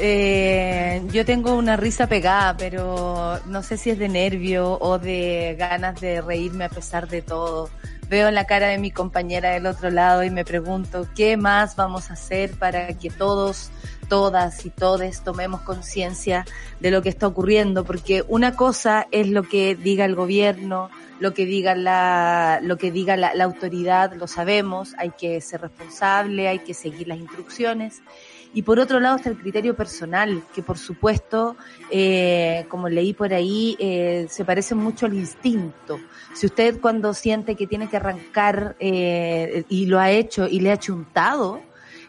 Eh, 0.00 1.02
yo 1.12 1.24
tengo 1.24 1.54
una 1.54 1.76
risa 1.76 2.06
pegada, 2.06 2.56
pero 2.56 3.40
no 3.46 3.62
sé 3.64 3.76
si 3.76 3.90
es 3.90 3.98
de 3.98 4.08
nervio 4.08 4.78
o 4.80 4.98
de 4.98 5.56
ganas 5.58 6.00
de 6.00 6.20
reírme 6.20 6.64
a 6.64 6.68
pesar 6.68 7.08
de 7.08 7.20
todo. 7.20 7.68
Veo 8.08 8.28
en 8.28 8.34
la 8.34 8.46
cara 8.46 8.68
de 8.68 8.78
mi 8.78 8.92
compañera 8.92 9.50
del 9.50 9.66
otro 9.66 9.90
lado 9.90 10.22
y 10.22 10.30
me 10.30 10.44
pregunto, 10.44 11.08
¿qué 11.16 11.36
más 11.36 11.74
vamos 11.74 12.10
a 12.10 12.14
hacer 12.14 12.52
para 12.52 12.96
que 12.96 13.10
todos, 13.10 13.70
todas 14.08 14.64
y 14.64 14.70
todes 14.70 15.22
tomemos 15.22 15.62
conciencia 15.62 16.46
de 16.78 16.92
lo 16.92 17.02
que 17.02 17.08
está 17.08 17.26
ocurriendo? 17.26 17.84
Porque 17.84 18.24
una 18.28 18.54
cosa 18.54 19.08
es 19.10 19.28
lo 19.28 19.42
que 19.42 19.74
diga 19.74 20.04
el 20.04 20.14
gobierno, 20.14 20.90
lo 21.18 21.34
que 21.34 21.44
diga 21.44 21.74
la, 21.74 22.60
lo 22.62 22.78
que 22.78 22.92
diga 22.92 23.16
la, 23.16 23.34
la 23.34 23.44
autoridad, 23.44 24.14
lo 24.14 24.28
sabemos, 24.28 24.94
hay 24.96 25.10
que 25.10 25.40
ser 25.40 25.62
responsable, 25.62 26.46
hay 26.46 26.60
que 26.60 26.74
seguir 26.74 27.08
las 27.08 27.18
instrucciones 27.18 28.00
y 28.54 28.62
por 28.62 28.78
otro 28.78 29.00
lado 29.00 29.16
está 29.16 29.28
el 29.28 29.38
criterio 29.38 29.76
personal, 29.76 30.42
que 30.54 30.62
por 30.62 30.78
supuesto, 30.78 31.56
eh, 31.90 32.64
como 32.68 32.88
leí 32.88 33.12
por 33.12 33.32
ahí, 33.32 33.76
eh, 33.78 34.26
se 34.28 34.44
parece 34.44 34.74
mucho 34.74 35.06
al 35.06 35.14
instinto. 35.14 36.00
Si 36.34 36.46
usted 36.46 36.80
cuando 36.80 37.14
siente 37.14 37.54
que 37.54 37.66
tiene 37.66 37.88
que 37.88 37.96
arrancar 37.96 38.76
eh, 38.80 39.64
y 39.68 39.86
lo 39.86 39.98
ha 39.98 40.10
hecho 40.10 40.46
y 40.46 40.60
le 40.60 40.72
ha 40.72 40.78
chuntado, 40.78 41.60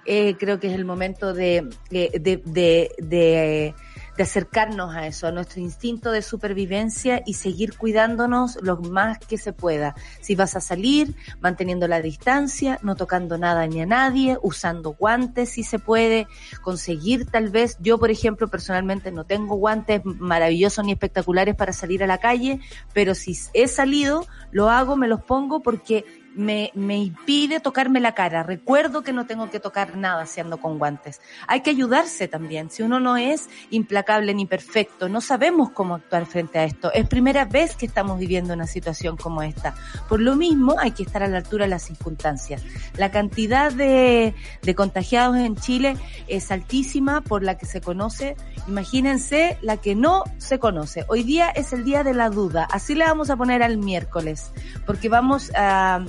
eh, 0.05 0.35
creo 0.39 0.59
que 0.59 0.67
es 0.67 0.73
el 0.73 0.85
momento 0.85 1.33
de, 1.33 1.69
de, 1.89 2.41
de, 2.45 2.91
de 2.97 3.75
de 4.19 4.23
acercarnos 4.23 4.93
a 4.93 5.07
eso, 5.07 5.27
a 5.27 5.31
nuestro 5.31 5.61
instinto 5.61 6.11
de 6.11 6.21
supervivencia 6.21 7.23
y 7.25 7.35
seguir 7.35 7.77
cuidándonos 7.77 8.59
lo 8.61 8.75
más 8.75 9.17
que 9.17 9.37
se 9.37 9.53
pueda. 9.53 9.95
Si 10.19 10.35
vas 10.35 10.57
a 10.57 10.59
salir, 10.59 11.15
manteniendo 11.39 11.87
la 11.87 12.01
distancia, 12.01 12.79
no 12.83 12.97
tocando 12.97 13.37
nada 13.37 13.65
ni 13.65 13.79
a 13.79 13.85
nadie, 13.85 14.37
usando 14.41 14.91
guantes 14.91 15.51
si 15.51 15.63
se 15.63 15.79
puede, 15.79 16.27
conseguir 16.61 17.27
tal 17.27 17.47
vez, 17.49 17.77
yo 17.79 17.97
por 17.97 18.11
ejemplo 18.11 18.49
personalmente 18.49 19.09
no 19.13 19.23
tengo 19.23 19.55
guantes 19.55 20.01
maravillosos 20.03 20.83
ni 20.83 20.91
espectaculares 20.91 21.55
para 21.55 21.71
salir 21.71 22.03
a 22.03 22.07
la 22.07 22.17
calle, 22.17 22.59
pero 22.91 23.15
si 23.15 23.39
he 23.53 23.69
salido, 23.69 24.27
lo 24.51 24.69
hago, 24.69 24.97
me 24.97 25.07
los 25.07 25.21
pongo 25.21 25.61
porque 25.61 26.03
me, 26.39 26.71
me 26.73 26.97
impide 26.97 27.59
tocarme 27.59 27.99
la 27.99 28.13
cara. 28.13 28.43
Recuerdo 28.43 29.03
que 29.03 29.11
no 29.11 29.25
tengo 29.25 29.49
que 29.49 29.59
tocar 29.59 29.97
nada 29.97 30.25
si 30.25 30.39
ando 30.39 30.57
con 30.57 30.79
guantes. 30.79 31.19
Hay 31.47 31.61
que 31.61 31.69
ayudarse 31.69 32.29
también. 32.29 32.71
Si 32.71 32.81
uno 32.81 32.99
no 33.01 33.17
es 33.17 33.49
implacable 33.71 34.33
ni 34.33 34.45
perfecto, 34.45 35.09
no 35.09 35.19
sabemos 35.19 35.71
cómo 35.71 35.95
actuar 35.95 36.25
frente 36.25 36.57
a 36.57 36.63
esto. 36.63 36.93
Es 36.93 37.07
primera 37.07 37.43
vez 37.43 37.75
que 37.75 37.85
estamos 37.85 38.17
viviendo 38.17 38.53
una 38.53 38.67
situación 38.67 39.17
como 39.17 39.43
esta. 39.43 39.75
Por 40.07 40.21
lo 40.21 40.37
mismo, 40.37 40.77
hay 40.79 40.91
que 40.91 41.03
estar 41.03 41.23
a 41.23 41.27
la 41.27 41.37
altura 41.39 41.65
de 41.65 41.71
las 41.71 41.83
circunstancias. 41.83 42.63
La 42.95 43.11
cantidad 43.11 43.73
de, 43.73 44.33
de 44.61 44.75
contagiados 44.75 45.37
en 45.37 45.57
Chile 45.57 45.97
es 46.27 46.51
altísima 46.51 47.19
por 47.19 47.43
la 47.43 47.57
que 47.57 47.65
se 47.65 47.81
conoce. 47.81 48.37
Imagínense 48.65 49.57
la 49.61 49.75
que 49.75 49.93
no 49.93 50.23
se 50.37 50.57
conoce. 50.57 51.03
Hoy 51.09 51.23
día 51.23 51.49
es 51.49 51.73
el 51.73 51.83
día 51.83 52.05
de 52.05 52.13
la 52.13 52.29
duda. 52.29 52.65
Así 52.71 52.95
le 52.95 53.03
vamos 53.03 53.29
a 53.29 53.35
poner 53.35 53.61
al 53.61 53.77
miércoles, 53.77 54.53
porque 54.85 55.09
vamos 55.09 55.51
a 55.53 56.05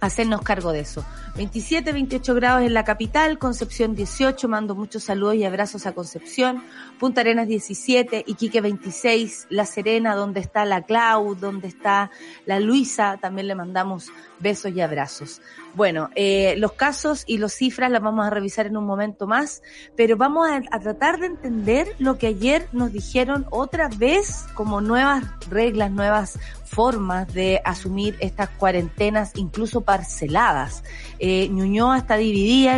hacernos 0.00 0.42
cargo 0.42 0.72
de 0.72 0.80
eso. 0.80 1.04
27, 1.36 1.92
28 1.92 2.34
grados 2.34 2.62
en 2.62 2.74
la 2.74 2.84
capital, 2.84 3.38
Concepción 3.38 3.94
18, 3.94 4.48
mando 4.48 4.74
muchos 4.74 5.04
saludos 5.04 5.36
y 5.36 5.44
abrazos 5.44 5.86
a 5.86 5.92
Concepción, 5.92 6.62
Punta 6.98 7.20
Arenas 7.20 7.46
17, 7.46 8.24
Iquique 8.26 8.60
26, 8.60 9.46
La 9.50 9.66
Serena, 9.66 10.14
donde 10.14 10.40
está 10.40 10.64
la 10.64 10.82
Clau, 10.82 11.34
donde 11.34 11.68
está 11.68 12.10
la 12.46 12.60
Luisa, 12.60 13.18
también 13.20 13.46
le 13.46 13.54
mandamos 13.54 14.10
besos 14.38 14.72
y 14.72 14.80
abrazos. 14.80 15.40
Bueno, 15.74 16.10
eh, 16.16 16.54
los 16.58 16.72
casos 16.72 17.22
y 17.26 17.38
los 17.38 17.52
cifras 17.52 17.90
las 17.90 18.02
vamos 18.02 18.26
a 18.26 18.30
revisar 18.30 18.66
en 18.66 18.76
un 18.76 18.84
momento 18.84 19.26
más, 19.26 19.62
pero 19.96 20.16
vamos 20.16 20.48
a, 20.50 20.80
tratar 20.80 21.20
de 21.20 21.26
entender 21.26 21.94
lo 21.98 22.18
que 22.18 22.26
ayer 22.26 22.68
nos 22.72 22.92
dijeron 22.92 23.46
otra 23.50 23.88
vez 23.88 24.46
como 24.54 24.80
nuevas 24.80 25.22
reglas, 25.48 25.90
nuevas 25.92 26.38
formas 26.64 27.32
de 27.32 27.60
asumir 27.64 28.16
estas 28.20 28.48
cuarentenas, 28.50 29.32
incluso 29.36 29.82
parceladas. 29.82 30.82
Eh, 31.18 31.48
Ñuñoa 31.48 31.98
está 31.98 32.16
dividida, 32.16 32.76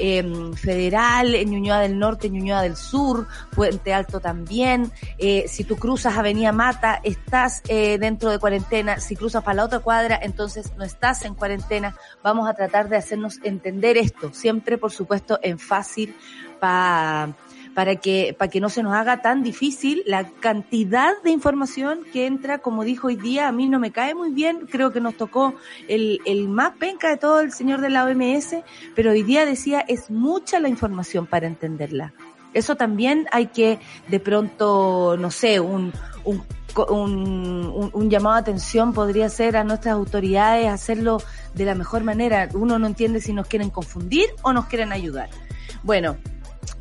en 0.00 0.52
eh, 0.52 0.56
Federal, 0.56 1.34
en 1.34 1.50
Ñuñoa 1.50 1.80
del 1.80 1.98
Norte, 1.98 2.30
Ñuñoa 2.30 2.62
del 2.62 2.76
Sur, 2.76 3.26
Puente 3.54 3.92
Alto 3.92 4.20
también. 4.20 4.90
Eh, 5.18 5.44
si 5.48 5.64
tú 5.64 5.76
cruzas 5.76 6.16
Avenida 6.16 6.52
Mata, 6.52 7.00
estás 7.02 7.62
eh, 7.68 7.98
dentro 7.98 8.30
de 8.30 8.38
cuarentena. 8.38 9.00
Si 9.00 9.14
cruzas 9.16 9.44
para 9.44 9.56
la 9.56 9.64
otra 9.64 9.80
cuadra, 9.80 10.18
entonces 10.22 10.72
no 10.76 10.84
estás 10.84 11.24
en 11.24 11.34
cuarentena. 11.34 11.89
Vamos 12.22 12.48
a 12.48 12.54
tratar 12.54 12.88
de 12.88 12.96
hacernos 12.96 13.38
entender 13.42 13.96
esto, 13.96 14.32
siempre 14.32 14.78
por 14.78 14.92
supuesto 14.92 15.38
en 15.42 15.58
fácil 15.58 16.14
para 16.58 17.34
para 17.74 17.96
que, 17.96 18.34
para 18.36 18.50
que 18.50 18.60
no 18.60 18.68
se 18.68 18.82
nos 18.82 18.94
haga 18.94 19.22
tan 19.22 19.42
difícil 19.42 20.02
la 20.06 20.28
cantidad 20.28 21.12
de 21.22 21.30
información 21.30 22.00
que 22.12 22.26
entra, 22.26 22.58
como 22.58 22.84
dijo 22.84 23.08
hoy 23.08 23.16
día, 23.16 23.48
a 23.48 23.52
mí 23.52 23.68
no 23.68 23.78
me 23.78 23.92
cae 23.92 24.14
muy 24.14 24.32
bien, 24.32 24.66
creo 24.70 24.92
que 24.92 25.00
nos 25.00 25.16
tocó 25.16 25.54
el, 25.88 26.20
el 26.26 26.48
más 26.48 26.72
penca 26.78 27.08
de 27.08 27.16
todo 27.16 27.40
el 27.40 27.52
señor 27.52 27.80
de 27.80 27.90
la 27.90 28.04
OMS, 28.04 28.56
pero 28.94 29.12
hoy 29.12 29.22
día 29.22 29.46
decía, 29.46 29.80
es 29.80 30.10
mucha 30.10 30.58
la 30.58 30.68
información 30.68 31.26
para 31.26 31.46
entenderla. 31.46 32.12
Eso 32.52 32.74
también 32.74 33.28
hay 33.30 33.46
que, 33.46 33.78
de 34.08 34.18
pronto, 34.18 35.16
no 35.16 35.30
sé, 35.30 35.60
un, 35.60 35.92
un, 36.24 36.42
un, 36.76 38.10
llamado 38.10 38.36
de 38.36 38.40
atención 38.40 38.92
podría 38.92 39.28
ser 39.28 39.56
a 39.56 39.64
nuestras 39.64 39.94
autoridades 39.94 40.68
hacerlo 40.68 41.22
de 41.54 41.64
la 41.64 41.74
mejor 41.74 42.04
manera. 42.04 42.48
Uno 42.54 42.78
no 42.78 42.86
entiende 42.86 43.20
si 43.20 43.32
nos 43.32 43.46
quieren 43.46 43.70
confundir 43.70 44.26
o 44.42 44.52
nos 44.52 44.66
quieren 44.66 44.92
ayudar. 44.92 45.30
Bueno, 45.82 46.16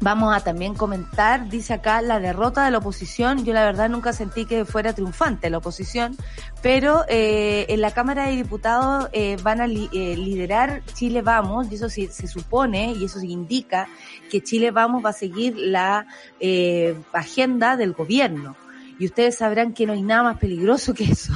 Vamos 0.01 0.33
a 0.33 0.39
también 0.39 0.75
comentar, 0.75 1.49
dice 1.49 1.73
acá, 1.73 2.01
la 2.01 2.21
derrota 2.21 2.63
de 2.63 2.71
la 2.71 2.77
oposición. 2.77 3.43
Yo 3.43 3.53
la 3.53 3.65
verdad 3.65 3.89
nunca 3.89 4.13
sentí 4.13 4.45
que 4.45 4.63
fuera 4.63 4.93
triunfante 4.93 5.49
la 5.49 5.57
oposición, 5.57 6.15
pero 6.61 7.03
eh, 7.09 7.65
en 7.67 7.81
la 7.81 7.91
Cámara 7.91 8.27
de 8.27 8.37
Diputados 8.37 9.09
eh, 9.11 9.35
van 9.43 9.59
a 9.59 9.65
eh, 9.65 10.15
liderar 10.15 10.83
Chile 10.93 11.21
Vamos, 11.21 11.69
y 11.69 11.75
eso 11.75 11.89
sí, 11.89 12.07
se 12.07 12.27
supone, 12.27 12.93
y 12.93 13.05
eso 13.05 13.19
indica 13.21 13.89
que 14.31 14.41
Chile 14.41 14.71
Vamos 14.71 15.03
va 15.03 15.09
a 15.09 15.13
seguir 15.13 15.57
la 15.57 16.07
eh, 16.39 16.95
agenda 17.11 17.75
del 17.75 17.91
gobierno 17.91 18.55
y 18.99 19.05
ustedes 19.05 19.37
sabrán 19.37 19.73
que 19.73 19.85
no 19.85 19.93
hay 19.93 20.01
nada 20.01 20.23
más 20.23 20.37
peligroso 20.37 20.93
que 20.93 21.05
eso. 21.05 21.33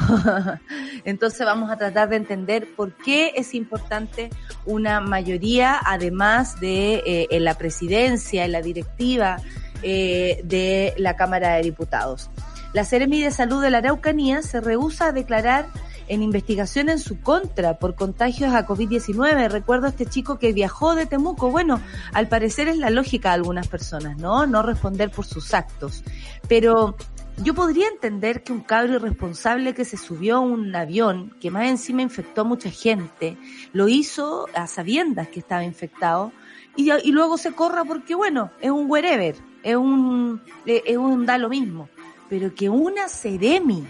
Entonces 1.05 1.45
vamos 1.45 1.71
a 1.71 1.77
tratar 1.77 2.09
de 2.09 2.17
entender 2.17 2.67
por 2.75 2.93
qué 2.93 3.31
es 3.35 3.55
importante 3.55 4.29
una 4.65 4.99
mayoría, 4.99 5.79
además 5.83 6.59
de 6.59 6.95
eh, 7.05 7.27
en 7.31 7.45
la 7.45 7.55
presidencia, 7.55 8.43
en 8.43 8.51
la 8.51 8.61
directiva 8.61 9.37
eh, 9.81 10.41
de 10.43 10.93
la 10.97 11.15
Cámara 11.15 11.55
de 11.55 11.63
Diputados. 11.63 12.29
La 12.73 12.83
Seremi 12.83 13.21
de 13.21 13.31
Salud 13.31 13.61
de 13.61 13.69
la 13.69 13.77
Araucanía 13.77 14.41
se 14.41 14.59
rehúsa 14.59 15.07
a 15.07 15.11
declarar 15.13 15.67
en 16.07 16.21
investigación 16.21 16.89
en 16.89 16.99
su 16.99 17.19
contra 17.21 17.77
por 17.77 17.95
contagios 17.95 18.53
a 18.53 18.67
COVID-19. 18.67 19.49
Recuerdo 19.49 19.87
a 19.87 19.89
este 19.89 20.05
chico 20.05 20.37
que 20.37 20.53
viajó 20.53 20.95
de 20.95 21.05
Temuco. 21.05 21.49
Bueno, 21.49 21.79
al 22.13 22.27
parecer 22.27 22.67
es 22.67 22.77
la 22.77 22.89
lógica 22.89 23.29
de 23.29 23.35
algunas 23.35 23.67
personas, 23.67 24.17
¿no? 24.17 24.45
No 24.45 24.63
responder 24.63 25.11
por 25.11 25.25
sus 25.25 25.53
actos. 25.53 26.03
Pero 26.47 26.95
yo 27.37 27.53
podría 27.53 27.87
entender 27.87 28.43
que 28.43 28.53
un 28.53 28.61
cabro 28.61 28.95
irresponsable 28.95 29.73
que 29.73 29.85
se 29.85 29.97
subió 29.97 30.37
a 30.37 30.39
un 30.39 30.75
avión, 30.75 31.35
que 31.39 31.51
más 31.51 31.67
encima 31.67 32.01
infectó 32.01 32.41
a 32.41 32.45
mucha 32.45 32.69
gente, 32.69 33.37
lo 33.71 33.87
hizo 33.87 34.47
a 34.53 34.67
sabiendas 34.67 35.29
que 35.29 35.39
estaba 35.39 35.63
infectado 35.63 36.31
y, 36.75 37.11
luego 37.11 37.37
se 37.37 37.53
corra 37.53 37.83
porque, 37.85 38.15
bueno, 38.15 38.51
es 38.59 38.71
un 38.71 38.89
wherever, 38.89 39.35
es 39.61 39.75
un, 39.75 40.41
es 40.65 40.97
un 40.97 41.25
da 41.25 41.37
lo 41.37 41.49
mismo. 41.49 41.89
Pero 42.29 42.55
que 42.55 42.69
una 42.69 43.07
Ceremi 43.09 43.85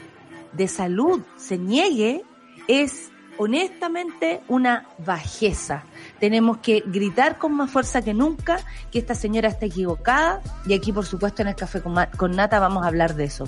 de 0.52 0.68
salud 0.68 1.22
se 1.38 1.58
niegue 1.58 2.24
es 2.68 3.12
honestamente 3.38 4.42
una 4.48 4.88
bajeza. 5.06 5.86
Tenemos 6.24 6.60
que 6.60 6.82
gritar 6.86 7.38
con 7.38 7.52
más 7.52 7.70
fuerza 7.70 8.02
que 8.02 8.14
nunca 8.14 8.58
que 8.94 9.00
esta 9.00 9.14
señora 9.14 9.50
está 9.50 9.66
equivocada 9.66 10.42
y 10.66 10.74
aquí 10.74 10.94
por 10.94 11.06
supuesto 11.06 11.42
en 11.42 11.50
el 11.50 11.56
café 11.56 11.82
con, 11.82 11.94
con 12.16 12.32
nata 12.32 12.62
vamos 12.62 12.86
a 12.86 12.88
hablar 12.88 13.16
de 13.16 13.26
eso. 13.26 13.44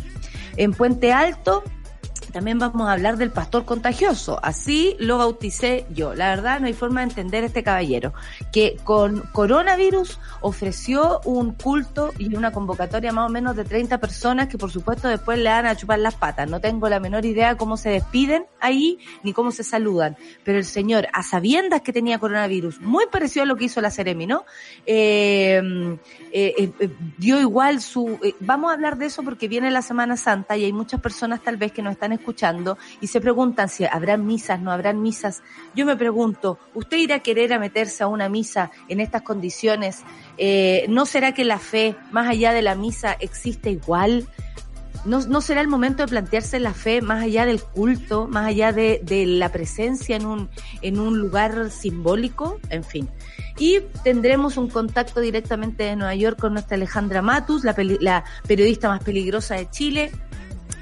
En 0.57 0.73
Puente 0.73 1.13
Alto 1.13 1.63
también 2.35 2.59
vamos 2.59 2.89
a 2.89 2.91
hablar 2.91 3.15
del 3.15 3.31
pastor 3.31 3.63
contagioso. 3.63 4.41
Así 4.43 4.97
lo 4.99 5.17
bauticé 5.17 5.85
yo. 5.93 6.13
La 6.13 6.35
verdad 6.35 6.59
no 6.59 6.67
hay 6.67 6.73
forma 6.73 6.99
de 6.99 7.07
entender 7.07 7.45
este 7.45 7.63
caballero, 7.63 8.13
que 8.51 8.75
con 8.83 9.21
coronavirus 9.31 10.19
ofreció 10.41 11.21
un 11.23 11.53
culto 11.53 12.11
y 12.17 12.35
una 12.35 12.51
convocatoria 12.51 13.13
más 13.13 13.29
o 13.29 13.31
menos 13.31 13.55
de 13.55 13.63
30 13.63 13.99
personas 13.99 14.49
que 14.49 14.57
por 14.57 14.69
supuesto 14.69 15.07
después 15.07 15.39
le 15.39 15.45
dan 15.45 15.65
a 15.65 15.77
chupar 15.77 15.99
las 15.99 16.15
patas. 16.15 16.49
No 16.49 16.59
tengo 16.59 16.89
la 16.89 16.99
menor 16.99 17.23
idea 17.23 17.55
cómo 17.55 17.77
se 17.77 17.91
despiden 17.91 18.45
ahí 18.59 18.99
ni 19.23 19.31
cómo 19.31 19.51
se 19.51 19.63
saludan. 19.63 20.17
Pero 20.43 20.57
el 20.57 20.65
señor, 20.65 21.07
a 21.13 21.23
sabiendas 21.23 21.83
que 21.83 21.93
tenía 21.93 22.19
coronavirus, 22.19 22.81
muy 22.81 23.05
parecido 23.09 23.43
a 23.43 23.45
lo 23.45 23.55
que 23.55 23.63
hizo 23.63 23.79
la 23.79 23.91
Ceremi, 23.91 24.27
¿no? 24.27 24.43
Eh, 24.85 25.61
eh, 26.33 26.73
eh, 26.81 26.89
dio 27.17 27.39
igual 27.39 27.79
su... 27.79 28.19
vamos 28.41 28.71
a 28.71 28.73
hablar 28.73 28.97
de 28.97 29.05
eso 29.05 29.23
porque 29.23 29.47
viene 29.47 29.71
la 29.71 29.81
Semana 29.81 30.17
Santa 30.17 30.57
y 30.57 30.65
hay 30.65 30.73
muchas 30.73 30.99
personas 30.99 31.41
tal 31.41 31.55
vez 31.55 31.71
que 31.71 31.81
nos 31.81 31.93
están 31.93 32.11
escuchando 32.11 32.24
escuchando 32.25 32.77
y 33.01 33.07
se 33.07 33.21
preguntan 33.21 33.69
si 33.69 33.85
habrán 33.85 34.25
misas, 34.25 34.59
no 34.59 34.71
habrán 34.71 35.01
misas. 35.01 35.43
Yo 35.75 35.85
me 35.85 35.95
pregunto, 35.95 36.57
¿usted 36.73 36.97
irá 36.97 37.17
a 37.17 37.19
querer 37.19 37.53
a 37.53 37.59
meterse 37.59 38.03
a 38.03 38.07
una 38.07 38.29
misa 38.29 38.71
en 38.89 38.99
estas 38.99 39.21
condiciones? 39.21 40.01
Eh, 40.37 40.85
¿No 40.89 41.05
será 41.05 41.33
que 41.33 41.45
la 41.45 41.59
fe, 41.59 41.95
más 42.11 42.27
allá 42.27 42.51
de 42.51 42.63
la 42.63 42.73
misa, 42.73 43.15
existe 43.19 43.69
igual? 43.69 44.27
¿No, 45.05 45.19
¿No 45.27 45.39
será 45.39 45.61
el 45.61 45.67
momento 45.67 46.01
de 46.01 46.09
plantearse 46.09 46.59
la 46.59 46.73
fe 46.73 46.99
más 47.03 47.21
allá 47.21 47.45
del 47.45 47.61
culto, 47.61 48.27
más 48.27 48.47
allá 48.47 48.71
de, 48.71 49.01
de 49.03 49.27
la 49.27 49.49
presencia 49.49 50.15
en 50.15 50.25
un, 50.25 50.49
en 50.81 50.99
un 50.99 51.19
lugar 51.19 51.69
simbólico? 51.69 52.59
En 52.71 52.83
fin. 52.83 53.07
Y 53.59 53.81
tendremos 54.03 54.57
un 54.57 54.67
contacto 54.67 55.21
directamente 55.21 55.83
de 55.83 55.95
Nueva 55.95 56.15
York 56.15 56.39
con 56.39 56.53
nuestra 56.53 56.75
Alejandra 56.75 57.21
Matus, 57.21 57.63
la, 57.63 57.75
la 58.01 58.23
periodista 58.47 58.89
más 58.89 59.03
peligrosa 59.03 59.55
de 59.55 59.69
Chile, 59.69 60.11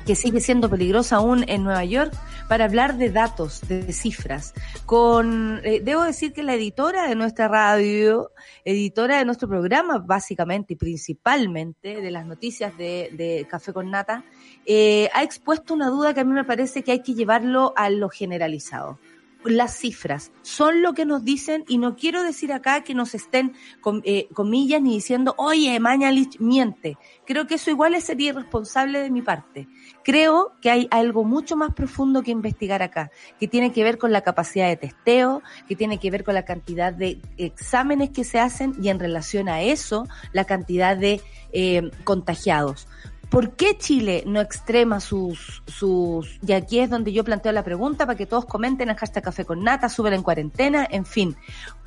que 0.05 0.15
sigue 0.15 0.39
siendo 0.39 0.69
peligrosa 0.69 1.17
aún 1.17 1.45
en 1.47 1.63
Nueva 1.63 1.85
York, 1.85 2.13
para 2.47 2.65
hablar 2.65 2.97
de 2.97 3.09
datos, 3.09 3.61
de 3.67 3.91
cifras. 3.93 4.53
Con, 4.85 5.61
eh, 5.63 5.81
debo 5.83 6.03
decir 6.03 6.33
que 6.33 6.43
la 6.43 6.55
editora 6.55 7.07
de 7.07 7.15
nuestra 7.15 7.47
radio, 7.47 8.31
editora 8.65 9.17
de 9.17 9.25
nuestro 9.25 9.47
programa, 9.47 9.99
básicamente 9.99 10.73
y 10.73 10.77
principalmente 10.77 12.01
de 12.01 12.11
las 12.11 12.25
noticias 12.25 12.77
de, 12.77 13.47
Café 13.49 13.73
con 13.73 13.91
Nata, 13.91 14.23
eh, 14.65 15.09
ha 15.13 15.23
expuesto 15.23 15.73
una 15.73 15.89
duda 15.89 16.13
que 16.13 16.21
a 16.21 16.23
mí 16.23 16.33
me 16.33 16.43
parece 16.43 16.83
que 16.83 16.91
hay 16.91 17.01
que 17.01 17.13
llevarlo 17.13 17.73
a 17.75 17.89
lo 17.89 18.09
generalizado 18.09 18.99
las 19.45 19.77
cifras 19.77 20.31
son 20.41 20.81
lo 20.81 20.93
que 20.93 21.05
nos 21.05 21.23
dicen 21.23 21.63
y 21.67 21.77
no 21.77 21.95
quiero 21.95 22.23
decir 22.23 22.53
acá 22.53 22.83
que 22.83 22.93
nos 22.93 23.13
estén 23.15 23.53
con, 23.81 24.01
eh, 24.05 24.27
comillas 24.33 24.81
ni 24.81 24.95
diciendo, 24.95 25.35
oye, 25.37 25.79
Mañalich 25.79 26.39
miente. 26.39 26.97
Creo 27.25 27.47
que 27.47 27.55
eso 27.55 27.69
igual 27.69 27.99
sería 28.01 28.29
irresponsable 28.29 28.99
de 28.99 29.11
mi 29.11 29.21
parte. 29.21 29.67
Creo 30.03 30.53
que 30.61 30.69
hay 30.69 30.87
algo 30.91 31.23
mucho 31.23 31.55
más 31.55 31.73
profundo 31.73 32.23
que 32.23 32.31
investigar 32.31 32.81
acá, 32.81 33.11
que 33.39 33.47
tiene 33.47 33.71
que 33.71 33.83
ver 33.83 33.97
con 33.97 34.11
la 34.11 34.21
capacidad 34.21 34.67
de 34.67 34.75
testeo, 34.75 35.41
que 35.67 35.75
tiene 35.75 35.97
que 35.97 36.11
ver 36.11 36.23
con 36.23 36.33
la 36.33 36.43
cantidad 36.43 36.91
de 36.91 37.21
exámenes 37.37 38.09
que 38.09 38.23
se 38.23 38.39
hacen 38.39 38.75
y 38.81 38.89
en 38.89 38.99
relación 38.99 39.47
a 39.47 39.61
eso, 39.61 40.05
la 40.33 40.43
cantidad 40.45 40.97
de 40.97 41.21
eh, 41.53 41.89
contagiados. 42.03 42.87
¿Por 43.29 43.55
qué 43.55 43.77
Chile 43.77 44.23
no 44.27 44.41
extrema 44.41 44.99
sus, 44.99 45.63
sus, 45.65 46.39
y 46.45 46.53
aquí 46.53 46.79
es 46.79 46.89
donde 46.89 47.11
yo 47.13 47.23
planteo 47.23 47.51
la 47.51 47.63
pregunta 47.63 48.05
para 48.05 48.15
que 48.15 48.27
todos 48.27 48.45
comenten 48.45 48.89
en 48.89 48.95
hashtag 48.95 49.23
café 49.23 49.43
con 49.43 49.63
nata, 49.63 49.89
suben 49.89 50.13
en 50.13 50.21
cuarentena, 50.21 50.87
en 50.87 51.03
fin. 51.03 51.35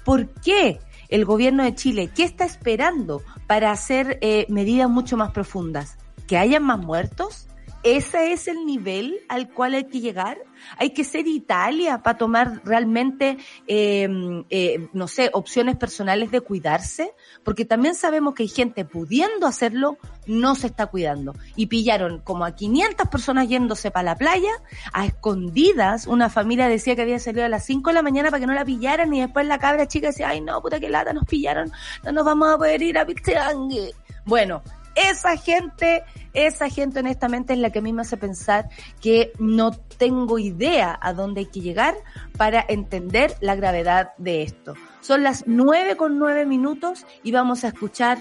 ¿Por 0.04 0.28
qué 0.40 0.80
el 1.08 1.24
gobierno 1.24 1.62
de 1.62 1.74
Chile, 1.76 2.10
qué 2.12 2.24
está 2.24 2.44
esperando 2.44 3.22
para 3.46 3.70
hacer 3.70 4.18
eh, 4.22 4.46
medidas 4.48 4.90
mucho 4.90 5.16
más 5.16 5.30
profundas? 5.30 5.98
¿Que 6.26 6.36
hayan 6.36 6.64
más 6.64 6.80
muertos? 6.80 7.46
¿Ese 7.86 8.32
es 8.32 8.48
el 8.48 8.66
nivel 8.66 9.20
al 9.28 9.48
cual 9.48 9.74
hay 9.74 9.84
que 9.84 10.00
llegar? 10.00 10.38
¿Hay 10.76 10.90
que 10.90 11.04
ser 11.04 11.28
Italia 11.28 12.02
para 12.02 12.18
tomar 12.18 12.60
realmente, 12.64 13.38
eh, 13.68 14.08
eh, 14.50 14.88
no 14.92 15.06
sé, 15.06 15.30
opciones 15.32 15.76
personales 15.76 16.32
de 16.32 16.40
cuidarse? 16.40 17.14
Porque 17.44 17.64
también 17.64 17.94
sabemos 17.94 18.34
que 18.34 18.42
hay 18.42 18.48
gente 18.48 18.84
pudiendo 18.84 19.46
hacerlo, 19.46 19.98
no 20.26 20.56
se 20.56 20.66
está 20.66 20.86
cuidando. 20.86 21.36
Y 21.54 21.66
pillaron 21.66 22.18
como 22.22 22.44
a 22.44 22.56
500 22.56 23.06
personas 23.06 23.48
yéndose 23.48 23.92
para 23.92 24.02
la 24.02 24.16
playa, 24.16 24.50
a 24.92 25.06
escondidas. 25.06 26.08
Una 26.08 26.28
familia 26.28 26.66
decía 26.66 26.96
que 26.96 27.02
había 27.02 27.20
salido 27.20 27.44
a 27.44 27.48
las 27.48 27.64
5 27.66 27.90
de 27.90 27.94
la 27.94 28.02
mañana 28.02 28.30
para 28.30 28.40
que 28.40 28.48
no 28.48 28.54
la 28.54 28.64
pillaran 28.64 29.14
y 29.14 29.20
después 29.20 29.46
la 29.46 29.60
cabra 29.60 29.86
chica 29.86 30.08
decía, 30.08 30.30
ay 30.30 30.40
no, 30.40 30.60
puta 30.60 30.80
que 30.80 30.88
lata, 30.88 31.12
nos 31.12 31.24
pillaron, 31.24 31.70
no 32.02 32.10
nos 32.10 32.24
vamos 32.24 32.52
a 32.52 32.58
poder 32.58 32.82
ir 32.82 32.98
a 32.98 33.06
Pichangui. 33.06 33.92
Bueno, 34.24 34.60
esa 34.96 35.36
gente, 35.36 36.02
esa 36.32 36.68
gente 36.68 37.00
honestamente 37.00 37.52
es 37.52 37.58
la 37.58 37.70
que 37.70 37.78
a 37.78 37.82
mí 37.82 37.92
me 37.92 38.02
hace 38.02 38.16
pensar 38.16 38.68
que 39.00 39.32
no 39.38 39.70
tengo 39.70 40.38
idea 40.38 40.98
a 41.00 41.12
dónde 41.12 41.40
hay 41.40 41.46
que 41.46 41.60
llegar 41.60 41.94
para 42.36 42.64
entender 42.66 43.36
la 43.40 43.54
gravedad 43.54 44.12
de 44.18 44.42
esto. 44.42 44.74
Son 45.00 45.22
las 45.22 45.44
nueve 45.46 45.96
con 45.96 46.18
nueve 46.18 46.46
minutos 46.46 47.06
y 47.22 47.30
vamos 47.30 47.64
a 47.64 47.68
escuchar 47.68 48.18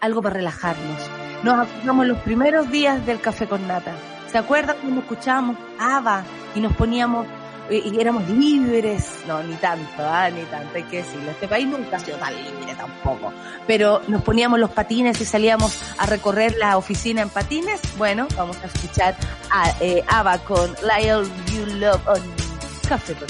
algo 0.00 0.22
para 0.22 0.36
relajarnos. 0.36 1.10
Nos 1.42 1.68
acordamos 1.68 2.06
los 2.06 2.18
primeros 2.18 2.70
días 2.70 3.04
del 3.06 3.20
café 3.20 3.46
con 3.46 3.66
nata. 3.68 3.92
¿Se 4.30 4.38
acuerdan 4.38 4.76
cuando 4.80 5.00
escuchábamos 5.02 5.56
ABBA 5.78 6.24
y 6.54 6.60
nos 6.60 6.74
poníamos 6.74 7.26
y 7.70 8.00
éramos 8.00 8.28
libres. 8.28 9.08
No, 9.26 9.42
ni 9.42 9.54
tanto, 9.56 10.02
¿ah? 10.02 10.28
ni 10.30 10.42
tanto, 10.44 10.74
hay 10.74 10.82
que 10.84 10.98
decirlo. 10.98 11.30
Este 11.30 11.48
país 11.48 11.66
nunca 11.66 11.96
ha 11.96 12.00
sido 12.00 12.18
tan 12.18 12.34
libre 12.34 12.74
tampoco. 12.76 13.32
Pero 13.66 14.02
nos 14.08 14.22
poníamos 14.22 14.58
los 14.58 14.70
patines 14.70 15.20
y 15.20 15.24
salíamos 15.24 15.80
a 15.98 16.06
recorrer 16.06 16.56
la 16.58 16.76
oficina 16.76 17.22
en 17.22 17.28
patines. 17.28 17.80
Bueno, 17.96 18.26
vamos 18.36 18.56
a 18.62 18.66
escuchar 18.66 19.16
a 19.50 19.72
eh, 19.80 20.04
Ava 20.08 20.38
con 20.38 20.74
Lyle 20.82 21.28
You 21.52 21.66
Love 21.76 22.06
on 22.08 22.22
Café 22.88 23.14
con 23.14 23.28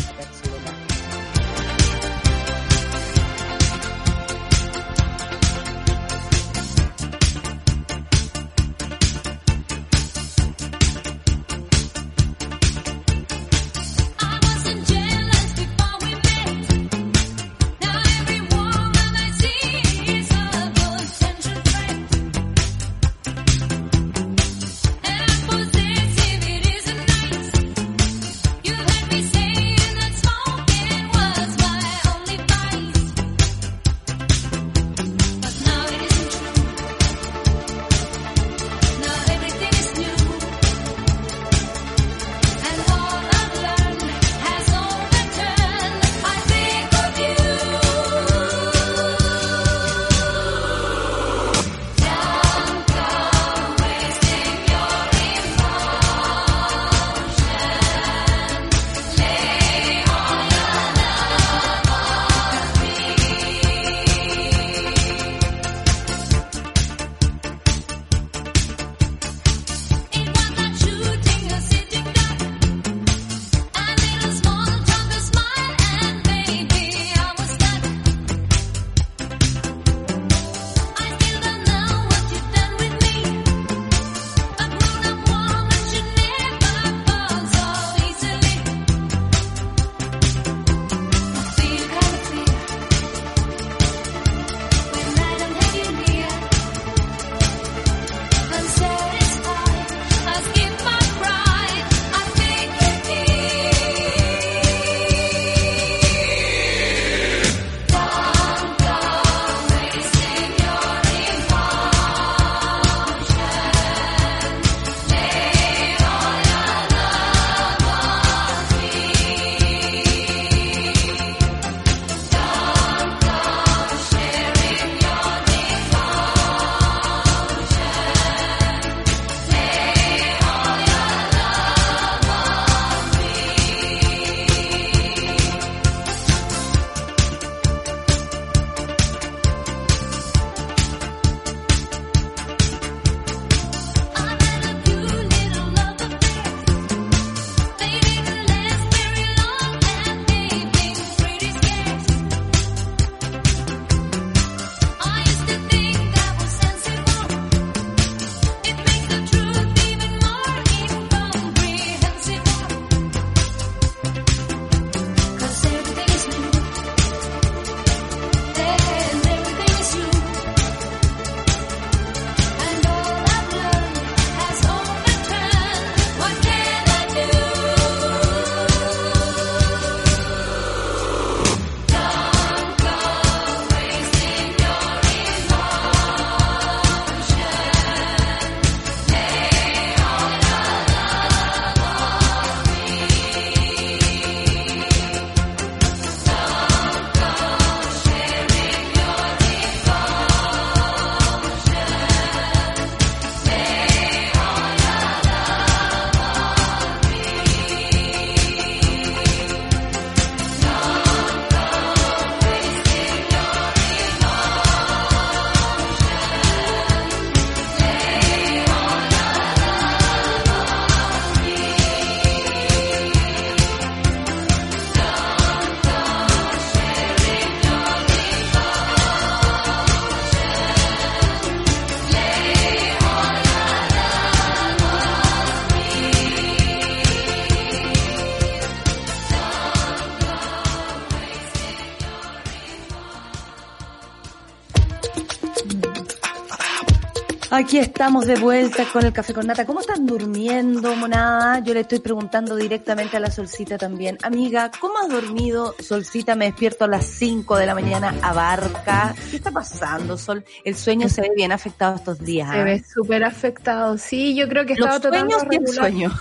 Aquí 247.73 247.79
estamos 247.79 248.27
de 248.27 248.35
vuelta 248.35 248.85
con 248.93 249.03
el 249.03 249.15
café 249.15 249.33
con 249.33 249.47
nata. 249.47 249.65
¿Cómo 249.65 249.81
están 249.81 250.05
durmiendo, 250.05 250.95
monada? 250.95 251.61
Yo 251.61 251.73
le 251.73 251.81
estoy 251.81 252.01
preguntando 252.01 252.55
directamente 252.55 253.17
a 253.17 253.21
la 253.21 253.31
Solcita 253.31 253.79
también. 253.79 254.19
Amiga, 254.23 254.71
¿cómo 254.79 254.99
has 254.99 255.09
dormido? 255.09 255.75
Solcita, 255.79 256.35
me 256.35 256.45
despierto 256.45 256.85
a 256.85 256.89
las 256.89 257.07
5 257.07 257.57
de 257.57 257.65
la 257.65 257.75
mañana, 257.75 258.15
abarca. 258.21 259.15
¿Qué 259.31 259.37
está 259.37 259.51
pasando, 259.51 260.19
Sol? 260.19 260.45
El 260.67 260.77
sueño 260.77 261.09
se 261.09 261.23
ve 261.23 261.31
bien 261.35 261.51
afectado 261.51 261.97
estos 261.97 262.19
días. 262.19 262.51
Se 262.51 262.59
¿ah? 262.61 262.65
ve 262.65 262.85
súper 262.85 263.25
afectado. 263.25 263.97
Sí, 263.97 264.35
yo 264.35 264.47
creo 264.51 264.67
que 264.67 264.75
estaba 264.75 264.99
Los 264.99 265.03
sueños 265.05 265.39
tratando 265.39 265.39
de 265.39 265.57
regular. 265.57 265.75
sueño. 265.75 266.13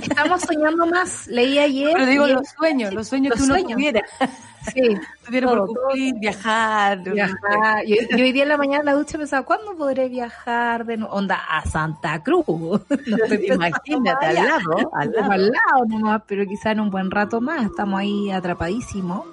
Estamos 0.00 0.42
soñando 0.42 0.86
más. 0.86 1.26
Leí 1.26 1.58
ayer. 1.58 1.90
Pero 1.92 2.06
digo 2.06 2.26
los 2.28 2.48
sueños, 2.56 2.94
los 2.94 3.08
sueños 3.08 3.30
Los 3.30 3.38
que 3.40 3.44
uno 3.46 3.54
sueños. 3.54 3.72
tuviera. 3.72 4.04
Sí, 4.72 4.96
Todo, 5.30 5.66
por 5.66 5.66
cumplir, 5.66 6.14
viajar. 6.18 7.00
viajar. 7.02 7.84
Yo, 7.86 7.96
yo 8.16 8.24
hoy 8.24 8.32
día 8.32 8.42
en 8.44 8.48
la 8.48 8.56
mañana 8.56 8.80
en 8.80 8.86
la 8.86 8.94
ducha 8.94 9.18
pensaba, 9.18 9.44
¿cuándo 9.44 9.76
podré 9.76 10.08
viajar 10.08 10.84
de 10.84 10.96
nuevo? 10.96 11.14
Onda, 11.14 11.36
a 11.48 11.64
Santa 11.66 12.22
Cruz. 12.22 12.44
No 13.50 13.54
Imagínate, 13.54 14.26
al 14.26 14.34
lado, 14.34 14.90
al 14.92 15.12
lado. 15.12 15.32
al 15.32 15.46
lado 15.46 15.84
nomás, 15.88 16.22
pero 16.26 16.46
quizá 16.46 16.72
en 16.72 16.80
un 16.80 16.90
buen 16.90 17.10
rato 17.10 17.40
más, 17.40 17.66
estamos 17.66 18.00
ahí 18.00 18.30
atrapadísimos. 18.30 19.26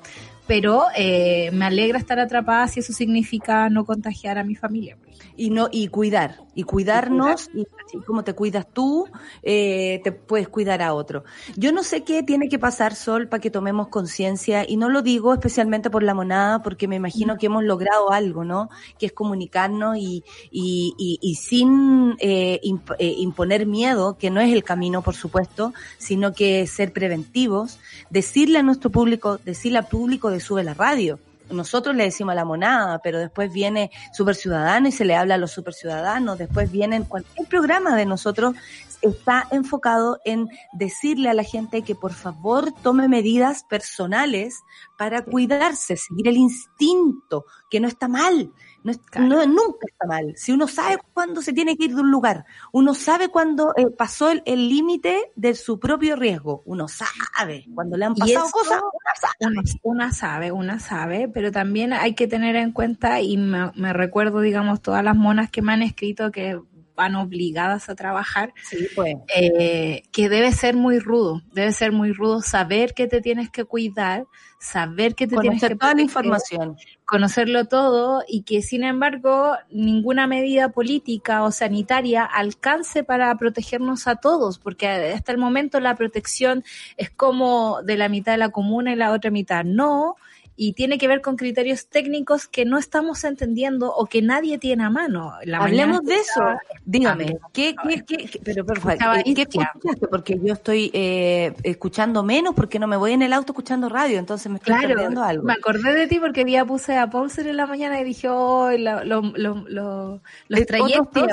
Pero 0.48 0.86
eh, 0.96 1.52
me 1.52 1.66
alegra 1.66 2.00
estar 2.00 2.20
atrapada 2.20 2.68
si 2.70 2.80
eso 2.80 2.94
significa 2.94 3.70
no 3.70 3.86
contagiar 3.86 4.38
a 4.38 4.44
mi 4.44 4.56
familia. 4.56 4.98
Y 5.38 5.52
no 5.52 5.70
y 5.72 5.88
cuidar 5.88 6.42
y 6.56 6.64
cuidarnos 6.64 7.50
y 7.54 7.68
así 7.86 8.00
como 8.06 8.24
te 8.24 8.34
cuidas 8.34 8.66
tú 8.74 9.08
eh, 9.44 10.02
te 10.04 10.12
puedes 10.12 10.50
cuidar 10.50 10.82
a 10.82 10.94
otro. 10.96 11.24
Yo 11.56 11.72
no 11.72 11.84
sé 11.84 12.04
qué 12.04 12.24
tiene 12.24 12.50
que 12.50 12.58
pasar 12.58 12.96
Sol 12.96 13.28
para 13.28 13.40
que 13.40 13.52
tomemos 13.52 13.90
conciencia 13.90 14.66
y 14.68 14.76
no 14.76 14.90
lo 14.90 15.04
digo 15.04 15.34
especialmente 15.34 15.90
por 15.90 16.02
la 16.04 16.14
monada 16.16 16.64
porque 16.64 16.88
me 16.88 16.96
imagino 16.96 17.38
que 17.38 17.46
hemos 17.46 17.64
logrado 17.64 18.12
algo 18.12 18.44
no 18.44 18.70
que 19.00 19.06
es 19.06 19.14
comunicarnos 19.14 19.98
y 19.98 20.24
y, 20.52 20.94
y, 20.98 21.20
y 21.22 21.36
sin 21.36 22.16
eh, 22.20 22.60
imp- 22.64 22.96
eh, 22.98 23.14
imponer 23.18 23.66
miedo 23.68 24.18
que 24.18 24.32
no 24.32 24.42
es 24.42 24.52
el 24.52 24.64
camino 24.64 25.04
por 25.04 25.14
supuesto 25.16 25.74
sino 26.00 26.34
que 26.34 26.66
ser 26.66 26.92
preventivos 26.92 27.80
decirle 28.10 28.58
a 28.60 28.64
nuestro 28.64 28.90
público 28.90 29.38
decirle 29.46 29.78
al 29.78 29.88
público 29.88 30.32
de 30.32 30.40
sube 30.40 30.64
la 30.64 30.74
radio 30.74 31.20
nosotros 31.50 31.96
le 31.96 32.06
decimos 32.06 32.34
a 32.34 32.36
la 32.36 32.46
monada, 32.46 33.00
pero 33.00 33.20
después 33.20 33.52
viene 33.52 33.92
Super 34.14 34.36
Ciudadano 34.36 34.88
y 34.88 34.92
se 34.92 35.06
le 35.06 35.16
habla 35.16 35.36
a 35.36 35.38
los 35.38 35.52
super 35.52 35.74
ciudadanos, 35.74 36.38
después 36.38 36.72
vienen 36.72 37.04
cualquier 37.04 37.48
programa 37.48 37.96
de 37.96 38.06
nosotros 38.06 38.56
está 39.02 39.48
enfocado 39.52 40.20
en 40.26 40.48
decirle 40.74 41.30
a 41.30 41.34
la 41.34 41.44
gente 41.44 41.82
que 41.82 41.96
por 41.96 42.14
favor 42.14 42.72
tome 42.82 43.08
medidas 43.08 43.64
personales 43.64 44.64
para 44.98 45.24
cuidarse, 45.24 45.98
seguir 45.98 46.28
el 46.28 46.38
instinto, 46.38 47.46
que 47.70 47.80
no 47.80 47.88
está 47.88 48.08
mal, 48.08 48.52
no, 48.84 48.92
es- 48.92 49.00
Claro. 49.00 49.28
no- 49.28 49.46
nunca 49.46 49.86
está 49.88 50.06
mal. 50.08 50.34
Si 50.38 50.52
uno 50.52 50.68
sabe 50.68 50.98
cuándo 51.14 51.42
se 51.42 51.54
tiene 51.54 51.76
que 51.78 51.86
ir 51.86 51.96
de 51.96 52.02
un 52.02 52.12
lugar, 52.12 52.46
uno 52.72 52.94
sabe 52.94 53.30
cuándo 53.30 53.74
eh, 53.76 53.88
pasó 53.90 54.32
el 54.32 54.70
límite 54.70 55.32
de 55.36 55.56
su 55.56 55.80
propio 55.80 56.16
riesgo, 56.16 56.62
uno 56.66 56.88
sabe 56.88 57.66
cuando 57.76 57.98
le 57.98 58.06
han 58.06 58.16
pasado 58.16 58.50
cosas, 58.52 58.80
sabe. 59.20 59.54
Una, 59.84 60.12
sabe, 60.12 60.52
una 60.52 60.80
sabe, 60.80 61.28
pero 61.28 61.52
también 61.52 61.94
hay 61.94 62.14
que 62.16 62.28
tener 62.28 62.56
en 62.56 62.72
cuenta, 62.72 63.22
y 63.22 63.38
me, 63.38 63.72
me 63.76 63.94
recuerdo, 63.94 64.40
digamos, 64.42 64.82
todas 64.82 65.04
las 65.04 65.16
monas 65.16 65.50
que 65.50 65.62
me 65.62 65.74
han 65.74 65.82
escrito 65.82 66.32
que 66.32 66.60
van 66.96 67.16
obligadas 67.16 67.90
a 67.90 67.96
trabajar, 67.96 68.54
Sí, 68.64 68.88
pues. 68.96 69.16
eh, 69.36 70.02
que 70.12 70.30
debe 70.30 70.52
ser 70.52 70.76
muy 70.76 70.98
rudo, 70.98 71.44
debe 71.54 71.72
ser 71.72 71.92
muy 71.92 72.12
rudo 72.12 72.42
saber 72.42 72.94
que 72.96 73.06
te 73.06 73.22
tienes 73.22 73.52
que 73.52 73.66
cuidar, 73.66 74.26
saber 74.60 75.16
que 75.16 75.28
te 75.28 75.38
tienes 75.38 75.62
Conocer 75.62 75.72
que 75.72 75.76
toda 75.78 75.94
la 75.94 76.02
información. 76.02 76.78
conocerlo 77.06 77.66
todo 77.66 78.24
y 78.28 78.42
que 78.42 78.62
sin 78.62 78.84
embargo 78.84 79.56
ninguna 79.70 80.28
medida 80.28 80.70
política 80.70 81.44
o 81.44 81.52
sanitaria 81.52 82.26
alcance 82.26 83.04
para 83.04 83.34
protegernos 83.38 84.08
a 84.08 84.16
todos, 84.16 84.60
porque 84.60 84.88
hasta 84.88 85.32
el 85.32 85.38
momento 85.38 85.80
la 85.80 85.96
protección 85.96 86.64
es 86.98 87.10
como 87.10 87.82
de 87.84 87.98
la 87.98 88.10
mitad 88.10 88.34
de 88.34 88.40
la 88.40 88.50
comuna 88.50 88.92
y 88.94 88.96
la 88.96 89.12
otra 89.12 89.32
mitad 89.32 89.64
no, 89.64 90.16
y 90.60 90.74
tiene 90.74 90.98
que 90.98 91.08
ver 91.08 91.22
con 91.22 91.38
criterios 91.38 91.88
técnicos 91.88 92.48
que 92.48 92.66
no 92.66 92.78
estamos 92.80 93.24
entendiendo 93.24 93.94
o 93.96 94.08
que 94.08 94.22
nadie 94.24 94.58
tiene 94.58 94.84
a 94.84 94.90
mano. 94.90 95.34
La 95.46 95.60
Hablemos 95.60 96.02
de 96.04 96.16
eso. 96.16 96.44
Dígame, 96.84 97.38
¿qué, 97.54 97.76
qué, 97.88 98.04
qué, 98.04 98.18
qué- 98.26 98.40
pero 98.44 98.66
por 98.66 98.80
favor, 98.80 98.94
Escuchaba 98.94 99.20
eh, 99.20 99.34
¿qué 99.36 99.42
escuchaste? 99.44 100.08
Porque 100.10 100.40
yo 100.44 100.54
estoy 100.54 100.90
eh, 100.94 101.54
escuchando 101.64 102.24
menos 102.24 102.56
porque 102.56 102.80
no 102.80 102.88
me 102.88 102.98
voy 102.98 103.12
en 103.14 103.22
el 103.22 103.34
auto 103.34 103.52
escuchando 103.54 103.88
radio, 103.88 104.18
entonces 104.18 104.52
me 104.52 104.58
estoy 104.58 104.74
Claro, 104.74 104.88
perdiendo 104.90 105.24
algo. 105.24 105.44
me 105.44 105.54
acordé 105.54 105.94
de 105.94 106.08
ti 106.08 106.20
porque 106.20 106.44
día 106.44 106.66
puse 106.66 106.98
a 106.98 107.08
Paulser 107.10 107.46
en 107.48 107.58
la 107.58 107.68
mañana 107.68 108.02
y 108.02 108.04
dije, 108.04 108.28
oh, 108.30 108.72
la- 108.72 109.04
lo- 109.04 109.22
lo- 109.36 109.64
lo- 109.68 110.22
los 110.48 110.66
trayectos. 110.66 111.28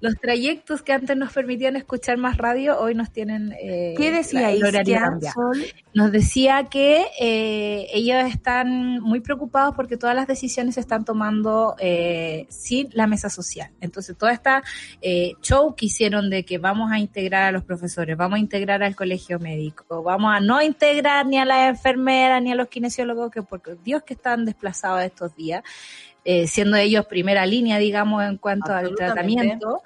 Los 0.00 0.14
trayectos 0.20 0.82
que 0.82 0.92
antes 0.92 1.16
nos 1.16 1.32
permitían 1.32 1.76
escuchar 1.76 2.18
más 2.18 2.36
radio, 2.36 2.78
hoy 2.78 2.94
nos 2.94 3.10
tienen... 3.12 3.54
eh, 3.60 3.94
¿Qué 3.96 4.10
decía 4.12 4.50
la-. 4.50 5.32
Sol? 5.32 5.64
Nos 5.94 6.12
decía 6.12 6.64
que 6.70 7.06
eh, 7.20 7.86
ellos 7.94 8.22
están 8.58 9.00
muy 9.00 9.20
preocupados 9.20 9.74
porque 9.76 9.96
todas 9.96 10.16
las 10.16 10.26
decisiones 10.26 10.74
se 10.74 10.80
están 10.80 11.04
tomando 11.04 11.76
eh, 11.78 12.46
sin 12.48 12.88
la 12.92 13.06
mesa 13.06 13.30
social. 13.30 13.70
Entonces, 13.80 14.16
toda 14.16 14.32
esta 14.32 14.62
eh, 15.00 15.34
show 15.40 15.74
que 15.76 15.86
hicieron 15.86 16.28
de 16.28 16.44
que 16.44 16.58
vamos 16.58 16.90
a 16.90 16.98
integrar 16.98 17.44
a 17.44 17.52
los 17.52 17.62
profesores, 17.62 18.16
vamos 18.16 18.36
a 18.36 18.40
integrar 18.40 18.82
al 18.82 18.96
colegio 18.96 19.38
médico, 19.38 20.02
vamos 20.02 20.34
a 20.34 20.40
no 20.40 20.60
integrar 20.60 21.26
ni 21.26 21.38
a 21.38 21.44
las 21.44 21.68
enfermeras 21.68 22.42
ni 22.42 22.52
a 22.52 22.56
los 22.56 22.68
kinesiólogos, 22.68 23.30
que 23.30 23.42
por 23.42 23.60
Dios 23.82 24.02
que 24.02 24.14
están 24.14 24.44
desplazados 24.44 25.02
estos 25.02 25.36
días, 25.36 25.62
eh, 26.24 26.46
siendo 26.48 26.76
ellos 26.76 27.06
primera 27.06 27.46
línea, 27.46 27.78
digamos, 27.78 28.24
en 28.24 28.38
cuanto 28.38 28.72
al 28.72 28.94
tratamiento 28.96 29.82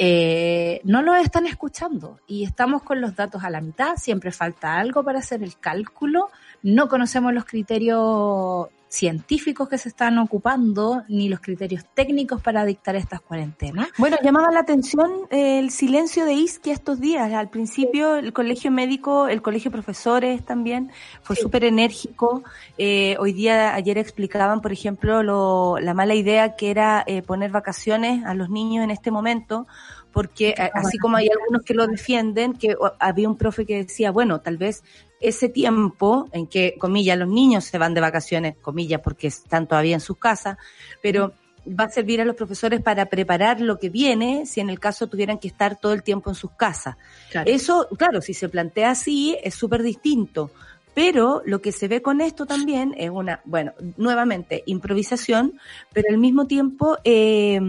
eh, 0.00 0.80
no 0.84 1.02
lo 1.02 1.16
están 1.16 1.46
escuchando 1.46 2.20
y 2.28 2.44
estamos 2.44 2.84
con 2.84 3.00
los 3.00 3.16
datos 3.16 3.42
a 3.42 3.50
la 3.50 3.60
mitad, 3.60 3.96
siempre 3.96 4.30
falta 4.30 4.76
algo 4.76 5.02
para 5.02 5.18
hacer 5.18 5.42
el 5.42 5.58
cálculo, 5.58 6.30
no 6.62 6.88
conocemos 6.88 7.32
los 7.32 7.44
criterios 7.44 8.68
científicos 8.90 9.68
que 9.68 9.76
se 9.76 9.90
están 9.90 10.16
ocupando 10.18 11.02
ni 11.08 11.28
los 11.28 11.40
criterios 11.40 11.84
técnicos 11.94 12.40
para 12.40 12.64
dictar 12.64 12.96
estas 12.96 13.20
cuarentenas. 13.20 13.88
Bueno, 13.98 14.16
llamaba 14.22 14.50
la 14.50 14.60
atención 14.60 15.10
eh, 15.30 15.58
el 15.58 15.70
silencio 15.70 16.24
de 16.24 16.32
Isquia 16.32 16.72
estos 16.72 16.98
días. 16.98 17.30
Al 17.34 17.50
principio 17.50 18.16
el 18.16 18.32
colegio 18.32 18.70
médico, 18.70 19.28
el 19.28 19.42
colegio 19.42 19.70
de 19.70 19.74
profesores 19.74 20.42
también 20.42 20.90
fue 21.22 21.36
Sí. 21.36 21.42
súper 21.42 21.64
enérgico. 21.64 22.42
Eh, 22.78 23.16
hoy 23.20 23.34
día, 23.34 23.74
ayer 23.74 23.98
explicaban, 23.98 24.62
por 24.62 24.72
ejemplo, 24.72 25.22
lo, 25.22 25.78
la 25.80 25.92
mala 25.92 26.14
idea 26.14 26.56
que 26.56 26.70
era 26.70 27.04
eh, 27.06 27.20
poner 27.20 27.50
vacaciones 27.50 28.24
a 28.24 28.32
los 28.32 28.48
niños 28.48 28.84
en 28.84 28.90
este 28.90 29.10
momento, 29.10 29.66
porque 30.12 30.54
así 30.72 30.96
como 30.96 31.18
hay 31.18 31.28
algunos 31.28 31.62
que 31.62 31.74
lo 31.74 31.86
defienden, 31.86 32.54
que 32.54 32.74
había 32.98 33.28
un 33.28 33.36
profe 33.36 33.66
que 33.66 33.76
decía, 33.84 34.10
bueno, 34.10 34.40
tal 34.40 34.56
vez 34.56 34.82
ese 35.20 35.48
tiempo 35.48 36.28
en 36.32 36.46
que, 36.46 36.76
comillas, 36.78 37.18
los 37.18 37.28
niños 37.28 37.64
se 37.64 37.78
van 37.78 37.94
de 37.94 38.00
vacaciones, 38.00 38.56
comillas, 38.60 39.00
porque 39.02 39.28
están 39.28 39.66
todavía 39.66 39.94
en 39.94 40.00
sus 40.00 40.18
casas, 40.18 40.56
pero 41.02 41.32
va 41.68 41.84
a 41.84 41.88
servir 41.90 42.20
a 42.20 42.24
los 42.24 42.36
profesores 42.36 42.80
para 42.80 43.06
preparar 43.06 43.60
lo 43.60 43.78
que 43.78 43.90
viene 43.90 44.46
si 44.46 44.60
en 44.60 44.70
el 44.70 44.80
caso 44.80 45.06
tuvieran 45.06 45.38
que 45.38 45.48
estar 45.48 45.78
todo 45.78 45.92
el 45.92 46.02
tiempo 46.02 46.30
en 46.30 46.36
sus 46.36 46.52
casas. 46.52 46.96
Eso, 47.44 47.88
claro, 47.96 48.20
si 48.20 48.34
se 48.34 48.48
plantea 48.48 48.90
así, 48.90 49.36
es 49.42 49.54
súper 49.54 49.82
distinto. 49.82 50.50
Pero 50.98 51.42
lo 51.46 51.60
que 51.62 51.70
se 51.70 51.86
ve 51.86 52.02
con 52.02 52.20
esto 52.20 52.44
también 52.44 52.92
es 52.98 53.08
una, 53.08 53.40
bueno, 53.44 53.72
nuevamente, 53.96 54.64
improvisación, 54.66 55.60
pero 55.92 56.08
al 56.10 56.18
mismo 56.18 56.48
tiempo 56.48 56.96
eh, 57.04 57.60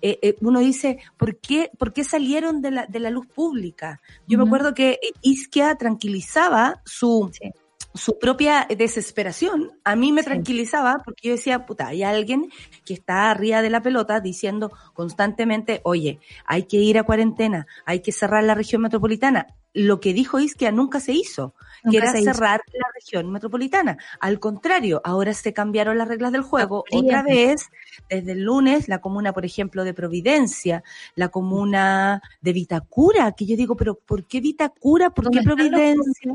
eh, 0.00 0.18
eh, 0.22 0.36
uno 0.42 0.60
dice, 0.60 1.00
¿por 1.16 1.38
qué, 1.38 1.72
¿por 1.76 1.92
qué 1.92 2.04
salieron 2.04 2.62
de 2.62 2.70
la, 2.70 2.86
de 2.86 3.00
la 3.00 3.10
luz 3.10 3.26
pública? 3.26 4.00
Yo 4.28 4.38
me 4.38 4.44
acuerdo 4.44 4.74
que 4.74 5.00
Isquia 5.22 5.74
tranquilizaba 5.74 6.80
su, 6.84 7.28
Sí. 7.32 7.50
su 7.94 8.16
propia 8.20 8.68
desesperación. 8.68 9.72
A 9.82 9.96
mí 9.96 10.12
me 10.12 10.22
Sí. 10.22 10.26
tranquilizaba 10.26 11.02
porque 11.04 11.26
yo 11.30 11.34
decía, 11.34 11.66
puta, 11.66 11.88
hay 11.88 12.04
alguien 12.04 12.48
que 12.84 12.94
está 12.94 13.32
arriba 13.32 13.60
de 13.60 13.70
la 13.70 13.82
pelota 13.82 14.20
diciendo 14.20 14.70
constantemente, 14.94 15.80
oye, 15.82 16.20
hay 16.44 16.62
que 16.62 16.76
ir 16.76 16.96
a 16.96 17.02
cuarentena, 17.02 17.66
hay 17.86 18.02
que 18.02 18.12
cerrar 18.12 18.44
la 18.44 18.54
región 18.54 18.82
metropolitana. 18.82 19.48
Lo 19.74 19.98
que 19.98 20.12
dijo 20.14 20.38
Isquia 20.38 20.70
nunca 20.70 21.00
se 21.00 21.12
hizo, 21.12 21.54
que 21.90 21.96
era 21.96 22.12
cerrar 22.12 22.62
la 22.72 22.86
región 22.94 23.30
metropolitana. 23.30 23.98
Al 24.20 24.40
contrario, 24.40 25.00
ahora 25.04 25.34
se 25.34 25.52
cambiaron 25.52 25.98
las 25.98 26.08
reglas 26.08 26.32
del 26.32 26.42
juego. 26.42 26.84
Habría 26.92 27.20
Otra 27.20 27.22
vez, 27.22 27.68
desde 28.08 28.32
el 28.32 28.42
lunes, 28.42 28.88
la 28.88 29.00
comuna, 29.00 29.32
por 29.32 29.44
ejemplo, 29.44 29.84
de 29.84 29.94
Providencia, 29.94 30.82
la 31.14 31.28
comuna 31.28 32.22
de 32.40 32.52
Vitacura, 32.52 33.32
que 33.32 33.46
yo 33.46 33.56
digo, 33.56 33.76
pero 33.76 33.96
¿por 33.96 34.24
qué 34.24 34.40
Vitacura? 34.40 35.10
¿Por 35.10 35.30
qué 35.30 35.40
¿Dónde 35.40 35.64
están 35.64 35.70
los 35.70 35.70
Providencia? 35.70 36.32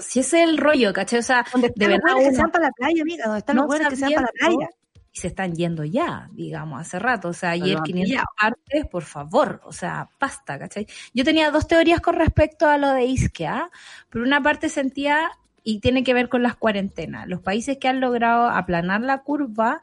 Si 0.00 0.20
ese 0.20 0.42
es 0.42 0.48
el 0.48 0.58
rollo, 0.58 0.92
¿cachai? 0.92 1.20
O 1.20 1.22
sea, 1.22 1.44
¿Dónde 1.52 1.72
de 1.74 1.88
los 1.88 1.98
verdad 1.98 2.18
que 2.18 2.30
se 2.30 2.42
van 2.42 2.50
para 2.50 2.66
la 2.66 2.72
playa, 2.72 3.02
amiga? 3.02 3.24
¿Dónde 3.24 3.38
están 3.38 3.56
los 3.56 3.62
no 3.64 3.66
buenos 3.68 3.88
que 3.88 3.96
se 3.96 4.02
van 4.02 4.12
para 4.14 4.26
la 4.26 4.32
playa? 4.32 4.70
Y 5.14 5.20
se 5.20 5.28
están 5.28 5.54
yendo 5.54 5.84
ya, 5.84 6.28
digamos, 6.32 6.80
hace 6.80 6.98
rato. 6.98 7.28
O 7.28 7.32
sea, 7.32 7.50
ayer 7.50 7.74
lo 7.74 7.78
han 7.78 7.84
500 7.84 8.10
pillado. 8.10 8.26
partes, 8.38 8.86
por 8.86 9.04
favor, 9.04 9.60
o 9.64 9.72
sea, 9.72 10.08
basta, 10.18 10.58
¿cachai? 10.58 10.88
Yo 11.14 11.22
tenía 11.24 11.52
dos 11.52 11.68
teorías 11.68 12.00
con 12.00 12.16
respecto 12.16 12.66
a 12.66 12.78
lo 12.78 12.90
de 12.90 13.04
Isquia. 13.04 13.70
Por 14.10 14.22
una 14.22 14.42
parte 14.42 14.68
sentía, 14.68 15.30
y 15.62 15.78
tiene 15.78 16.02
que 16.02 16.14
ver 16.14 16.28
con 16.28 16.42
las 16.42 16.56
cuarentenas, 16.56 17.28
los 17.28 17.40
países 17.40 17.78
que 17.78 17.88
han 17.88 18.00
logrado 18.00 18.48
aplanar 18.48 19.00
la 19.00 19.22
curva 19.22 19.82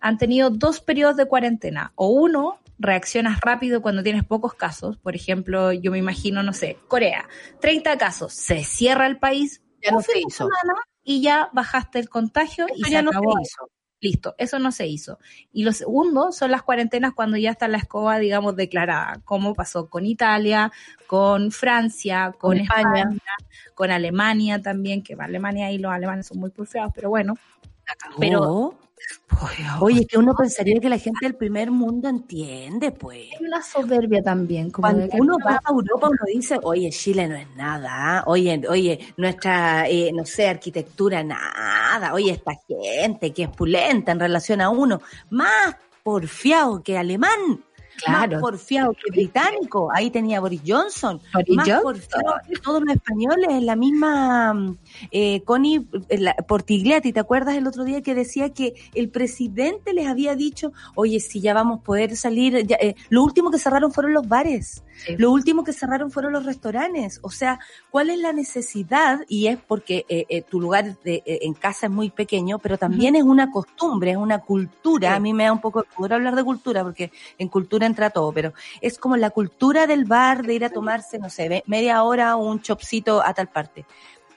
han 0.00 0.16
tenido 0.16 0.48
dos 0.48 0.80
periodos 0.80 1.16
de 1.16 1.26
cuarentena, 1.26 1.92
o 1.94 2.08
uno 2.08 2.58
reaccionas 2.78 3.38
rápido 3.42 3.82
cuando 3.82 4.02
tienes 4.02 4.24
pocos 4.24 4.54
casos. 4.54 4.96
Por 4.96 5.14
ejemplo, 5.14 5.72
yo 5.72 5.92
me 5.92 5.98
imagino, 5.98 6.42
no 6.42 6.54
sé, 6.54 6.78
Corea, 6.88 7.28
30 7.60 7.98
casos, 7.98 8.32
se 8.32 8.64
cierra 8.64 9.06
el 9.06 9.18
país, 9.18 9.62
ya 9.82 9.92
no 9.92 10.00
se 10.00 10.18
hizo. 10.18 10.48
y 11.04 11.20
ya 11.20 11.50
bajaste 11.52 11.98
el 11.98 12.08
contagio 12.08 12.66
y 12.74 12.84
se 12.84 12.90
ya 12.90 13.02
no 13.02 13.12
se 13.12 13.18
hizo. 13.18 13.70
Listo, 14.00 14.34
eso 14.38 14.58
no 14.58 14.72
se 14.72 14.86
hizo. 14.86 15.18
Y 15.52 15.62
lo 15.64 15.72
segundo 15.72 16.32
son 16.32 16.50
las 16.50 16.62
cuarentenas 16.62 17.12
cuando 17.12 17.36
ya 17.36 17.50
está 17.50 17.68
la 17.68 17.76
escoba, 17.76 18.18
digamos, 18.18 18.56
declarada, 18.56 19.20
como 19.24 19.54
pasó 19.54 19.90
con 19.90 20.06
Italia, 20.06 20.72
con 21.06 21.50
Francia, 21.52 22.32
con, 22.38 22.52
Con 22.52 22.58
España, 22.60 23.00
España. 23.00 23.20
con 23.74 23.90
Alemania 23.90 24.62
también, 24.62 25.02
que 25.02 25.14
Alemania 25.18 25.70
y 25.70 25.78
los 25.78 25.92
alemanes 25.92 26.26
son 26.28 26.38
muy 26.38 26.50
porfiados, 26.50 26.92
pero 26.94 27.10
bueno. 27.10 27.34
Pero, 28.18 28.18
Pero- 28.18 28.78
oye, 29.80 30.06
que 30.06 30.18
uno 30.18 30.34
pensaría 30.34 30.80
que 30.80 30.88
la 30.88 30.98
gente 30.98 31.18
del 31.22 31.34
primer 31.34 31.70
mundo 31.70 32.08
entiende, 32.08 32.90
pues. 32.90 33.28
Hay 33.38 33.46
una 33.46 33.62
soberbia 33.62 34.22
también, 34.22 34.70
como 34.70 34.86
Cuando 34.86 35.02
de 35.02 35.08
que 35.08 35.20
uno 35.20 35.38
no, 35.38 35.44
va 35.44 35.60
a 35.64 35.70
Europa, 35.70 36.08
uno 36.08 36.18
dice, 36.26 36.58
oye, 36.62 36.90
Chile 36.90 37.28
no 37.28 37.36
es 37.36 37.48
nada, 37.56 37.88
¿ah? 37.92 38.24
oye, 38.26 38.60
oye, 38.68 38.98
nuestra, 39.16 39.88
eh, 39.88 40.10
no 40.12 40.24
sé, 40.24 40.48
arquitectura, 40.48 41.22
nada, 41.22 42.12
oye, 42.12 42.32
esta 42.32 42.52
gente 42.66 43.32
que 43.32 43.44
es 43.44 43.48
pulenta 43.48 44.12
en 44.12 44.20
relación 44.20 44.60
a 44.60 44.70
uno, 44.70 45.00
más 45.30 45.76
porfiado 46.02 46.82
que 46.82 46.98
alemán, 46.98 47.64
Claro. 48.04 48.32
más 48.32 48.40
porfiado 48.40 48.92
que 48.92 49.10
británico, 49.10 49.90
ahí 49.92 50.10
tenía 50.10 50.40
Boris 50.40 50.60
Johnson, 50.66 51.20
Boris 51.32 51.56
más 51.56 51.68
Johnson. 51.68 51.82
porfiado 51.82 52.34
que 52.48 52.54
todos 52.56 52.82
los 52.82 52.94
españoles, 52.94 53.48
en 53.50 53.66
la 53.66 53.76
misma 53.76 54.74
eh, 55.10 55.42
Connie 55.44 55.86
la- 56.10 56.34
Portigliatti, 56.34 57.12
¿te 57.12 57.20
acuerdas 57.20 57.56
el 57.56 57.66
otro 57.66 57.84
día 57.84 58.02
que 58.02 58.14
decía 58.14 58.50
que 58.50 58.74
el 58.94 59.08
presidente 59.08 59.92
les 59.92 60.06
había 60.06 60.34
dicho, 60.34 60.72
oye, 60.94 61.20
si 61.20 61.40
ya 61.40 61.54
vamos 61.54 61.80
a 61.80 61.82
poder 61.82 62.16
salir, 62.16 62.66
ya, 62.66 62.76
eh, 62.80 62.94
lo 63.08 63.22
último 63.22 63.50
que 63.50 63.58
cerraron 63.58 63.92
fueron 63.92 64.12
los 64.14 64.26
bares, 64.28 64.82
Sí. 65.04 65.16
lo 65.16 65.30
último 65.30 65.64
que 65.64 65.72
cerraron 65.72 66.10
fueron 66.10 66.32
los 66.32 66.44
restaurantes, 66.44 67.20
o 67.22 67.30
sea, 67.30 67.58
¿cuál 67.90 68.10
es 68.10 68.18
la 68.18 68.32
necesidad? 68.32 69.20
Y 69.28 69.46
es 69.46 69.58
porque 69.58 70.04
eh, 70.08 70.26
eh, 70.28 70.42
tu 70.42 70.60
lugar 70.60 70.98
de- 71.02 71.22
eh, 71.24 71.38
en 71.42 71.54
casa 71.54 71.86
es 71.86 71.92
muy 71.92 72.10
pequeño, 72.10 72.58
pero 72.58 72.76
también 72.76 73.16
es 73.16 73.22
una 73.22 73.50
costumbre, 73.50 74.10
es 74.12 74.16
una 74.16 74.38
cultura, 74.40 75.10
Sí. 75.10 75.16
a 75.16 75.20
mí 75.20 75.32
me 75.32 75.44
da 75.44 75.52
un 75.52 75.60
poco 75.60 75.84
de 75.98 76.14
hablar 76.14 76.34
de 76.36 76.44
cultura, 76.44 76.82
porque 76.82 77.10
en 77.38 77.48
cultura 77.48 77.86
entra 77.86 78.10
todo, 78.10 78.32
pero 78.32 78.52
es 78.80 78.98
como 78.98 79.16
la 79.16 79.30
cultura 79.30 79.86
del 79.86 80.04
bar 80.04 80.42
de 80.44 80.54
ir 80.54 80.64
a 80.64 80.70
tomarse, 80.70 81.18
no 81.18 81.30
sé, 81.30 81.62
media 81.66 82.02
hora 82.02 82.36
un 82.36 82.60
chopcito 82.60 83.22
a 83.24 83.32
tal 83.34 83.48
parte. 83.48 83.84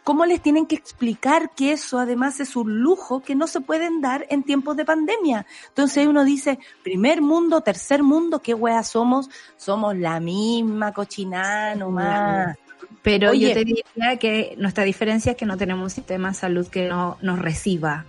¿Cómo 0.03 0.25
les 0.25 0.41
tienen 0.41 0.65
que 0.65 0.75
explicar 0.75 1.51
que 1.55 1.71
eso 1.71 1.97
además 1.97 2.39
es 2.39 2.55
un 2.55 2.79
lujo 2.79 3.21
que 3.21 3.35
no 3.35 3.47
se 3.47 3.61
pueden 3.61 4.01
dar 4.01 4.25
en 4.29 4.43
tiempos 4.43 4.75
de 4.75 4.85
pandemia? 4.85 5.45
Entonces 5.69 6.05
uno 6.07 6.25
dice, 6.25 6.59
primer 6.83 7.21
mundo, 7.21 7.61
tercer 7.61 8.03
mundo, 8.03 8.39
¿qué 8.39 8.53
wea 8.53 8.83
somos? 8.83 9.29
Somos 9.55 9.95
la 9.95 10.19
misma 10.19 10.91
cochinada 10.91 11.75
nomás. 11.75 12.57
Pero 13.01 13.31
Oye. 13.31 13.49
yo 13.49 13.53
te 13.53 13.65
diría 13.65 14.17
que 14.19 14.55
nuestra 14.57 14.83
diferencia 14.83 15.31
es 15.31 15.37
que 15.37 15.45
no 15.45 15.57
tenemos 15.57 15.83
un 15.83 15.89
sistema 15.89 16.29
de 16.29 16.33
salud 16.35 16.67
que 16.67 16.87
no 16.87 17.17
nos 17.21 17.39
reciba. 17.39 18.05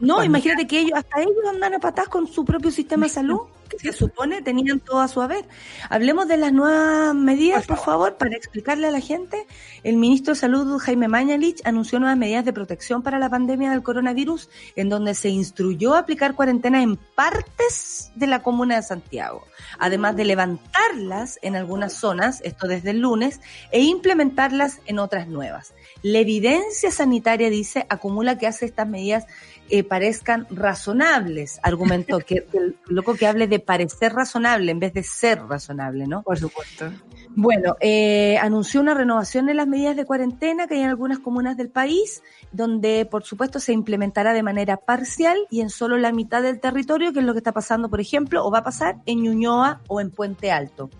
No, 0.00 0.14
Cuando 0.14 0.24
imagínate 0.24 0.66
que 0.66 0.80
ellos, 0.80 0.92
hasta 0.96 1.20
ellos 1.20 1.44
andan 1.48 1.74
a 1.74 1.78
patas 1.78 2.08
con 2.08 2.26
su 2.26 2.44
propio 2.44 2.70
sistema 2.70 3.06
de 3.06 3.10
salud, 3.10 3.40
que 3.68 3.78
se 3.78 3.92
supone 3.92 4.42
tenían 4.42 4.80
todo 4.80 5.00
a 5.00 5.08
su 5.08 5.20
haber. 5.20 5.44
Hablemos 5.88 6.28
de 6.28 6.36
las 6.36 6.52
nuevas 6.52 7.14
medidas, 7.14 7.66
por 7.66 7.78
favor, 7.78 8.16
para 8.16 8.36
explicarle 8.36 8.88
a 8.88 8.90
la 8.90 9.00
gente. 9.00 9.46
El 9.82 9.96
ministro 9.96 10.34
de 10.34 10.40
Salud, 10.40 10.78
Jaime 10.78 11.08
Mañalich, 11.08 11.60
anunció 11.64 11.98
nuevas 11.98 12.18
medidas 12.18 12.44
de 12.44 12.52
protección 12.52 13.02
para 13.02 13.18
la 13.18 13.30
pandemia 13.30 13.70
del 13.70 13.82
coronavirus, 13.82 14.48
en 14.76 14.88
donde 14.88 15.14
se 15.14 15.28
instruyó 15.28 15.94
a 15.94 16.00
aplicar 16.00 16.34
cuarentena 16.34 16.82
en 16.82 16.96
partes 16.96 18.12
de 18.14 18.26
la 18.26 18.42
comuna 18.42 18.76
de 18.76 18.82
Santiago, 18.82 19.44
además 19.78 20.16
de 20.16 20.24
levantarlas 20.24 21.38
en 21.42 21.56
algunas 21.56 21.94
zonas, 21.94 22.40
esto 22.42 22.66
desde 22.66 22.90
el 22.90 23.00
lunes, 23.00 23.40
e 23.70 23.80
implementarlas 23.80 24.80
en 24.86 24.98
otras 24.98 25.28
nuevas. 25.28 25.74
La 26.02 26.18
evidencia 26.18 26.90
sanitaria, 26.90 27.50
dice, 27.50 27.86
acumula 27.88 28.38
que 28.38 28.46
hace 28.46 28.66
estas 28.66 28.88
medidas 28.88 29.26
eh, 29.70 29.82
parezcan 29.84 30.46
razonables, 30.50 31.60
argumentó, 31.62 32.18
que, 32.18 32.46
el 32.52 32.76
loco 32.86 33.14
que 33.14 33.26
hable 33.26 33.46
de 33.46 33.60
parecer 33.60 34.12
razonable 34.12 34.70
en 34.70 34.78
vez 34.78 34.92
de 34.92 35.02
ser 35.02 35.42
razonable, 35.42 36.06
¿no? 36.06 36.22
Por 36.22 36.38
supuesto. 36.38 36.90
Bueno, 37.36 37.76
eh, 37.80 38.38
anunció 38.38 38.80
una 38.80 38.94
renovación 38.94 39.46
de 39.46 39.54
las 39.54 39.66
medidas 39.66 39.96
de 39.96 40.04
cuarentena 40.04 40.66
que 40.66 40.74
hay 40.74 40.82
en 40.82 40.88
algunas 40.88 41.18
comunas 41.18 41.56
del 41.56 41.68
país, 41.68 42.22
donde 42.52 43.06
por 43.10 43.24
supuesto 43.24 43.58
se 43.58 43.72
implementará 43.72 44.32
de 44.32 44.42
manera 44.42 44.76
parcial 44.76 45.38
y 45.50 45.60
en 45.60 45.70
solo 45.70 45.96
la 45.96 46.12
mitad 46.12 46.42
del 46.42 46.60
territorio, 46.60 47.12
que 47.12 47.20
es 47.20 47.24
lo 47.24 47.32
que 47.32 47.38
está 47.38 47.52
pasando, 47.52 47.88
por 47.88 48.00
ejemplo, 48.00 48.44
o 48.44 48.50
va 48.50 48.58
a 48.58 48.64
pasar 48.64 48.98
en 49.06 49.22
Ñuñoa 49.22 49.80
o 49.88 50.00
en 50.00 50.10
Puente 50.10 50.52
Alto. 50.52 50.90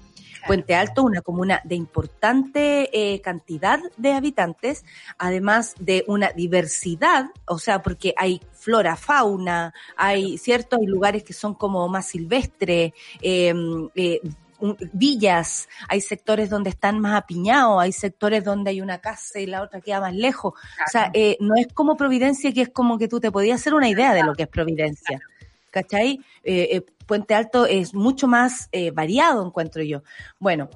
Puente 0.47 0.75
Alto, 0.75 1.03
una 1.03 1.21
comuna 1.21 1.61
de 1.65 1.75
importante 1.75 2.89
eh, 2.93 3.21
cantidad 3.21 3.81
de 3.97 4.13
habitantes, 4.13 4.85
además 5.19 5.75
de 5.79 6.05
una 6.07 6.31
diversidad, 6.33 7.27
o 7.47 7.59
sea, 7.59 7.83
porque 7.83 8.15
hay 8.17 8.41
flora, 8.53 8.97
fauna, 8.97 9.73
hay 9.97 10.39
ciertos 10.39 10.79
hay 10.81 10.87
lugares 10.87 11.23
que 11.25 11.33
son 11.33 11.55
como 11.55 11.89
más 11.89 12.07
silvestres, 12.07 12.93
eh, 13.21 13.55
eh, 13.95 14.21
un- 14.61 14.77
villas, 14.93 15.69
hay 15.89 16.01
sectores 16.01 16.49
donde 16.49 16.71
están 16.71 16.99
más 16.99 17.15
apiñados, 17.17 17.83
hay 17.83 17.93
sectores 17.93 18.45
donde 18.45 18.71
hay 18.71 18.81
una 18.81 18.99
casa 18.99 19.39
y 19.41 19.47
la 19.47 19.63
otra 19.63 19.81
queda 19.81 20.01
más 20.01 20.15
lejos. 20.15 20.55
O 20.55 20.91
sea, 20.91 21.11
eh, 21.13 21.37
no 21.41 21.55
es 21.57 21.67
como 21.75 21.97
Providencia, 21.97 22.53
que 22.53 22.63
es 22.63 22.69
como 22.71 22.97
que 22.97 23.09
tú 23.09 23.21
te 23.21 23.31
podías 23.31 23.61
hacer 23.61 23.75
una 23.75 23.89
idea 23.89 24.15
de 24.15 24.23
lo 24.23 24.35
que 24.35 24.45
es 24.45 24.49
Providencia. 24.49 25.21
¿Cachai? 25.75 26.21
Eh, 26.45 26.69
eh, 26.71 26.87
Puente 27.05 27.35
Alto 27.35 27.67
es 27.67 27.95
mucho 27.95 28.29
más 28.29 28.69
eh, 28.71 28.93
variado, 28.93 29.45
encuentro 29.45 29.83
yo. 29.83 30.05
Bueno, 30.39 30.71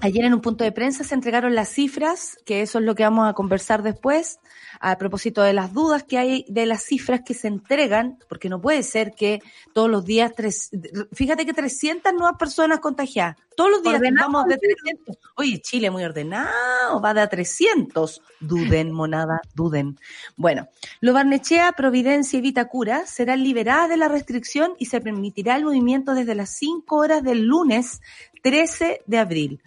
ayer 0.00 0.24
en 0.24 0.34
un 0.34 0.40
punto 0.40 0.64
de 0.64 0.72
prensa 0.72 1.04
se 1.04 1.14
entregaron 1.14 1.54
las 1.54 1.68
cifras, 1.68 2.38
que 2.44 2.62
eso 2.62 2.78
es 2.78 2.84
lo 2.84 2.94
que 2.94 3.02
vamos 3.02 3.28
a 3.28 3.32
conversar 3.32 3.82
después, 3.82 4.40
a 4.80 4.98
propósito 4.98 5.42
de 5.42 5.52
las 5.52 5.72
dudas 5.72 6.02
que 6.04 6.18
hay 6.18 6.44
de 6.48 6.66
las 6.66 6.82
cifras 6.82 7.22
que 7.24 7.34
se 7.34 7.48
entregan, 7.48 8.18
porque 8.28 8.48
no 8.48 8.60
puede 8.60 8.82
ser 8.82 9.12
que 9.12 9.42
todos 9.72 9.90
los 9.90 10.04
días, 10.04 10.32
tres, 10.36 10.70
fíjate 11.12 11.46
que 11.46 11.52
300 11.52 12.12
nuevas 12.12 12.36
personas 12.38 12.80
contagiadas, 12.80 13.36
todos 13.56 13.70
los 13.70 13.82
días 13.82 13.96
Ordenado, 13.96 14.30
vamos 14.30 14.48
de 14.48 14.58
300. 14.58 15.16
Oye, 15.36 15.60
Chile 15.62 15.90
muy 15.90 16.04
ordenado, 16.04 17.00
va 17.02 17.14
de 17.14 17.22
a 17.22 17.28
300. 17.28 18.22
Duden, 18.40 18.92
monada, 18.92 19.40
duden. 19.54 19.98
Bueno, 20.36 20.68
lo 21.00 21.14
Barnechea, 21.14 21.72
Providencia 21.72 22.38
y 22.38 22.42
Vitacura 22.42 23.06
serán 23.06 23.42
liberadas 23.42 23.88
de 23.88 23.96
la 23.96 24.08
restricción 24.08 24.74
y 24.78 24.86
se 24.86 25.00
permitirá 25.00 25.56
el 25.56 25.64
movimiento 25.64 26.12
desde 26.12 26.34
las 26.34 26.50
5 26.50 26.96
horas 26.96 27.22
del 27.22 27.46
lunes 27.46 28.02
13 28.46 29.02
de 29.06 29.18
abril. 29.18 29.60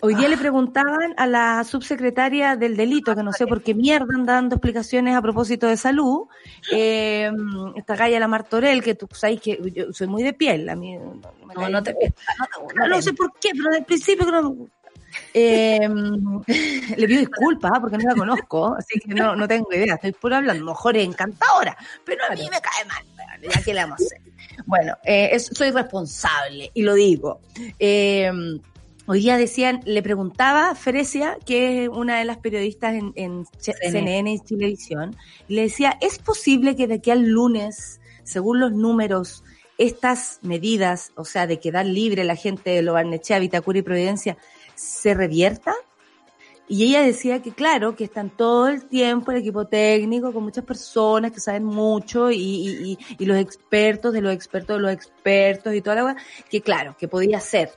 Hoy 0.00 0.14
día 0.14 0.26
le 0.30 0.38
preguntaban 0.38 1.12
a 1.18 1.26
la 1.26 1.62
subsecretaria 1.64 2.56
del 2.56 2.74
delito, 2.74 3.14
que 3.14 3.22
no 3.22 3.34
sé 3.34 3.46
por 3.46 3.62
qué 3.62 3.74
mierda 3.74 4.06
anda 4.14 4.32
dando 4.32 4.56
explicaciones 4.56 5.14
a 5.14 5.20
propósito 5.20 5.66
de 5.66 5.76
salud, 5.76 6.22
eh, 6.72 7.30
esta 7.76 7.96
Gaya 7.96 8.18
la 8.18 8.26
Martorell, 8.26 8.82
que 8.82 8.94
tú 8.94 9.06
sabes 9.12 9.42
que 9.42 9.60
yo 9.74 9.92
soy 9.92 10.06
muy 10.06 10.22
de 10.22 10.32
piel, 10.32 10.70
a 10.70 10.76
mí 10.76 10.96
no, 10.96 11.20
me 11.46 11.54
No, 11.54 11.60
cae 11.60 11.70
no 11.70 11.82
te 11.82 11.92
bien. 11.92 12.14
No, 12.74 12.88
no 12.88 13.02
sé 13.02 13.12
por 13.12 13.34
qué, 13.38 13.50
pero 13.52 13.64
desde 13.64 13.80
el 13.80 13.84
principio 13.84 14.24
que 14.24 14.32
no. 14.32 14.56
Eh, 15.34 15.80
le 16.96 17.06
pido 17.06 17.20
disculpas 17.20 17.72
ah, 17.74 17.80
porque 17.82 17.98
no 17.98 18.08
la 18.08 18.14
conozco, 18.14 18.76
así 18.78 18.98
que 18.98 19.12
no, 19.12 19.36
no 19.36 19.46
tengo 19.46 19.70
idea, 19.74 19.96
estoy 19.96 20.12
por 20.12 20.32
hablando, 20.32 20.64
mejor 20.64 20.96
es 20.96 21.04
encantadora, 21.04 21.76
pero 22.06 22.24
a 22.24 22.34
mí 22.34 22.48
me 22.50 22.60
cae 22.62 22.82
mal, 22.86 23.04
ya 23.42 23.62
que 23.62 23.74
le 23.74 23.80
vamos 23.82 24.00
a 24.00 24.04
hacer. 24.06 24.29
Bueno, 24.66 24.94
eh, 25.04 25.30
es- 25.32 25.46
soy 25.52 25.70
responsable 25.70 26.70
y 26.74 26.82
lo 26.82 26.94
digo. 26.94 27.40
Eh, 27.78 28.30
hoy 29.06 29.20
día 29.20 29.36
decían, 29.36 29.80
le 29.84 30.02
preguntaba 30.02 30.70
a 30.70 30.74
Fresia, 30.74 31.38
que 31.44 31.84
es 31.84 31.88
una 31.88 32.18
de 32.18 32.24
las 32.24 32.38
periodistas 32.38 32.94
en, 32.94 33.12
en. 33.16 33.44
CNN 33.90 34.32
y 34.32 34.38
Televisión, 34.40 35.16
y 35.48 35.54
le 35.54 35.62
decía, 35.62 35.98
¿es 36.00 36.18
posible 36.18 36.76
que 36.76 36.86
de 36.86 36.94
aquí 36.94 37.10
al 37.10 37.22
lunes, 37.26 38.00
según 38.22 38.60
los 38.60 38.72
números, 38.72 39.42
estas 39.78 40.38
medidas, 40.42 41.12
o 41.16 41.24
sea, 41.24 41.46
de 41.46 41.58
quedar 41.58 41.86
libre 41.86 42.22
la 42.24 42.36
gente 42.36 42.70
de 42.70 42.82
Lobarnechea, 42.82 43.38
Vitacura 43.38 43.78
y 43.78 43.82
Providencia, 43.82 44.36
se 44.74 45.14
revierta? 45.14 45.74
Y 46.72 46.84
ella 46.84 47.02
decía 47.02 47.42
que 47.42 47.50
claro, 47.52 47.96
que 47.96 48.04
están 48.04 48.30
todo 48.30 48.68
el 48.68 48.84
tiempo 48.86 49.32
el 49.32 49.38
equipo 49.38 49.66
técnico 49.66 50.32
con 50.32 50.44
muchas 50.44 50.64
personas 50.64 51.32
que 51.32 51.40
saben 51.40 51.64
mucho 51.64 52.30
y, 52.30 52.36
y- 52.38 52.98
y- 53.18 53.26
los 53.26 53.38
expertos 53.38 54.12
de 54.12 54.20
los 54.20 54.32
expertos 54.32 54.76
de 54.76 54.82
los 54.82 54.92
expertos 54.92 55.74
y 55.74 55.82
toda 55.82 55.96
la 55.96 56.16
que 56.48 56.60
claro, 56.62 56.94
que 56.96 57.08
podía 57.08 57.40
ser. 57.40 57.70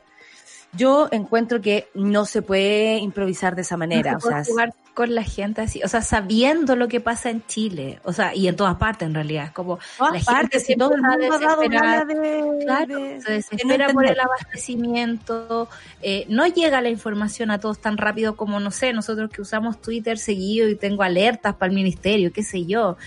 Yo 0.75 1.07
encuentro 1.11 1.61
que 1.61 1.87
no 1.93 2.25
se 2.25 2.41
puede 2.41 2.97
improvisar 2.97 3.55
de 3.55 3.61
esa 3.61 3.77
manera. 3.77 4.11
No 4.13 4.17
o 4.17 4.21
se 4.21 4.27
puede 4.29 4.43
sea, 4.43 4.51
jugar 4.53 4.73
con 4.93 5.15
la 5.15 5.23
gente 5.23 5.61
así, 5.61 5.81
o 5.83 5.87
sea, 5.87 6.01
sabiendo 6.03 6.75
lo 6.75 6.87
que 6.87 6.99
pasa 6.99 7.31
en 7.31 7.43
Chile, 7.47 7.99
o 8.03 8.13
sea, 8.13 8.35
y 8.35 8.47
en 8.47 8.55
todas 8.55 8.75
partes 8.75 9.07
en 9.07 9.15
realidad, 9.15 9.45
es 9.45 9.51
como 9.51 9.79
la 9.99 10.19
gente 10.19 10.59
si 10.59 10.65
siempre 10.67 10.85
todo 10.85 10.93
el 10.95 11.01
mundo 11.01 11.33
ha 11.33 11.39
dado 11.39 11.61
de, 11.61 12.65
Claro, 12.65 12.99
de- 12.99 13.21
se 13.21 13.29
de 13.31 13.35
desespera 13.37 13.87
no 13.87 13.93
por 13.93 14.05
el 14.05 14.19
abastecimiento, 14.19 15.67
eh, 16.01 16.25
no 16.29 16.45
llega 16.47 16.81
la 16.81 16.89
información 16.89 17.49
a 17.51 17.59
todos 17.59 17.79
tan 17.79 17.97
rápido 17.97 18.35
como, 18.35 18.59
no 18.59 18.71
sé, 18.71 18.93
nosotros 18.93 19.31
que 19.31 19.41
usamos 19.41 19.81
Twitter 19.81 20.17
seguido 20.17 20.69
y 20.69 20.75
tengo 20.75 21.01
alertas 21.03 21.55
para 21.55 21.69
el 21.71 21.75
ministerio, 21.75 22.31
qué 22.31 22.43
sé 22.43 22.65
yo. 22.65 22.97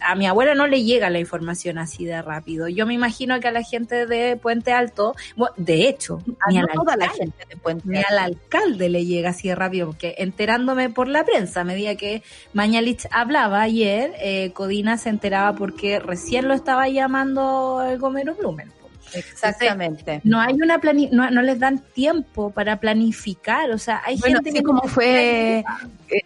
A 0.00 0.14
mi 0.14 0.26
abuela 0.26 0.54
no 0.54 0.66
le 0.66 0.82
llega 0.82 1.10
la 1.10 1.18
información 1.18 1.78
así 1.78 2.04
de 2.04 2.20
rápido. 2.22 2.68
Yo 2.68 2.86
me 2.86 2.94
imagino 2.94 3.38
que 3.40 3.48
a 3.48 3.52
la 3.52 3.62
gente 3.62 4.06
de 4.06 4.36
Puente 4.36 4.72
Alto, 4.72 5.14
de 5.56 5.88
hecho, 5.88 6.22
ni 6.48 6.58
a 6.58 6.66
toda 6.66 6.96
la 6.96 7.08
gente 7.08 7.44
de 7.48 7.56
Puente 7.56 7.82
ni 7.86 7.98
al 7.98 8.18
alcalde 8.18 8.88
le 8.88 9.04
llega 9.04 9.30
así 9.30 9.48
de 9.48 9.54
rápido, 9.54 9.86
porque 9.86 10.14
enterándome 10.18 10.90
por 10.90 11.08
la 11.08 11.24
prensa, 11.24 11.60
a 11.60 11.64
medida 11.64 11.94
que 11.96 12.22
Mañalich 12.52 13.06
hablaba 13.10 13.62
ayer, 13.62 14.12
eh, 14.18 14.52
Codina 14.52 14.96
se 14.98 15.10
enteraba 15.10 15.56
porque 15.56 15.98
recién 15.98 16.48
lo 16.48 16.54
estaba 16.54 16.88
llamando 16.88 17.82
el 17.88 17.98
Gomero 17.98 18.34
Blumen. 18.34 18.79
Exactamente. 19.14 20.20
no 20.24 20.40
hay 20.40 20.54
una 20.54 20.78
plani 20.78 21.08
no, 21.10 21.30
no, 21.30 21.42
les 21.42 21.58
dan 21.58 21.78
tiempo 21.78 22.50
para 22.50 22.80
planificar, 22.80 23.70
o 23.70 23.78
sea, 23.78 24.02
hay 24.04 24.18
gente 24.18 24.52
que 24.52 24.62
como 24.62 24.82
fue 24.82 25.58
eh, 25.58 25.64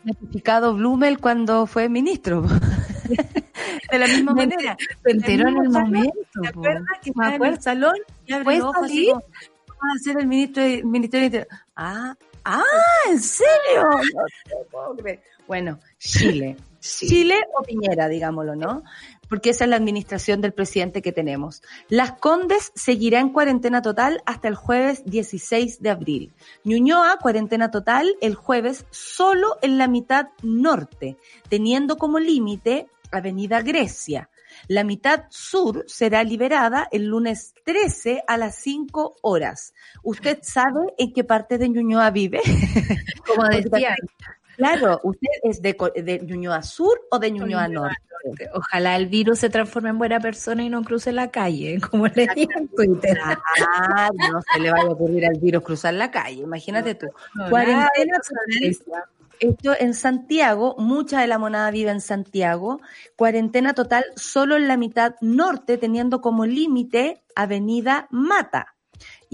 notificado 0.04 0.74
Blumel 0.74 1.18
cuando 1.18 1.66
fue 1.66 1.88
ministro. 1.88 2.44
de 3.90 3.98
la 3.98 4.06
misma 4.06 4.34
manera. 4.34 4.76
Se 5.04 5.10
enteró 5.10 5.48
en 5.48 5.58
el 5.58 5.68
momento. 5.68 6.40
¿Te 6.40 6.48
acuerdas 6.48 6.98
que 7.02 7.12
me 7.14 7.26
acuerdo 7.26 7.54
el 7.56 7.62
salón 7.62 7.96
y 8.26 8.32
abre 8.32 8.58
los 8.58 8.68
ojos 8.68 8.84
así 8.84 9.12
a 9.12 9.98
ser 9.98 10.18
el 10.18 10.26
ministro 10.26 10.62
de 10.62 10.82
Ministerio 10.82 11.30
de 11.30 11.46
Ah, 11.76 12.14
ah, 12.44 12.62
¿en 13.08 13.20
serio? 13.20 13.82
No 13.82 14.24
te 14.44 14.70
puedo 14.70 14.96
creer. 14.96 15.22
Bueno, 15.46 15.78
Chile. 15.98 16.56
Chile 16.80 17.40
o 17.58 17.62
Piñera, 17.62 18.08
digámoslo, 18.08 18.54
¿no? 18.54 18.82
Porque 19.34 19.50
esa 19.50 19.64
es 19.64 19.70
la 19.70 19.74
administración 19.74 20.40
del 20.40 20.52
presidente 20.52 21.02
que 21.02 21.10
tenemos. 21.10 21.60
Las 21.88 22.12
Condes 22.12 22.70
seguirá 22.76 23.18
en 23.18 23.30
cuarentena 23.30 23.82
total 23.82 24.22
hasta 24.26 24.46
el 24.46 24.54
jueves 24.54 25.02
16 25.06 25.82
de 25.82 25.90
abril. 25.90 26.32
Ñuñoa, 26.62 27.18
cuarentena 27.20 27.72
total 27.72 28.14
el 28.20 28.36
jueves 28.36 28.86
solo 28.92 29.56
en 29.60 29.76
la 29.76 29.88
mitad 29.88 30.28
norte, 30.44 31.16
teniendo 31.48 31.96
como 31.96 32.20
límite 32.20 32.86
Avenida 33.10 33.60
Grecia. 33.60 34.30
La 34.68 34.84
mitad 34.84 35.24
sur 35.30 35.82
será 35.88 36.22
liberada 36.22 36.86
el 36.92 37.06
lunes 37.06 37.54
13 37.64 38.22
a 38.28 38.36
las 38.36 38.54
5 38.54 39.16
horas. 39.22 39.74
¿Usted 40.04 40.38
sabe 40.42 40.94
en 40.96 41.12
qué 41.12 41.24
parte 41.24 41.58
de 41.58 41.70
Ñuñoa 41.70 42.12
vive? 42.12 42.40
Como 43.26 43.48
decía. 43.48 43.96
Claro, 44.56 45.00
¿usted 45.02 45.28
es 45.42 45.62
de, 45.62 45.76
de 45.96 46.20
Ñuñoa 46.20 46.62
Sur 46.62 47.00
o 47.10 47.18
de 47.18 47.30
Ñuñoa 47.30 47.68
Norte? 47.68 47.96
Ojalá 48.54 48.96
el 48.96 49.06
virus 49.06 49.40
se 49.40 49.50
transforme 49.50 49.90
en 49.90 49.98
buena 49.98 50.18
persona 50.18 50.62
y 50.62 50.70
no 50.70 50.82
cruce 50.82 51.12
la 51.12 51.30
calle, 51.30 51.80
como 51.90 52.06
le 52.06 52.28
en 52.34 52.68
Twitter. 52.68 53.18
Ah, 53.22 54.08
no 54.32 54.40
se 54.52 54.60
le 54.60 54.70
vaya 54.70 54.88
a 54.88 54.92
ocurrir 54.92 55.26
al 55.26 55.38
virus 55.38 55.62
cruzar 55.62 55.94
la 55.94 56.10
calle, 56.10 56.42
imagínate 56.42 56.94
tú. 56.94 57.06
Cuarentena 57.50 58.20
esto 59.40 59.72
en 59.78 59.94
Santiago, 59.94 60.76
mucha 60.78 61.20
de 61.20 61.26
la 61.26 61.38
monada 61.38 61.70
vive 61.70 61.90
en 61.90 62.00
Santiago. 62.00 62.80
Cuarentena 63.16 63.74
total 63.74 64.04
solo 64.14 64.56
en 64.56 64.68
la 64.68 64.76
mitad 64.76 65.16
norte, 65.20 65.76
teniendo 65.76 66.20
como 66.20 66.46
límite 66.46 67.22
Avenida 67.34 68.06
Mata 68.10 68.73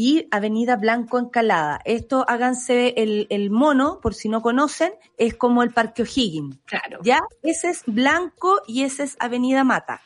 y 0.01 0.29
Avenida 0.31 0.77
Blanco 0.77 1.19
Encalada. 1.19 1.83
Esto 1.85 2.25
háganse 2.27 2.95
el, 2.97 3.27
el, 3.29 3.51
mono, 3.51 4.01
por 4.01 4.15
si 4.15 4.31
no 4.31 4.41
conocen, 4.41 4.95
es 5.19 5.35
como 5.35 5.63
el 5.63 5.73
Parque 5.73 6.05
O'Higgins. 6.05 6.57
Claro. 6.65 7.01
¿Ya? 7.03 7.21
Ese 7.43 7.69
es 7.69 7.83
Blanco 7.85 8.63
y 8.67 8.85
ese 8.85 9.03
es 9.03 9.17
Avenida 9.21 9.63
Mata. 9.63 10.01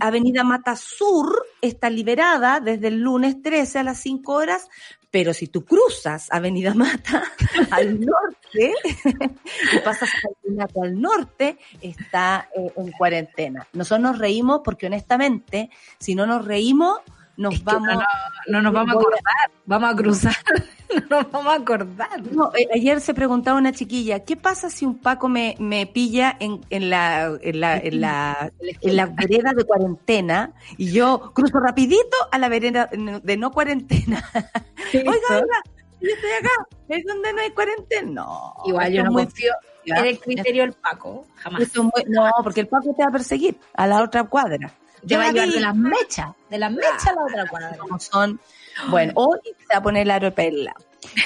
Avenida 0.00 0.42
Mata 0.42 0.74
Sur 0.74 1.44
está 1.60 1.90
liberada 1.90 2.60
desde 2.60 2.88
el 2.88 3.02
lunes 3.02 3.42
13 3.42 3.80
a 3.80 3.82
las 3.82 4.00
5 4.00 4.32
horas, 4.32 4.70
pero 5.10 5.34
si 5.34 5.48
tú 5.48 5.66
cruzas 5.66 6.28
Avenida 6.30 6.72
Mata 6.72 7.22
al 7.72 8.00
norte 8.00 8.72
y 9.74 9.78
pasas 9.84 10.08
Avenida 10.24 10.62
Mata 10.62 10.80
al 10.82 10.98
norte, 10.98 11.58
está 11.82 12.48
eh, 12.56 12.72
en 12.74 12.90
cuarentena. 12.92 13.66
Nosotros 13.74 14.00
nos 14.00 14.18
reímos 14.18 14.62
porque 14.64 14.86
honestamente, 14.86 15.68
si 15.98 16.14
no 16.14 16.24
nos 16.24 16.46
reímos, 16.46 17.00
nos 17.36 17.62
vamos. 17.62 18.04
No, 18.48 18.62
nos 18.62 18.72
vamos 18.72 18.94
a 18.94 18.98
acordar, 18.98 19.50
vamos 19.66 19.92
a 19.92 19.96
cruzar, 19.96 20.36
no 21.10 21.22
nos 21.22 21.30
vamos 21.30 21.52
a 21.52 21.56
acordar. 21.56 22.22
No, 22.32 22.50
ayer 22.74 23.00
se 23.00 23.14
preguntaba 23.14 23.58
una 23.58 23.72
chiquilla, 23.72 24.20
¿qué 24.20 24.36
pasa 24.36 24.70
si 24.70 24.86
un 24.86 24.98
Paco 24.98 25.28
me, 25.28 25.56
me 25.58 25.86
pilla 25.86 26.36
en, 26.40 26.60
en, 26.70 26.90
la, 26.90 27.36
en, 27.40 27.60
la, 27.60 27.78
en, 27.78 28.00
la, 28.00 28.52
en 28.80 28.96
la 28.96 29.06
vereda 29.06 29.52
de 29.54 29.64
cuarentena 29.64 30.52
y 30.76 30.92
yo 30.92 31.32
cruzo 31.34 31.58
rapidito 31.60 32.16
a 32.30 32.38
la 32.38 32.48
vereda 32.48 32.88
de 32.90 33.36
no 33.36 33.50
cuarentena? 33.50 34.24
Oiga, 34.94 35.10
oiga, 35.30 35.62
yo 36.00 36.10
estoy 36.14 36.30
acá, 36.38 36.68
es 36.88 37.04
donde 37.04 37.32
no 37.32 37.40
hay 37.40 37.50
cuarentena. 37.50 38.10
No. 38.12 38.54
Igual 38.66 38.92
yo 38.92 39.02
no 39.02 39.12
confío 39.12 39.52
en 39.84 40.04
el 40.04 40.18
criterio 40.20 40.62
del 40.62 40.72
Paco, 40.74 41.26
jamás. 41.36 41.72
no, 42.06 42.30
porque 42.42 42.60
el 42.60 42.68
Paco 42.68 42.94
te 42.96 43.02
va 43.02 43.08
a 43.08 43.12
perseguir 43.12 43.58
a 43.74 43.86
la 43.86 44.02
otra 44.02 44.24
cuadra. 44.24 44.72
Te 45.06 45.16
va 45.16 45.28
a 45.28 45.32
llevar 45.32 45.48
de 45.48 45.60
las 45.60 45.76
mechas, 45.76 46.28
de 46.50 46.58
las 46.58 46.70
mechas 46.70 47.06
a 47.06 47.14
la 47.14 47.24
otra 47.24 47.46
cuadra. 47.48 47.76
Como 47.78 47.98
son, 47.98 48.40
bueno, 48.88 49.12
hoy 49.16 49.38
se 49.44 49.74
va 49.74 49.78
a 49.78 49.82
poner 49.82 50.02
el 50.02 50.10
aeropela. 50.10 50.74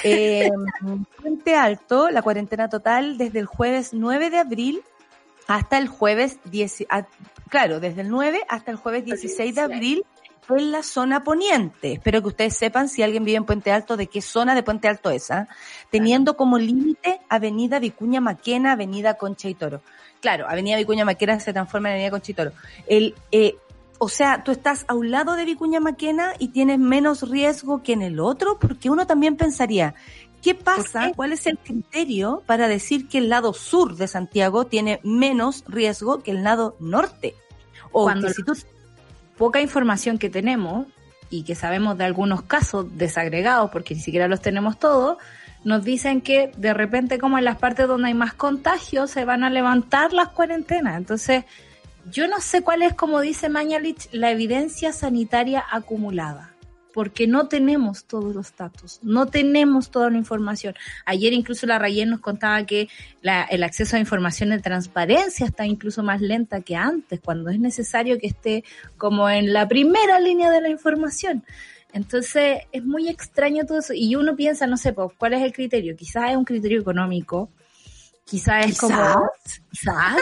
Eh, 0.03 0.49
Puente 1.21 1.55
Alto, 1.55 2.09
la 2.09 2.21
cuarentena 2.21 2.69
total 2.69 3.17
desde 3.17 3.39
el 3.39 3.45
jueves 3.45 3.93
9 3.93 4.29
de 4.29 4.37
abril 4.37 4.83
hasta 5.47 5.77
el 5.77 5.87
jueves 5.87 6.39
10, 6.45 6.85
claro, 7.49 7.79
desde 7.79 8.01
el 8.01 8.09
9 8.09 8.41
hasta 8.47 8.71
el 8.71 8.77
jueves 8.77 9.05
16 9.05 9.55
de 9.55 9.61
abril 9.61 10.05
en 10.57 10.71
la 10.71 10.83
zona 10.83 11.23
poniente. 11.23 11.93
Espero 11.93 12.21
que 12.21 12.29
ustedes 12.29 12.57
sepan 12.57 12.89
si 12.89 13.03
alguien 13.03 13.23
vive 13.23 13.37
en 13.37 13.45
Puente 13.45 13.71
Alto 13.71 13.97
de 13.97 14.07
qué 14.07 14.21
zona 14.21 14.55
de 14.55 14.63
Puente 14.63 14.87
Alto 14.87 15.09
es, 15.09 15.31
¿ah? 15.31 15.47
teniendo 15.89 16.35
como 16.35 16.57
límite 16.57 17.21
Avenida 17.29 17.79
Vicuña 17.79 18.21
Maquena, 18.21 18.73
Avenida 18.73 19.15
Concha 19.15 19.49
y 19.49 19.55
Toro. 19.55 19.81
Claro, 20.21 20.47
Avenida 20.47 20.77
Vicuña 20.77 21.03
Maquena 21.03 21.39
se 21.39 21.51
transforma 21.51 21.89
en 21.89 21.93
Avenida 21.93 22.11
Concha 22.11 22.31
y 22.31 22.35
Toro. 22.35 22.51
El, 22.87 23.15
eh, 23.31 23.55
o 23.97 24.07
sea, 24.07 24.43
tú 24.43 24.51
estás 24.51 24.85
a 24.87 24.93
un 24.93 25.11
lado 25.11 25.33
de 25.33 25.45
Vicuña 25.45 25.79
Maquena 25.79 26.33
y 26.39 26.49
tienes 26.49 26.79
menos 26.79 27.27
riesgo 27.29 27.83
que 27.83 27.93
en 27.93 28.01
el 28.01 28.19
otro, 28.19 28.57
porque 28.59 28.89
uno 28.89 29.05
también 29.07 29.35
pensaría, 29.35 29.95
¿qué 30.41 30.55
pasa? 30.55 31.11
¿Cuál 31.15 31.33
es 31.33 31.45
el 31.47 31.57
criterio 31.57 32.43
para 32.45 32.67
decir 32.67 33.07
que 33.07 33.17
el 33.17 33.29
lado 33.29 33.53
sur 33.53 33.95
de 33.95 34.07
Santiago 34.07 34.65
tiene 34.65 34.99
menos 35.03 35.63
riesgo 35.67 36.23
que 36.23 36.31
el 36.31 36.43
lado 36.43 36.75
norte? 36.79 37.35
O 37.91 38.03
Cuando 38.03 38.29
si 38.29 38.43
tú... 38.43 38.53
poca 39.37 39.59
información 39.59 40.17
que 40.17 40.29
tenemos 40.29 40.87
y 41.29 41.43
que 41.43 41.55
sabemos 41.55 41.97
de 41.97 42.03
algunos 42.03 42.43
casos 42.43 42.85
desagregados, 42.97 43.71
porque 43.71 43.95
ni 43.95 44.01
siquiera 44.01 44.27
los 44.27 44.41
tenemos 44.41 44.77
todos, 44.77 45.17
nos 45.63 45.83
dicen 45.83 46.21
que 46.21 46.51
de 46.57 46.73
repente 46.73 47.19
como 47.19 47.37
en 47.37 47.45
las 47.45 47.57
partes 47.57 47.87
donde 47.87 48.07
hay 48.07 48.13
más 48.13 48.33
contagios 48.33 49.11
se 49.11 49.25
van 49.25 49.43
a 49.43 49.49
levantar 49.49 50.13
las 50.13 50.29
cuarentenas. 50.29 50.97
Entonces, 50.97 51.45
yo 52.09 52.27
no 52.27 52.39
sé 52.39 52.63
cuál 52.63 52.81
es, 52.81 52.93
como 52.93 53.21
dice 53.21 53.49
Mañalich, 53.49 54.09
la 54.11 54.31
evidencia 54.31 54.91
sanitaria 54.91 55.63
acumulada, 55.71 56.55
porque 56.95 57.27
no 57.27 57.47
tenemos 57.47 58.05
todos 58.05 58.33
los 58.33 58.55
datos, 58.55 58.99
no 59.03 59.27
tenemos 59.27 59.91
toda 59.91 60.09
la 60.09 60.17
información. 60.17 60.73
Ayer 61.05 61.31
incluso 61.31 61.67
la 61.67 61.77
Rayen 61.77 62.09
nos 62.09 62.19
contaba 62.19 62.65
que 62.65 62.89
el 63.21 63.63
acceso 63.63 63.95
a 63.95 63.99
información 63.99 64.49
de 64.49 64.59
transparencia 64.59 65.45
está 65.45 65.67
incluso 65.67 66.01
más 66.01 66.21
lenta 66.21 66.61
que 66.61 66.75
antes, 66.75 67.19
cuando 67.19 67.51
es 67.51 67.59
necesario 67.59 68.17
que 68.17 68.27
esté 68.27 68.63
como 68.97 69.29
en 69.29 69.53
la 69.53 69.67
primera 69.67 70.19
línea 70.19 70.49
de 70.49 70.61
la 70.61 70.69
información. 70.69 71.43
Entonces 71.93 72.59
es 72.71 72.83
muy 72.83 73.09
extraño 73.09 73.65
todo 73.65 73.79
eso 73.79 73.93
y 73.93 74.15
uno 74.15 74.35
piensa, 74.35 74.67
no 74.67 74.77
sé, 74.77 74.93
pues, 74.93 75.11
¿cuál 75.17 75.33
es 75.33 75.41
el 75.41 75.53
criterio? 75.53 75.95
Quizás 75.95 76.31
es 76.31 76.37
un 76.37 76.45
criterio 76.45 76.79
económico, 76.79 77.49
quizás 78.25 78.65
es 78.65 78.79
como... 78.79 78.95
Quizás. 79.69 80.17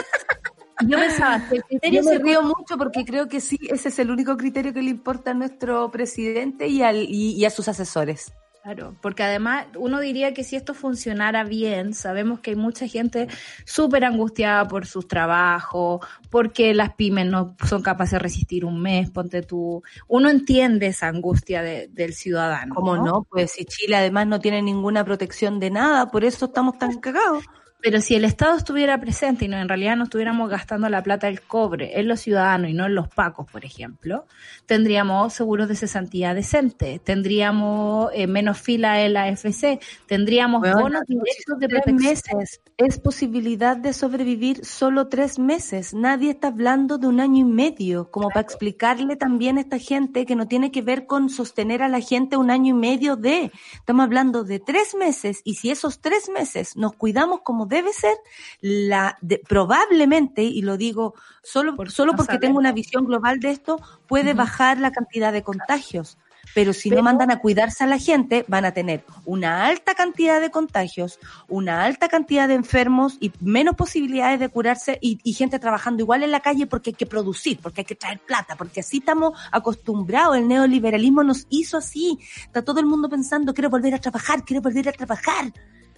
Yo 0.86 0.98
pensaba, 0.98 1.42
el 1.50 1.62
criterio 1.62 2.02
Yo 2.02 2.10
me 2.10 2.18
río 2.18 2.42
mucho 2.42 2.78
porque 2.78 3.04
creo 3.04 3.28
que 3.28 3.40
sí, 3.40 3.58
ese 3.68 3.90
es 3.90 3.98
el 3.98 4.10
único 4.10 4.36
criterio 4.36 4.72
que 4.72 4.82
le 4.82 4.90
importa 4.90 5.32
a 5.32 5.34
nuestro 5.34 5.90
presidente 5.90 6.68
y, 6.68 6.82
al, 6.82 7.06
y, 7.08 7.44
a 7.44 7.50
sus 7.50 7.68
asesores. 7.68 8.32
Claro, 8.62 8.94
porque 9.00 9.22
además 9.22 9.68
uno 9.74 10.00
diría 10.00 10.34
que 10.34 10.44
si 10.44 10.54
esto 10.54 10.74
funcionara 10.74 11.44
bien, 11.44 11.94
sabemos 11.94 12.40
que 12.40 12.50
hay 12.50 12.56
mucha 12.56 12.86
gente 12.86 13.26
súper 13.64 14.04
angustiada 14.04 14.68
por 14.68 14.84
sus 14.86 15.08
trabajos, 15.08 16.06
porque 16.28 16.74
las 16.74 16.94
pymes 16.94 17.24
no 17.26 17.56
son 17.66 17.80
capaces 17.82 18.12
de 18.12 18.18
resistir 18.18 18.66
un 18.66 18.82
mes, 18.82 19.10
ponte 19.10 19.40
tú. 19.40 19.82
Uno 20.08 20.28
entiende 20.28 20.88
esa 20.88 21.08
angustia 21.08 21.62
del 21.62 22.12
ciudadano. 22.12 22.74
¿Cómo 22.74 22.96
no? 22.98 23.26
Pues 23.30 23.52
si 23.52 23.64
Chile 23.64 23.96
además 23.96 24.26
no 24.26 24.40
tiene 24.40 24.60
ninguna 24.60 25.06
protección 25.06 25.58
de 25.58 25.70
nada, 25.70 26.10
por 26.10 26.24
eso 26.24 26.44
estamos 26.44 26.76
tan 26.76 27.00
cagados. 27.00 27.44
Pero 27.82 28.00
si 28.00 28.14
el 28.14 28.24
Estado 28.24 28.56
estuviera 28.56 29.00
presente 29.00 29.46
y 29.46 29.48
no 29.48 29.56
en 29.56 29.68
realidad 29.68 29.96
no 29.96 30.04
estuviéramos 30.04 30.50
gastando 30.50 30.88
la 30.88 31.02
plata 31.02 31.28
del 31.28 31.40
cobre 31.40 31.98
en 31.98 32.08
los 32.08 32.20
ciudadanos 32.20 32.70
y 32.70 32.74
no 32.74 32.86
en 32.86 32.94
los 32.94 33.08
pacos, 33.08 33.50
por 33.50 33.64
ejemplo, 33.64 34.26
tendríamos 34.66 35.32
seguros 35.32 35.68
de 35.68 35.76
cesantía 35.76 36.34
decente, 36.34 37.00
tendríamos 37.02 38.10
eh, 38.12 38.26
menos 38.26 38.58
fila 38.58 39.02
en 39.02 39.14
la 39.14 39.28
FC, 39.28 39.80
tendríamos 40.06 40.60
bonos 40.60 41.02
directos 41.06 41.58
de 41.58 41.68
tres 41.68 41.94
meses. 41.94 42.60
Es 42.76 42.98
posibilidad 42.98 43.76
de 43.76 43.92
sobrevivir 43.92 44.64
solo 44.64 45.08
tres 45.08 45.38
meses. 45.38 45.94
Nadie 45.94 46.30
está 46.30 46.48
hablando 46.48 46.98
de 46.98 47.06
un 47.06 47.20
año 47.20 47.46
y 47.46 47.50
medio, 47.50 48.10
como 48.10 48.28
para 48.28 48.40
explicarle 48.40 49.16
también 49.16 49.56
a 49.56 49.62
esta 49.62 49.78
gente 49.78 50.26
que 50.26 50.36
no 50.36 50.46
tiene 50.46 50.70
que 50.70 50.82
ver 50.82 51.06
con 51.06 51.30
sostener 51.30 51.82
a 51.82 51.88
la 51.88 52.00
gente 52.00 52.36
un 52.36 52.50
año 52.50 52.76
y 52.76 52.78
medio 52.78 53.16
de. 53.16 53.50
Estamos 53.74 54.04
hablando 54.04 54.44
de 54.44 54.60
tres 54.60 54.94
meses 54.94 55.40
y 55.44 55.54
si 55.54 55.70
esos 55.70 56.00
tres 56.00 56.28
meses 56.28 56.76
nos 56.76 56.92
cuidamos 56.92 57.40
como 57.42 57.69
debe 57.70 57.92
ser, 57.94 58.14
la 58.60 59.18
probablemente, 59.48 60.42
y 60.42 60.60
lo 60.60 60.76
digo 60.76 61.14
solo, 61.42 61.76
solo 61.88 62.14
porque 62.14 62.38
tengo 62.38 62.58
una 62.58 62.72
visión 62.72 63.06
global 63.06 63.40
de 63.40 63.50
esto, 63.50 63.80
puede 64.06 64.34
bajar 64.34 64.78
la 64.78 64.90
cantidad 64.90 65.32
de 65.32 65.42
contagios. 65.42 66.18
Pero 66.54 66.72
si 66.72 66.90
no 66.90 67.02
mandan 67.02 67.30
a 67.30 67.38
cuidarse 67.38 67.84
a 67.84 67.86
la 67.86 67.98
gente, 67.98 68.44
van 68.48 68.64
a 68.64 68.72
tener 68.72 69.04
una 69.24 69.66
alta 69.66 69.94
cantidad 69.94 70.40
de 70.40 70.50
contagios, 70.50 71.18
una 71.48 71.84
alta 71.84 72.08
cantidad 72.08 72.48
de 72.48 72.54
enfermos 72.54 73.18
y 73.20 73.32
menos 73.40 73.76
posibilidades 73.76 74.40
de 74.40 74.48
curarse 74.48 74.98
y, 75.00 75.20
y, 75.22 75.32
gente 75.34 75.58
trabajando 75.58 76.02
igual 76.02 76.22
en 76.22 76.30
la 76.32 76.40
calle 76.40 76.66
porque 76.66 76.90
hay 76.90 76.94
que 76.94 77.06
producir, 77.06 77.60
porque 77.62 77.82
hay 77.82 77.84
que 77.84 77.94
traer 77.94 78.18
plata, 78.18 78.56
porque 78.56 78.80
así 78.80 78.98
estamos 78.98 79.38
acostumbrados. 79.52 80.36
El 80.36 80.48
neoliberalismo 80.48 81.22
nos 81.22 81.46
hizo 81.50 81.76
así. 81.76 82.18
Está 82.42 82.62
todo 82.62 82.80
el 82.80 82.86
mundo 82.86 83.08
pensando, 83.08 83.54
quiero 83.54 83.70
volver 83.70 83.94
a 83.94 83.98
trabajar, 83.98 84.44
quiero 84.44 84.62
volver 84.62 84.88
a 84.88 84.92
trabajar. 84.92 85.52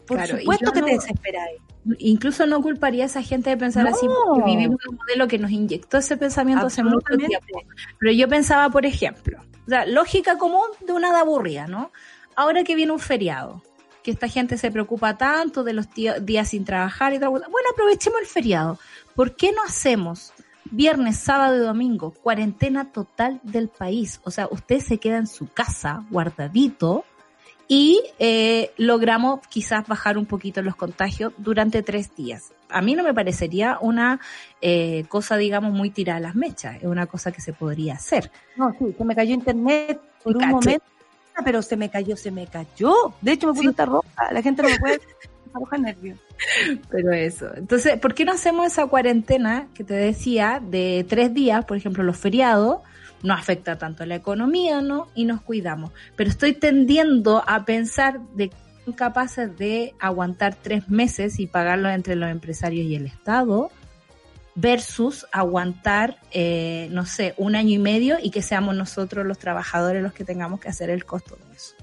Por 0.07 0.27
supuesto 0.27 0.73
que 0.73 0.83
te 0.83 0.91
desesperáis. 0.93 1.61
Incluso 1.99 2.47
no 2.47 2.63
culparía 2.63 3.05
a 3.05 3.07
esa 3.07 3.23
gente 3.23 3.51
de 3.51 3.57
pensar 3.57 3.87
así 3.87 4.07
porque 4.07 4.51
vivimos 4.51 4.79
un 4.87 4.97
modelo 4.97 5.27
que 5.27 5.39
nos 5.39 5.51
inyectó 5.51 5.99
ese 5.99 6.17
pensamiento 6.17 6.67
hace 6.67 6.83
mucho 6.83 7.17
tiempo. 7.17 7.63
Pero 7.99 8.13
yo 8.13 8.29
pensaba, 8.29 8.71
por 8.71 8.87
ejemplo, 8.87 9.41
o 9.67 9.69
sea, 9.71 9.87
lógica 9.87 10.39
común 10.39 10.67
de 10.87 10.93
una 10.93 11.13
de 11.13 11.19
aburrida, 11.19 11.67
¿no? 11.67 11.91
Ahora 12.37 12.65
que 12.65 12.75
viene 12.75 12.93
un 12.93 12.99
feriado, 12.99 13.63
que 14.03 14.11
esta 14.11 14.29
gente 14.29 14.59
se 14.59 14.71
preocupa 14.71 15.17
tanto 15.17 15.65
de 15.65 15.73
los 15.73 15.87
días 15.93 16.49
sin 16.49 16.65
trabajar 16.65 17.15
y 17.15 17.19
tal, 17.19 17.31
bueno, 17.31 17.49
aprovechemos 17.73 18.21
el 18.21 18.27
feriado. 18.27 18.79
¿Por 19.15 19.37
qué 19.37 19.53
no 19.53 19.63
hacemos 19.63 20.33
viernes, 20.65 21.19
sábado 21.19 21.57
y 21.57 21.61
domingo 21.61 22.13
cuarentena 22.13 22.93
total 22.93 23.41
del 23.43 23.69
país? 23.69 24.21
O 24.25 24.31
sea, 24.31 24.49
usted 24.51 24.81
se 24.81 24.99
queda 24.99 25.19
en 25.19 25.27
su 25.27 25.49
casa, 25.49 26.05
guardadito, 26.11 27.05
y 27.69 28.03
eh, 28.19 28.73
logramos 28.77 29.41
quizás 29.49 29.87
bajar 29.87 30.19
un 30.19 30.27
poquito 30.27 30.63
los 30.63 30.77
contagios 30.77 31.33
durante 31.39 31.83
tres 31.83 32.15
días. 32.15 32.53
A 32.69 32.81
mí 32.83 32.95
no 32.95 33.03
me 33.03 33.15
parecería 33.15 33.79
una 33.81 34.21
eh, 34.61 35.05
cosa, 35.09 35.37
digamos, 35.37 35.73
muy 35.73 35.91
tirada 35.91 36.19
a 36.19 36.21
las 36.21 36.35
mechas, 36.35 36.77
es 36.77 36.85
una 36.85 37.07
cosa 37.07 37.33
que 37.33 37.41
se 37.41 37.53
podría 37.53 37.95
hacer. 37.95 38.31
No, 38.57 38.73
sí, 38.79 38.95
se 38.97 39.05
me 39.05 39.15
cayó 39.15 39.35
internet 39.35 40.01
por 40.23 40.37
un 40.37 40.49
momento, 40.49 40.85
pero 41.45 41.63
se 41.63 41.77
me 41.77 41.91
cayó, 41.91 42.17
se 42.17 42.31
me 42.31 42.47
cayó. 42.47 43.15
De 43.21 43.33
hecho, 43.33 43.47
me 43.47 43.55
puse 43.55 43.71
esta 43.71 43.87
roja, 43.87 44.33
la 44.33 44.43
gente 44.43 44.63
no 44.63 44.69
me 44.69 44.79
puede 44.79 45.01
roja 45.53 45.79
nervio. 45.79 46.17
Pero 46.91 47.13
eso. 47.13 47.55
Entonces, 47.55 47.99
¿por 47.99 48.15
qué 48.15 48.25
no 48.25 48.33
hacemos 48.33 48.67
esa 48.67 48.87
cuarentena 48.87 49.69
que 49.75 49.85
te 49.85 49.95
decía 49.95 50.61
de 50.63 51.05
tres 51.09 51.33
días, 51.35 51.65
por 51.65 51.77
ejemplo, 51.77 52.03
los 52.03 52.17
feriados? 52.17 52.79
No 53.23 53.35
afecta 53.35 53.79
tanto 53.79 54.03
a 54.03 54.07
la 54.07 54.17
economía, 54.17 54.81
¿no? 54.81 55.09
Y 55.15 55.25
nos 55.25 55.43
cuidamos. 55.43 55.93
Pero 56.17 56.31
estoy 56.31 56.55
tendiendo 56.55 57.43
a 57.47 57.65
pensar 57.65 58.21
de 58.35 58.49
que 58.51 58.57
son 58.85 58.95
capaces 58.95 59.57
de 59.57 59.95
aguantar 60.01 60.57
tres 60.61 60.89
meses 60.89 61.39
y 61.39 61.47
pagarlo 61.47 61.89
entre 61.91 62.17
los 62.17 62.31
empresarios 62.31 62.87
y 62.87 62.97
el 62.97 63.07
Estado 63.07 63.71
versus 64.55 65.27
aguantar, 65.33 66.19
eh, 66.31 66.89
no 66.91 67.07
sé, 67.07 67.35
un 67.39 67.55
año 67.57 67.71
y 67.71 67.79
medio 67.79 68.19
y 68.23 68.31
que 68.31 68.43
seamos 68.43 68.75
nosotros 68.75 69.25
los 69.25 69.39
trabajadores 69.39 70.03
los 70.03 70.13
que 70.13 70.25
tengamos 70.25 70.61
que 70.61 70.69
hacer 70.69 70.91
el 70.91 71.07
costo 71.07 71.37
de 71.37 71.57
eso 71.57 71.75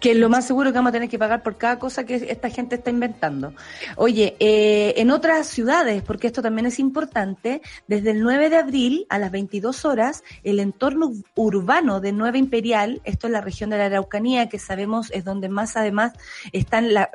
que 0.00 0.12
es 0.12 0.16
lo 0.16 0.28
más 0.28 0.46
seguro 0.46 0.70
que 0.70 0.78
vamos 0.78 0.90
a 0.90 0.92
tener 0.92 1.08
que 1.08 1.18
pagar 1.18 1.42
por 1.42 1.56
cada 1.56 1.78
cosa 1.78 2.04
que 2.04 2.14
esta 2.14 2.50
gente 2.50 2.76
está 2.76 2.90
inventando. 2.90 3.52
Oye, 3.96 4.36
eh, 4.38 4.94
en 4.96 5.10
otras 5.10 5.46
ciudades, 5.46 6.02
porque 6.02 6.26
esto 6.26 6.42
también 6.42 6.66
es 6.66 6.78
importante, 6.78 7.62
desde 7.86 8.12
el 8.12 8.20
9 8.20 8.50
de 8.50 8.56
abril 8.56 9.06
a 9.08 9.18
las 9.18 9.30
22 9.30 9.84
horas, 9.84 10.22
el 10.44 10.60
entorno 10.60 11.12
urbano 11.34 12.00
de 12.00 12.12
Nueva 12.12 12.38
Imperial, 12.38 13.00
esto 13.04 13.26
es 13.26 13.32
la 13.32 13.40
región 13.40 13.70
de 13.70 13.78
la 13.78 13.86
Araucanía, 13.86 14.48
que 14.48 14.58
sabemos 14.58 15.10
es 15.10 15.24
donde 15.24 15.48
más 15.48 15.76
además 15.76 16.12
están 16.52 16.94
la, 16.94 17.10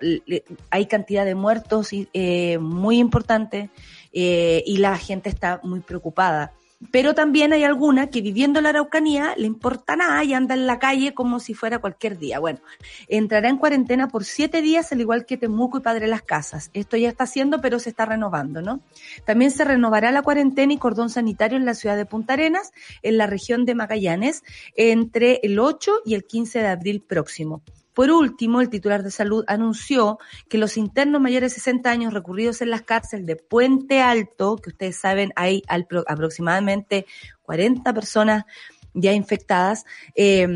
hay 0.70 0.86
cantidad 0.88 1.26
de 1.26 1.36
muertos 1.36 1.90
eh, 1.92 2.58
muy 2.60 3.00
importante 3.00 3.70
eh, 4.12 4.64
y 4.66 4.78
la 4.78 4.98
gente 4.98 5.30
está 5.30 5.60
muy 5.64 5.80
preocupada 5.82 6.54
pero 6.92 7.14
también 7.14 7.54
hay 7.54 7.64
alguna 7.64 8.08
que 8.08 8.22
viviendo 8.22 8.60
en 8.60 8.64
la 8.64 8.70
Araucanía 8.70 9.34
le 9.38 9.48
importa 9.48 9.96
nada 9.96 10.24
y 10.24 10.34
anda 10.34 10.56
en 10.56 10.68
la 10.68 10.80
calle 10.80 11.14
como 11.14 11.40
si 11.40 11.54
fuera 11.54 11.80
cualquier 11.80 12.18
día. 12.18 12.40
Bueno, 12.40 12.60
entrará 13.08 13.50
en 13.50 13.58
cuarentena 13.58 14.08
por 14.08 14.26
siete 14.26 14.62
días, 14.62 14.92
al 14.92 15.02
igual 15.02 15.26
que 15.26 15.38
Temuco 15.38 15.78
y 15.78 15.82
Padre 15.82 16.08
Las 16.08 16.22
Casas. 16.22 16.70
Esto 16.74 16.98
ya 16.98 17.10
está 17.10 17.26
haciendo, 17.26 17.62
pero 17.62 17.80
se 17.80 17.90
está 17.90 18.06
renovando, 18.06 18.62
¿no? 18.62 18.82
También 19.26 19.52
se 19.52 19.66
renovará 19.66 20.12
la 20.12 20.22
cuarentena 20.22 20.74
y 20.74 20.78
cordón 20.78 21.10
sanitario 21.10 21.58
en 21.58 21.66
la 21.66 21.74
ciudad 21.74 21.98
de 21.98 22.06
Punta 22.06 22.34
Arenas, 22.34 22.72
en 23.02 23.18
la 23.18 23.28
región 23.28 23.66
de 23.66 23.76
Magallanes, 23.76 24.44
entre 24.76 25.40
el 25.44 25.60
8 25.60 26.02
y 26.06 26.16
el 26.16 26.26
15 26.26 26.60
de 26.60 26.68
abril 26.68 27.02
próximo. 27.02 27.62
Por 27.94 28.12
último, 28.12 28.62
el 28.62 28.70
titular 28.70 29.04
de 29.04 29.12
salud 29.12 29.44
anunció 29.48 30.20
que 30.50 30.58
los 30.58 30.78
internos 30.78 31.22
mayores 31.22 31.54
de 31.54 31.60
60 31.60 31.90
años 31.90 32.14
recurridos 32.14 32.62
en 32.62 32.70
las 32.70 32.82
cárceles 32.82 33.26
de 33.26 33.36
Puente 33.36 34.02
Alto, 34.02 34.56
que 34.58 34.72
ustedes 34.72 35.00
saben 35.00 35.32
hay 35.36 35.64
aproximadamente 36.08 37.06
40 37.44 37.94
personas 37.94 38.46
ya 38.94 39.14
infectadas, 39.14 39.86
eh, 40.16 40.48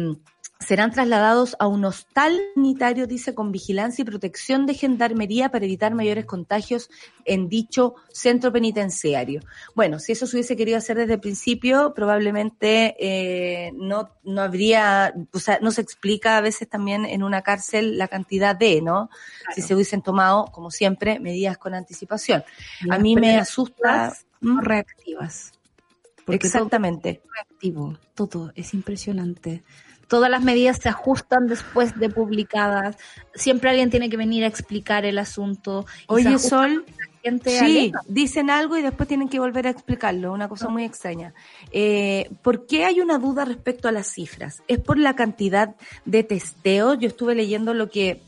serán 0.59 0.91
trasladados 0.91 1.55
a 1.59 1.67
un 1.67 1.85
hostal 1.85 2.39
sanitario, 2.55 3.07
dice, 3.07 3.35
con 3.35 3.51
vigilancia 3.51 4.01
y 4.01 4.05
protección 4.05 4.65
de 4.65 4.73
gendarmería 4.73 5.49
para 5.49 5.65
evitar 5.65 5.93
mayores 5.93 6.25
contagios 6.25 6.89
en 7.25 7.47
dicho 7.47 7.95
centro 8.11 8.51
penitenciario. 8.51 9.41
Bueno, 9.75 9.99
si 9.99 10.13
eso 10.13 10.25
se 10.25 10.35
hubiese 10.35 10.55
querido 10.55 10.77
hacer 10.77 10.97
desde 10.97 11.13
el 11.13 11.19
principio, 11.19 11.93
probablemente 11.93 12.95
eh, 12.99 13.71
no, 13.75 14.09
no 14.23 14.41
habría, 14.41 15.13
o 15.31 15.39
sea, 15.39 15.59
no 15.61 15.71
se 15.71 15.81
explica 15.81 16.37
a 16.37 16.41
veces 16.41 16.67
también 16.67 17.05
en 17.05 17.23
una 17.23 17.43
cárcel 17.43 17.97
la 17.97 18.07
cantidad 18.07 18.55
de, 18.55 18.81
¿no? 18.81 19.09
Si 19.53 19.61
se 19.61 19.75
hubiesen 19.75 20.01
tomado, 20.01 20.45
como 20.45 20.71
siempre, 20.71 21.19
medidas 21.19 21.57
con 21.57 21.75
anticipación. 21.75 22.43
a 22.89 22.97
mí 22.97 23.15
me 23.15 23.37
asusta. 23.37 24.15
¿Mm? 24.39 24.59
reactivas. 24.59 25.51
Exactamente. 26.27 27.21
reactivo, 27.33 27.97
todo, 28.13 28.51
es 28.55 28.73
impresionante 28.73 29.63
todas 30.07 30.29
las 30.29 30.43
medidas 30.43 30.77
se 30.77 30.89
ajustan 30.89 31.47
después 31.47 31.97
de 31.99 32.09
publicadas. 32.09 32.97
Siempre 33.35 33.69
alguien 33.69 33.89
tiene 33.89 34.09
que 34.09 34.17
venir 34.17 34.43
a 34.43 34.47
explicar 34.47 35.05
el 35.05 35.19
asunto. 35.19 35.85
Oye, 36.07 36.39
Sol, 36.39 36.85
sí, 37.45 37.91
dicen 38.07 38.49
algo 38.49 38.77
y 38.77 38.81
después 38.81 39.07
tienen 39.07 39.29
que 39.29 39.39
volver 39.39 39.67
a 39.67 39.69
explicarlo, 39.69 40.31
una 40.31 40.47
cosa 40.47 40.69
muy 40.69 40.83
extraña. 40.83 41.33
Eh, 41.71 42.29
¿Por 42.41 42.65
qué 42.65 42.85
hay 42.85 43.01
una 43.01 43.17
duda 43.17 43.45
respecto 43.45 43.87
a 43.87 43.91
las 43.91 44.07
cifras? 44.07 44.63
¿Es 44.67 44.79
por 44.79 44.97
la 44.97 45.15
cantidad 45.15 45.75
de 46.05 46.23
testeos? 46.23 46.97
Yo 46.99 47.07
estuve 47.07 47.35
leyendo 47.35 47.73
lo 47.73 47.89
que 47.89 48.21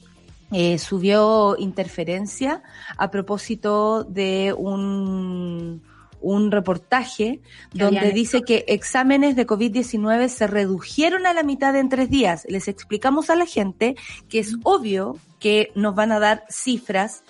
eh, 0.52 0.80
subió 0.80 1.56
interferencia 1.58 2.64
a 2.98 3.12
propósito 3.12 4.04
de 4.04 4.54
un 4.58 5.82
un 6.22 6.52
reportaje 6.52 7.42
donde 7.74 8.12
dice 8.12 8.42
que 8.42 8.66
exámenes 8.68 9.36
de 9.36 9.48
COVID-19 9.48 10.28
se 10.28 10.48
redujeron 10.48 11.26
a 11.26 11.34
la 11.34 11.44
mitad 11.44 11.76
en 11.76 11.90
tres 11.90 12.10
días. 12.10 12.46
Les 12.50 12.68
explicamos 12.68 13.30
a 13.30 13.36
la 13.36 13.46
gente 13.46 13.96
que 14.30 14.40
es 14.40 14.56
obvio 14.64 15.18
que 15.40 15.72
nos 15.76 15.96
van 15.96 16.12
a 16.12 16.20
dar 16.20 16.44
cifras 16.50 17.24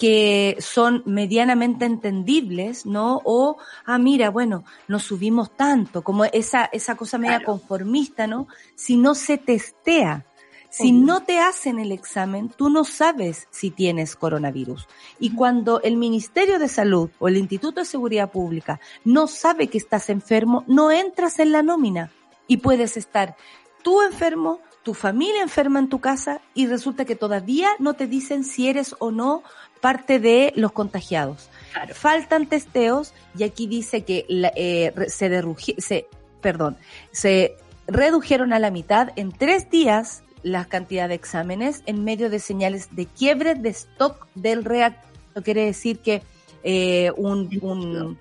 que 0.00 0.56
son 0.60 1.02
medianamente 1.04 1.84
entendibles, 1.84 2.86
¿no? 2.86 3.20
O, 3.22 3.58
ah, 3.84 3.98
mira, 3.98 4.30
bueno, 4.30 4.64
nos 4.88 5.02
subimos 5.02 5.54
tanto, 5.54 6.02
como 6.02 6.24
esa, 6.24 6.70
esa 6.72 6.94
cosa 6.94 7.18
media 7.18 7.44
conformista, 7.44 8.26
¿no? 8.26 8.48
Si 8.74 8.96
no 8.96 9.14
se 9.14 9.36
testea 9.36 10.24
si 10.70 10.92
no 10.92 11.22
te 11.22 11.40
hacen 11.40 11.78
el 11.78 11.90
examen, 11.92 12.48
tú 12.48 12.70
no 12.70 12.84
sabes 12.84 13.48
si 13.50 13.70
tienes 13.70 14.14
coronavirus. 14.14 14.86
Y 15.18 15.34
cuando 15.34 15.82
el 15.82 15.96
Ministerio 15.96 16.58
de 16.58 16.68
Salud 16.68 17.10
o 17.18 17.28
el 17.28 17.36
Instituto 17.36 17.80
de 17.80 17.86
Seguridad 17.86 18.30
Pública 18.30 18.80
no 19.04 19.26
sabe 19.26 19.66
que 19.66 19.78
estás 19.78 20.08
enfermo, 20.10 20.64
no 20.68 20.92
entras 20.92 21.40
en 21.40 21.52
la 21.52 21.62
nómina 21.62 22.12
y 22.46 22.58
puedes 22.58 22.96
estar 22.96 23.36
tú 23.82 24.00
enfermo, 24.02 24.60
tu 24.82 24.94
familia 24.94 25.42
enferma 25.42 25.80
en 25.80 25.88
tu 25.88 26.00
casa 26.00 26.40
y 26.54 26.66
resulta 26.66 27.04
que 27.04 27.16
todavía 27.16 27.68
no 27.78 27.94
te 27.94 28.06
dicen 28.06 28.44
si 28.44 28.68
eres 28.68 28.94
o 28.98 29.10
no 29.10 29.42
parte 29.80 30.20
de 30.20 30.52
los 30.56 30.72
contagiados. 30.72 31.50
Faltan 31.94 32.46
testeos 32.46 33.12
y 33.36 33.42
aquí 33.42 33.66
dice 33.66 34.04
que 34.04 34.26
eh, 34.28 34.92
se, 35.08 35.42
se, 35.78 36.06
perdón, 36.40 36.76
se 37.10 37.56
redujeron 37.86 38.52
a 38.52 38.58
la 38.58 38.70
mitad 38.70 39.10
en 39.16 39.32
tres 39.32 39.68
días 39.70 40.22
la 40.42 40.64
cantidad 40.64 41.08
de 41.08 41.14
exámenes 41.14 41.82
en 41.86 42.04
medio 42.04 42.30
de 42.30 42.38
señales 42.38 42.88
de 42.94 43.06
quiebre 43.06 43.54
de 43.54 43.70
stock 43.70 44.26
del 44.34 44.64
reactor. 44.64 45.10
Quiere 45.44 45.64
decir 45.64 46.00
que 46.00 46.22
eh, 46.62 47.12
un, 47.16 48.18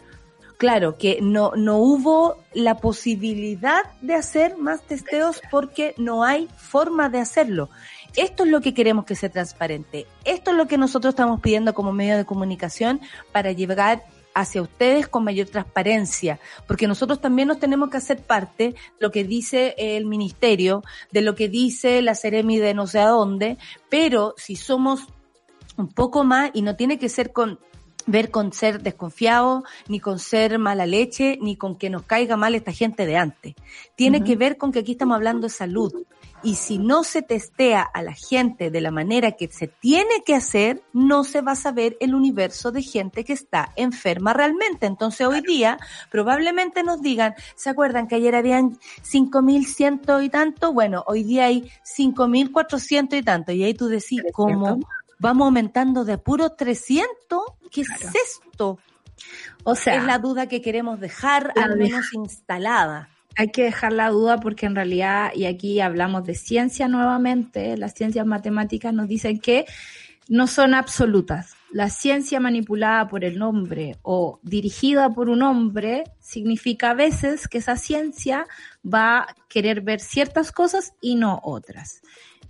claro, 0.57 0.97
que 0.97 1.19
no, 1.21 1.51
no 1.55 1.77
hubo 1.77 2.37
la 2.53 2.77
posibilidad 2.77 3.81
de 4.01 4.15
hacer 4.15 4.57
más 4.57 4.81
testeos 4.83 5.41
porque 5.49 5.95
no 5.97 6.23
hay 6.23 6.47
forma 6.57 7.09
de 7.09 7.19
hacerlo. 7.19 7.69
Esto 8.15 8.43
es 8.43 8.49
lo 8.49 8.61
que 8.61 8.73
queremos 8.73 9.05
que 9.05 9.15
sea 9.15 9.29
transparente. 9.29 10.07
Esto 10.25 10.51
es 10.51 10.57
lo 10.57 10.67
que 10.67 10.77
nosotros 10.77 11.13
estamos 11.13 11.39
pidiendo 11.41 11.73
como 11.73 11.91
medio 11.91 12.17
de 12.17 12.25
comunicación 12.25 13.01
para 13.31 13.51
llegar 13.51 14.03
hacia 14.33 14.61
ustedes 14.61 15.07
con 15.07 15.23
mayor 15.23 15.47
transparencia, 15.47 16.39
porque 16.67 16.87
nosotros 16.87 17.19
también 17.19 17.47
nos 17.47 17.59
tenemos 17.59 17.89
que 17.89 17.97
hacer 17.97 18.21
parte 18.21 18.63
de 18.63 18.75
lo 18.99 19.11
que 19.11 19.23
dice 19.23 19.75
el 19.77 20.05
ministerio, 20.05 20.83
de 21.11 21.21
lo 21.21 21.35
que 21.35 21.49
dice 21.49 22.01
la 22.01 22.15
Ceremi 22.15 22.57
de 22.57 22.73
no 22.73 22.87
sé 22.87 22.99
a 22.99 23.07
dónde, 23.07 23.57
pero 23.89 24.35
si 24.37 24.55
somos 24.55 25.07
un 25.77 25.87
poco 25.87 26.23
más 26.23 26.51
y 26.53 26.61
no 26.61 26.75
tiene 26.75 26.99
que 26.99 27.09
ser 27.09 27.31
con 27.31 27.59
ver 28.05 28.31
con 28.31 28.53
ser 28.53 28.81
desconfiado, 28.81 29.63
ni 29.87 29.99
con 29.99 30.19
ser 30.19 30.57
mala 30.57 30.85
leche, 30.85 31.37
ni 31.41 31.55
con 31.55 31.75
que 31.75 31.89
nos 31.89 32.03
caiga 32.03 32.37
mal 32.37 32.55
esta 32.55 32.71
gente 32.71 33.05
de 33.05 33.17
antes. 33.17 33.55
Tiene 33.95 34.23
que 34.23 34.35
ver 34.35 34.57
con 34.57 34.71
que 34.71 34.79
aquí 34.79 34.93
estamos 34.93 35.15
hablando 35.15 35.47
de 35.47 35.53
salud. 35.53 35.93
Y 36.41 36.55
si 36.55 36.77
no 36.77 37.03
se 37.03 37.21
testea 37.21 37.81
a 37.81 38.01
la 38.01 38.13
gente 38.13 38.71
de 38.71 38.81
la 38.81 38.91
manera 38.91 39.33
que 39.33 39.49
se 39.51 39.67
tiene 39.67 40.23
que 40.25 40.35
hacer, 40.35 40.81
no 40.93 41.23
se 41.23 41.41
va 41.41 41.51
a 41.51 41.55
saber 41.55 41.97
el 41.99 42.15
universo 42.15 42.71
de 42.71 42.81
gente 42.81 43.25
que 43.25 43.33
está 43.33 43.73
enferma 43.75 44.33
realmente. 44.33 44.85
Entonces 44.85 45.27
hoy 45.27 45.41
día 45.41 45.77
probablemente 46.09 46.83
nos 46.83 47.01
digan, 47.01 47.35
¿se 47.55 47.69
acuerdan 47.69 48.07
que 48.07 48.15
ayer 48.15 48.35
habían 48.35 48.77
5.100 49.03 50.23
y 50.23 50.29
tanto? 50.29 50.71
Bueno, 50.71 51.03
hoy 51.07 51.23
día 51.23 51.45
hay 51.45 51.69
5.400 51.83 53.17
y 53.17 53.23
tanto. 53.23 53.51
Y 53.51 53.63
ahí 53.63 53.73
tú 53.73 53.87
decís, 53.87 54.21
¿cómo 54.31 54.79
vamos 55.19 55.45
aumentando 55.45 56.05
de 56.05 56.17
puro 56.17 56.51
300? 56.51 57.41
¿Qué 57.69 57.81
es 57.81 57.89
esto? 57.89 58.79
O 59.65 59.75
sea, 59.75 59.95
es 59.95 60.03
la 60.05 60.19
duda 60.19 60.47
que 60.47 60.61
queremos 60.61 60.99
dejar 60.99 61.51
al 61.57 61.77
menos 61.77 62.13
instalada 62.13 63.09
hay 63.35 63.49
que 63.49 63.63
dejar 63.63 63.93
la 63.93 64.09
duda 64.09 64.39
porque 64.39 64.65
en 64.65 64.75
realidad, 64.75 65.31
y 65.33 65.45
aquí 65.45 65.79
hablamos 65.79 66.25
de 66.25 66.35
ciencia 66.35 66.87
nuevamente, 66.87 67.77
las 67.77 67.93
ciencias 67.93 68.25
matemáticas 68.25 68.93
nos 68.93 69.07
dicen 69.07 69.39
que 69.39 69.65
no 70.27 70.47
son 70.47 70.73
absolutas. 70.73 71.55
La 71.71 71.89
ciencia 71.89 72.39
manipulada 72.39 73.07
por 73.07 73.23
el 73.23 73.41
hombre 73.41 73.97
o 74.01 74.39
dirigida 74.43 75.09
por 75.09 75.29
un 75.29 75.41
hombre 75.41 76.03
significa 76.19 76.91
a 76.91 76.95
veces 76.95 77.47
que 77.47 77.59
esa 77.59 77.75
ciencia 77.77 78.47
va 78.85 79.19
a 79.19 79.35
querer 79.47 79.81
ver 79.81 79.99
ciertas 79.99 80.51
cosas 80.51 80.93
y 81.01 81.15
no 81.15 81.39
otras. 81.43 82.01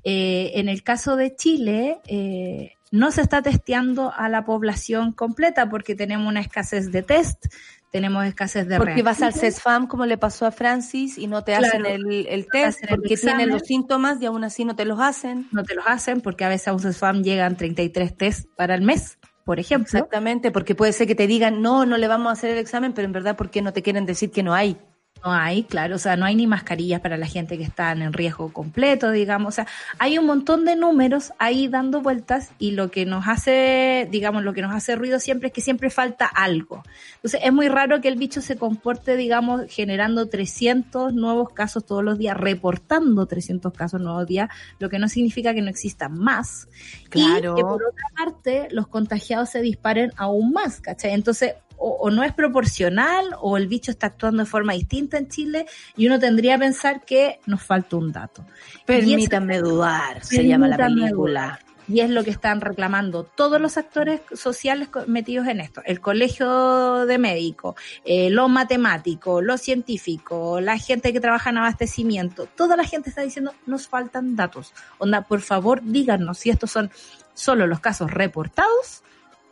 Eh, 0.04 0.52
en 0.56 0.70
el 0.70 0.84
caso 0.84 1.16
de 1.16 1.36
Chile, 1.36 2.00
eh, 2.08 2.74
no 2.92 3.12
se 3.12 3.22
está 3.22 3.42
testeando 3.42 4.12
a 4.14 4.30
la 4.30 4.46
población 4.46 5.12
completa 5.12 5.70
porque 5.70 5.96
tenemos 5.96 6.28
una 6.28 6.42
escasez 6.42 6.92
de 6.92 7.04
test, 7.04 7.46
tenemos 7.92 8.26
escasez 8.26 8.68
de 8.68 8.78
Porque 8.78 9.02
vas 9.02 9.22
al 9.22 9.34
CESFAM 9.34 9.88
como 9.88 10.06
le 10.06 10.18
pasó 10.18 10.46
a 10.46 10.52
Francis 10.52 11.18
y 11.18 11.28
no 11.28 11.44
te 11.44 11.56
hacen 11.56 11.86
el, 11.86 12.48
test 12.52 12.80
porque 12.88 13.18
tienen 13.18 13.50
los 13.50 13.64
síntomas 13.64 14.22
y 14.22 14.26
aún 14.26 14.44
así 14.44 14.66
no 14.66 14.76
te 14.76 14.86
los 14.86 15.00
hacen. 15.00 15.48
No 15.52 15.64
te 15.64 15.76
los 15.76 15.86
hacen 15.88 16.22
porque 16.22 16.46
a 16.46 16.50
veces 16.50 16.68
a 16.68 16.74
un 16.74 16.80
CESFAM 16.80 17.24
llegan 17.24 17.58
33 17.58 18.16
test 18.16 18.48
para 18.56 18.76
el 18.76 18.82
mes, 18.82 19.18
por 19.44 19.60
ejemplo. 19.60 19.86
Exactamente, 19.86 20.52
porque 20.52 20.76
puede 20.76 20.94
ser 20.94 21.08
que 21.08 21.16
te 21.16 21.28
digan, 21.28 21.62
no, 21.62 21.86
no 21.86 21.98
le 21.98 22.08
vamos 22.08 22.30
a 22.30 22.34
hacer 22.34 22.52
el 22.52 22.58
examen, 22.60 22.94
pero 22.94 23.06
en 23.06 23.12
verdad 23.12 23.36
porque 23.36 23.62
no 23.62 23.74
te 23.74 23.82
quieren 23.82 24.06
decir 24.06 24.32
que 24.32 24.44
no 24.44 24.54
hay. 24.54 24.78
No 25.24 25.34
hay, 25.34 25.64
claro, 25.64 25.96
o 25.96 26.00
sea, 26.00 26.16
no 26.16 26.26
hay 26.26 26.36
ni 26.36 26.48
mascarillas 26.48 27.02
para 27.02 27.18
la 27.18 27.28
gente 27.28 27.58
que 27.58 27.64
está 27.64 27.92
en 27.92 28.14
riesgo 28.14 28.54
completo, 28.54 29.12
digamos, 29.12 29.50
o 29.50 29.56
sea, 29.56 29.68
hay 29.98 30.18
un 30.18 30.26
montón 30.26 30.64
de 30.64 30.78
números 30.78 31.34
ahí 31.40 31.68
dando 31.68 32.02
vueltas 32.02 32.52
y 32.58 32.72
lo 32.72 32.90
que 32.90 33.06
nos 33.06 33.28
hace, 33.28 34.08
digamos, 34.12 34.44
lo 34.44 34.54
que 34.54 34.62
nos 34.62 34.74
hace 34.74 34.96
ruido 34.96 35.20
siempre 35.20 35.48
es 35.48 35.54
que 35.54 35.62
siempre 35.62 35.90
falta 35.90 36.26
algo. 36.26 36.84
Entonces, 37.16 37.42
es 37.44 37.52
muy 37.52 37.68
raro 37.68 38.00
que 38.00 38.08
el 38.08 38.16
bicho 38.16 38.42
se 38.42 38.56
comporte, 38.56 39.18
digamos, 39.18 39.64
generando 39.68 40.30
300 40.30 41.14
nuevos 41.14 41.50
casos 41.50 41.86
todos 41.86 42.04
los 42.04 42.18
días, 42.18 42.38
reportando 42.38 43.26
300 43.26 43.74
casos 43.74 44.00
nuevos 44.00 44.26
días, 44.26 44.50
lo 44.80 44.90
que 44.90 45.00
no 45.00 45.10
significa 45.10 45.54
que 45.54 45.62
no 45.62 45.70
existan 45.70 46.18
más. 46.18 46.70
Claro. 47.10 47.54
Y 47.54 47.56
que 47.58 47.62
por 47.64 47.84
otra 47.84 48.06
parte, 48.18 48.68
los 48.72 48.88
contagiados 48.88 49.50
se 49.50 49.62
disparen 49.62 50.14
aún 50.16 50.54
más, 50.54 50.80
¿cachai? 50.80 51.12
Entonces, 51.12 51.56
o, 51.80 52.10
no 52.12 52.24
es 52.24 52.34
proporcional 52.34 53.36
o 53.40 53.58
el 53.58 53.68
bicho 53.68 53.92
está 53.92 54.08
actuando 54.08 54.44
de 54.44 54.50
forma 54.50 54.74
distinta 54.74 55.18
en 55.18 55.30
Chile 55.30 55.66
y 55.96 56.08
uno 56.08 56.20
tendría 56.20 56.56
que 56.56 56.60
pensar 56.60 57.06
que 57.06 57.40
nos 57.46 57.64
falta 57.64 57.96
un 57.96 58.12
dato. 58.12 58.46
Permítanme 58.86 59.60
dudar, 59.60 60.24
se 60.24 60.46
llama 60.46 60.68
la 60.68 60.78
película. 60.78 61.60
Y 61.88 62.02
es 62.02 62.12
lo 62.12 62.24
que 62.24 62.30
están 62.30 62.62
reclamando 62.62 63.24
todos 63.24 63.60
los 63.60 63.78
actores 63.78 64.22
sociales 64.34 64.90
metidos 65.08 65.48
en 65.48 65.60
esto. 65.60 65.82
El 65.86 66.00
colegio 66.02 67.08
de 67.08 67.18
médicos, 67.18 67.74
eh, 68.06 68.30
los 68.30 68.48
matemáticos, 68.48 69.44
los 69.44 69.60
científicos, 69.60 70.62
la 70.62 70.78
gente 70.78 71.12
que 71.12 71.20
trabaja 71.20 71.50
en 71.50 71.58
abastecimiento. 71.58 72.46
Toda 72.46 72.78
la 72.78 72.84
gente 72.84 73.10
está 73.10 73.24
diciendo, 73.24 73.56
nos 73.66 73.88
faltan 73.88 74.36
datos. 74.36 74.72
Onda, 75.00 75.24
por 75.24 75.42
favor, 75.42 75.82
díganos 75.84 76.38
si 76.38 76.52
estos 76.52 76.70
son 76.70 76.92
solo 77.34 77.66
los 77.66 77.80
casos 77.80 78.12
reportados 78.12 79.02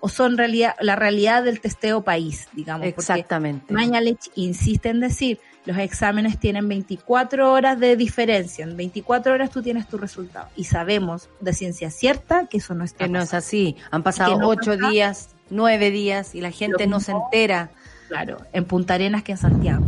o 0.08 0.10
son 0.10 0.38
realidad, 0.38 0.74
la 0.80 0.96
realidad 0.96 1.44
del 1.44 1.60
testeo 1.60 2.02
país, 2.02 2.48
digamos. 2.54 2.88
Exactamente. 2.88 3.74
Mañalich 3.74 4.32
insiste 4.36 4.88
en 4.88 5.02
decir, 5.02 5.42
los 5.66 5.78
exámenes 5.78 6.40
tienen 6.40 6.70
24 6.70 7.52
horas 7.52 7.78
de 7.78 7.98
diferencia, 7.98 8.64
en 8.64 8.78
24 8.78 9.34
horas 9.34 9.50
tú 9.50 9.62
tienes 9.62 9.86
tu 9.90 9.98
resultado. 9.98 10.48
Y 10.56 10.64
sabemos 10.64 11.28
de 11.42 11.52
ciencia 11.52 11.92
cierta 11.92 12.48
que 12.48 12.60
eso 12.60 12.74
no 12.74 12.86
está 12.86 13.04
Que 13.04 13.12
no 13.12 13.22
es 13.22 13.34
así. 13.34 13.76
Han 13.92 14.02
pasado 14.02 14.40
ocho 14.48 14.78
días, 14.78 15.32
nueve 15.50 15.92
días 15.92 16.36
y 16.36 16.40
la 16.40 16.52
gente 16.52 16.88
no 16.88 17.02
se 17.02 17.12
entera. 17.12 17.70
Claro, 18.08 18.38
en 18.54 18.64
Punta 18.64 18.94
Arenas 18.94 19.24
que 19.24 19.34
en 19.34 19.38
Santiago. 19.38 19.86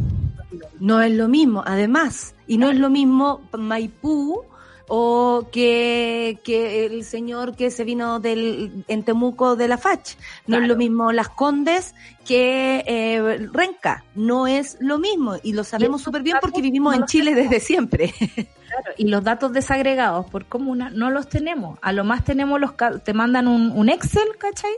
No 0.81 1.01
es 1.01 1.13
lo 1.13 1.29
mismo, 1.29 1.63
además, 1.65 2.35
y 2.45 2.57
no 2.57 2.69
es 2.69 2.77
lo 2.77 2.89
mismo 2.89 3.41
Maipú 3.57 4.43
o 4.89 5.47
que, 5.51 6.39
que 6.43 6.85
el 6.85 7.03
señor 7.03 7.55
que 7.55 7.69
se 7.69 7.83
vino 7.83 8.19
del, 8.19 8.83
en 8.87 9.03
Temuco 9.03 9.55
de 9.55 9.67
la 9.67 9.77
FACH. 9.77 10.15
No 10.47 10.57
es 10.57 10.67
lo 10.67 10.75
mismo 10.75 11.11
Las 11.11 11.29
Condes 11.29 11.93
que 12.25 12.83
eh, 12.87 13.47
Renca. 13.53 14.03
No 14.15 14.47
es 14.47 14.77
lo 14.79 14.97
mismo 14.97 15.35
y 15.43 15.53
lo 15.53 15.63
sabemos 15.63 16.01
súper 16.01 16.23
bien 16.23 16.37
porque 16.41 16.61
vivimos 16.61 16.95
en 16.95 17.05
Chile 17.05 17.35
desde 17.35 17.59
siempre. 17.59 18.13
Claro, 18.69 18.91
y 18.97 19.07
los 19.07 19.23
datos 19.23 19.51
desagregados 19.51 20.29
por 20.29 20.45
comuna 20.45 20.91
no 20.91 21.09
los 21.09 21.27
tenemos. 21.27 21.79
A 21.81 21.91
lo 21.91 22.03
más 22.03 22.23
tenemos 22.23 22.59
los 22.59 22.73
te 23.03 23.15
mandan 23.15 23.47
un, 23.47 23.71
un 23.71 23.89
Excel, 23.89 24.37
¿cachai? 24.37 24.71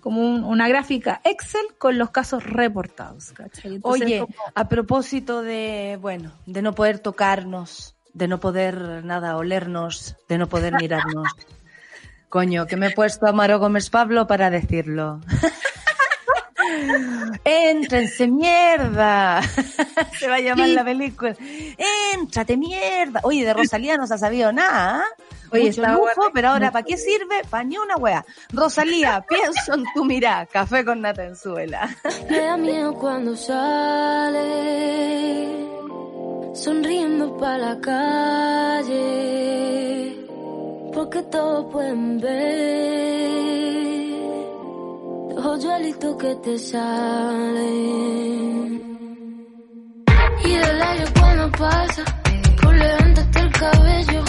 Como 0.00 0.20
una 0.48 0.66
gráfica 0.66 1.20
Excel 1.22 1.64
con 1.78 1.96
los 1.96 2.10
casos 2.10 2.42
reportados, 2.42 3.30
¿cachai? 3.30 3.78
Oye, 3.82 4.26
a 4.52 4.68
propósito 4.68 5.42
de, 5.42 5.96
bueno, 6.00 6.32
de 6.44 6.60
no 6.60 6.74
poder 6.74 6.98
tocarnos, 6.98 7.95
de 8.16 8.28
no 8.28 8.40
poder 8.40 9.04
nada 9.04 9.36
olernos, 9.36 10.16
de 10.26 10.38
no 10.38 10.48
poder 10.48 10.72
mirarnos. 10.80 11.28
Coño, 12.30 12.66
que 12.66 12.76
me 12.76 12.86
he 12.86 12.90
puesto 12.90 13.26
a 13.26 13.32
Maro 13.32 13.58
Gómez 13.58 13.90
Pablo 13.90 14.26
para 14.26 14.48
decirlo. 14.48 15.20
Éntrense, 17.44 18.26
mierda. 18.26 19.42
Se 20.18 20.28
va 20.28 20.36
a 20.36 20.40
llamar 20.40 20.70
la 20.70 20.82
película. 20.82 21.36
Éntrate, 22.14 22.56
mierda. 22.56 23.20
Oye, 23.22 23.44
de 23.44 23.52
Rosalía 23.52 23.98
no 23.98 24.06
se 24.06 24.14
ha 24.14 24.18
sabido 24.18 24.50
nada. 24.50 25.04
Oye, 25.52 25.68
está 25.68 25.92
lujo, 25.92 26.30
pero 26.32 26.48
ahora, 26.48 26.72
¿para 26.72 26.84
qué 26.84 26.96
sirve? 26.96 27.42
Pa' 27.50 27.64
ni 27.64 27.76
una 27.76 27.96
wea. 27.96 28.24
Rosalía, 28.50 29.22
pienso 29.28 29.74
en 29.74 29.84
tu 29.94 30.06
mirá. 30.06 30.46
Café 30.46 30.86
con 30.86 31.02
natenzuela. 31.02 31.94
Me 32.28 32.38
da 32.38 32.56
miedo 32.56 32.94
cuando 32.94 33.36
sale 33.36 34.46
sonriendo 36.56 37.36
para 37.36 37.58
la 37.58 37.78
calle, 37.80 38.96
porque 40.92 41.22
todos 41.24 41.66
pueden 41.70 42.18
ver 42.18 43.36
los 45.34 45.44
hoyuelitos 45.44 46.16
que 46.16 46.34
te 46.36 46.58
salen. 46.58 47.76
Y 50.44 50.54
del 50.54 50.82
aire 50.82 51.04
cuando 51.18 51.50
pasa, 51.52 52.04
por 52.62 52.74
levantarte 52.74 53.38
el 53.40 53.52
cabello, 53.52 54.24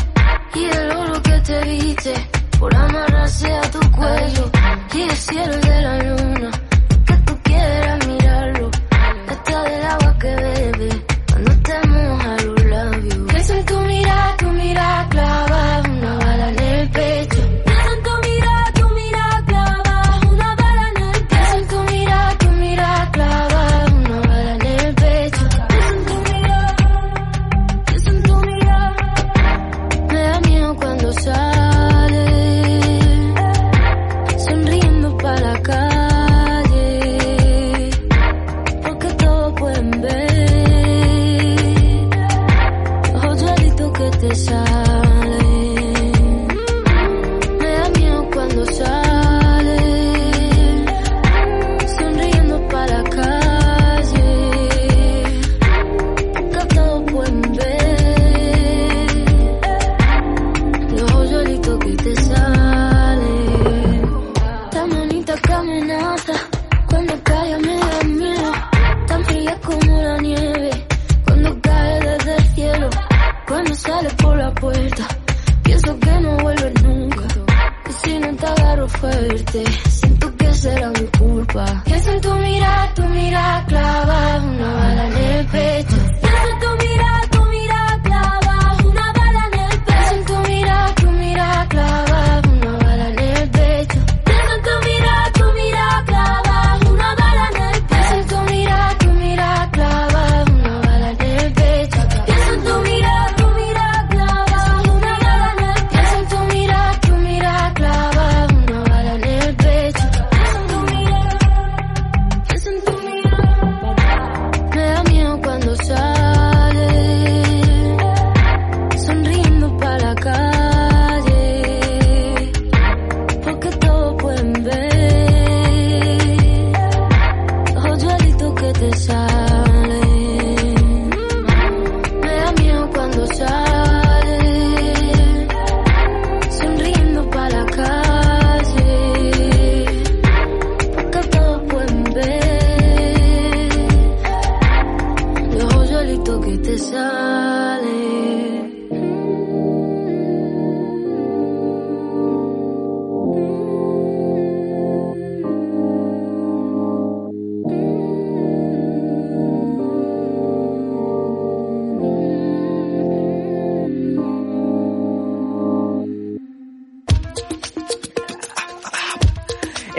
y 0.56 0.66
el 0.66 0.92
oro 0.92 1.22
que 1.24 1.40
te 1.46 1.62
viste, 1.64 2.14
por 2.60 2.76
amarrarse 2.76 3.54
a 3.54 3.62
tu 3.72 3.80
cuello, 3.92 4.52
y 4.94 5.02
el 5.02 5.12
cielo 5.12 5.58
de 5.62 5.82
la 5.82 5.98
luna, 6.04 6.52
que 7.06 7.14
tú 7.26 7.38
quieras 7.44 8.07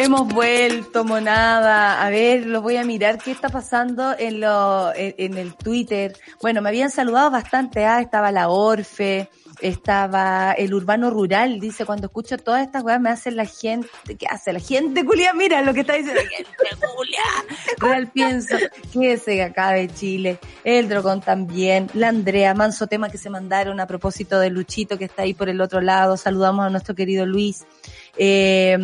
Hemos 0.09 0.32
vuelto, 0.32 1.04
monada. 1.04 2.02
A 2.02 2.09
ver, 2.09 2.46
lo 2.46 2.62
voy 2.62 2.78
a 2.78 2.82
mirar 2.82 3.18
qué 3.18 3.30
está 3.30 3.50
pasando 3.50 4.16
en, 4.18 4.40
lo, 4.40 4.90
en, 4.94 5.36
el 5.36 5.54
Twitter. 5.54 6.16
Bueno, 6.40 6.62
me 6.62 6.70
habían 6.70 6.90
saludado 6.90 7.30
bastante. 7.30 7.84
Ah, 7.84 8.00
estaba 8.00 8.32
la 8.32 8.48
Orfe, 8.48 9.28
estaba 9.61 10.52
el 10.52 10.72
Urbano 10.72 11.11
Rural. 11.11 11.61
Dice, 11.61 11.84
cuando 11.84 12.06
escucho 12.06 12.38
todas 12.38 12.64
estas 12.64 12.84
cosas 12.84 13.02
me 13.02 13.11
hace 13.11 13.30
la 13.32 13.44
gente. 13.44 13.90
¿Qué 14.18 14.26
hace 14.26 14.50
la 14.54 14.61
gente, 14.61 15.04
Julia? 15.04 15.34
Mira 15.34 15.61
lo 15.61 15.74
que 15.74 15.80
está 15.80 15.92
diciendo. 15.92 16.22
Gente, 16.22 16.86
Julia. 16.86 17.20
Real 17.76 18.06
pienso 18.06 18.56
que 18.90 19.12
ese 19.12 19.42
acá 19.42 19.72
de 19.72 19.88
Chile. 19.88 20.38
El 20.64 20.88
Drogón 20.88 21.20
también. 21.20 21.90
La 21.92 22.09
Andrea, 22.09 22.54
manso 22.54 22.86
tema 22.86 23.11
que 23.11 23.18
se 23.18 23.28
mandaron 23.28 23.78
a 23.78 23.86
propósito 23.86 24.40
de 24.40 24.48
Luchito 24.48 24.96
que 24.96 25.04
está 25.04 25.24
ahí 25.24 25.34
por 25.34 25.50
el 25.50 25.61
otro 25.61 25.82
lado. 25.82 26.16
Saludamos 26.16 26.64
a 26.64 26.70
nuestro 26.70 26.94
querido 26.94 27.26
Luis. 27.26 27.66
Eh, 28.16 28.78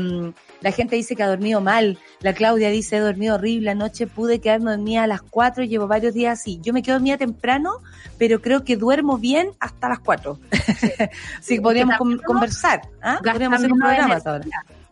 la 0.64 0.72
gente 0.72 0.96
dice 0.96 1.14
que 1.14 1.22
ha 1.22 1.28
dormido 1.28 1.60
mal. 1.60 1.98
La 2.20 2.32
Claudia 2.32 2.70
dice, 2.70 2.96
he 2.96 3.00
dormido 3.00 3.34
horrible. 3.34 3.70
Anoche 3.70 4.06
pude 4.06 4.40
quedarme 4.40 4.70
dormida 4.70 5.02
a 5.02 5.06
las 5.06 5.20
4 5.20 5.64
y 5.64 5.68
llevo 5.68 5.86
varios 5.86 6.14
días 6.14 6.40
así. 6.40 6.58
Yo 6.62 6.72
me 6.72 6.82
quedo 6.82 6.94
dormida 6.94 7.18
temprano, 7.18 7.80
pero 8.18 8.40
creo 8.40 8.64
que 8.64 8.78
duermo 8.78 9.18
bien 9.18 9.50
hasta 9.60 9.90
las 9.90 9.98
4. 10.00 10.38
Sí, 11.42 11.60
podríamos 11.60 11.98
con- 11.98 12.16
conversar. 12.18 12.80
¿ah? 13.02 13.18
Podríamos 13.22 13.58
hacer 13.58 13.72
un 13.72 13.78
programa 13.78 14.14
ahora. 14.24 14.44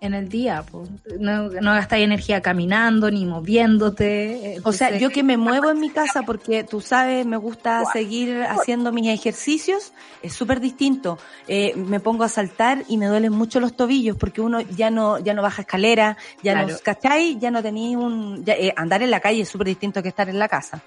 En 0.03 0.15
el 0.15 0.29
día, 0.29 0.65
po. 0.69 0.85
no, 1.21 1.49
no 1.49 1.75
gastáis 1.75 2.03
energía 2.03 2.43
caminando 2.43 3.09
ni 3.09 3.25
moviéndote. 3.25 4.57
O 4.65 4.73
sea, 4.73 4.99
yo 4.99 5.11
que 5.11 5.23
me 5.23 5.37
muevo 5.37 5.71
en 5.71 5.79
mi 5.79 5.91
casa 5.91 6.23
porque 6.27 6.65
tú 6.65 6.81
sabes, 6.81 7.25
me 7.25 7.37
gusta 7.37 7.85
seguir 7.93 8.43
haciendo 8.43 8.91
mis 8.91 9.07
ejercicios, 9.09 9.93
es 10.21 10.33
súper 10.33 10.59
distinto. 10.59 11.19
Eh, 11.47 11.75
me 11.77 12.01
pongo 12.01 12.25
a 12.25 12.29
saltar 12.29 12.83
y 12.89 12.97
me 12.99 13.07
duelen 13.07 13.33
mucho 13.33 13.61
los 13.61 13.77
tobillos 13.77 14.17
porque 14.17 14.41
uno 14.41 14.61
ya 14.61 14.91
no 14.91 15.21
ya 15.21 15.35
no 15.35 15.43
baja 15.43 15.63
escalera, 15.63 16.17
ya 16.43 16.55
Claro. 16.55 16.69
no, 16.73 16.79
¿cachai? 16.83 17.39
Ya 17.39 17.53
no 17.53 17.63
tenía 17.63 17.97
un... 17.97 18.45
ya, 18.45 18.55
eh, 18.55 18.75
andar 18.77 19.05
en 19.05 19.11
la 19.13 19.21
calle 19.21 19.43
es 19.43 19.49
súper 19.51 19.69
distinto 19.69 20.03
que 20.03 20.09
estar 20.09 20.29
en 20.29 20.41
la 20.41 20.49
casa. 20.49 20.83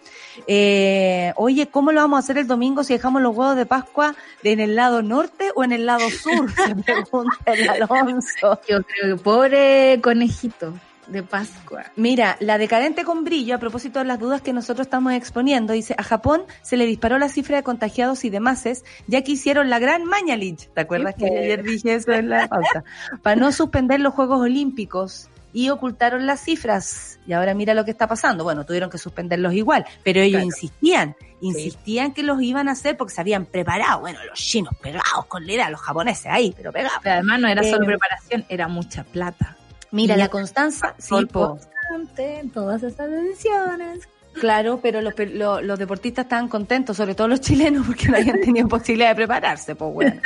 Eh, 0.46 1.32
oye, 1.38 1.68
¿cómo 1.68 1.94
lo 1.94 2.02
vamos 2.02 2.18
a 2.18 2.20
hacer 2.20 2.38
el 2.38 2.48
domingo 2.48 2.84
si 2.84 2.92
dejamos 2.92 3.22
los 3.22 3.34
huevos 3.34 3.56
de 3.56 3.66
Pascua 3.66 4.14
en 4.44 4.60
el 4.60 4.76
lado 4.76 5.02
norte 5.02 5.52
o 5.56 5.64
en 5.64 5.72
el 5.72 5.86
lado 5.86 6.10
sur? 6.10 6.52
Se 6.68 6.76
pregunta 6.76 7.38
el 7.46 7.70
Alonso. 7.70 8.60
yo 8.68 8.84
creo 8.84 9.05
pobre 9.18 10.00
conejito 10.02 10.74
de 11.08 11.24
Pascua. 11.24 11.86
Mira, 11.96 12.38
la 12.40 12.58
decadente 12.58 13.04
con 13.04 13.24
brillo, 13.24 13.56
a 13.56 13.60
propósito 13.60 14.00
de 14.00 14.06
las 14.06 14.20
dudas 14.20 14.42
que 14.42 14.54
nosotros 14.54 14.88
estamos 14.88 15.14
exponiendo, 15.14 15.74
dice, 15.74 15.96
a 15.98 16.04
Japón 16.04 16.44
se 16.62 16.78
le 16.78 16.86
disparó 16.86 17.18
la 17.20 17.30
cifra 17.30 17.58
de 17.58 17.64
contagiados 17.64 18.26
y 18.26 18.30
demás, 18.30 18.66
ya 19.08 19.24
que 19.24 19.34
hicieron 19.34 19.70
la 19.70 19.80
gran 19.80 20.06
Mañalich. 20.06 20.70
¿Te 20.74 20.82
acuerdas 20.82 21.16
que 21.16 21.28
pues. 21.28 21.40
ayer 21.40 21.64
dije 21.64 21.96
eso 21.96 22.12
en 22.12 22.30
la 22.30 22.48
pauta? 22.48 22.84
Para 23.22 23.36
no 23.36 23.52
suspender 23.52 24.00
los 24.00 24.14
Juegos 24.14 24.40
Olímpicos 24.40 25.30
y 25.56 25.70
ocultaron 25.70 26.26
las 26.28 26.42
cifras. 26.44 27.18
Y 27.26 27.32
ahora 27.32 27.54
mira 27.54 27.74
lo 27.74 27.86
que 27.86 27.92
está 27.92 28.08
pasando. 28.08 28.44
Bueno, 28.44 28.66
tuvieron 28.66 28.90
que 28.90 28.98
suspenderlos 28.98 29.54
igual, 29.54 29.86
pero 30.04 30.20
ellos 30.20 30.34
Claro. 30.42 30.46
insistían, 30.48 31.16
insistían 31.40 32.14
que 32.14 32.24
los 32.24 32.42
iban 32.42 32.68
a 32.68 32.74
hacer 32.74 32.98
porque 32.98 33.14
se 33.14 33.22
habían 33.22 33.46
preparado. 33.46 34.02
Bueno, 34.02 34.20
los 34.30 34.38
chinos 34.38 34.74
pegados 34.82 35.26
con 35.28 35.46
la 35.46 35.54
idea, 35.54 35.70
los 35.70 35.80
japoneses 35.80 36.26
ahí, 36.28 36.54
pero 36.56 36.74
pegados. 36.74 37.00
Pero 37.02 37.16
además 37.16 37.40
no 37.40 37.48
era 37.48 37.64
solo 37.64 37.84
Eh, 37.84 37.88
preparación, 37.88 38.46
era 38.50 38.68
mucha 38.68 39.06
plata. 39.06 39.56
Mira, 39.92 40.16
Y 40.16 40.18
la 40.18 40.28
Constanza, 40.28 40.94
sí, 40.98 41.26
po. 41.32 41.52
constante 41.58 42.40
en 42.40 42.50
todas 42.50 42.84
estas 42.84 43.10
decisiones. 43.10 44.10
Claro, 44.40 44.80
pero 44.82 45.02
los, 45.02 45.14
pe- 45.14 45.28
lo- 45.28 45.62
los 45.62 45.80
deportistas 45.80 46.26
estaban 46.26 46.48
contentos, 46.48 46.98
sobre 46.98 47.16
todo 47.16 47.28
los 47.28 47.42
chilenos, 47.42 47.86
porque 47.88 48.10
no 48.10 48.18
habían 48.18 48.42
tenido 48.42 48.68
posibilidad 48.68 49.10
de 49.10 49.16
prepararse, 49.16 49.76
pues 49.76 49.94
bueno. 49.94 50.22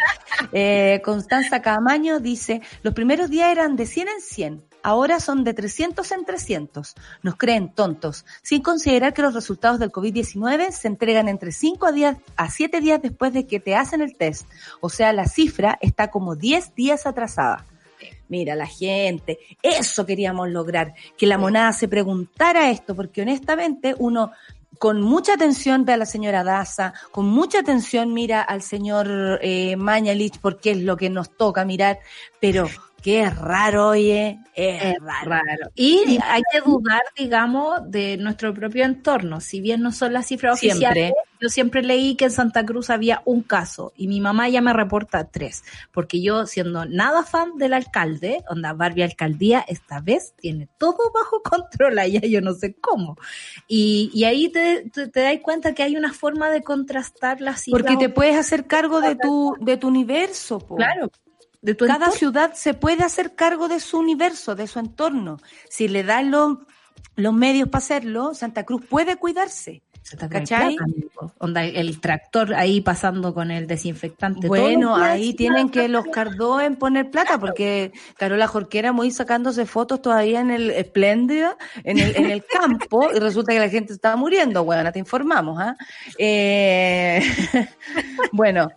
Eh, 0.52 1.02
Constanza 1.04 1.62
Camaño 1.62 2.20
dice, 2.20 2.62
los 2.82 2.94
primeros 2.94 3.30
días 3.30 3.52
eran 3.52 3.76
de 3.76 3.86
100 3.86 4.08
en 4.08 4.22
100, 4.22 4.64
ahora 4.84 5.20
son 5.20 5.44
de 5.44 5.54
300 5.54 6.12
en 6.12 6.26
300. 6.26 6.96
Nos 7.24 7.36
creen 7.36 7.70
tontos, 7.74 8.26
sin 8.42 8.62
considerar 8.62 9.14
que 9.14 9.22
los 9.22 9.34
resultados 9.34 9.80
del 9.80 9.92
COVID-19 9.92 10.72
se 10.72 10.88
entregan 10.88 11.28
entre 11.28 11.52
5 11.52 11.86
a, 11.86 11.92
10 11.92 12.18
a 12.36 12.50
7 12.50 12.82
días 12.82 13.02
después 13.02 13.34
de 13.34 13.46
que 13.46 13.60
te 13.60 13.76
hacen 13.76 14.02
el 14.02 14.16
test. 14.16 14.48
O 14.82 14.90
sea, 14.90 15.14
la 15.14 15.26
cifra 15.28 15.78
está 15.82 16.10
como 16.10 16.36
10 16.36 16.74
días 16.76 17.06
atrasada. 17.06 17.66
Mira, 18.30 18.56
la 18.56 18.68
gente, 18.68 19.40
eso 19.62 20.06
queríamos 20.06 20.50
lograr, 20.50 20.94
que 21.18 21.28
la 21.28 21.38
monada 21.38 21.74
se 21.74 21.88
preguntara 21.88 22.70
esto, 22.70 22.96
porque 22.96 23.24
honestamente 23.24 23.96
uno 23.98 24.32
con 24.78 25.02
mucha 25.02 25.34
atención 25.34 25.84
ve 25.84 25.94
a 25.94 25.98
la 25.98 26.06
señora 26.06 26.44
Daza, 26.44 26.94
con 27.12 27.26
mucha 27.26 27.60
atención 27.60 28.14
mira 28.14 28.42
al 28.42 28.62
señor 28.62 29.40
eh, 29.42 29.76
Mañalich, 29.76 30.40
porque 30.40 30.72
es 30.72 30.78
lo 30.78 30.96
que 30.96 31.10
nos 31.10 31.36
toca 31.36 31.66
mirar, 31.66 32.00
pero 32.40 32.70
es 33.06 33.38
raro, 33.38 33.90
oye, 33.90 34.40
es, 34.56 34.84
Es 34.84 34.96
raro. 35.02 35.30
raro. 35.30 35.72
Y 35.76 36.18
hay 36.24 36.42
que 36.52 36.60
dudar, 36.62 37.02
digamos, 37.18 37.80
de 37.90 38.18
nuestro 38.18 38.54
propio 38.54 38.84
entorno. 38.86 39.40
Si 39.42 39.62
bien 39.62 39.82
no 39.82 39.92
son 39.92 40.14
las 40.14 40.28
cifras 40.28 40.60
Siempre. 40.60 40.88
oficiales, 40.88 41.14
yo 41.40 41.48
siempre 41.50 41.82
leí 41.82 42.16
que 42.16 42.26
en 42.26 42.32
Santa 42.32 42.66
Cruz 42.66 42.90
había 42.90 43.22
un 43.24 43.42
caso 43.42 43.94
y 43.96 44.08
mi 44.08 44.20
mamá 44.20 44.50
ya 44.50 44.62
me 44.62 44.74
reporta 44.74 45.24
tres. 45.30 45.64
Porque 45.94 46.22
yo, 46.22 46.46
siendo 46.46 46.86
nada 46.86 47.24
fan 47.24 47.58
del 47.58 47.74
alcalde, 47.74 48.44
onda 48.50 48.74
Barbie 48.74 49.04
Alcaldía, 49.04 49.64
esta 49.68 50.02
vez 50.02 50.34
tiene 50.38 50.68
todo 50.78 50.98
bajo 51.14 51.42
control 51.44 52.00
allá, 52.00 52.20
yo 52.22 52.42
no 52.42 52.54
sé 52.54 52.74
cómo. 52.76 53.18
Y, 53.68 54.12
y 54.14 54.26
ahí 54.26 54.50
te, 54.50 54.90
te, 54.94 55.08
te 55.08 55.22
das 55.22 55.38
cuenta 55.42 55.74
que 55.74 55.84
hay 55.84 55.96
una 55.96 56.12
forma 56.12 56.50
de 56.50 56.64
contrastar 56.64 57.40
las 57.40 57.62
cifras. 57.64 57.82
Porque 57.84 57.98
te 57.98 58.10
puedes 58.10 58.36
hacer 58.36 58.68
cargo 58.68 59.00
de 59.00 59.16
tu, 59.16 59.56
de 59.62 59.78
tu 59.78 59.88
universo, 59.88 60.60
po. 60.60 60.76
Claro. 60.76 61.10
De 61.62 61.76
tu 61.76 61.86
Cada 61.86 62.06
entorno. 62.06 62.18
ciudad 62.18 62.54
se 62.54 62.74
puede 62.74 63.04
hacer 63.04 63.36
cargo 63.36 63.68
de 63.68 63.80
su 63.80 64.00
universo, 64.00 64.56
de 64.56 64.68
su 64.68 64.80
entorno. 64.80 65.38
Si 65.70 65.88
le 65.88 66.04
dan 66.04 66.32
los, 66.32 66.58
los 67.16 67.34
medios 67.34 67.70
para 67.70 67.80
hacerlo, 67.80 68.34
Santa 68.34 68.64
Cruz 68.64 68.86
puede 68.86 69.18
cuidarse. 69.18 69.84
¿Cachai? 70.30 70.76
Onda, 71.38 71.64
el 71.64 72.00
tractor 72.00 72.56
ahí 72.56 72.82
pasando 72.82 73.34
con 73.34 73.52
el 73.52 73.68
desinfectante. 73.68 74.48
Bueno, 74.48 74.96
ahí 74.96 75.34
tienen 75.34 75.70
que 75.70 75.88
los 75.88 76.06
cardó 76.06 76.60
en 76.60 76.78
poner 76.78 77.12
plata, 77.12 77.40
porque 77.40 77.92
Carola 78.18 78.48
Jorquera 78.48 78.92
muy 78.92 79.12
sacándose 79.12 79.66
fotos 79.66 80.02
todavía 80.02 80.40
en 80.40 80.50
el 80.50 80.72
espléndida, 80.72 81.58
en 81.84 82.00
el, 82.00 82.16
en 82.16 82.26
el 82.32 82.44
campo, 82.46 83.10
y 83.14 83.20
resulta 83.20 83.54
que 83.54 83.60
la 83.60 83.70
gente 83.70 83.94
está 83.94 84.16
muriendo, 84.16 84.64
bueno, 84.64 84.92
te 84.92 85.00
informamos, 85.00 85.60
¿ah? 85.60 85.76
Eh, 86.18 87.22
bueno, 88.32 88.70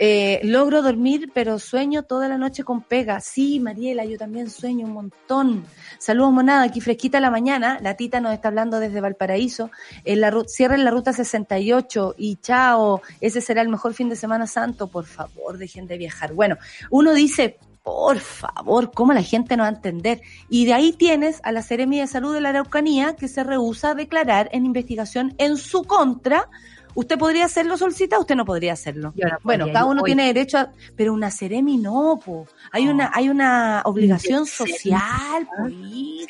Eh, 0.00 0.40
logro 0.44 0.80
dormir, 0.80 1.30
pero 1.34 1.58
sueño 1.58 2.04
toda 2.04 2.28
la 2.28 2.38
noche 2.38 2.62
con 2.62 2.82
pega. 2.82 3.20
Sí, 3.20 3.58
Mariela, 3.58 4.04
yo 4.04 4.16
también 4.16 4.48
sueño 4.48 4.86
un 4.86 4.92
montón. 4.92 5.64
Saludos, 5.98 6.32
monada, 6.32 6.62
aquí 6.62 6.80
fresquita 6.80 7.18
la 7.18 7.30
mañana. 7.30 7.78
La 7.82 7.94
tita 7.94 8.20
nos 8.20 8.32
está 8.32 8.48
hablando 8.48 8.78
desde 8.78 9.00
Valparaíso. 9.00 9.70
En 10.04 10.20
la, 10.20 10.32
cierren 10.46 10.84
la 10.84 10.92
ruta 10.92 11.12
68 11.12 12.14
y 12.16 12.36
chao, 12.36 13.02
ese 13.20 13.40
será 13.40 13.62
el 13.62 13.68
mejor 13.68 13.94
fin 13.94 14.08
de 14.08 14.16
semana 14.16 14.46
santo. 14.46 14.86
Por 14.86 15.04
favor, 15.04 15.58
dejen 15.58 15.88
de 15.88 15.98
viajar. 15.98 16.32
Bueno, 16.32 16.58
uno 16.90 17.12
dice, 17.12 17.58
por 17.82 18.18
favor, 18.18 18.92
¿cómo 18.92 19.14
la 19.14 19.22
gente 19.22 19.56
no 19.56 19.62
va 19.62 19.70
a 19.70 19.72
entender? 19.72 20.20
Y 20.50 20.66
de 20.66 20.74
ahí 20.74 20.92
tienes 20.92 21.40
a 21.42 21.52
la 21.52 21.62
Seremi 21.62 21.98
de 21.98 22.06
Salud 22.06 22.34
de 22.34 22.42
la 22.42 22.50
Araucanía 22.50 23.16
que 23.16 23.28
se 23.28 23.42
rehúsa 23.42 23.90
a 23.90 23.94
declarar 23.94 24.50
en 24.52 24.66
investigación 24.66 25.34
en 25.38 25.56
su 25.56 25.84
contra. 25.84 26.50
¿Usted 26.98 27.16
podría 27.16 27.44
hacerlo, 27.44 27.78
Solcita? 27.78 28.18
Usted 28.18 28.34
no 28.34 28.44
podría 28.44 28.72
hacerlo. 28.72 29.14
bueno, 29.44 29.66
cada 29.66 29.84
uno 29.84 30.02
tiene 30.02 30.26
derecho 30.26 30.58
a... 30.58 30.72
Pero 30.96 31.12
una 31.12 31.30
Seremi 31.30 31.76
no, 31.76 32.18
po. 32.18 32.48
Hay 32.72 32.88
una, 32.88 33.12
hay 33.14 33.28
una 33.28 33.82
obligación 33.84 34.46
social, 34.46 35.46
po, 35.46 35.68
Y 35.68 36.26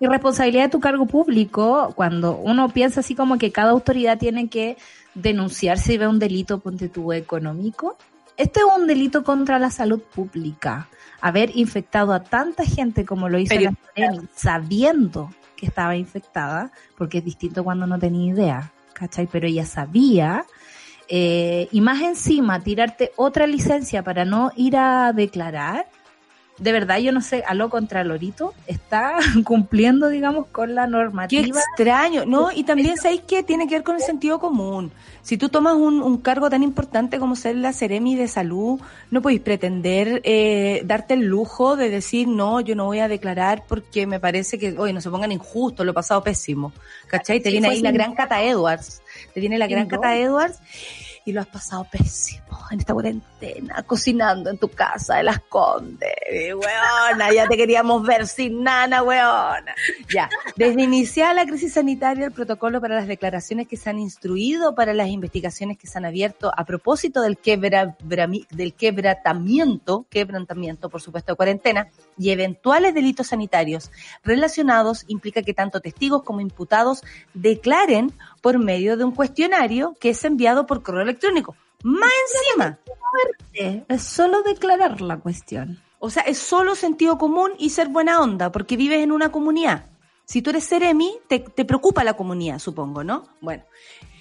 responsabilidad 0.00 0.64
de 0.64 0.70
tu 0.70 0.80
cargo 0.80 1.06
público, 1.06 1.92
cuando 1.94 2.34
uno 2.36 2.68
piensa 2.70 2.98
así 2.98 3.14
como 3.14 3.38
que 3.38 3.52
cada 3.52 3.70
autoridad 3.70 4.18
tiene 4.18 4.48
que 4.48 4.76
denunciar 5.14 5.78
si 5.78 5.96
ve 5.98 6.08
un 6.08 6.18
delito, 6.18 6.58
ponte 6.58 6.88
tu 6.88 7.12
económico, 7.12 7.96
este 8.36 8.58
es 8.58 8.66
un 8.76 8.88
delito 8.88 9.22
contra 9.22 9.60
la 9.60 9.70
salud 9.70 10.00
pública. 10.00 10.88
Haber 11.20 11.56
infectado 11.56 12.12
a 12.12 12.24
tanta 12.24 12.64
gente 12.64 13.04
como 13.04 13.28
lo 13.28 13.38
hizo 13.38 13.54
la 13.54 13.72
sabiendo 14.34 15.30
que 15.54 15.66
estaba 15.66 15.94
infectada, 15.94 16.72
porque 16.98 17.18
es 17.18 17.24
distinto 17.24 17.62
cuando 17.62 17.86
no 17.86 18.00
tenía 18.00 18.32
idea, 18.32 18.72
¿cachai? 19.02 19.26
Pero 19.26 19.48
ella 19.48 19.66
sabía, 19.66 20.46
eh, 21.08 21.68
y 21.72 21.80
más 21.80 22.00
encima 22.02 22.60
tirarte 22.60 23.10
otra 23.16 23.48
licencia 23.48 24.04
para 24.04 24.24
no 24.24 24.52
ir 24.54 24.76
a 24.76 25.12
declarar, 25.12 25.86
de 26.58 26.72
verdad 26.72 26.98
yo 26.98 27.12
no 27.12 27.20
sé, 27.20 27.42
a 27.46 27.54
lo 27.54 27.70
contralorito, 27.70 28.54
está 28.66 29.16
cumpliendo, 29.44 30.08
digamos, 30.08 30.46
con 30.48 30.74
la 30.74 30.86
normativa. 30.86 31.42
Qué 31.42 31.48
extraño, 31.48 32.24
¿no? 32.26 32.52
Y 32.52 32.64
también 32.64 32.96
sabéis 32.96 33.22
que 33.22 33.42
tiene 33.42 33.66
que 33.66 33.76
ver 33.76 33.82
con 33.82 33.96
el 33.96 34.02
sentido 34.02 34.38
común. 34.38 34.92
Si 35.22 35.36
tú 35.36 35.48
tomas 35.48 35.74
un, 35.74 36.18
cargo 36.18 36.50
tan 36.50 36.62
importante 36.62 37.18
como 37.18 37.36
ser 37.36 37.56
la 37.56 37.72
Ceremi 37.72 38.16
de 38.16 38.28
Salud, 38.28 38.80
no 39.10 39.22
podéis 39.22 39.40
pretender 39.40 40.20
eh, 40.24 40.82
darte 40.84 41.14
el 41.14 41.26
lujo 41.26 41.76
de 41.76 41.90
decir, 41.90 42.28
no, 42.28 42.60
yo 42.60 42.74
no 42.74 42.86
voy 42.86 42.98
a 42.98 43.08
declarar 43.08 43.64
porque 43.66 44.06
me 44.06 44.20
parece 44.20 44.58
que, 44.58 44.78
oye, 44.78 44.92
no 44.92 45.00
se 45.00 45.10
pongan 45.10 45.32
injustos, 45.32 45.86
lo 45.86 45.92
he 45.92 45.94
pasado 45.94 46.22
pésimo. 46.22 46.72
¿Cachai? 47.06 47.40
Te 47.40 47.50
viene 47.50 47.68
ahí 47.68 47.80
la 47.80 47.92
gran 47.92 48.14
Cata 48.14 48.42
Edwards. 48.42 49.02
Te 49.32 49.40
viene 49.40 49.58
la 49.58 49.66
gran 49.66 49.86
Cata 49.86 50.16
Edwards 50.16 50.58
y 51.24 51.32
lo 51.32 51.40
has 51.40 51.46
pasado 51.46 51.86
pésimo 51.90 52.41
en 52.70 52.80
esta 52.80 52.94
cuarentena, 52.94 53.82
cocinando 53.82 54.50
en 54.50 54.58
tu 54.58 54.68
casa 54.68 55.16
de 55.16 55.24
las 55.24 55.40
Condes. 55.40 56.10
Weona, 56.30 57.32
ya 57.32 57.46
te 57.46 57.56
queríamos 57.56 58.02
ver 58.02 58.26
sin 58.26 58.62
nana, 58.62 59.02
weona. 59.02 59.74
Ya, 60.12 60.28
desde 60.56 60.82
iniciar 60.82 61.34
la 61.34 61.46
crisis 61.46 61.74
sanitaria, 61.74 62.26
el 62.26 62.32
protocolo 62.32 62.80
para 62.80 62.96
las 62.96 63.06
declaraciones 63.06 63.68
que 63.68 63.76
se 63.76 63.90
han 63.90 63.98
instruido, 63.98 64.74
para 64.74 64.94
las 64.94 65.08
investigaciones 65.08 65.78
que 65.78 65.86
se 65.86 65.98
han 65.98 66.04
abierto 66.04 66.52
a 66.56 66.64
propósito 66.64 67.20
del, 67.22 67.38
quebra, 67.38 67.96
del 68.50 68.74
quebratamiento, 68.74 70.06
quebrantamiento, 70.08 70.88
por 70.88 71.00
supuesto, 71.00 71.32
de 71.32 71.36
cuarentena, 71.36 71.88
y 72.18 72.30
eventuales 72.30 72.94
delitos 72.94 73.28
sanitarios 73.28 73.90
relacionados, 74.22 75.04
implica 75.08 75.42
que 75.42 75.54
tanto 75.54 75.80
testigos 75.80 76.22
como 76.22 76.40
imputados 76.40 77.02
declaren 77.34 78.12
por 78.40 78.58
medio 78.58 78.96
de 78.96 79.04
un 79.04 79.12
cuestionario 79.12 79.94
que 80.00 80.10
es 80.10 80.24
enviado 80.24 80.66
por 80.66 80.82
correo 80.82 81.02
electrónico. 81.02 81.56
Más 81.82 82.10
encima. 82.34 82.78
Es 83.88 84.02
solo 84.02 84.42
declarar 84.42 85.00
la 85.00 85.18
cuestión. 85.18 85.80
O 85.98 86.10
sea, 86.10 86.22
es 86.24 86.38
solo 86.38 86.74
sentido 86.74 87.18
común 87.18 87.52
y 87.58 87.70
ser 87.70 87.88
buena 87.88 88.20
onda, 88.20 88.50
porque 88.50 88.76
vives 88.76 89.02
en 89.02 89.12
una 89.12 89.30
comunidad. 89.30 89.86
Si 90.24 90.42
tú 90.42 90.50
eres 90.50 90.64
Seremi, 90.64 91.18
te, 91.28 91.40
te 91.40 91.64
preocupa 91.64 92.04
la 92.04 92.14
comunidad, 92.14 92.58
supongo, 92.58 93.04
¿no? 93.04 93.28
Bueno, 93.40 93.64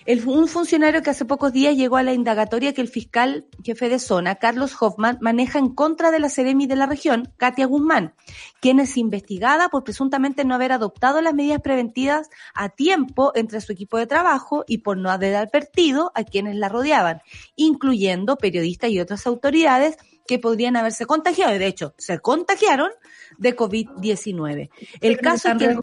el, 0.05 0.27
un 0.27 0.47
funcionario 0.47 1.01
que 1.01 1.09
hace 1.09 1.25
pocos 1.25 1.53
días 1.53 1.75
llegó 1.75 1.97
a 1.97 2.03
la 2.03 2.13
indagatoria 2.13 2.73
que 2.73 2.81
el 2.81 2.87
fiscal 2.87 3.45
jefe 3.63 3.89
de 3.89 3.99
zona, 3.99 4.35
Carlos 4.35 4.75
Hoffman, 4.79 5.17
maneja 5.21 5.59
en 5.59 5.69
contra 5.69 6.11
de 6.11 6.19
la 6.19 6.29
Seremi 6.29 6.67
de 6.67 6.75
la 6.75 6.85
región, 6.85 7.31
Katia 7.37 7.65
Guzmán, 7.65 8.13
quien 8.59 8.79
es 8.79 8.97
investigada 8.97 9.69
por 9.69 9.83
presuntamente 9.83 10.45
no 10.45 10.55
haber 10.55 10.71
adoptado 10.71 11.21
las 11.21 11.33
medidas 11.33 11.61
preventivas 11.61 12.29
a 12.53 12.69
tiempo 12.69 13.31
entre 13.35 13.61
su 13.61 13.71
equipo 13.71 13.97
de 13.97 14.07
trabajo 14.07 14.63
y 14.67 14.79
por 14.79 14.97
no 14.97 15.11
haber 15.11 15.35
advertido 15.35 16.11
a 16.15 16.23
quienes 16.23 16.55
la 16.55 16.69
rodeaban, 16.69 17.21
incluyendo 17.55 18.37
periodistas 18.37 18.89
y 18.89 18.99
otras 18.99 19.27
autoridades 19.27 19.97
que 20.27 20.39
podrían 20.39 20.75
haberse 20.77 21.05
contagiado. 21.05 21.55
Y 21.55 21.59
de 21.59 21.67
hecho, 21.67 21.93
se 21.97 22.19
contagiaron 22.19 22.89
de 23.37 23.55
COVID-19. 23.55 24.69
El 25.01 25.17
caso 25.19 25.49
es 25.49 25.57
que... 25.57 25.77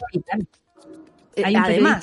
Hay 1.45 1.55
un 1.55 1.63
además, 1.63 2.03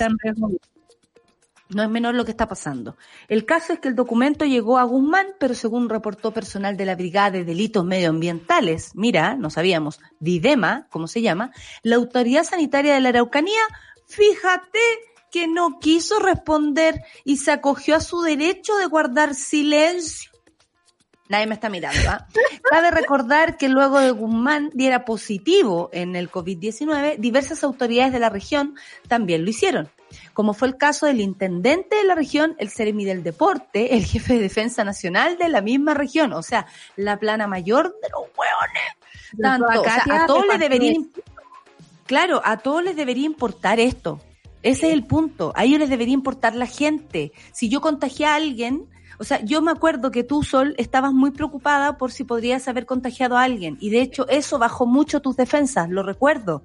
no 1.69 1.83
es 1.83 1.89
menor 1.89 2.15
lo 2.15 2.25
que 2.25 2.31
está 2.31 2.47
pasando. 2.47 2.95
El 3.27 3.45
caso 3.45 3.73
es 3.73 3.79
que 3.79 3.87
el 3.87 3.95
documento 3.95 4.45
llegó 4.45 4.77
a 4.77 4.83
Guzmán, 4.83 5.27
pero 5.39 5.55
según 5.55 5.89
reportó 5.89 6.31
personal 6.31 6.77
de 6.77 6.85
la 6.85 6.95
Brigada 6.95 7.31
de 7.31 7.45
Delitos 7.45 7.85
Medioambientales, 7.85 8.91
mira, 8.95 9.35
no 9.35 9.49
sabíamos, 9.49 9.99
Videma, 10.19 10.87
como 10.89 11.07
se 11.07 11.21
llama, 11.21 11.51
la 11.81 11.95
Autoridad 11.95 12.43
Sanitaria 12.43 12.93
de 12.93 13.01
la 13.01 13.09
Araucanía, 13.09 13.61
fíjate 14.05 14.79
que 15.31 15.47
no 15.47 15.79
quiso 15.79 16.19
responder 16.19 17.01
y 17.23 17.37
se 17.37 17.51
acogió 17.51 17.95
a 17.95 17.99
su 17.99 18.21
derecho 18.21 18.77
de 18.77 18.85
guardar 18.85 19.35
silencio. 19.35 20.34
Nadie 21.27 21.47
me 21.47 21.55
está 21.55 21.69
mirando. 21.69 22.09
¿ah? 22.09 22.27
Cabe 22.69 22.91
recordar 22.91 23.57
que 23.57 23.67
luego 23.67 23.99
de 23.99 24.11
Guzmán 24.11 24.69
diera 24.73 25.05
positivo 25.05 25.89
en 25.91 26.15
el 26.15 26.31
COVID-19, 26.31 27.17
diversas 27.17 27.63
autoridades 27.63 28.13
de 28.13 28.19
la 28.19 28.29
región 28.29 28.75
también 29.07 29.43
lo 29.43 29.49
hicieron 29.49 29.89
como 30.33 30.53
fue 30.53 30.67
el 30.67 30.77
caso 30.77 31.05
del 31.05 31.21
intendente 31.21 31.95
de 31.95 32.03
la 32.03 32.15
región, 32.15 32.55
el 32.57 32.69
Ceremi 32.69 33.05
del 33.05 33.23
Deporte, 33.23 33.95
el 33.95 34.05
jefe 34.05 34.33
de 34.33 34.39
defensa 34.39 34.83
nacional 34.83 35.37
de 35.37 35.49
la 35.49 35.61
misma 35.61 35.93
región, 35.93 36.33
o 36.33 36.41
sea, 36.41 36.67
la 36.95 37.17
plana 37.17 37.47
mayor 37.47 37.95
de 38.01 38.09
los 38.09 38.21
hueones. 38.37 39.41
Tanto, 39.41 39.81
o 39.81 39.83
sea, 39.83 40.23
a 40.23 40.25
todos 40.27 40.45
les 40.47 40.59
debería, 40.59 40.93
claro, 42.05 42.41
a 42.43 42.57
todos 42.57 42.83
les 42.83 42.95
debería 42.95 43.25
importar 43.25 43.79
esto. 43.79 44.21
Ese 44.61 44.87
es 44.87 44.93
el 44.93 45.05
punto. 45.05 45.53
A 45.55 45.63
ellos 45.63 45.79
les 45.79 45.89
debería 45.89 46.13
importar 46.13 46.55
la 46.55 46.65
gente. 46.65 47.31
Si 47.51 47.69
yo 47.69 47.81
contagié 47.81 48.25
a 48.25 48.35
alguien, 48.35 48.87
o 49.19 49.23
sea, 49.23 49.43
yo 49.43 49.61
me 49.61 49.71
acuerdo 49.71 50.11
que 50.11 50.23
tú, 50.23 50.43
Sol, 50.43 50.75
estabas 50.77 51.13
muy 51.13 51.31
preocupada 51.31 51.97
por 51.97 52.11
si 52.11 52.23
podrías 52.23 52.67
haber 52.67 52.85
contagiado 52.85 53.37
a 53.37 53.43
alguien. 53.43 53.77
Y 53.79 53.89
de 53.89 54.01
hecho, 54.01 54.27
eso 54.27 54.59
bajó 54.59 54.85
mucho 54.85 55.21
tus 55.21 55.35
defensas, 55.35 55.89
lo 55.89 56.03
recuerdo 56.03 56.63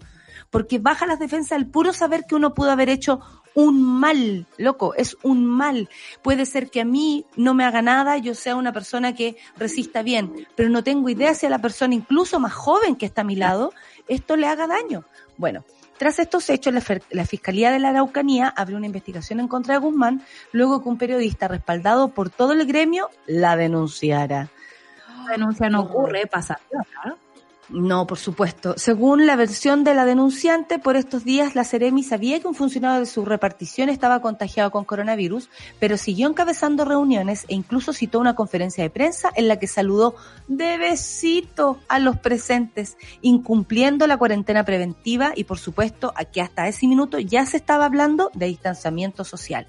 porque 0.51 0.79
baja 0.79 1.07
las 1.07 1.19
defensas 1.19 1.57
el 1.59 1.67
puro 1.67 1.93
saber 1.93 2.25
que 2.29 2.35
uno 2.35 2.55
pudo 2.55 2.73
haber 2.73 2.89
hecho 2.89 3.21
un 3.55 3.83
mal, 3.83 4.47
loco, 4.59 4.95
es 4.95 5.17
un 5.23 5.45
mal. 5.45 5.89
Puede 6.23 6.47
ser 6.47 6.71
que 6.71 6.81
a 6.81 6.85
mí 6.85 7.27
no 7.37 7.55
me 7.55 7.65
haga 7.65 7.83
nada, 7.83 8.17
yo 8.19 8.35
sea 8.35 8.57
una 8.57 8.73
persona 8.73 9.15
que 9.15 9.37
resista 9.57 10.03
bien, 10.03 10.47
pero 10.55 10.69
no 10.69 10.85
tengo 10.85 11.09
idea 11.09 11.35
si 11.35 11.47
a 11.47 11.51
la 11.51 11.61
persona 11.61 11.95
incluso 11.95 12.39
más 12.39 12.53
joven 12.53 12.97
que 12.97 13.07
está 13.07 13.23
a 13.23 13.25
mi 13.25 13.37
lado, 13.37 13.73
esto 14.09 14.37
le 14.37 14.47
haga 14.47 14.67
daño. 14.67 15.05
Bueno, 15.37 15.65
tras 16.01 16.19
estos 16.19 16.49
hechos, 16.49 16.73
la, 17.11 17.27
Fiscalía 17.27 17.71
de 17.71 17.79
la 17.79 17.91
Araucanía 17.91 18.49
abrió 18.49 18.79
una 18.79 18.87
investigación 18.87 19.39
en 19.39 19.49
contra 19.49 19.75
de 19.75 19.81
Guzmán, 19.81 20.23
luego 20.51 20.83
que 20.83 20.89
un 20.89 20.97
periodista 20.97 21.47
respaldado 21.47 22.09
por 22.09 22.31
todo 22.31 22.55
el 22.55 22.65
gremio 22.67 23.11
la 23.27 23.55
denunciara. 23.55 24.49
La 25.27 25.33
denuncia 25.33 25.69
no 25.69 25.83
ocurre, 25.83 26.27
pasa. 26.27 26.59
¿no? 27.05 27.19
No, 27.73 28.05
por 28.05 28.18
supuesto. 28.18 28.75
Según 28.77 29.27
la 29.27 29.37
versión 29.37 29.85
de 29.85 29.95
la 29.95 30.05
denunciante, 30.05 30.81
por 30.81 30.97
estos 30.97 31.25
días 31.25 31.55
la 31.55 31.62
Ceremi 31.62 32.03
sabía 32.03 32.41
que 32.41 32.49
un 32.49 32.57
funcionario 32.57 32.99
de 32.99 33.07
su 33.07 33.25
repartición 33.25 33.89
estaba 33.89 34.21
contagiado 34.21 34.73
con 34.73 34.85
coronavirus, 34.85 35.49
pero 35.79 35.97
siguió 35.97 36.29
encabezando 36.29 36.85
reuniones 36.85 37.45
e 37.47 37.55
incluso 37.55 37.93
citó 37.93 38.18
una 38.18 38.35
conferencia 38.35 38.83
de 38.83 38.91
prensa 38.91 39.31
en 39.37 39.47
la 39.47 39.61
que 39.61 39.68
saludó 39.68 40.16
de 40.49 40.79
besito 40.79 41.79
a 41.89 42.01
los 42.01 42.18
presentes, 42.18 42.97
incumpliendo 43.23 44.09
la 44.09 44.16
cuarentena 44.16 44.64
preventiva 44.64 45.33
y 45.37 45.45
por 45.45 45.59
supuesto 45.59 46.12
que 46.33 46.41
hasta 46.41 46.66
ese 46.66 46.89
minuto 46.89 47.21
ya 47.21 47.47
se 47.47 47.57
estaba 47.57 47.85
hablando 47.85 48.33
de 48.35 48.47
distanciamiento 48.47 49.25
social. 49.25 49.68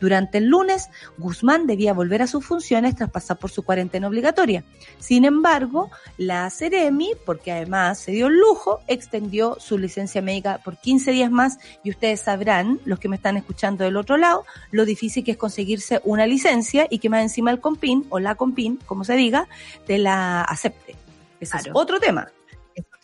Durante 0.00 0.38
el 0.38 0.46
lunes, 0.46 0.88
Guzmán 1.18 1.66
debía 1.66 1.92
volver 1.92 2.22
a 2.22 2.26
sus 2.26 2.44
funciones 2.44 2.94
tras 2.94 3.10
pasar 3.10 3.38
por 3.38 3.50
su 3.50 3.62
cuarentena 3.62 4.08
obligatoria. 4.08 4.64
Sin 4.98 5.24
embargo, 5.24 5.90
la 6.18 6.50
Ceremi, 6.50 7.12
porque 7.24 7.52
además 7.52 7.98
se 7.98 8.12
dio 8.12 8.26
el 8.26 8.38
lujo, 8.38 8.80
extendió 8.86 9.56
su 9.58 9.78
licencia 9.78 10.22
médica 10.22 10.60
por 10.64 10.76
15 10.76 11.10
días 11.12 11.30
más 11.30 11.58
y 11.82 11.90
ustedes 11.90 12.20
sabrán, 12.20 12.80
los 12.84 12.98
que 12.98 13.08
me 13.08 13.16
están 13.16 13.36
escuchando 13.36 13.84
del 13.84 13.96
otro 13.96 14.16
lado, 14.16 14.44
lo 14.70 14.84
difícil 14.84 15.24
que 15.24 15.32
es 15.32 15.36
conseguirse 15.36 16.00
una 16.04 16.26
licencia 16.26 16.86
y 16.90 16.98
que 16.98 17.08
más 17.08 17.22
encima 17.22 17.50
el 17.50 17.60
compin 17.60 18.06
o 18.10 18.18
la 18.18 18.34
compin, 18.34 18.78
como 18.86 19.04
se 19.04 19.14
diga, 19.14 19.48
te 19.86 19.98
la 19.98 20.42
acepte. 20.42 20.94
Ese 21.40 21.56
es 21.56 21.68
otro 21.72 22.00
tema. 22.00 22.28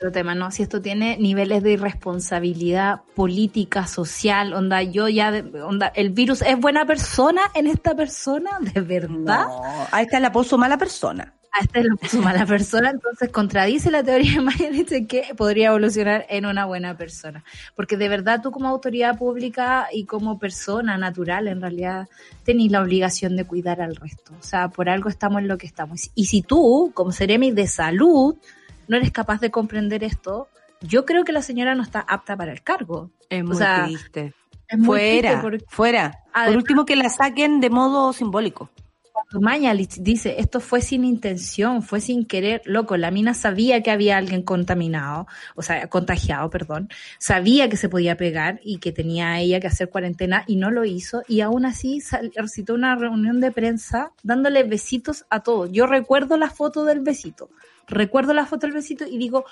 Otro 0.02 0.12
tema, 0.12 0.34
¿no? 0.34 0.50
Si 0.50 0.64
esto 0.64 0.82
tiene 0.82 1.16
niveles 1.18 1.62
de 1.62 1.72
irresponsabilidad 1.72 3.02
política, 3.14 3.86
social, 3.86 4.52
onda, 4.52 4.82
yo 4.82 5.08
ya, 5.08 5.44
onda, 5.64 5.92
el 5.94 6.10
virus 6.10 6.42
es 6.42 6.58
buena 6.58 6.84
persona 6.86 7.42
en 7.54 7.68
esta 7.68 7.94
persona, 7.94 8.58
de 8.74 8.80
verdad. 8.80 9.46
No, 9.46 9.86
ahí 9.92 10.04
está 10.04 10.18
la 10.18 10.32
puso 10.32 10.58
mala 10.58 10.76
persona. 10.76 11.34
A 11.54 11.62
este 11.62 11.84
lo 11.84 11.96
puso 11.96 12.20
mala 12.22 12.46
persona, 12.46 12.90
entonces 12.90 13.28
contradice 13.28 13.90
la 13.90 14.02
teoría 14.02 14.40
de 14.40 14.70
dice 14.70 15.06
que 15.06 15.34
podría 15.36 15.68
evolucionar 15.68 16.24
en 16.30 16.46
una 16.46 16.64
buena 16.64 16.96
persona. 16.96 17.44
Porque 17.76 17.98
de 17.98 18.08
verdad 18.08 18.40
tú 18.42 18.50
como 18.50 18.68
autoridad 18.68 19.18
pública 19.18 19.86
y 19.92 20.06
como 20.06 20.38
persona 20.38 20.96
natural, 20.96 21.48
en 21.48 21.60
realidad, 21.60 22.08
tenés 22.42 22.72
la 22.72 22.80
obligación 22.80 23.36
de 23.36 23.44
cuidar 23.44 23.82
al 23.82 23.96
resto. 23.96 24.32
O 24.40 24.42
sea, 24.42 24.68
por 24.70 24.88
algo 24.88 25.10
estamos 25.10 25.42
en 25.42 25.48
lo 25.48 25.58
que 25.58 25.66
estamos. 25.66 26.10
Y 26.14 26.24
si 26.24 26.40
tú, 26.40 26.90
como 26.94 27.12
Seremi 27.12 27.50
de 27.52 27.66
salud, 27.66 28.34
no 28.88 28.96
eres 28.96 29.10
capaz 29.12 29.40
de 29.40 29.50
comprender 29.50 30.04
esto, 30.04 30.48
yo 30.80 31.04
creo 31.04 31.24
que 31.24 31.32
la 31.32 31.42
señora 31.42 31.74
no 31.74 31.82
está 31.82 32.00
apta 32.00 32.36
para 32.36 32.52
el 32.52 32.62
cargo. 32.62 33.10
Es 33.28 33.42
muy 33.44 33.54
O 33.54 33.58
sea, 33.58 33.84
triste. 33.84 34.34
Es 34.68 34.78
muy 34.78 34.86
Fuera, 34.86 35.40
triste 35.42 35.66
fuera. 35.68 36.10
Por 36.10 36.20
Además- 36.34 36.56
último, 36.56 36.84
que 36.86 36.96
la 36.96 37.08
saquen 37.08 37.60
de 37.60 37.70
modo 37.70 38.12
simbólico. 38.12 38.70
cuando 39.12 39.40
Mañalich 39.46 39.98
dice 40.00 40.36
esto 40.40 40.58
fue 40.60 40.80
sin 40.80 41.04
intención, 41.04 41.82
fue 41.82 42.00
sin 42.00 42.24
querer, 42.26 42.62
loco, 42.64 42.96
la 42.96 43.10
mina 43.10 43.34
sabía 43.34 43.82
que 43.82 43.90
había 43.90 44.16
alguien 44.16 44.42
contaminado, 44.42 45.26
o 45.54 45.62
sea, 45.62 45.86
contagiado, 45.88 46.48
perdón, 46.50 46.88
sabía 47.18 47.68
que 47.68 47.76
se 47.76 47.88
podía 47.90 48.16
pegar 48.16 48.60
y 48.64 48.78
que 48.78 48.90
tenía 48.92 49.38
ella 49.38 49.60
que 49.60 49.66
hacer 49.68 49.90
cuarentena 49.90 50.44
y 50.46 50.56
no 50.56 50.70
lo 50.70 50.84
hizo 50.86 51.22
y 51.28 51.40
aún 51.42 51.64
así 51.66 52.02
recitó 52.34 52.74
una 52.74 52.96
reunión 52.96 53.40
de 53.40 53.52
prensa 53.52 54.10
dándole 54.22 54.64
besitos 54.64 55.24
a 55.30 55.40
todos. 55.40 55.70
Yo 55.70 55.86
recuerdo 55.86 56.36
la 56.36 56.50
foto 56.50 56.84
del 56.84 57.00
besito, 57.00 57.50
recuerdo 57.86 58.32
la 58.34 58.46
foto 58.46 58.66
del 58.66 58.74
besito 58.74 59.06
y 59.06 59.18
digo, 59.18 59.44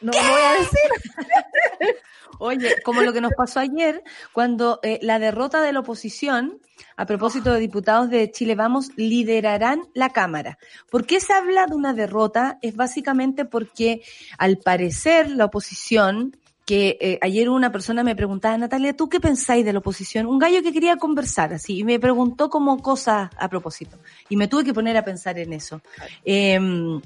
no 0.00 0.12
lo 0.12 0.18
voy 0.18 0.42
a 0.42 0.52
decir. 0.52 1.96
Oye, 2.40 2.76
como 2.84 3.02
lo 3.02 3.12
que 3.12 3.20
nos 3.20 3.32
pasó 3.36 3.58
ayer, 3.58 4.02
cuando 4.32 4.78
eh, 4.84 5.00
la 5.02 5.18
derrota 5.18 5.60
de 5.60 5.72
la 5.72 5.80
oposición, 5.80 6.60
a 6.96 7.04
propósito 7.04 7.52
de 7.52 7.60
diputados 7.60 8.10
de 8.10 8.30
Chile 8.30 8.54
Vamos, 8.54 8.90
liderarán 8.96 9.88
la 9.94 10.10
Cámara. 10.10 10.58
¿Por 10.88 11.04
qué 11.04 11.18
se 11.18 11.32
habla 11.32 11.66
de 11.66 11.74
una 11.74 11.94
derrota? 11.94 12.58
Es 12.62 12.76
básicamente 12.76 13.44
porque, 13.44 14.02
al 14.38 14.58
parecer, 14.58 15.30
la 15.30 15.46
oposición, 15.46 16.36
que 16.68 16.98
eh, 17.00 17.18
ayer 17.22 17.48
una 17.48 17.72
persona 17.72 18.04
me 18.04 18.14
preguntaba, 18.14 18.58
Natalia, 18.58 18.94
¿tú 18.94 19.08
qué 19.08 19.20
pensáis 19.20 19.64
de 19.64 19.72
la 19.72 19.78
oposición? 19.78 20.26
Un 20.26 20.38
gallo 20.38 20.62
que 20.62 20.70
quería 20.70 20.96
conversar 20.96 21.54
así, 21.54 21.78
y 21.78 21.82
me 21.82 21.98
preguntó 21.98 22.50
como 22.50 22.82
cosas 22.82 23.30
a 23.38 23.48
propósito. 23.48 23.96
Y 24.28 24.36
me 24.36 24.48
tuve 24.48 24.64
que 24.64 24.74
poner 24.74 24.94
a 24.98 25.02
pensar 25.02 25.38
en 25.38 25.54
eso. 25.54 25.80
Em, 26.26 27.00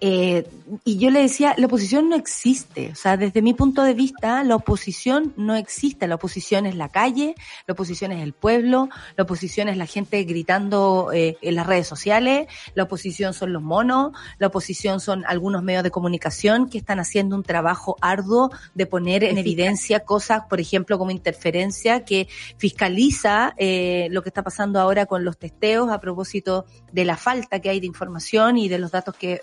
eh, 0.00 0.48
y 0.84 0.96
yo 0.96 1.10
le 1.10 1.20
decía, 1.20 1.54
la 1.58 1.66
oposición 1.66 2.08
no 2.08 2.16
existe. 2.16 2.90
O 2.92 2.94
sea, 2.94 3.18
desde 3.18 3.42
mi 3.42 3.52
punto 3.52 3.82
de 3.82 3.92
vista, 3.92 4.42
la 4.42 4.56
oposición 4.56 5.34
no 5.36 5.56
existe. 5.56 6.06
La 6.06 6.14
oposición 6.14 6.64
es 6.64 6.74
la 6.74 6.88
calle, 6.88 7.34
la 7.66 7.72
oposición 7.72 8.10
es 8.12 8.22
el 8.22 8.32
pueblo, 8.32 8.88
la 9.16 9.24
oposición 9.24 9.68
es 9.68 9.76
la 9.76 9.84
gente 9.84 10.22
gritando 10.24 11.10
eh, 11.12 11.36
en 11.42 11.54
las 11.54 11.66
redes 11.66 11.86
sociales, 11.86 12.48
la 12.74 12.84
oposición 12.84 13.34
son 13.34 13.52
los 13.52 13.62
monos, 13.62 14.12
la 14.38 14.46
oposición 14.46 15.00
son 15.00 15.24
algunos 15.26 15.62
medios 15.62 15.82
de 15.82 15.90
comunicación 15.90 16.70
que 16.70 16.78
están 16.78 16.98
haciendo 16.98 17.36
un 17.36 17.42
trabajo 17.42 17.96
arduo 18.00 18.50
de 18.74 18.86
poner 18.86 19.22
en 19.22 19.36
evidencia 19.36 20.00
cosas, 20.00 20.44
por 20.48 20.60
ejemplo, 20.60 20.98
como 20.98 21.10
interferencia, 21.10 22.04
que 22.06 22.28
fiscaliza 22.56 23.54
eh, 23.58 24.08
lo 24.10 24.22
que 24.22 24.30
está 24.30 24.42
pasando 24.42 24.80
ahora 24.80 25.04
con 25.04 25.24
los 25.24 25.36
testeos 25.36 25.90
a 25.90 26.00
propósito 26.00 26.64
de 26.90 27.04
la 27.04 27.18
falta 27.18 27.60
que 27.60 27.68
hay 27.68 27.80
de 27.80 27.86
información 27.86 28.56
y 28.56 28.68
de 28.68 28.78
los 28.78 28.90
datos 28.90 29.14
que 29.14 29.42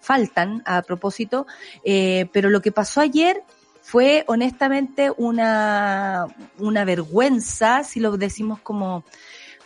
faltan 0.00 0.62
a 0.66 0.82
propósito. 0.82 1.46
Eh, 1.84 2.28
pero 2.32 2.50
lo 2.50 2.60
que 2.62 2.72
pasó 2.72 3.00
ayer 3.00 3.42
fue 3.82 4.24
honestamente 4.26 5.10
una, 5.16 6.26
una 6.58 6.84
vergüenza, 6.84 7.84
si 7.84 8.00
lo 8.00 8.16
decimos 8.16 8.60
como 8.60 9.02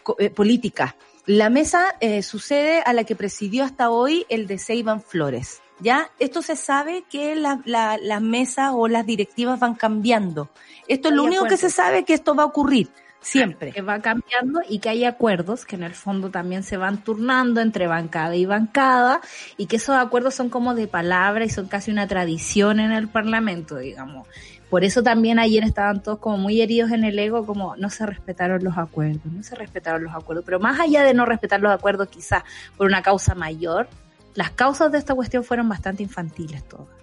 co- 0.03 0.16
eh, 0.18 0.30
política. 0.30 0.95
La 1.26 1.51
mesa 1.51 1.95
eh, 2.01 2.22
sucede 2.22 2.82
a 2.84 2.93
la 2.93 3.05
que 3.05 3.14
presidió 3.16 3.64
hasta 3.64 3.90
hoy 3.90 4.26
el 4.28 4.47
de 4.47 4.61
Iván 4.68 5.03
Flores. 5.03 5.61
Ya, 5.80 6.11
esto 6.20 6.43
se 6.43 6.55
sabe 6.55 7.05
que 7.11 7.34
la- 7.34 7.61
la- 7.64 7.99
las 7.99 8.22
mesas 8.22 8.70
o 8.74 8.86
las 8.86 9.05
directivas 9.05 9.59
van 9.59 9.74
cambiando. 9.74 10.49
Esto 10.86 11.09
es 11.09 11.14
lo 11.14 11.24
único 11.24 11.47
que 11.47 11.57
se 11.57 11.70
sabe 11.70 12.05
que 12.05 12.14
esto 12.14 12.34
va 12.36 12.45
a 12.45 12.47
ocurrir 12.47 12.90
siempre. 13.22 13.72
que 13.72 13.82
va 13.82 14.00
cambiando 14.00 14.60
y 14.68 14.80
que 14.80 14.88
hay 14.88 15.04
acuerdos 15.04 15.64
que 15.64 15.76
en 15.76 15.84
el 15.84 15.94
fondo 15.94 16.30
también 16.30 16.62
se 16.62 16.76
van 16.76 17.02
turnando 17.02 17.60
entre 17.60 17.86
bancada 17.86 18.36
y 18.36 18.44
bancada 18.44 19.20
y 19.56 19.66
que 19.66 19.76
esos 19.76 19.96
acuerdos 19.96 20.34
son 20.34 20.50
como 20.50 20.74
de 20.74 20.86
palabra 20.86 21.44
y 21.44 21.48
son 21.48 21.68
casi 21.68 21.90
una 21.90 22.06
tradición 22.06 22.80
en 22.80 22.92
el 22.92 23.08
Parlamento, 23.08 23.76
digamos. 23.76 24.26
Por 24.72 24.84
eso 24.84 25.02
también 25.02 25.38
ayer 25.38 25.64
estaban 25.64 26.02
todos 26.02 26.18
como 26.18 26.38
muy 26.38 26.62
heridos 26.62 26.92
en 26.92 27.04
el 27.04 27.18
ego, 27.18 27.44
como 27.44 27.76
no 27.76 27.90
se 27.90 28.06
respetaron 28.06 28.64
los 28.64 28.78
acuerdos, 28.78 29.30
no 29.30 29.42
se 29.42 29.54
respetaron 29.54 30.02
los 30.02 30.14
acuerdos. 30.14 30.46
Pero 30.46 30.60
más 30.60 30.80
allá 30.80 31.04
de 31.04 31.12
no 31.12 31.26
respetar 31.26 31.60
los 31.60 31.70
acuerdos, 31.70 32.08
quizás 32.08 32.42
por 32.78 32.86
una 32.86 33.02
causa 33.02 33.34
mayor, 33.34 33.88
las 34.34 34.50
causas 34.50 34.90
de 34.90 34.96
esta 34.96 35.14
cuestión 35.14 35.44
fueron 35.44 35.68
bastante 35.68 36.02
infantiles 36.02 36.64
todas. 36.64 37.01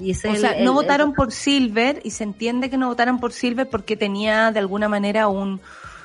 Y 0.00 0.12
O 0.12 0.14
sea, 0.14 0.32
no 0.32 0.38
el- 0.58 0.70
votaron 0.70 1.12
por 1.12 1.32
Silver 1.32 2.00
y 2.04 2.10
se 2.10 2.24
entiende 2.24 2.70
que 2.70 2.76
no 2.76 2.88
votaron 2.88 3.18
por 3.18 3.32
Silver 3.32 3.68
porque 3.68 3.96
tenía 3.96 4.52
de 4.52 4.58
alguna 4.60 4.88
manera 4.88 5.28
un 5.28 5.60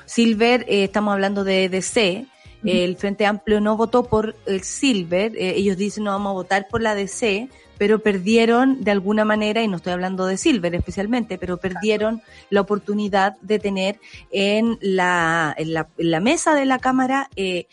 Silver, 0.06 0.64
eh, 0.68 0.84
estamos 0.84 1.12
hablando 1.12 1.44
de 1.44 1.68
DC, 1.68 2.26
el 2.64 2.96
Frente 2.96 3.26
Amplio 3.26 3.60
no 3.60 3.76
votó 3.76 4.04
por 4.04 4.34
el 4.46 4.62
Silver, 4.62 5.32
eh, 5.36 5.54
ellos 5.56 5.76
dicen 5.76 6.04
no 6.04 6.12
vamos 6.12 6.30
a 6.30 6.32
votar 6.32 6.66
por 6.70 6.80
la 6.80 6.94
DC, 6.94 7.48
pero 7.76 7.98
perdieron 7.98 8.82
de 8.82 8.90
alguna 8.90 9.24
manera, 9.26 9.62
y 9.62 9.68
no 9.68 9.76
estoy 9.76 9.92
hablando 9.92 10.24
de 10.26 10.36
Silver 10.38 10.74
especialmente, 10.74 11.36
pero 11.36 11.58
perdieron 11.58 12.22
la 12.48 12.62
oportunidad 12.62 13.36
de 13.42 13.58
tener 13.58 14.00
en 14.30 14.78
la, 14.80 15.54
en 15.58 15.74
la, 15.74 15.88
en 15.98 16.10
la 16.10 16.20
mesa 16.20 16.54
de 16.54 16.64
la 16.64 16.78
Cámara 16.78 17.28
eh, 17.36 17.66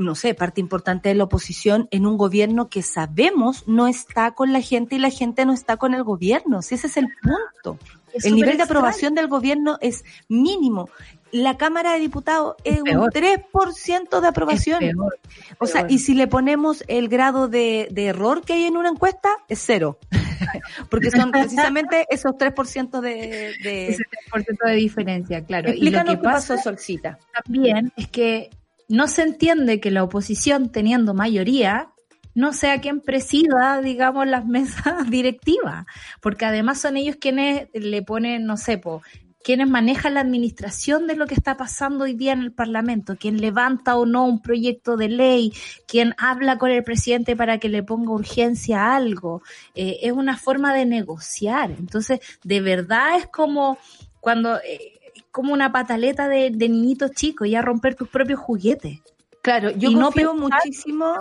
no 0.00 0.14
sé, 0.14 0.34
parte 0.34 0.60
importante 0.60 1.08
de 1.08 1.14
la 1.14 1.24
oposición 1.24 1.88
en 1.90 2.06
un 2.06 2.16
gobierno 2.16 2.68
que 2.68 2.82
sabemos 2.82 3.64
no 3.66 3.86
está 3.86 4.32
con 4.32 4.52
la 4.52 4.60
gente 4.60 4.96
y 4.96 4.98
la 4.98 5.10
gente 5.10 5.44
no 5.44 5.52
está 5.52 5.76
con 5.76 5.94
el 5.94 6.02
gobierno. 6.02 6.62
Si 6.62 6.74
ese 6.74 6.86
es 6.86 6.96
el 6.96 7.08
punto. 7.22 7.78
es 8.12 8.24
el 8.24 8.34
nivel 8.34 8.56
de 8.56 8.64
aprobación 8.64 9.14
del 9.14 9.28
gobierno 9.28 9.78
es 9.80 10.04
mínimo. 10.28 10.88
La 11.32 11.56
Cámara 11.56 11.92
de 11.92 12.00
Diputados 12.00 12.56
es, 12.64 12.78
un 12.78 12.84
peor. 12.84 13.12
3% 13.12 14.20
de 14.20 14.28
aprobación. 14.28 14.82
Es 14.82 14.94
peor, 14.94 15.18
o 15.58 15.66
sea, 15.66 15.86
y 15.88 16.00
si 16.00 16.14
le 16.14 16.26
ponemos 16.26 16.82
el 16.88 17.08
grado 17.08 17.46
de, 17.46 17.88
de 17.92 18.06
error 18.06 18.42
que 18.42 18.54
hay 18.54 18.64
en 18.64 18.76
una 18.76 18.88
encuesta, 18.88 19.28
es 19.48 19.62
cero. 19.64 19.98
Porque 20.90 21.10
son 21.10 21.30
precisamente 21.30 22.06
esos 22.10 22.32
3% 22.32 23.00
de... 23.00 23.54
de... 23.62 23.88
ese 23.88 24.02
3% 24.32 24.66
de 24.66 24.74
diferencia, 24.74 25.44
claro. 25.44 25.68
Y 25.68 25.72
lo 25.72 25.74
Explícanos 25.74 26.14
que 26.14 26.20
qué 26.20 26.24
pasó, 26.24 26.58
Solcita. 26.58 27.18
también 27.44 27.92
es 27.96 28.08
que 28.08 28.50
no 28.90 29.06
se 29.06 29.22
entiende 29.22 29.78
que 29.78 29.92
la 29.92 30.02
oposición, 30.02 30.72
teniendo 30.72 31.14
mayoría, 31.14 31.92
no 32.34 32.52
sea 32.52 32.80
quien 32.80 33.00
presida, 33.00 33.80
digamos, 33.80 34.26
las 34.26 34.44
mesas 34.56 35.08
directivas, 35.08 35.86
porque 36.20 36.44
además 36.44 36.80
son 36.80 36.96
ellos 36.96 37.16
quienes 37.20 37.68
le 37.72 38.02
ponen, 38.02 38.46
no 38.46 38.56
sé, 38.56 38.78
po, 38.78 39.00
quienes 39.44 39.70
manejan 39.70 40.14
la 40.14 40.20
administración 40.20 41.06
de 41.06 41.14
lo 41.14 41.26
que 41.26 41.34
está 41.34 41.56
pasando 41.56 42.04
hoy 42.04 42.14
día 42.14 42.32
en 42.32 42.42
el 42.42 42.52
Parlamento, 42.52 43.16
quien 43.16 43.40
levanta 43.40 43.96
o 43.96 44.06
no 44.06 44.26
un 44.26 44.42
proyecto 44.42 44.96
de 44.96 45.08
ley, 45.08 45.52
quien 45.86 46.14
habla 46.18 46.58
con 46.58 46.72
el 46.72 46.82
presidente 46.82 47.36
para 47.36 47.58
que 47.58 47.68
le 47.68 47.84
ponga 47.84 48.10
urgencia 48.10 48.82
a 48.82 48.96
algo. 48.96 49.40
Eh, 49.76 50.00
es 50.02 50.12
una 50.12 50.36
forma 50.36 50.74
de 50.74 50.84
negociar. 50.84 51.70
Entonces, 51.70 52.18
de 52.42 52.60
verdad 52.60 53.16
es 53.18 53.28
como 53.28 53.78
cuando... 54.20 54.58
eh, 54.58 54.99
como 55.30 55.52
una 55.52 55.72
pataleta 55.72 56.28
de, 56.28 56.50
de 56.50 56.68
niñitos 56.68 57.12
chicos 57.12 57.46
y 57.48 57.54
a 57.54 57.62
romper 57.62 57.94
tus 57.94 58.08
propios 58.08 58.40
juguetes. 58.40 58.98
Claro, 59.42 59.70
yo 59.70 59.90
Y 59.90 59.94
no 59.94 60.06
confío 60.06 60.32
pensar- 60.32 60.60
muchísimo... 60.64 61.14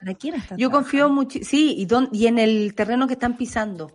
¿Para 0.00 0.14
quién 0.14 0.34
están 0.34 0.56
Yo 0.58 0.70
confío 0.70 1.08
mucho, 1.10 1.38
sí, 1.42 1.74
y, 1.76 1.84
don- 1.84 2.08
y 2.12 2.26
en 2.26 2.38
el 2.38 2.74
terreno 2.74 3.06
que 3.06 3.12
están 3.14 3.36
pisando. 3.36 3.92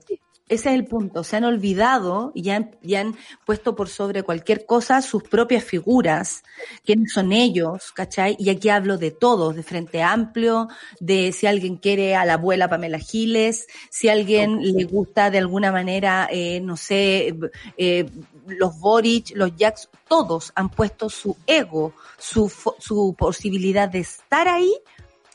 Ese 0.47 0.69
es 0.69 0.75
el 0.75 0.85
punto. 0.85 1.23
Se 1.23 1.37
han 1.37 1.43
olvidado 1.43 2.31
y 2.35 2.51
han, 2.51 2.69
puesto 3.45 3.75
por 3.75 3.89
sobre 3.89 4.21
cualquier 4.21 4.67
cosa 4.67 5.01
sus 5.01 5.23
propias 5.23 5.63
figuras, 5.63 6.43
quiénes 6.83 7.13
son 7.13 7.31
ellos, 7.31 7.91
¿cachai? 7.91 8.35
Y 8.37 8.51
aquí 8.51 8.69
hablo 8.69 8.99
de 8.99 9.09
todos, 9.09 9.55
de 9.55 9.63
Frente 9.63 10.03
Amplio, 10.03 10.67
de 10.99 11.31
si 11.31 11.47
alguien 11.47 11.77
quiere 11.77 12.15
a 12.15 12.25
la 12.25 12.35
abuela 12.35 12.69
Pamela 12.69 12.99
Giles, 12.99 13.65
si 13.89 14.07
alguien 14.07 14.61
le 14.61 14.83
gusta 14.83 15.31
de 15.31 15.39
alguna 15.39 15.71
manera, 15.71 16.27
eh, 16.31 16.61
no 16.61 16.77
sé, 16.77 17.35
eh, 17.77 18.07
los 18.45 18.79
Boric, 18.79 19.35
los 19.35 19.55
Jacks, 19.55 19.89
todos 20.07 20.51
han 20.53 20.69
puesto 20.69 21.09
su 21.09 21.35
ego, 21.47 21.95
su, 22.19 22.53
su 22.77 23.15
posibilidad 23.17 23.89
de 23.89 23.99
estar 24.01 24.47
ahí 24.47 24.71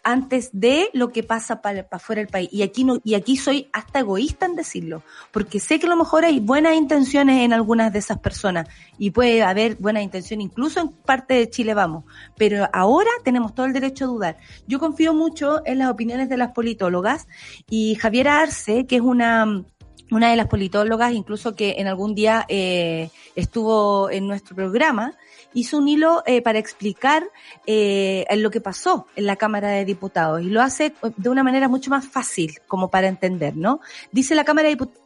antes 0.03 0.51
de 0.53 0.91
lo 0.93 1.11
que 1.11 1.23
pasa 1.23 1.61
para, 1.61 1.89
para 1.89 2.01
fuera 2.01 2.21
del 2.21 2.29
país. 2.29 2.49
Y 2.53 2.63
aquí 2.63 2.85
no, 2.85 2.99
y 3.05 3.15
aquí 3.15 3.37
soy 3.37 3.69
hasta 3.73 4.01
egoísta 4.01 4.47
en 4.47 4.57
decirlo, 4.57 5.03
porque 5.31 5.61
sé 5.61 5.79
que 5.79 5.87
a 5.87 5.91
lo 5.91 5.97
mejor 5.97 6.25
hay 6.25 6.41
buenas 6.41 6.75
intenciones 6.75 7.43
en 7.43 7.53
algunas 7.53 7.93
de 7.93 7.99
esas 7.99 8.19
personas 8.19 8.69
y 8.99 9.11
puede 9.11 9.43
haber 9.43 9.77
buenas 9.77 10.03
intenciones 10.03 10.47
incluso 10.47 10.81
en 10.81 10.89
parte 10.89 11.35
de 11.35 11.51
Chile 11.51 11.75
Vamos, 11.75 12.05
pero 12.37 12.69
ahora 12.73 13.11
tenemos 13.25 13.55
todo 13.55 13.67
el 13.67 13.73
derecho 13.73 14.05
a 14.05 14.09
dudar. 14.09 14.37
Yo 14.67 14.79
confío 14.79 15.15
mucho 15.15 15.63
en 15.65 15.79
las 15.79 15.91
opiniones 15.91 16.29
de 16.29 16.37
las 16.37 16.53
politólogas 16.53 17.29
y 17.69 17.95
Javiera 17.97 18.41
Arce, 18.41 18.87
que 18.87 18.97
es 18.97 19.03
una 19.03 19.65
una 20.11 20.31
de 20.31 20.37
las 20.37 20.49
politólogas, 20.49 21.13
incluso 21.13 21.55
que 21.55 21.77
en 21.79 21.87
algún 21.87 22.15
día 22.15 22.45
eh, 22.49 23.11
estuvo 23.37 24.11
en 24.11 24.27
nuestro 24.27 24.57
programa, 24.57 25.15
hizo 25.55 25.79
un 25.79 25.89
hilo 25.89 26.23
eh, 26.27 26.43
para 26.43 26.59
explicar 26.59 27.25
eh, 27.67 28.27
lo 28.37 28.51
que 28.51 28.61
pasó 28.61 29.07
en 29.17 29.27
la 29.27 29.37
Cámara 29.37 29.69
de 29.69 29.85
Diputados 29.85 30.43
y 30.43 30.51
lo 30.51 30.63
hace 30.63 30.95
de 31.17 31.29
una 31.29 31.43
manera 31.43 31.69
mucho 31.69 31.91
más 31.91 32.07
fácil 32.07 32.59
como 32.67 32.89
para 32.89 33.09
entender, 33.09 33.57
¿no? 33.57 33.81
Dice 34.13 34.35
la 34.35 34.45
Cámara 34.45 34.69
de 34.69 34.75
Diputados 34.75 35.01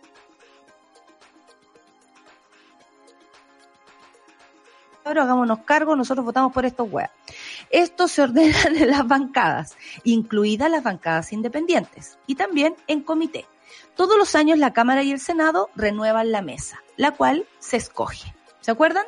ahora 5.04 5.22
hagámonos 5.22 5.60
cargo, 5.60 5.96
nosotros 5.96 6.24
votamos 6.24 6.52
por 6.52 6.64
estos 6.64 6.90
weas. 6.90 7.10
Esto 7.70 8.08
se 8.08 8.22
ordena 8.22 8.56
en 8.66 8.90
las 8.90 9.06
bancadas, 9.06 9.76
incluidas 10.02 10.70
las 10.70 10.82
bancadas 10.82 11.32
independientes, 11.32 12.18
y 12.26 12.34
también 12.34 12.74
en 12.86 13.02
comité. 13.02 13.46
Todos 13.96 14.16
los 14.16 14.34
años 14.34 14.58
la 14.58 14.72
Cámara 14.72 15.02
y 15.02 15.12
el 15.12 15.20
Senado 15.20 15.70
renuevan 15.76 16.32
la 16.32 16.42
mesa, 16.42 16.82
la 16.96 17.12
cual 17.12 17.46
se 17.58 17.76
escoge. 17.76 18.34
¿Se 18.60 18.70
acuerdan? 18.70 19.04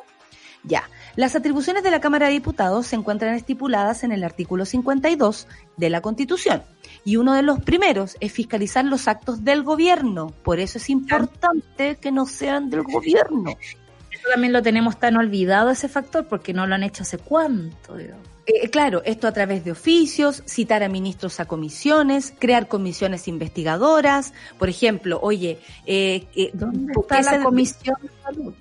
Ya. 0.63 0.89
Las 1.17 1.35
atribuciones 1.35 1.81
de 1.81 1.89
la 1.89 1.99
Cámara 1.99 2.27
de 2.27 2.33
Diputados 2.33 2.85
se 2.85 2.95
encuentran 2.95 3.33
estipuladas 3.33 4.03
en 4.03 4.11
el 4.11 4.23
artículo 4.23 4.65
52 4.65 5.47
de 5.75 5.89
la 5.89 5.99
Constitución. 5.99 6.61
Y 7.03 7.17
uno 7.17 7.33
de 7.33 7.41
los 7.41 7.59
primeros 7.59 8.15
es 8.19 8.31
fiscalizar 8.31 8.85
los 8.85 9.07
actos 9.07 9.43
del 9.43 9.63
gobierno. 9.63 10.31
Por 10.43 10.59
eso 10.59 10.77
es 10.77 10.91
importante 10.91 11.95
que 11.95 12.11
no 12.11 12.27
sean 12.27 12.69
del 12.69 12.83
gobierno. 12.83 13.49
Eso 14.11 14.27
también 14.31 14.53
lo 14.53 14.61
tenemos 14.61 14.99
tan 14.99 15.17
olvidado 15.17 15.71
ese 15.71 15.89
factor 15.89 16.27
porque 16.27 16.53
no 16.53 16.67
lo 16.67 16.75
han 16.75 16.83
hecho 16.83 17.01
hace 17.01 17.17
cuánto. 17.17 17.97
Eh, 17.97 18.69
claro, 18.69 19.01
esto 19.03 19.27
a 19.27 19.31
través 19.31 19.65
de 19.65 19.71
oficios, 19.71 20.43
citar 20.45 20.83
a 20.83 20.87
ministros 20.87 21.39
a 21.39 21.45
comisiones, 21.45 22.31
crear 22.37 22.67
comisiones 22.67 23.27
investigadoras. 23.27 24.33
Por 24.59 24.69
ejemplo, 24.69 25.17
oye, 25.23 25.57
eh, 25.87 26.27
eh, 26.35 26.51
¿dónde 26.53 26.93
está 26.93 27.23
la 27.23 27.43
comisión 27.43 27.95
de 28.03 28.09
salud? 28.21 28.53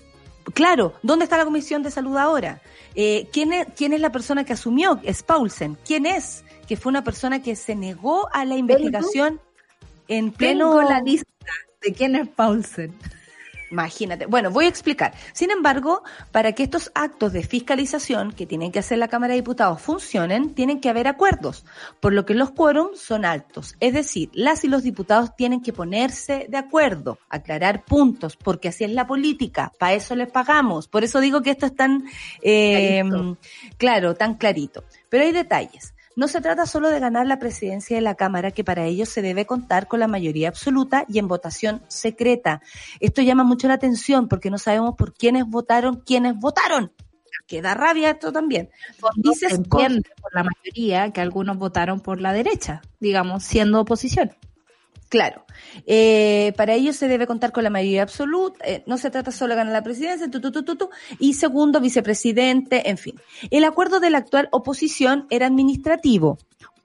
Claro, 0.54 0.94
¿dónde 1.02 1.24
está 1.24 1.36
la 1.36 1.44
Comisión 1.44 1.82
de 1.82 1.90
Salud 1.90 2.16
ahora? 2.16 2.60
Eh, 2.94 3.28
¿quién, 3.32 3.52
es, 3.52 3.66
¿Quién 3.76 3.92
es 3.92 4.00
la 4.00 4.12
persona 4.12 4.44
que 4.44 4.52
asumió? 4.52 5.00
Es 5.02 5.22
Paulsen. 5.22 5.76
¿Quién 5.84 6.06
es? 6.06 6.44
Que 6.68 6.76
fue 6.76 6.90
una 6.90 7.04
persona 7.04 7.42
que 7.42 7.56
se 7.56 7.74
negó 7.74 8.28
a 8.32 8.44
la 8.44 8.56
investigación 8.56 9.40
en 10.08 10.32
pleno... 10.32 10.70
Tengo 10.70 10.88
la 10.88 11.00
lista 11.00 11.28
de 11.82 11.92
quién 11.92 12.16
es 12.16 12.28
Paulsen. 12.28 12.94
Imagínate. 13.70 14.26
Bueno, 14.26 14.50
voy 14.50 14.66
a 14.66 14.68
explicar. 14.68 15.14
Sin 15.32 15.50
embargo, 15.50 16.02
para 16.30 16.52
que 16.52 16.62
estos 16.62 16.92
actos 16.94 17.32
de 17.32 17.42
fiscalización 17.42 18.32
que 18.32 18.46
tienen 18.46 18.70
que 18.70 18.78
hacer 18.78 18.98
la 18.98 19.08
Cámara 19.08 19.32
de 19.32 19.40
Diputados 19.40 19.80
funcionen, 19.80 20.54
tienen 20.54 20.80
que 20.80 20.88
haber 20.88 21.08
acuerdos, 21.08 21.64
por 22.00 22.12
lo 22.12 22.24
que 22.24 22.34
los 22.34 22.52
quórums 22.52 23.00
son 23.00 23.24
altos. 23.24 23.76
Es 23.80 23.92
decir, 23.92 24.30
las 24.32 24.64
y 24.64 24.68
los 24.68 24.82
diputados 24.82 25.34
tienen 25.36 25.62
que 25.62 25.72
ponerse 25.72 26.46
de 26.48 26.56
acuerdo, 26.56 27.18
aclarar 27.28 27.84
puntos, 27.84 28.36
porque 28.36 28.68
así 28.68 28.84
es 28.84 28.90
la 28.90 29.06
política, 29.06 29.72
para 29.78 29.94
eso 29.94 30.14
les 30.14 30.30
pagamos. 30.30 30.88
Por 30.88 31.02
eso 31.02 31.20
digo 31.20 31.42
que 31.42 31.50
esto 31.50 31.66
es 31.66 31.74
tan, 31.74 32.04
eh, 32.42 33.02
claro, 33.78 34.14
tan 34.14 34.34
clarito. 34.34 34.84
Pero 35.08 35.24
hay 35.24 35.32
detalles. 35.32 35.95
No 36.16 36.28
se 36.28 36.40
trata 36.40 36.64
solo 36.64 36.88
de 36.88 36.98
ganar 36.98 37.26
la 37.26 37.38
presidencia 37.38 37.94
de 37.94 38.00
la 38.00 38.14
Cámara, 38.14 38.50
que 38.50 38.64
para 38.64 38.86
ello 38.86 39.04
se 39.04 39.20
debe 39.20 39.44
contar 39.44 39.86
con 39.86 40.00
la 40.00 40.08
mayoría 40.08 40.48
absoluta 40.48 41.04
y 41.08 41.18
en 41.18 41.28
votación 41.28 41.82
secreta. 41.88 42.62
Esto 43.00 43.20
llama 43.20 43.44
mucho 43.44 43.68
la 43.68 43.74
atención 43.74 44.26
porque 44.26 44.48
no 44.48 44.56
sabemos 44.56 44.94
por 44.96 45.12
quiénes 45.12 45.44
votaron, 45.46 46.00
quiénes 46.06 46.34
votaron. 46.34 46.90
Que 47.46 47.60
da 47.60 47.74
rabia 47.74 48.10
esto 48.10 48.32
también. 48.32 48.70
Dices 49.16 49.50
se 49.50 49.56
entiende 49.56 50.08
por 50.20 50.34
la 50.34 50.42
mayoría 50.42 51.12
que 51.12 51.20
algunos 51.20 51.58
votaron 51.58 52.00
por 52.00 52.18
la 52.18 52.32
derecha, 52.32 52.80
digamos, 52.98 53.44
siendo 53.44 53.82
oposición. 53.82 54.32
Claro. 55.08 55.44
Eh, 55.86 56.52
para 56.56 56.74
ello 56.74 56.92
se 56.92 57.08
debe 57.08 57.26
contar 57.26 57.52
con 57.52 57.64
la 57.64 57.70
mayoría 57.70 58.02
absoluta. 58.02 58.64
Eh, 58.66 58.82
no 58.86 58.98
se 58.98 59.10
trata 59.10 59.30
solo 59.30 59.54
de 59.54 59.58
ganar 59.58 59.72
la 59.72 59.82
presidencia, 59.82 60.30
tu, 60.30 60.40
tu, 60.40 60.50
tu, 60.50 60.90
y 61.18 61.34
segundo, 61.34 61.80
vicepresidente, 61.80 62.90
en 62.90 62.98
fin. 62.98 63.14
El 63.50 63.64
acuerdo 63.64 64.00
de 64.00 64.10
la 64.10 64.18
actual 64.18 64.48
oposición 64.50 65.26
era 65.30 65.46
administrativo 65.46 66.38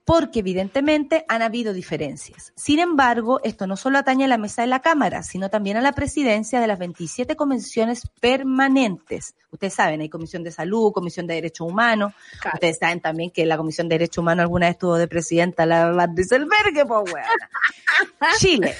porque 0.04 0.40
evidentemente 0.40 1.24
han 1.28 1.42
habido 1.42 1.72
diferencias. 1.72 2.52
Sin 2.56 2.80
embargo, 2.80 3.40
esto 3.44 3.66
no 3.66 3.76
solo 3.76 3.98
atañe 3.98 4.24
a 4.24 4.28
la 4.28 4.38
mesa 4.38 4.62
de 4.62 4.68
la 4.68 4.80
Cámara, 4.80 5.22
sino 5.22 5.48
también 5.48 5.76
a 5.76 5.80
la 5.80 5.92
presidencia 5.92 6.60
de 6.60 6.66
las 6.66 6.78
27 6.78 7.36
convenciones 7.36 8.08
permanentes. 8.20 9.34
Ustedes 9.50 9.74
saben, 9.74 10.00
hay 10.00 10.08
Comisión 10.08 10.42
de 10.42 10.50
Salud, 10.50 10.92
Comisión 10.92 11.26
de 11.26 11.34
Derechos 11.34 11.68
Humanos. 11.68 12.14
Claro. 12.40 12.56
Ustedes 12.56 12.78
saben 12.78 13.00
también 13.00 13.30
que 13.30 13.46
la 13.46 13.56
Comisión 13.56 13.88
de 13.88 13.94
Derechos 13.94 14.18
Humanos 14.18 14.42
alguna 14.42 14.66
vez 14.66 14.74
estuvo 14.74 14.96
de 14.96 15.06
presidenta 15.08 15.66
la 15.66 15.92
Van 15.92 16.14
Dieselbergue, 16.14 16.84
pues 16.84 17.12
weón. 17.12 17.26
Chile. 18.38 18.74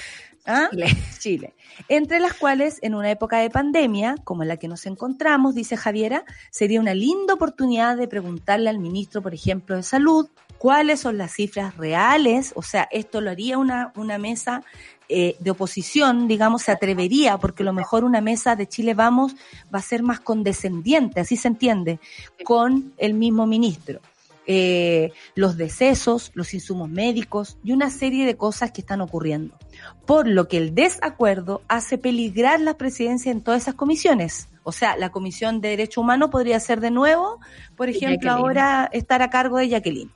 ¿Ah? 0.45 0.67
Chile. 0.71 0.87
Chile. 1.19 1.53
Entre 1.87 2.19
las 2.19 2.33
cuales, 2.33 2.79
en 2.81 2.95
una 2.95 3.09
época 3.09 3.37
de 3.37 3.49
pandemia, 3.49 4.15
como 4.23 4.43
en 4.43 4.49
la 4.49 4.57
que 4.57 4.67
nos 4.67 4.85
encontramos, 4.85 5.55
dice 5.55 5.77
Javiera, 5.77 6.25
sería 6.51 6.81
una 6.81 6.93
linda 6.93 7.33
oportunidad 7.33 7.97
de 7.97 8.07
preguntarle 8.07 8.69
al 8.69 8.79
ministro, 8.79 9.21
por 9.21 9.33
ejemplo, 9.33 9.75
de 9.75 9.83
Salud, 9.83 10.27
cuáles 10.63 11.01
son 11.01 11.17
las 11.17 11.33
cifras 11.33 11.75
reales, 11.75 12.53
o 12.55 12.61
sea, 12.61 12.87
esto 12.89 13.19
lo 13.19 13.31
haría 13.31 13.57
una, 13.57 13.91
una 13.97 14.17
mesa 14.17 14.63
eh, 15.09 15.35
de 15.41 15.51
oposición, 15.51 16.25
digamos, 16.25 16.61
se 16.61 16.71
atrevería, 16.71 17.37
porque 17.37 17.63
a 17.63 17.65
lo 17.65 17.73
mejor 17.73 18.05
una 18.05 18.21
mesa 18.21 18.55
de 18.55 18.65
Chile 18.65 18.93
Vamos 18.93 19.35
va 19.75 19.79
a 19.79 19.81
ser 19.81 20.03
más 20.03 20.21
condescendiente, 20.21 21.19
así 21.19 21.35
se 21.35 21.49
entiende, 21.49 21.99
con 22.45 22.93
el 22.97 23.13
mismo 23.13 23.45
ministro. 23.45 23.99
Eh, 24.47 25.11
los 25.35 25.57
decesos, 25.57 26.31
los 26.33 26.53
insumos 26.53 26.89
médicos 26.89 27.57
y 27.61 27.73
una 27.73 27.89
serie 27.89 28.25
de 28.25 28.37
cosas 28.37 28.71
que 28.71 28.79
están 28.79 29.01
ocurriendo. 29.01 29.57
Por 30.05 30.29
lo 30.29 30.47
que 30.47 30.55
el 30.55 30.73
desacuerdo 30.73 31.61
hace 31.67 31.97
peligrar 31.97 32.61
la 32.61 32.77
presidencia 32.77 33.33
en 33.33 33.41
todas 33.41 33.63
esas 33.63 33.75
comisiones. 33.75 34.47
O 34.63 34.71
sea, 34.71 34.95
la 34.95 35.09
Comisión 35.11 35.59
de 35.59 35.71
Derecho 35.71 35.99
Humano 35.99 36.29
podría 36.29 36.61
ser 36.61 36.79
de 36.79 36.89
nuevo, 36.89 37.41
por 37.75 37.89
ejemplo, 37.89 38.31
ahora 38.31 38.89
estar 38.93 39.21
a 39.21 39.29
cargo 39.29 39.57
de 39.57 39.67
Jacqueline 39.67 40.09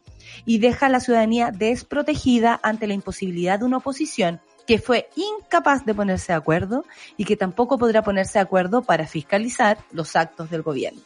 y 0.46 0.60
deja 0.60 0.88
a 0.88 0.90
la 0.90 1.00
ciudadanía 1.00 1.52
desprotegida 1.52 2.60
ante 2.64 2.88
la 2.88 2.94
imposibilidad 2.94 3.60
de 3.60 3.66
una 3.66 3.78
oposición 3.78 4.40
que 4.66 4.80
fue 4.80 5.10
incapaz 5.16 5.86
de 5.86 5.96
ponerse 5.96 6.34
de 6.34 6.38
acuerdo 6.38 6.84
y 7.16 7.24
que 7.24 7.38
tampoco 7.38 7.78
podrá 7.78 8.04
ponerse 8.04 8.40
de 8.40 8.44
acuerdo 8.44 8.82
para 8.82 9.08
fiscalizar 9.08 9.78
los 9.92 10.16
actos 10.16 10.50
del 10.50 10.62
gobierno. 10.62 11.02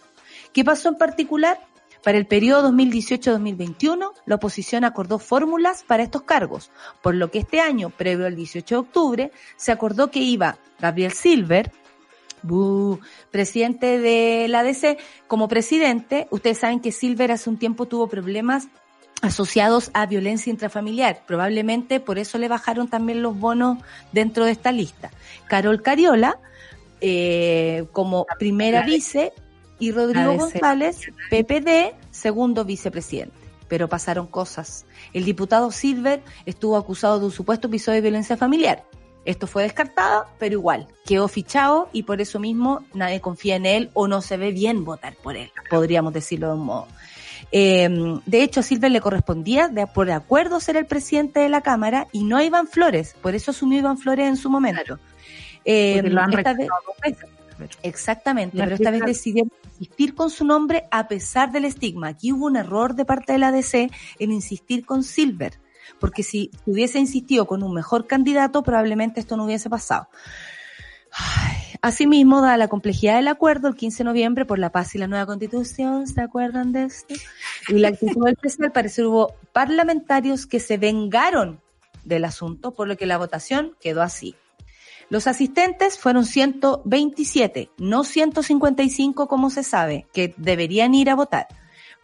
¿Qué 0.51 0.65
pasó 0.65 0.89
en 0.89 0.97
particular? 0.97 1.59
Para 2.03 2.17
el 2.17 2.25
periodo 2.25 2.71
2018-2021, 2.71 4.11
la 4.25 4.35
oposición 4.35 4.83
acordó 4.83 5.19
fórmulas 5.19 5.83
para 5.83 6.01
estos 6.01 6.23
cargos, 6.23 6.71
por 7.03 7.13
lo 7.13 7.29
que 7.29 7.37
este 7.37 7.61
año, 7.61 7.91
previo 7.91 8.25
al 8.25 8.35
18 8.35 8.73
de 8.73 8.79
octubre, 8.79 9.31
se 9.55 9.71
acordó 9.71 10.09
que 10.09 10.19
iba 10.19 10.57
Gabriel 10.79 11.11
Silver, 11.11 11.71
presidente 13.29 13.99
de 13.99 14.47
la 14.47 14.63
DC, 14.63 14.97
como 15.27 15.47
presidente, 15.47 16.27
ustedes 16.31 16.57
saben 16.57 16.79
que 16.79 16.91
Silver 16.91 17.31
hace 17.31 17.51
un 17.51 17.57
tiempo 17.57 17.85
tuvo 17.85 18.07
problemas 18.07 18.67
asociados 19.21 19.91
a 19.93 20.05
violencia 20.05 20.49
intrafamiliar. 20.49 21.23
Probablemente 21.25 21.99
por 21.99 22.19
eso 22.19 22.37
le 22.37 22.47
bajaron 22.47 22.87
también 22.87 23.21
los 23.21 23.39
bonos 23.39 23.77
dentro 24.11 24.45
de 24.45 24.51
esta 24.51 24.71
lista. 24.71 25.11
Carol 25.47 25.81
Cariola, 25.81 26.37
eh, 26.99 27.85
como 27.91 28.25
primera 28.39 28.83
vice, 28.83 29.33
y 29.79 29.91
Rodrigo 29.91 30.37
González, 30.37 31.01
PPD, 31.31 31.95
segundo 32.11 32.63
vicepresidente. 32.63 33.35
Pero 33.67 33.89
pasaron 33.89 34.27
cosas. 34.27 34.85
El 35.11 35.25
diputado 35.25 35.71
Silver 35.71 36.21
estuvo 36.45 36.77
acusado 36.77 37.19
de 37.19 37.25
un 37.25 37.31
supuesto 37.31 37.67
episodio 37.67 37.95
de 37.95 38.01
violencia 38.01 38.37
familiar. 38.37 38.85
Esto 39.25 39.47
fue 39.47 39.63
descartado, 39.63 40.25
pero 40.39 40.53
igual, 40.53 40.87
quedó 41.05 41.27
fichado 41.27 41.89
y 41.93 42.03
por 42.03 42.21
eso 42.21 42.39
mismo 42.39 42.83
nadie 42.93 43.21
confía 43.21 43.55
en 43.55 43.65
él 43.65 43.89
o 43.93 44.07
no 44.07 44.21
se 44.21 44.37
ve 44.37 44.51
bien 44.51 44.83
votar 44.83 45.15
por 45.15 45.35
él, 45.35 45.51
podríamos 45.69 46.13
decirlo 46.13 46.47
de 46.47 46.53
un 46.53 46.65
modo. 46.65 46.87
Eh, 47.51 47.89
de 48.25 48.43
hecho, 48.43 48.61
a 48.61 48.63
Silver 48.63 48.91
le 48.91 49.01
correspondía, 49.01 49.67
de, 49.67 49.85
por 49.87 50.09
acuerdo, 50.11 50.59
ser 50.59 50.77
el 50.77 50.85
presidente 50.85 51.41
de 51.41 51.49
la 51.49 51.61
Cámara 51.61 52.07
y 52.11 52.23
no 52.23 52.37
a 52.37 52.43
Iván 52.43 52.67
Flores. 52.67 53.15
Por 53.21 53.35
eso 53.35 53.51
asumió 53.51 53.79
Iván 53.79 53.97
Flores 53.97 54.27
en 54.27 54.37
su 54.37 54.49
momento. 54.49 54.99
Eh, 55.65 56.01
lo 56.03 56.21
han 56.21 56.33
esta 56.33 56.53
vez, 56.53 56.69
exactamente, 57.83 58.57
pero 58.57 58.75
esta 58.75 58.89
vez 58.89 59.01
decidió 59.05 59.45
insistir 59.79 60.15
con 60.15 60.29
su 60.29 60.45
nombre 60.45 60.87
a 60.91 61.07
pesar 61.07 61.51
del 61.51 61.65
estigma. 61.65 62.07
Aquí 62.07 62.31
hubo 62.31 62.45
un 62.45 62.55
error 62.55 62.95
de 62.95 63.05
parte 63.05 63.33
de 63.33 63.39
la 63.39 63.51
DC 63.51 63.89
en 64.19 64.31
insistir 64.31 64.85
con 64.85 65.03
Silver, 65.03 65.59
porque 65.99 66.23
si 66.23 66.49
hubiese 66.65 66.99
insistido 66.99 67.45
con 67.45 67.61
un 67.63 67.73
mejor 67.73 68.07
candidato, 68.07 68.63
probablemente 68.63 69.19
esto 69.19 69.37
no 69.37 69.45
hubiese 69.45 69.69
pasado. 69.69 70.07
Ay, 71.11 71.70
Asimismo, 71.83 72.41
da 72.41 72.57
la 72.57 72.67
complejidad 72.67 73.15
del 73.15 73.27
acuerdo 73.27 73.67
el 73.67 73.75
15 73.75 73.99
de 73.99 74.03
noviembre 74.03 74.45
por 74.45 74.59
la 74.59 74.71
paz 74.71 74.93
y 74.93 74.99
la 74.99 75.07
nueva 75.07 75.25
constitución, 75.25 76.05
¿se 76.05 76.21
acuerdan 76.21 76.71
de 76.71 76.83
esto? 76.83 77.15
Y 77.69 77.73
la 77.73 77.87
actitud 77.87 78.23
del 78.25 78.35
presidente, 78.35 78.67
al 78.67 78.71
parecer 78.71 79.05
hubo 79.07 79.33
parlamentarios 79.51 80.45
que 80.45 80.59
se 80.59 80.77
vengaron 80.77 81.59
del 82.03 82.25
asunto, 82.25 82.71
por 82.71 82.87
lo 82.87 82.97
que 82.97 83.07
la 83.07 83.17
votación 83.17 83.75
quedó 83.79 84.03
así. 84.03 84.35
Los 85.09 85.25
asistentes 85.25 85.97
fueron 85.97 86.25
127, 86.25 87.71
no 87.79 88.03
155 88.03 89.27
como 89.27 89.49
se 89.49 89.63
sabe, 89.63 90.05
que 90.13 90.35
deberían 90.37 90.93
ir 90.93 91.09
a 91.09 91.15
votar. 91.15 91.47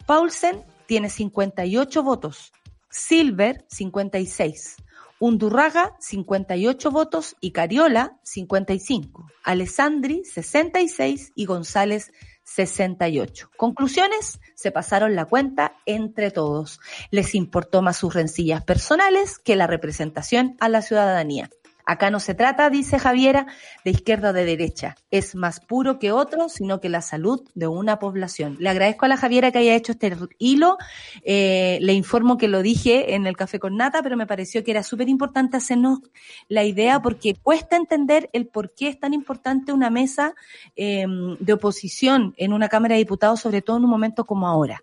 Paulsen 0.06 0.62
tiene 0.86 1.08
58 1.08 2.02
votos, 2.02 2.52
Silver 2.90 3.64
56, 3.68 4.76
Undurraga 5.20 5.96
58 5.98 6.90
votos 6.90 7.36
y 7.40 7.50
Cariola 7.50 8.18
55, 8.22 9.26
Alessandri 9.42 10.24
66 10.24 11.32
y 11.34 11.44
González 11.44 12.12
68. 12.44 13.50
Conclusiones, 13.56 14.40
se 14.54 14.70
pasaron 14.70 15.14
la 15.14 15.26
cuenta 15.26 15.76
entre 15.86 16.30
todos. 16.30 16.80
Les 17.10 17.34
importó 17.34 17.82
más 17.82 17.96
sus 17.96 18.14
rencillas 18.14 18.64
personales 18.64 19.38
que 19.38 19.56
la 19.56 19.66
representación 19.66 20.56
a 20.60 20.68
la 20.68 20.82
ciudadanía. 20.82 21.50
Acá 21.88 22.10
no 22.10 22.20
se 22.20 22.34
trata, 22.34 22.68
dice 22.68 22.98
Javiera, 22.98 23.46
de 23.82 23.92
izquierda 23.92 24.28
o 24.28 24.32
de 24.34 24.44
derecha. 24.44 24.96
Es 25.10 25.34
más 25.34 25.58
puro 25.58 25.98
que 25.98 26.12
otro, 26.12 26.50
sino 26.50 26.82
que 26.82 26.90
la 26.90 27.00
salud 27.00 27.48
de 27.54 27.66
una 27.66 27.98
población. 27.98 28.58
Le 28.60 28.68
agradezco 28.68 29.06
a 29.06 29.08
la 29.08 29.16
Javiera 29.16 29.50
que 29.50 29.60
haya 29.60 29.74
hecho 29.74 29.92
este 29.92 30.14
hilo. 30.36 30.76
Eh, 31.22 31.78
le 31.80 31.94
informo 31.94 32.36
que 32.36 32.46
lo 32.46 32.60
dije 32.60 33.14
en 33.14 33.26
el 33.26 33.38
café 33.38 33.58
con 33.58 33.78
nata, 33.78 34.02
pero 34.02 34.18
me 34.18 34.26
pareció 34.26 34.62
que 34.62 34.72
era 34.72 34.82
súper 34.82 35.08
importante 35.08 35.56
hacernos 35.56 36.00
la 36.48 36.62
idea 36.62 37.00
porque 37.00 37.34
cuesta 37.34 37.76
entender 37.76 38.28
el 38.34 38.48
por 38.48 38.74
qué 38.74 38.88
es 38.88 39.00
tan 39.00 39.14
importante 39.14 39.72
una 39.72 39.88
mesa 39.88 40.34
eh, 40.76 41.06
de 41.40 41.52
oposición 41.54 42.34
en 42.36 42.52
una 42.52 42.68
Cámara 42.68 42.96
de 42.96 42.98
Diputados, 42.98 43.40
sobre 43.40 43.62
todo 43.62 43.78
en 43.78 43.84
un 43.84 43.90
momento 43.90 44.26
como 44.26 44.46
ahora 44.46 44.82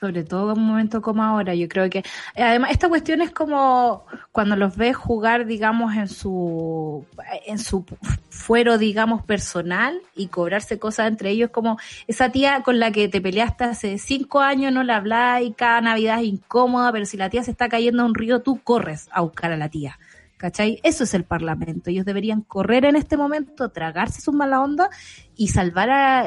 sobre 0.00 0.24
todo 0.24 0.52
en 0.52 0.58
un 0.58 0.66
momento 0.66 1.02
como 1.02 1.22
ahora. 1.22 1.54
Yo 1.54 1.68
creo 1.68 1.90
que, 1.90 2.02
además, 2.34 2.70
esta 2.70 2.88
cuestión 2.88 3.20
es 3.20 3.30
como 3.30 4.06
cuando 4.32 4.56
los 4.56 4.76
ves 4.76 4.96
jugar, 4.96 5.44
digamos, 5.46 5.94
en 5.94 6.08
su, 6.08 7.04
en 7.46 7.58
su 7.58 7.84
fuero, 8.30 8.78
digamos, 8.78 9.22
personal 9.22 10.00
y 10.16 10.28
cobrarse 10.28 10.78
cosas 10.78 11.08
entre 11.08 11.30
ellos, 11.30 11.50
como 11.50 11.78
esa 12.06 12.30
tía 12.30 12.62
con 12.62 12.78
la 12.78 12.90
que 12.90 13.08
te 13.08 13.20
peleaste 13.20 13.64
hace 13.64 13.98
cinco 13.98 14.40
años, 14.40 14.72
no 14.72 14.82
la 14.82 14.96
hablas 14.96 15.42
y 15.42 15.52
cada 15.52 15.80
Navidad 15.82 16.20
es 16.20 16.26
incómoda, 16.26 16.90
pero 16.92 17.04
si 17.04 17.18
la 17.18 17.28
tía 17.28 17.42
se 17.42 17.50
está 17.50 17.68
cayendo 17.68 18.02
a 18.02 18.06
un 18.06 18.14
río, 18.14 18.40
tú 18.40 18.60
corres 18.62 19.08
a 19.12 19.20
buscar 19.20 19.52
a 19.52 19.56
la 19.58 19.68
tía. 19.68 19.98
¿Cachai? 20.40 20.80
Eso 20.82 21.04
es 21.04 21.12
el 21.12 21.24
Parlamento. 21.24 21.90
Ellos 21.90 22.06
deberían 22.06 22.40
correr 22.40 22.86
en 22.86 22.96
este 22.96 23.18
momento, 23.18 23.68
tragarse 23.68 24.22
su 24.22 24.32
mala 24.32 24.62
onda 24.62 24.88
y 25.36 25.48
salvar 25.48 25.90
a, 25.90 26.24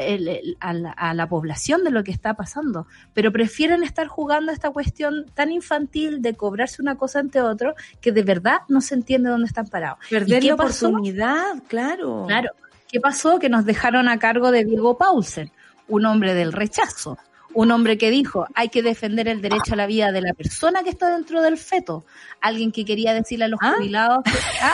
a, 0.60 1.14
la, 1.16 1.28
población 1.28 1.84
de 1.84 1.90
lo 1.90 2.04
que 2.04 2.12
está 2.12 2.36
pasando. 2.36 2.86
Pero 3.16 3.32
prefieren 3.32 3.82
estar 3.82 4.06
jugando 4.06 4.52
esta 4.52 4.70
cuestión 4.70 5.26
tan 5.34 5.52
infantil 5.52 6.22
de 6.22 6.36
cobrarse 6.36 6.80
una 6.80 6.96
cosa 6.96 7.22
ante 7.22 7.42
otro 7.42 7.74
que 8.02 8.12
de 8.12 8.22
verdad 8.22 8.60
no 8.68 8.82
se 8.82 8.94
entiende 8.94 9.32
dónde 9.32 9.48
están 9.48 9.66
parados. 9.66 9.98
Perder 10.08 10.44
la 10.44 10.54
oportunidad, 10.54 11.64
claro. 11.68 12.26
Claro. 12.28 12.52
¿Qué 12.88 13.00
pasó? 13.00 13.40
Que 13.40 13.50
nos 13.50 13.66
dejaron 13.66 14.10
a 14.10 14.20
cargo 14.20 14.52
de 14.52 14.64
Diego 14.64 14.96
Paulsen, 14.96 15.52
un 15.88 16.06
hombre 16.06 16.36
del 16.36 16.54
rechazo 16.54 17.18
un 17.54 17.72
hombre 17.72 17.98
que 17.98 18.10
dijo, 18.10 18.48
hay 18.56 18.70
que 18.70 18.82
defender 18.82 19.28
el 19.28 19.42
derecho 19.42 19.74
a 19.74 19.76
la 19.76 19.88
vida 19.88 20.12
de 20.12 20.22
la 20.22 20.34
persona 20.34 20.84
que 20.84 20.90
está 20.90 21.10
dentro 21.10 21.42
del 21.42 21.58
feto. 21.58 22.06
Alguien 22.42 22.72
que 22.72 22.86
quería 22.86 23.14
decirle 23.14 23.46
a 23.46 23.48
los 23.48 23.60
¿Ah? 23.62 23.74
jubilados, 23.78 24.24
ah, 24.62 24.74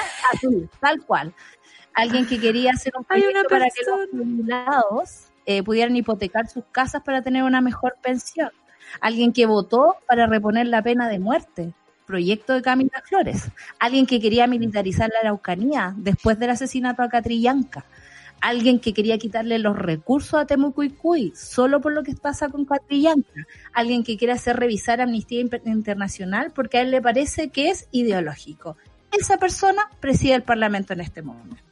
tal 0.80 1.02
cual. 1.06 1.34
Alguien 1.94 2.26
que 2.26 2.40
quería 2.40 2.72
hacer 2.72 2.94
un 2.98 3.04
proyecto 3.04 3.44
para 3.50 3.66
que 3.66 3.84
los 3.86 4.10
jubilados 4.12 5.28
eh, 5.46 5.64
pudieran 5.64 5.96
hipotecar 5.96 6.48
sus 6.48 6.64
casas 6.72 7.02
para 7.04 7.22
tener 7.22 7.44
una 7.44 7.62
mejor 7.62 7.98
pensión. 8.02 8.52
Alguien 9.02 9.34
que 9.34 9.46
votó 9.46 9.98
para 10.08 10.28
reponer 10.28 10.68
la 10.68 10.82
pena 10.82 11.10
de 11.10 11.20
muerte. 11.20 11.74
Proyecto 12.06 12.54
de 12.54 12.62
Camila 12.62 13.04
Flores. 13.06 13.52
Alguien 13.80 14.06
que 14.06 14.20
quería 14.20 14.48
militarizar 14.48 15.10
la 15.10 15.20
Araucanía 15.20 15.94
después 15.98 16.40
del 16.40 16.52
asesinato 16.52 17.04
a 17.04 17.10
Catrillanca 17.10 17.86
alguien 18.42 18.80
que 18.80 18.94
quería 18.94 19.18
quitarle 19.18 19.60
los 19.60 19.78
recursos 19.78 20.40
a 20.40 20.46
Temucuicuy 20.46 21.34
solo 21.36 21.82
por 21.82 21.94
lo 21.94 22.04
que 22.04 22.16
pasa 22.16 22.50
con 22.50 22.66
Catrillanca, 22.66 23.48
alguien 23.74 24.04
que 24.04 24.18
quiere 24.18 24.34
hacer 24.34 24.58
revisar 24.58 25.02
Amnistía 25.02 25.42
Internacional 25.42 26.52
porque 26.54 26.78
a 26.78 26.82
él 26.82 26.92
le 26.92 27.02
parece 27.02 27.50
que 27.50 27.70
es 27.70 27.88
ideológico. 27.92 28.78
Esa 29.12 29.38
persona 29.38 29.90
preside 30.00 30.36
el 30.36 30.44
Parlamento 30.44 30.94
en 30.94 31.02
este 31.02 31.22
momento. 31.22 31.69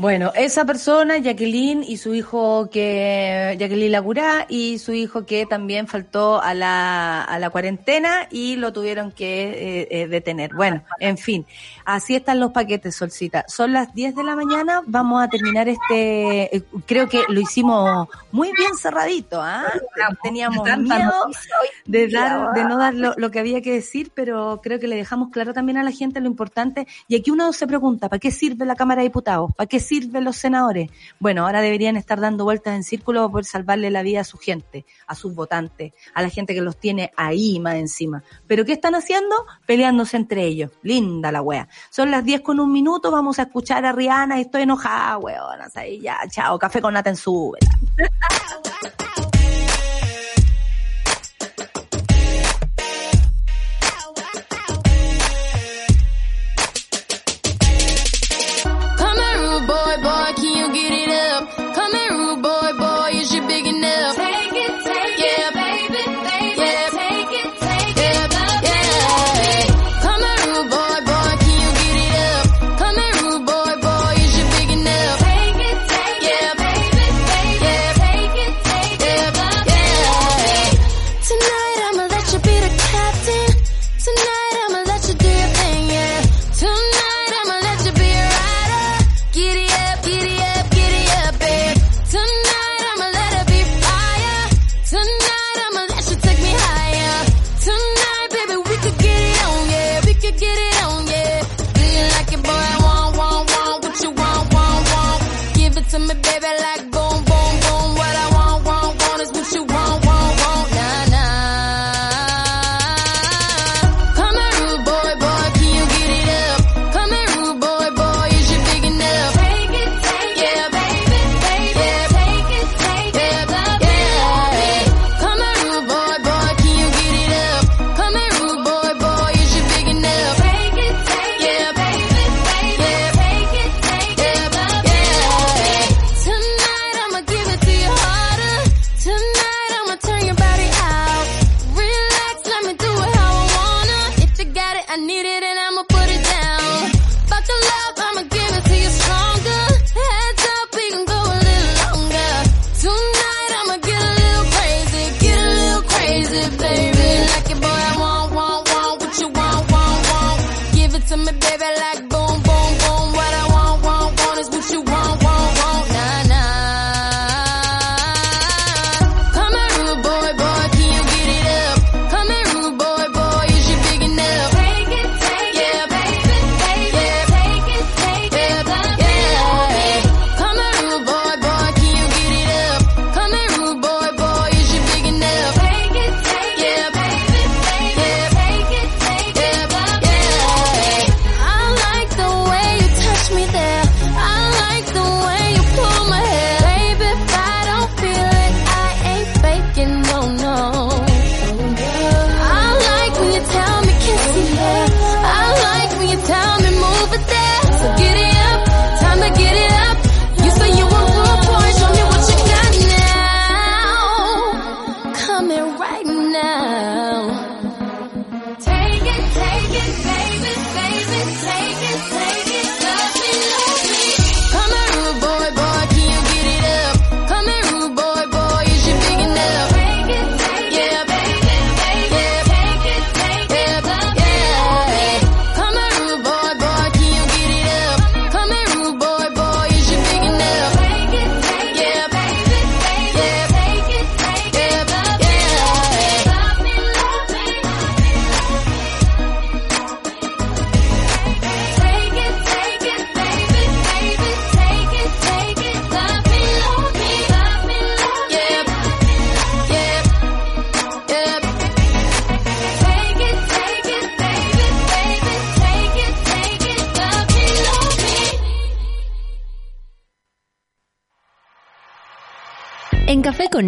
Bueno, 0.00 0.32
esa 0.34 0.64
persona, 0.64 1.18
Jacqueline 1.18 1.84
y 1.86 1.98
su 1.98 2.14
hijo 2.14 2.70
que, 2.70 3.54
Jacqueline 3.58 3.92
Lagurá 3.92 4.46
y 4.48 4.78
su 4.78 4.94
hijo 4.94 5.26
que 5.26 5.44
también 5.44 5.88
faltó 5.88 6.40
a 6.40 6.54
la, 6.54 7.22
a 7.22 7.38
la 7.38 7.50
cuarentena 7.50 8.26
y 8.30 8.56
lo 8.56 8.72
tuvieron 8.72 9.12
que 9.12 9.50
eh, 9.50 9.88
eh, 9.90 10.06
detener. 10.06 10.54
Bueno, 10.54 10.82
en 11.00 11.18
fin, 11.18 11.44
así 11.84 12.16
están 12.16 12.40
los 12.40 12.50
paquetes, 12.50 12.96
Solcita. 12.96 13.44
Son 13.46 13.74
las 13.74 13.92
10 13.92 14.16
de 14.16 14.24
la 14.24 14.36
mañana, 14.36 14.80
vamos 14.86 15.22
a 15.22 15.28
terminar 15.28 15.68
este, 15.68 16.56
eh, 16.56 16.62
creo 16.86 17.06
que 17.06 17.24
lo 17.28 17.38
hicimos 17.38 18.08
muy 18.32 18.52
bien 18.56 18.78
cerradito, 18.78 19.42
¿ah? 19.42 19.70
Teníamos 20.22 20.66
miedo 20.78 21.12
de, 21.84 22.08
dar, 22.08 22.54
de 22.54 22.64
no 22.64 22.78
dar 22.78 22.94
lo, 22.94 23.12
lo, 23.18 23.30
que 23.30 23.38
había 23.38 23.60
que 23.60 23.74
decir, 23.74 24.12
pero 24.14 24.60
creo 24.62 24.80
que 24.80 24.88
le 24.88 24.96
dejamos 24.96 25.28
claro 25.28 25.52
también 25.52 25.76
a 25.76 25.82
la 25.82 25.92
gente 25.92 26.22
lo 26.22 26.26
importante. 26.26 26.86
Y 27.06 27.16
aquí 27.16 27.30
uno 27.30 27.52
se 27.52 27.66
pregunta, 27.66 28.08
¿para 28.08 28.18
qué 28.18 28.30
sirve 28.30 28.64
la 28.64 28.76
Cámara 28.76 29.02
de 29.02 29.08
Diputados? 29.08 29.52
¿Para 29.54 29.66
qué 29.66 29.89
sirven 29.90 30.22
los 30.22 30.36
senadores? 30.36 30.88
Bueno, 31.18 31.44
ahora 31.44 31.60
deberían 31.60 31.96
estar 31.96 32.20
dando 32.20 32.44
vueltas 32.44 32.76
en 32.76 32.84
círculo 32.84 33.22
para 33.22 33.32
poder 33.32 33.44
salvarle 33.44 33.90
la 33.90 34.02
vida 34.02 34.20
a 34.20 34.24
su 34.24 34.38
gente, 34.38 34.86
a 35.08 35.16
sus 35.16 35.34
votantes, 35.34 35.92
a 36.14 36.22
la 36.22 36.28
gente 36.28 36.54
que 36.54 36.60
los 36.60 36.76
tiene 36.76 37.10
ahí 37.16 37.58
más 37.58 37.74
encima. 37.74 38.22
¿Pero 38.46 38.64
qué 38.64 38.72
están 38.72 38.94
haciendo? 38.94 39.34
Peleándose 39.66 40.16
entre 40.16 40.44
ellos. 40.44 40.70
Linda 40.82 41.32
la 41.32 41.42
wea. 41.42 41.68
Son 41.90 42.08
las 42.12 42.24
10 42.24 42.42
con 42.42 42.60
un 42.60 42.70
minuto, 42.70 43.10
vamos 43.10 43.40
a 43.40 43.42
escuchar 43.42 43.84
a 43.84 43.90
Rihanna 43.90 44.38
y 44.38 44.42
estoy 44.42 44.62
enojada, 44.62 45.18
weona. 45.18 45.66
Ya, 46.00 46.20
chao, 46.30 46.56
café 46.56 46.80
con 46.80 46.94
nata 46.94 47.10
en 47.10 47.16
su... 47.16 47.52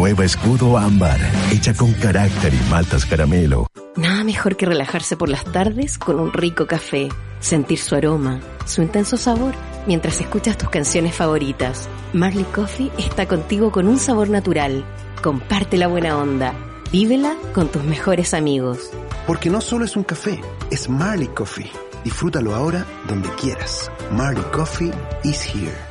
Nueva 0.00 0.24
escudo 0.24 0.78
ámbar, 0.78 1.20
hecha 1.52 1.74
con 1.74 1.92
carácter 1.92 2.54
y 2.54 2.70
maltas 2.70 3.04
caramelo. 3.04 3.66
Nada 3.96 4.24
mejor 4.24 4.56
que 4.56 4.64
relajarse 4.64 5.14
por 5.14 5.28
las 5.28 5.44
tardes 5.44 5.98
con 5.98 6.18
un 6.18 6.32
rico 6.32 6.66
café, 6.66 7.10
sentir 7.38 7.78
su 7.78 7.94
aroma, 7.94 8.40
su 8.64 8.80
intenso 8.80 9.18
sabor 9.18 9.52
mientras 9.86 10.18
escuchas 10.22 10.56
tus 10.56 10.70
canciones 10.70 11.14
favoritas. 11.14 11.86
Marley 12.14 12.44
Coffee 12.44 12.90
está 12.96 13.28
contigo 13.28 13.70
con 13.70 13.88
un 13.88 13.98
sabor 13.98 14.30
natural. 14.30 14.86
Comparte 15.22 15.76
la 15.76 15.86
buena 15.86 16.16
onda. 16.16 16.54
Vívela 16.90 17.36
con 17.52 17.68
tus 17.68 17.84
mejores 17.84 18.32
amigos. 18.32 18.90
Porque 19.26 19.50
no 19.50 19.60
solo 19.60 19.84
es 19.84 19.96
un 19.96 20.04
café, 20.04 20.40
es 20.70 20.88
Marley 20.88 21.28
Coffee. 21.28 21.70
Disfrútalo 22.04 22.54
ahora 22.54 22.86
donde 23.06 23.28
quieras. 23.34 23.92
Marley 24.10 24.44
Coffee 24.50 24.92
is 25.24 25.42
here. 25.44 25.90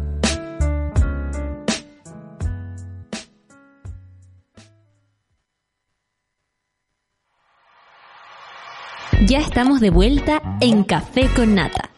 Ya 9.27 9.37
estamos 9.37 9.79
de 9.79 9.91
vuelta 9.91 10.41
en 10.61 10.83
Café 10.83 11.29
con 11.35 11.53
Nata. 11.53 11.91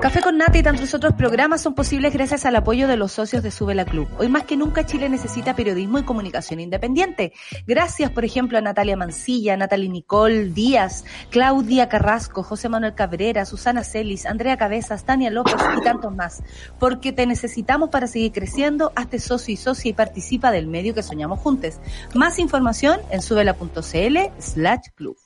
Café 0.00 0.22
con 0.22 0.38
Nata 0.38 0.56
y 0.56 0.62
tantos 0.62 0.94
otros 0.94 1.12
programas 1.12 1.60
son 1.60 1.74
posibles 1.74 2.14
gracias 2.14 2.46
al 2.46 2.56
apoyo 2.56 2.88
de 2.88 2.96
los 2.96 3.12
socios 3.12 3.42
de 3.42 3.50
Sube 3.50 3.74
la 3.74 3.84
Club. 3.84 4.08
Hoy 4.18 4.30
más 4.30 4.44
que 4.44 4.56
nunca 4.56 4.86
Chile 4.86 5.10
necesita 5.10 5.54
periodismo 5.54 5.98
y 5.98 6.04
comunicación 6.04 6.60
independiente. 6.60 7.34
Gracias, 7.66 8.10
por 8.10 8.24
ejemplo, 8.24 8.56
a 8.56 8.62
Natalia 8.62 8.96
Mancilla, 8.96 9.58
Natalie 9.58 9.90
Nicole 9.90 10.46
Díaz, 10.46 11.04
Claudia 11.28 11.90
Carrasco, 11.90 12.42
José 12.42 12.70
Manuel 12.70 12.94
Cabrera, 12.94 13.44
Susana 13.44 13.84
Celis, 13.84 14.24
Andrea 14.24 14.56
Cabezas, 14.56 15.04
Tania 15.04 15.30
López 15.30 15.56
y 15.78 15.82
tantos 15.82 16.16
más. 16.16 16.42
Porque 16.78 17.12
te 17.12 17.26
necesitamos 17.26 17.90
para 17.90 18.06
seguir 18.06 18.32
creciendo. 18.32 18.92
Hazte 18.96 19.18
socio 19.18 19.52
y 19.52 19.58
socia 19.58 19.90
y 19.90 19.92
participa 19.92 20.52
del 20.52 20.68
medio 20.68 20.94
que 20.94 21.02
soñamos 21.02 21.38
juntos. 21.38 21.80
Más 22.14 22.38
información 22.38 22.98
en 23.10 23.20
subela.cl 23.20 24.16
slash 24.38 24.88
club. 24.94 25.18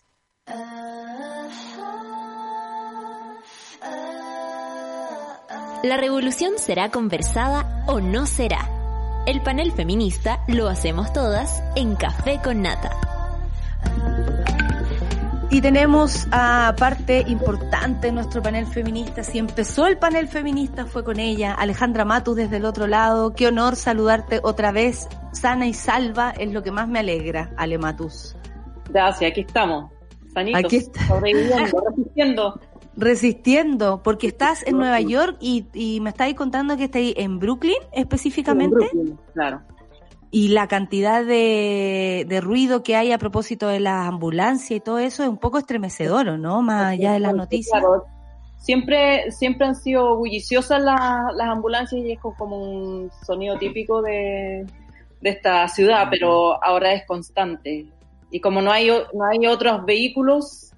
La 5.85 5.99
revolución 5.99 6.55
será 6.57 6.91
conversada 6.91 7.85
o 7.87 8.01
no 8.01 8.25
será. 8.25 8.71
El 9.27 9.43
panel 9.43 9.71
feminista 9.73 10.43
lo 10.49 10.69
hacemos 10.69 11.13
todas 11.13 11.63
en 11.77 11.95
Café 11.95 12.41
con 12.43 12.63
Nata. 12.63 12.91
Y 15.51 15.61
tenemos 15.61 16.27
a 16.33 16.75
parte 16.79 17.23
importante 17.27 18.09
en 18.09 18.15
nuestro 18.15 18.43
panel 18.43 18.67
feminista. 18.67 19.23
Si 19.23 19.39
empezó 19.39 19.87
el 19.87 19.99
panel 19.99 20.27
feminista 20.27 20.87
fue 20.87 21.05
con 21.05 21.21
ella, 21.21 21.53
Alejandra 21.53 22.07
Matus 22.07 22.37
desde 22.37 22.57
el 22.57 22.65
otro 22.65 22.87
lado. 22.87 23.35
Qué 23.35 23.49
honor 23.49 23.77
saludarte 23.77 24.41
otra 24.43 24.73
vez, 24.73 25.07
sana 25.33 25.67
y 25.67 25.75
salva, 25.75 26.31
es 26.31 26.51
lo 26.51 26.63
que 26.63 26.71
más 26.71 26.89
me 26.89 27.01
alegra, 27.01 27.51
Ale 27.59 27.77
Matus. 27.77 28.37
Gracias, 28.89 29.31
aquí 29.31 29.43
estamos, 29.43 29.91
sanitos, 30.35 30.65
Aquí 30.65 30.77
está. 30.77 31.07
sobreviviendo, 31.07 31.83
resistiendo. 31.89 32.61
Resistiendo, 32.97 34.03
porque 34.03 34.27
estás 34.27 34.67
en 34.67 34.77
Nueva 34.77 35.01
York 35.01 35.37
y, 35.41 35.67
y 35.73 36.01
me 36.01 36.11
estáis 36.11 36.35
contando 36.35 36.77
que 36.77 36.85
estáis 36.85 37.15
en 37.17 37.39
Brooklyn 37.39 37.79
específicamente. 37.93 38.75
En 38.75 38.91
Brooklyn, 38.91 39.19
claro. 39.33 39.63
Y 40.31 40.49
la 40.49 40.67
cantidad 40.67 41.25
de, 41.25 42.27
de 42.29 42.41
ruido 42.41 42.83
que 42.83 42.97
hay 42.97 43.13
a 43.13 43.19
propósito 43.19 43.69
de 43.69 43.79
las 43.81 44.09
ambulancias 44.09 44.73
y 44.73 44.81
todo 44.81 44.99
eso 44.99 45.23
es 45.23 45.29
un 45.29 45.39
poco 45.39 45.59
estremecedor, 45.59 46.29
¿o 46.29 46.39
¿no? 46.39 46.61
Más 46.61 46.87
allá 46.87 47.13
de 47.13 47.21
las 47.21 47.35
noticias. 47.35 47.81
Claro, 47.81 48.05
siempre, 48.59 49.31
siempre 49.31 49.67
han 49.67 49.77
sido 49.77 50.17
bulliciosas 50.17 50.83
las, 50.83 51.35
las 51.37 51.49
ambulancias 51.49 52.01
y 52.05 52.13
es 52.13 52.21
como 52.21 52.57
un 52.57 53.11
sonido 53.25 53.59
típico 53.59 54.03
de, 54.03 54.67
de 55.21 55.31
esta 55.31 55.69
ciudad, 55.69 56.09
pero 56.11 56.63
ahora 56.63 56.93
es 56.93 57.07
constante. 57.07 57.87
Y 58.35 58.41
como 58.41 58.61
no 58.61 58.73
hay, 58.73 58.89
no 58.89 59.25
hay 59.25 59.47
otros 59.47 59.85
vehículos, 59.87 60.73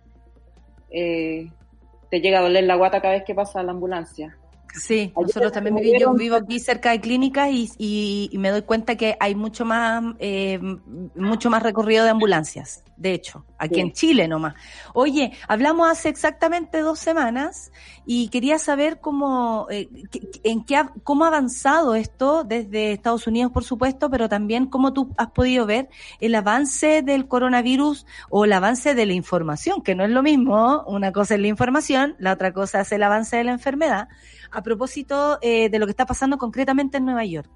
eh, 0.90 1.50
te 2.10 2.20
llega 2.20 2.40
a 2.40 2.42
doler 2.42 2.64
la 2.64 2.74
guata 2.74 3.00
cada 3.00 3.14
vez 3.14 3.24
que 3.24 3.34
pasa 3.34 3.62
la 3.62 3.72
ambulancia. 3.72 4.36
Sí, 4.78 4.94
Ayer 4.94 5.12
nosotros 5.16 5.52
también 5.52 5.74
me 5.74 5.80
vivi- 5.82 5.98
yo 6.00 6.12
vivo 6.14 6.36
aquí 6.36 6.58
cerca 6.60 6.90
de 6.90 7.00
clínicas 7.00 7.48
y, 7.50 7.70
y- 7.78 8.28
y 8.32 8.38
me 8.38 8.50
doy 8.50 8.62
cuenta 8.62 8.96
que 8.96 9.16
hay 9.20 9.34
mucho 9.34 9.64
más 9.64 10.02
eh, 10.18 10.58
mucho 11.14 11.50
más 11.50 11.62
recorrido 11.62 12.04
de 12.04 12.10
ambulancias. 12.10 12.82
De 12.96 13.12
hecho, 13.12 13.44
aquí 13.58 13.74
Sí. 13.74 13.80
en 13.82 13.92
Chile 13.92 14.26
nomás. 14.28 14.54
Oye, 14.94 15.32
hablamos 15.48 15.90
hace 15.90 16.08
exactamente 16.08 16.80
dos 16.80 16.98
semanas 16.98 17.70
y 18.06 18.28
quería 18.28 18.58
saber 18.58 19.00
cómo 19.00 19.66
eh, 19.70 19.88
en 20.44 20.64
qué 20.64 20.82
cómo 21.02 21.24
ha 21.24 21.28
avanzado 21.28 21.94
esto 21.94 22.42
desde 22.44 22.92
Estados 22.92 23.26
Unidos, 23.26 23.52
por 23.52 23.64
supuesto, 23.64 24.08
pero 24.10 24.28
también 24.30 24.66
cómo 24.66 24.92
tú 24.94 25.12
has 25.18 25.30
podido 25.30 25.66
ver 25.66 25.88
el 26.20 26.34
avance 26.34 27.02
del 27.02 27.28
coronavirus 27.28 28.06
o 28.30 28.44
el 28.46 28.52
avance 28.54 28.94
de 28.94 29.04
la 29.06 29.12
información, 29.12 29.82
que 29.82 29.94
no 29.94 30.04
es 30.04 30.10
lo 30.10 30.22
mismo. 30.22 30.82
Una 30.86 31.12
cosa 31.12 31.34
es 31.34 31.40
la 31.40 31.48
información, 31.48 32.14
la 32.18 32.32
otra 32.32 32.52
cosa 32.54 32.80
es 32.80 32.92
el 32.92 33.02
avance 33.02 33.36
de 33.36 33.44
la 33.44 33.52
enfermedad 33.52 34.08
a 34.56 34.62
propósito 34.62 35.38
eh, 35.42 35.68
de 35.68 35.78
lo 35.78 35.84
que 35.84 35.90
está 35.90 36.06
pasando 36.06 36.38
concretamente 36.38 36.96
en 36.96 37.04
Nueva 37.04 37.26
York. 37.26 37.50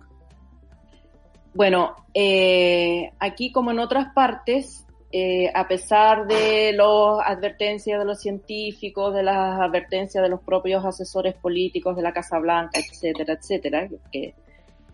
Bueno, 1.54 1.96
eh, 2.12 3.10
aquí 3.18 3.50
como 3.52 3.70
en 3.70 3.78
otras 3.78 4.12
partes, 4.12 4.86
eh, 5.10 5.50
a 5.54 5.66
pesar 5.66 6.26
de 6.26 6.74
las 6.74 7.26
advertencias 7.26 7.98
de 7.98 8.04
los 8.04 8.20
científicos, 8.20 9.14
de 9.14 9.22
las 9.22 9.58
advertencias 9.60 10.22
de 10.22 10.28
los 10.28 10.42
propios 10.42 10.84
asesores 10.84 11.34
políticos 11.36 11.96
de 11.96 12.02
la 12.02 12.12
Casa 12.12 12.38
Blanca, 12.38 12.78
etcétera, 12.78 13.32
etcétera, 13.32 13.88
que 14.12 14.34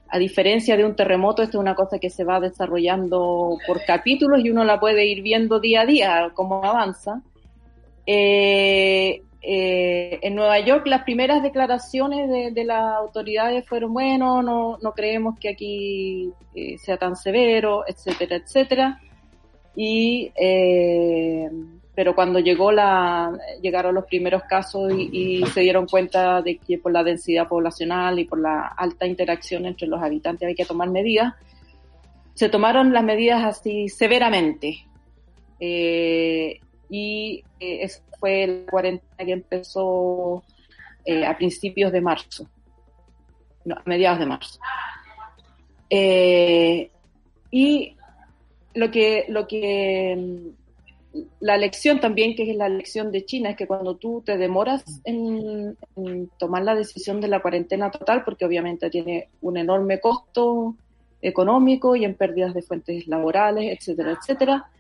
a 0.08 0.18
diferencia 0.18 0.76
de 0.76 0.84
un 0.84 0.94
terremoto, 0.94 1.42
esto 1.42 1.58
es 1.58 1.60
una 1.60 1.74
cosa 1.74 1.98
que 1.98 2.08
se 2.08 2.22
va 2.22 2.38
desarrollando 2.38 3.58
por 3.66 3.84
capítulos 3.84 4.44
y 4.44 4.50
uno 4.50 4.62
la 4.62 4.78
puede 4.78 5.06
ir 5.06 5.22
viendo 5.22 5.58
día 5.58 5.80
a 5.80 5.86
día 5.86 6.30
cómo 6.34 6.64
avanza. 6.64 7.20
Eh, 9.42 10.18
en 10.22 10.34
Nueva 10.34 10.58
York 10.60 10.86
las 10.86 11.02
primeras 11.02 11.42
declaraciones 11.42 12.28
de, 12.28 12.50
de 12.50 12.64
las 12.64 12.96
autoridades 12.96 13.66
fueron, 13.66 13.92
bueno, 13.92 14.42
no, 14.42 14.78
no 14.82 14.92
creemos 14.92 15.38
que 15.38 15.50
aquí 15.50 16.32
eh, 16.54 16.78
sea 16.78 16.96
tan 16.96 17.16
severo, 17.16 17.84
etcétera, 17.86 18.36
etcétera. 18.36 19.00
Y 19.74 20.32
eh, 20.34 21.50
pero 21.94 22.14
cuando 22.14 22.38
llegó 22.40 22.72
la, 22.72 23.32
llegaron 23.62 23.94
los 23.94 24.04
primeros 24.04 24.42
casos 24.44 24.92
y, 24.92 25.40
y, 25.40 25.46
se 25.46 25.60
dieron 25.62 25.86
cuenta 25.86 26.42
de 26.42 26.58
que 26.58 26.78
por 26.78 26.92
la 26.92 27.02
densidad 27.02 27.48
poblacional 27.48 28.18
y 28.18 28.24
por 28.26 28.38
la 28.38 28.66
alta 28.76 29.06
interacción 29.06 29.64
entre 29.64 29.86
los 29.88 30.02
habitantes 30.02 30.44
había 30.44 30.56
que 30.56 30.66
tomar 30.66 30.90
medidas, 30.90 31.34
se 32.34 32.50
tomaron 32.50 32.92
las 32.92 33.02
medidas 33.02 33.42
así 33.44 33.88
severamente. 33.88 34.84
Eh, 35.58 36.60
y 36.88 37.42
eh, 37.60 37.88
fue 38.18 38.46
la 38.46 38.70
cuarentena 38.70 39.24
que 39.24 39.32
empezó 39.32 40.42
eh, 41.04 41.24
a 41.24 41.36
principios 41.36 41.92
de 41.92 42.00
marzo, 42.00 42.48
no, 43.64 43.74
a 43.74 43.82
mediados 43.84 44.18
de 44.18 44.26
marzo. 44.26 44.58
Eh, 45.88 46.90
y 47.50 47.96
lo 48.74 48.90
que, 48.90 49.24
lo 49.28 49.46
que 49.46 50.52
la 51.40 51.56
lección 51.56 52.00
también, 52.00 52.34
que 52.34 52.50
es 52.50 52.56
la 52.56 52.68
lección 52.68 53.10
de 53.10 53.24
China, 53.24 53.50
es 53.50 53.56
que 53.56 53.66
cuando 53.66 53.96
tú 53.96 54.22
te 54.24 54.36
demoras 54.36 54.84
en, 55.04 55.76
tomar 56.38 56.64
la 56.64 56.74
decisión 56.74 57.20
de 57.20 57.28
la 57.28 57.40
cuarentena 57.40 57.90
total, 57.90 58.24
porque 58.24 58.44
obviamente 58.44 58.90
tiene 58.90 59.28
un 59.40 59.56
enorme 59.56 60.00
costo 60.00 60.74
económico 61.22 61.96
y 61.96 62.04
en 62.04 62.14
pérdidas 62.14 62.54
de 62.54 62.62
fuentes 62.62 63.06
laborales, 63.06 63.78
etcétera, 63.78 64.12
etcétera, 64.12 64.70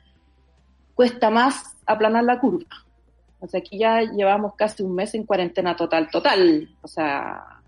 cuesta 0.96 1.30
más 1.30 1.76
aplanar 1.86 2.24
la 2.24 2.40
curva. 2.40 2.66
O 3.38 3.46
sea, 3.46 3.60
aquí 3.60 3.78
ya 3.78 4.00
llevamos 4.00 4.54
casi 4.56 4.82
un 4.82 4.94
mes 4.94 5.14
en 5.14 5.24
cuarentena 5.24 5.76
total, 5.76 6.08
total. 6.10 6.68
O 6.82 6.88
sea, 6.88 7.60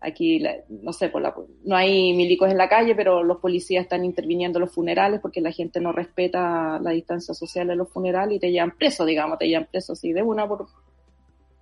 aquí, 0.00 0.42
no 0.68 0.92
sé, 0.92 1.10
por 1.10 1.20
la, 1.20 1.34
no 1.64 1.76
hay 1.76 2.14
milicos 2.14 2.50
en 2.50 2.56
la 2.56 2.68
calle, 2.68 2.94
pero 2.94 3.22
los 3.22 3.36
policías 3.38 3.82
están 3.82 4.06
interviniendo 4.06 4.58
en 4.58 4.62
los 4.62 4.72
funerales 4.72 5.20
porque 5.20 5.42
la 5.42 5.52
gente 5.52 5.80
no 5.80 5.92
respeta 5.92 6.80
la 6.80 6.90
distancia 6.90 7.34
social 7.34 7.70
en 7.70 7.78
los 7.78 7.90
funerales 7.90 8.36
y 8.36 8.40
te 8.40 8.50
llevan 8.50 8.76
preso, 8.76 9.04
digamos, 9.04 9.38
te 9.38 9.46
llevan 9.46 9.68
preso 9.70 9.92
así 9.92 10.14
de 10.14 10.22
una 10.22 10.48
por, 10.48 10.66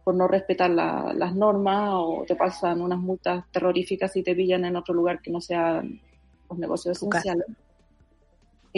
por 0.05 0.15
no 0.15 0.29
respetar 0.29 0.71
la, 0.71 1.13
las 1.13 1.35
normas 1.35 1.91
o 1.95 2.25
te 2.25 2.37
pasan 2.37 2.81
unas 2.81 3.01
multas 3.01 3.45
terroríficas 3.51 4.13
si 4.13 4.23
te 4.23 4.37
pillan 4.37 4.65
en 4.65 4.77
otro 4.77 4.95
lugar 4.95 5.21
que 5.21 5.33
no 5.33 5.41
sean 5.41 6.01
los 6.49 6.57
negocios 6.57 6.97
esenciales. 6.97 7.47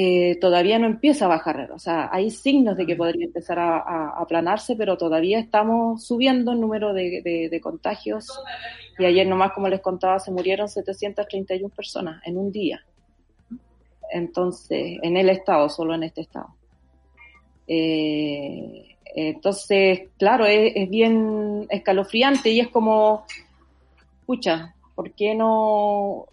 Eh, 0.01 0.37
todavía 0.41 0.79
no 0.79 0.87
empieza 0.87 1.25
a 1.25 1.29
bajar. 1.29 1.73
O 1.73 1.79
sea, 1.81 2.09
hay 2.13 2.31
signos 2.31 2.77
de 2.77 2.87
que 2.87 2.95
podría 2.95 3.25
empezar 3.25 3.59
a, 3.59 3.79
a 3.79 4.23
aplanarse, 4.23 4.77
pero 4.77 4.97
todavía 4.97 5.41
estamos 5.41 6.05
subiendo 6.05 6.53
el 6.53 6.61
número 6.61 6.93
de, 6.93 7.21
de, 7.21 7.49
de, 7.49 7.61
contagios. 7.61 8.41
Y 8.97 9.07
ayer 9.07 9.27
nomás, 9.27 9.51
como 9.55 9.67
les 9.67 9.81
contaba, 9.81 10.21
se 10.21 10.31
murieron 10.31 10.69
731 10.69 11.69
personas 11.71 12.23
en 12.25 12.39
un 12.39 12.53
día. 12.53 12.81
Entonces, 14.13 15.01
en 15.03 15.17
el 15.17 15.31
estado, 15.31 15.69
solo 15.69 15.97
en 15.97 16.05
este 16.05 16.21
estado. 16.21 16.55
Eh, 17.67 18.95
entonces, 19.17 20.11
claro, 20.17 20.47
es, 20.47 20.75
es 20.77 20.89
bien 20.89 21.67
escalofriante 21.71 22.51
y 22.51 22.61
es 22.61 22.69
como, 22.69 23.25
pucha, 24.27 24.77
¿por 24.95 25.11
qué 25.11 25.35
no 25.35 26.29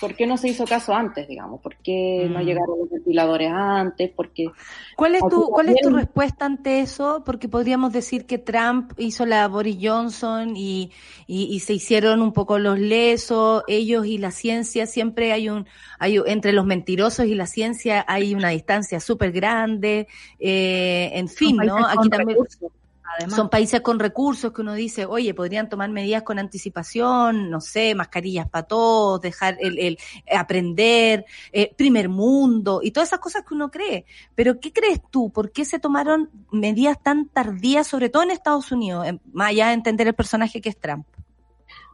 ¿por 0.00 0.14
qué 0.14 0.26
no 0.26 0.36
se 0.36 0.48
hizo 0.48 0.64
caso 0.64 0.94
antes, 0.94 1.26
digamos? 1.28 1.60
¿Por 1.60 1.76
qué 1.76 2.26
mm. 2.28 2.32
no 2.32 2.40
llegaron 2.40 2.78
los 2.78 2.90
ventiladores 2.90 3.50
antes? 3.52 4.10
Porque 4.14 4.50
¿Cuál 4.96 5.14
es 5.14 5.22
tu 5.28 5.48
cuál 5.48 5.68
es 5.68 5.76
tu 5.82 5.90
respuesta 5.90 6.44
ante 6.44 6.80
eso? 6.80 7.22
Porque 7.24 7.48
podríamos 7.48 7.92
decir 7.92 8.26
que 8.26 8.38
Trump 8.38 8.92
hizo 8.98 9.26
la 9.26 9.48
Boris 9.48 9.78
Johnson 9.80 10.56
y, 10.56 10.90
y, 11.26 11.44
y 11.44 11.60
se 11.60 11.74
hicieron 11.74 12.20
un 12.22 12.32
poco 12.32 12.58
los 12.58 12.78
lesos, 12.78 13.62
ellos 13.68 14.06
y 14.06 14.18
la 14.18 14.30
ciencia 14.30 14.86
siempre 14.86 15.32
hay 15.32 15.48
un 15.48 15.66
hay 15.98 16.18
entre 16.26 16.52
los 16.52 16.66
mentirosos 16.66 17.26
y 17.26 17.34
la 17.34 17.46
ciencia 17.46 18.04
hay 18.06 18.34
una 18.34 18.50
distancia 18.50 19.00
súper 19.00 19.32
grande, 19.32 20.08
eh, 20.38 21.10
en 21.14 21.28
fin, 21.28 21.56
¿no? 21.56 21.86
Aquí 21.86 22.08
también 22.08 22.36
recursos. 22.36 22.70
Además. 23.16 23.36
Son 23.36 23.48
países 23.48 23.80
con 23.80 23.98
recursos 23.98 24.52
que 24.52 24.60
uno 24.60 24.74
dice, 24.74 25.06
oye, 25.06 25.32
podrían 25.32 25.68
tomar 25.68 25.88
medidas 25.90 26.22
con 26.22 26.38
anticipación, 26.38 27.50
no 27.50 27.60
sé, 27.60 27.94
mascarillas 27.94 28.48
para 28.48 28.66
todos, 28.66 29.20
dejar 29.20 29.56
el, 29.60 29.78
el 29.78 29.98
aprender, 30.30 31.24
eh, 31.52 31.72
primer 31.74 32.08
mundo 32.08 32.80
y 32.82 32.90
todas 32.90 33.08
esas 33.08 33.20
cosas 33.20 33.44
que 33.46 33.54
uno 33.54 33.70
cree. 33.70 34.04
Pero 34.34 34.60
¿qué 34.60 34.72
crees 34.72 35.00
tú? 35.10 35.30
¿Por 35.30 35.50
qué 35.50 35.64
se 35.64 35.78
tomaron 35.78 36.30
medidas 36.50 37.02
tan 37.02 37.28
tardías, 37.28 37.86
sobre 37.86 38.10
todo 38.10 38.22
en 38.22 38.30
Estados 38.30 38.70
Unidos, 38.70 39.06
más 39.32 39.50
allá 39.50 39.68
de 39.68 39.74
entender 39.74 40.06
el 40.08 40.14
personaje 40.14 40.60
que 40.60 40.68
es 40.68 40.78
Trump? 40.78 41.06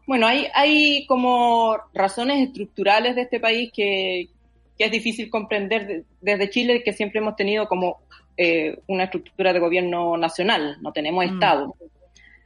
Bueno, 0.06 0.26
hay, 0.26 0.48
hay 0.54 1.06
como 1.06 1.76
razones 1.94 2.48
estructurales 2.48 3.14
de 3.14 3.22
este 3.22 3.38
país 3.38 3.70
que, 3.72 4.28
que 4.76 4.84
es 4.84 4.90
difícil 4.90 5.30
comprender 5.30 6.04
desde 6.20 6.50
Chile, 6.50 6.82
que 6.84 6.92
siempre 6.92 7.20
hemos 7.20 7.36
tenido 7.36 7.68
como 7.68 8.00
eh, 8.36 8.78
una 8.86 9.04
estructura 9.04 9.52
de 9.52 9.60
gobierno 9.60 10.16
nacional, 10.16 10.78
no 10.80 10.92
tenemos 10.92 11.24
mm. 11.24 11.34
Estado. 11.34 11.74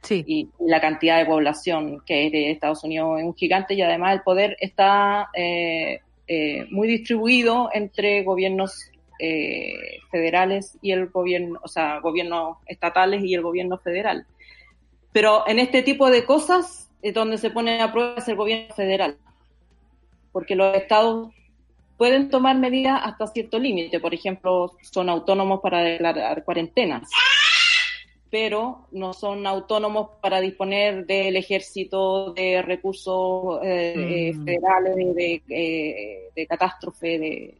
Sí. 0.01 0.23
Y 0.25 0.49
la 0.59 0.79
cantidad 0.79 1.17
de 1.17 1.25
población 1.25 2.01
que 2.05 2.27
es 2.27 2.31
de 2.31 2.51
Estados 2.51 2.83
Unidos 2.83 3.19
es 3.19 3.25
un 3.25 3.35
gigante 3.35 3.73
y 3.73 3.81
además 3.81 4.13
el 4.13 4.21
poder 4.21 4.55
está 4.59 5.29
eh, 5.33 5.99
eh, 6.27 6.65
muy 6.69 6.87
distribuido 6.87 7.69
entre 7.73 8.23
gobiernos 8.23 8.91
eh, 9.19 10.01
federales 10.11 10.77
y 10.81 10.91
el 10.91 11.07
gobierno, 11.07 11.59
o 11.63 11.67
sea, 11.67 11.99
gobiernos 11.99 12.57
estatales 12.67 13.23
y 13.23 13.33
el 13.33 13.41
gobierno 13.41 13.77
federal. 13.79 14.25
Pero 15.11 15.47
en 15.47 15.57
este 15.57 15.81
tipo 15.81 16.09
de 16.11 16.25
cosas 16.25 16.91
es 17.01 17.13
donde 17.13 17.37
se 17.37 17.49
pone 17.49 17.81
a 17.81 17.91
prueba 17.91 18.15
es 18.17 18.27
el 18.27 18.35
gobierno 18.35 18.75
federal, 18.75 19.17
porque 20.31 20.55
los 20.55 20.75
estados 20.75 21.33
pueden 21.97 22.29
tomar 22.29 22.57
medidas 22.57 23.01
hasta 23.03 23.27
cierto 23.27 23.59
límite. 23.59 23.99
Por 23.99 24.13
ejemplo, 24.13 24.73
son 24.81 25.09
autónomos 25.09 25.59
para 25.61 25.81
declarar 25.81 26.43
cuarentenas, 26.43 27.09
pero 28.29 28.87
no 28.91 29.13
son 29.13 29.45
autónomos 29.47 30.11
para 30.21 30.39
disponer 30.39 31.05
del 31.05 31.35
ejército 31.35 32.33
de 32.33 32.61
recursos 32.61 33.59
eh, 33.63 34.31
mm. 34.33 34.45
federales, 34.45 34.95
de, 34.95 35.41
de, 35.47 36.29
de, 36.35 36.47
catástrofe, 36.47 37.19
de, 37.19 37.55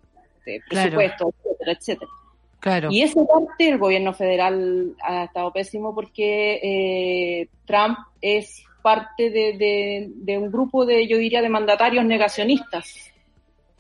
de 0.46 0.62
presupuesto, 0.70 1.32
claro. 1.32 1.36
etcétera, 1.44 1.72
etcétera. 1.72 2.12
Claro. 2.60 2.90
Y 2.92 3.02
esa 3.04 3.24
parte 3.24 3.70
el 3.70 3.78
gobierno 3.78 4.14
federal 4.14 4.96
ha 5.02 5.26
estado 5.26 5.54
pésimo 5.54 5.94
porque 5.94 6.60
eh, 6.62 7.48
Trump 7.66 8.00
es 8.20 8.64
parte 8.82 9.30
de, 9.30 9.54
de, 9.58 10.10
de, 10.10 10.38
un 10.38 10.52
grupo 10.52 10.86
de, 10.86 11.08
yo 11.08 11.18
diría, 11.18 11.42
de 11.42 11.50
mandatarios 11.50 12.04
negacionistas 12.06 13.12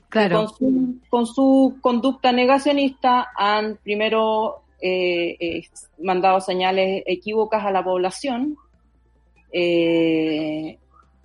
Claro. 0.09 0.45
Con 0.45 0.55
su, 0.55 0.95
con 1.09 1.27
su, 1.27 1.77
conducta 1.81 2.31
negacionista 2.31 3.27
han 3.35 3.77
primero 3.77 4.61
eh, 4.79 5.35
eh, 5.39 5.63
mandado 6.01 6.39
señales 6.39 7.03
equívocas 7.05 7.65
a 7.65 7.71
la 7.71 7.83
población 7.83 8.57
eh, 9.51 10.77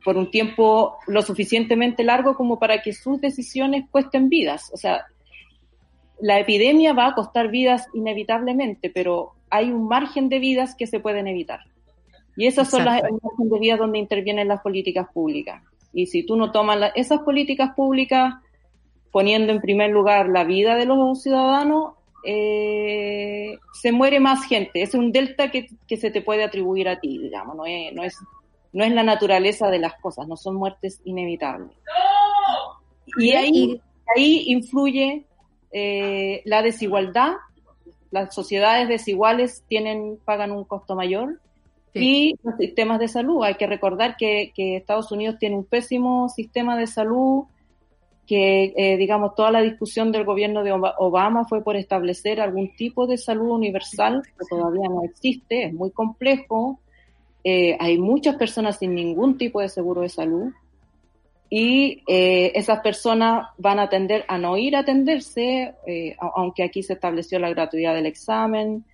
por 0.05 0.17
un 0.17 0.31
tiempo 0.31 0.97
lo 1.07 1.23
suficientemente 1.23 2.03
largo 2.03 2.35
como 2.35 2.59
para 2.59 2.83
que 2.83 2.93
sus 2.93 3.21
decisiones 3.21 3.85
cuesten 3.91 4.29
vidas. 4.29 4.71
O 4.73 4.77
sea, 4.77 5.07
la 6.21 6.41
epidemia 6.41 6.93
va 6.93 7.09
a 7.09 7.15
costar 7.15 7.51
vidas 7.51 7.87
inevitablemente, 7.95 8.91
pero 8.91 9.33
hay 9.51 9.71
un 9.71 9.87
margen 9.87 10.29
de 10.29 10.39
vidas 10.39 10.75
que 10.75 10.87
se 10.87 10.99
pueden 10.99 11.29
evitar. 11.29 11.61
Y 12.37 12.47
esas 12.47 12.69
Exacto. 12.69 12.91
son 12.91 13.13
las 13.13 13.23
margen 13.23 13.51
de 13.51 13.59
vidas 13.59 13.79
donde 13.79 13.99
intervienen 13.99 14.49
las 14.49 14.61
políticas 14.63 15.07
públicas. 15.13 15.63
Y 15.93 16.07
si 16.07 16.25
tú 16.25 16.37
no 16.37 16.51
tomas 16.51 16.79
la, 16.79 16.87
esas 16.89 17.21
políticas 17.21 17.75
públicas 17.75 18.35
poniendo 19.13 19.53
en 19.53 19.61
primer 19.61 19.91
lugar 19.91 20.29
la 20.29 20.43
vida 20.43 20.75
de 20.75 20.87
los 20.87 21.23
ciudadanos, 21.23 21.93
eh, 22.25 23.59
se 23.75 23.93
muere 23.93 24.19
más 24.19 24.45
gente. 24.47 24.83
Es 24.83 24.95
un 24.95 25.13
delta 25.13 25.51
que, 25.51 25.69
que, 25.87 25.97
se 25.97 26.11
te 26.11 26.23
puede 26.23 26.43
atribuir 26.43 26.89
a 26.89 26.99
ti, 26.99 27.19
digamos, 27.19 27.55
no 27.55 27.67
es, 27.67 27.93
no, 27.93 28.03
es, 28.03 28.17
no 28.73 28.85
es 28.85 28.93
la 28.93 29.03
naturaleza 29.03 29.71
de 29.71 29.79
las 29.79 29.95
cosas, 30.01 30.27
no 30.27 30.37
son 30.37 30.57
muertes 30.57 31.01
inevitables. 31.05 31.77
Y 33.19 33.33
ahí, 33.33 33.81
ahí 34.17 34.45
influye 34.47 35.25
eh, 35.73 36.43
la 36.45 36.63
desigualdad, 36.63 37.35
las 38.11 38.35
sociedades 38.35 38.89
desiguales 38.89 39.65
tienen, 39.69 40.19
pagan 40.25 40.53
un 40.53 40.65
costo 40.65 40.95
mayor. 40.95 41.39
Sí. 41.93 42.01
Y 42.01 42.39
los 42.43 42.57
sistemas 42.57 42.99
de 43.01 43.09
salud. 43.09 43.45
Hay 43.45 43.57
que 43.57 43.67
recordar 43.67 44.17
que, 44.17 44.53
que 44.55 44.77
Estados 44.77 45.13
Unidos 45.13 45.37
tiene 45.39 45.57
un 45.57 45.65
pésimo 45.65 46.31
sistema 46.31 46.79
de 46.79 46.87
salud, 46.87 47.45
que, 48.27 48.73
eh, 48.77 48.97
digamos, 48.97 49.35
toda 49.35 49.51
la 49.51 49.61
discusión 49.61 50.13
del 50.13 50.25
gobierno 50.25 50.63
de 50.63 50.73
Obama 50.73 51.45
fue 51.45 51.63
por 51.63 51.77
establecer 51.77 52.41
algún 52.41 52.75
tipo 52.77 53.07
de 53.07 53.19
salud 53.19 53.51
universal 53.51 54.23
que 54.23 54.45
todavía 54.49 54.89
no 54.89 55.03
existe, 55.05 55.65
es 55.65 55.73
muy 55.73 55.91
complejo, 55.91 56.81
eh, 57.45 57.77
hay 57.81 57.99
muchas 57.99 58.37
personas 58.37 58.79
sin 58.79 58.95
ningún 58.95 59.37
tipo 59.37 59.61
de 59.61 59.69
seguro 59.69 60.03
de 60.03 60.09
salud 60.09 60.53
y 61.55 62.03
eh, 62.07 62.51
esas 62.55 62.81
personas 62.81 63.49
van 63.59 63.79
a 63.79 63.91
tender 63.91 64.25
a 64.27 64.39
no 64.39 64.57
ir 64.57 64.75
a 64.75 64.79
atenderse, 64.79 65.75
eh, 65.87 66.17
aunque 66.19 66.63
aquí 66.63 66.83
se 66.83 66.95
estableció 66.95 67.39
la 67.39 67.51
gratuidad 67.51 67.95
del 67.95 68.07
examen, 68.07 68.87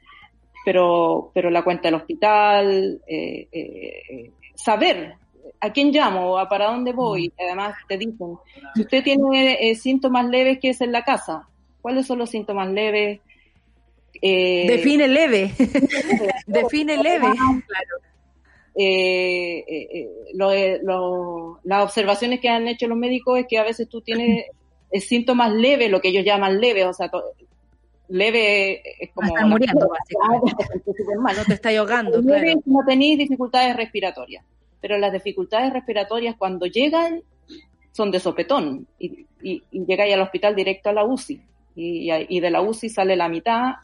pero, 0.64 1.30
pero 1.32 1.50
la 1.50 1.62
cuenta 1.62 1.86
del 1.86 1.94
hospital, 1.94 3.00
eh, 3.06 4.32
saber 4.56 5.14
¿a 5.60 5.72
quién 5.72 5.90
llamo? 5.90 6.36
¿Para 6.48 6.66
dónde 6.66 6.92
voy? 6.92 7.28
Mm. 7.28 7.42
Además 7.42 7.76
te 7.88 7.98
dicen, 7.98 8.36
si 8.74 8.82
usted 8.82 9.02
tiene 9.02 9.70
eh, 9.70 9.74
síntomas 9.74 10.26
leves, 10.26 10.58
¿qué 10.60 10.70
es 10.70 10.80
en 10.80 10.92
la 10.92 11.02
casa? 11.02 11.48
¿Cuáles 11.80 12.06
son 12.06 12.18
los 12.18 12.30
síntomas 12.30 12.68
leves? 12.70 13.20
Eh, 14.20 14.66
Define 14.68 15.08
leve. 15.08 15.52
Define 16.46 16.96
leve. 17.02 17.28
Eh, 18.80 19.64
eh, 19.66 20.08
las 21.64 21.82
observaciones 21.82 22.40
que 22.40 22.48
han 22.48 22.68
hecho 22.68 22.86
los 22.86 22.96
médicos 22.96 23.40
es 23.40 23.46
que 23.48 23.58
a 23.58 23.64
veces 23.64 23.88
tú 23.88 24.00
tienes 24.00 24.46
síntomas 25.06 25.52
leves, 25.52 25.90
lo 25.90 26.00
que 26.00 26.08
ellos 26.08 26.24
llaman 26.24 26.60
leve, 26.60 26.84
o 26.84 26.92
sea, 26.92 27.10
leve 28.08 28.82
es 29.00 29.10
como... 29.12 29.34
Estás 29.34 29.48
muriendo, 29.48 29.88
No 31.36 31.44
te 31.44 31.54
está 31.54 31.70
ahogando, 31.70 32.20
leve 32.20 32.56
no 32.66 32.84
tenéis 32.86 33.18
dificultades 33.18 33.76
respiratorias, 33.76 34.44
pero 34.80 34.98
las 34.98 35.12
dificultades 35.12 35.72
respiratorias 35.72 36.36
cuando 36.36 36.66
llegan 36.66 37.22
son 37.92 38.10
de 38.10 38.20
sopetón 38.20 38.86
y, 38.98 39.26
y, 39.42 39.62
llegáis 39.72 40.14
al 40.14 40.20
hospital 40.20 40.54
directo 40.54 40.90
a 40.90 40.92
la 40.92 41.04
UCI 41.04 41.40
y, 41.74 42.10
y 42.12 42.40
de 42.40 42.50
la 42.50 42.60
UCI 42.60 42.88
sale 42.88 43.16
la 43.16 43.28
mitad 43.28 43.76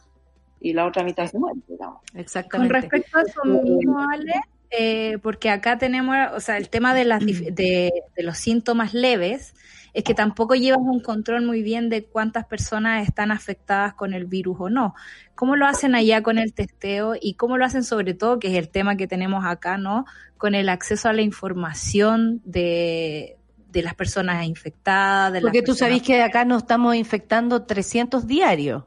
y 0.59 0.73
la 0.73 0.85
otra 0.85 1.03
mitad 1.03 1.27
se 1.27 1.37
muere, 1.37 1.59
digamos. 1.67 2.01
Exactamente. 2.13 2.73
Con 2.73 2.81
respecto 2.81 3.17
a 3.17 3.21
eso 3.21 3.45
mismo, 3.45 3.99
Ale, 3.99 4.33
eh, 4.71 5.17
porque 5.21 5.49
acá 5.49 5.77
tenemos, 5.77 6.15
o 6.33 6.39
sea, 6.39 6.57
el 6.57 6.69
tema 6.69 6.93
de, 6.93 7.05
las, 7.05 7.23
de, 7.25 7.91
los 8.17 8.37
síntomas 8.37 8.93
leves, 8.93 9.53
es 9.95 10.03
que 10.03 10.13
tampoco 10.13 10.55
llevas 10.55 10.81
un 10.81 10.99
control 10.99 11.45
muy 11.45 11.63
bien 11.63 11.89
de 11.89 12.03
cuántas 12.03 12.45
personas 12.45 13.07
están 13.07 13.31
afectadas 13.31 13.93
con 13.93 14.13
el 14.13 14.25
virus 14.25 14.57
o 14.59 14.69
no. 14.69 14.93
¿Cómo 15.35 15.55
lo 15.55 15.65
hacen 15.65 15.95
allá 15.95 16.21
con 16.21 16.37
el 16.37 16.53
testeo 16.53 17.13
y 17.19 17.35
cómo 17.35 17.57
lo 17.57 17.63
hacen 17.63 17.85
sobre 17.85 18.13
todo, 18.13 18.37
que 18.37 18.49
es 18.49 18.55
el 18.55 18.67
tema 18.67 18.97
que 18.97 19.07
tenemos 19.07 19.45
acá, 19.45 19.77
¿no? 19.77 20.05
Con 20.37 20.53
el 20.53 20.67
acceso 20.67 21.07
a 21.07 21.13
la 21.13 21.21
información 21.21 22.41
de, 22.43 23.37
de 23.69 23.83
las 23.83 23.95
personas 23.95 24.45
infectadas. 24.45 25.31
De 25.31 25.39
Porque 25.39 25.61
tú 25.61 25.73
sabes 25.73 26.01
que 26.01 26.21
acá 26.21 26.43
nos 26.43 26.63
estamos 26.63 26.93
infectando 26.95 27.63
300 27.63 28.27
diarios. 28.27 28.83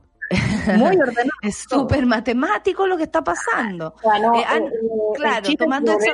Muy 0.77 0.95
ordenado. 0.95 1.31
es 1.43 1.65
súper 1.67 2.05
matemático 2.05 2.87
lo 2.87 2.99
que 2.99 3.05
está 3.05 3.25
pasando. 3.25 3.95
Claro, 3.95 4.35
eh, 4.35 4.41
eh, 4.41 4.71
claro 5.15 5.49
tomando 5.57 5.93
eso. 5.93 6.11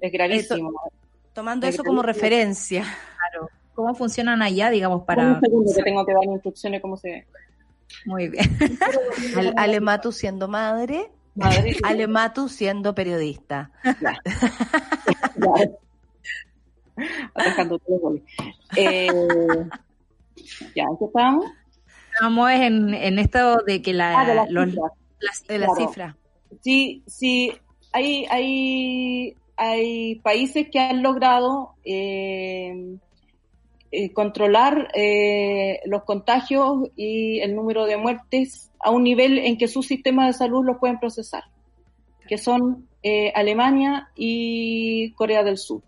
Es, 0.00 0.12
gravísimo. 0.12 0.72
tomando 1.32 1.66
eso 1.66 1.82
como 1.82 2.02
referencia. 2.02 2.84
¿Cómo 3.74 3.94
funcionan 3.94 4.42
allá, 4.42 4.70
digamos, 4.70 5.04
para. 5.04 5.32
Un 5.32 5.40
segundo 5.40 5.72
que 5.74 5.82
tengo 5.82 6.06
que 6.06 6.14
dar 6.14 6.24
instrucciones 6.24 6.80
cómo 6.80 6.96
se. 6.96 7.26
Muy 8.06 8.28
bien. 8.28 8.44
Alematu 9.56 10.12
siendo 10.12 10.48
madre. 10.48 11.10
madre. 11.34 11.76
Alematu 11.82 12.48
siendo 12.48 12.94
periodista. 12.94 13.70
Claro. 13.98 14.18
todo 17.68 18.20
eh, 18.76 19.08
ya, 20.74 20.84
¿en 20.84 20.96
qué 20.98 21.04
estamos? 21.04 21.46
Estamos 22.12 22.50
en, 22.52 22.94
en 22.94 23.18
esto 23.18 23.56
de 23.66 23.82
que 23.82 23.92
la, 23.92 24.20
ah, 24.20 24.46
de 24.46 25.58
la, 25.58 25.74
cifra. 25.74 26.16
Sí, 26.60 27.02
sí, 27.08 27.52
hay, 27.92 28.24
hay, 28.26 29.36
hay 29.56 30.14
países 30.20 30.68
que 30.70 30.78
han 30.78 31.02
logrado 31.02 31.74
eh, 31.84 32.98
eh, 33.96 34.12
controlar 34.12 34.88
eh, 34.94 35.80
los 35.84 36.04
contagios 36.04 36.90
y 36.96 37.40
el 37.40 37.54
número 37.54 37.86
de 37.86 37.96
muertes 37.96 38.70
a 38.80 38.90
un 38.90 39.04
nivel 39.04 39.38
en 39.38 39.56
que 39.56 39.68
sus 39.68 39.86
sistemas 39.86 40.26
de 40.26 40.32
salud 40.32 40.64
los 40.64 40.78
pueden 40.78 40.98
procesar, 40.98 41.44
que 42.28 42.38
son 42.38 42.88
Alemania 43.34 44.08
y 44.16 45.12
Corea 45.12 45.44
del 45.44 45.58
Sur. 45.58 45.82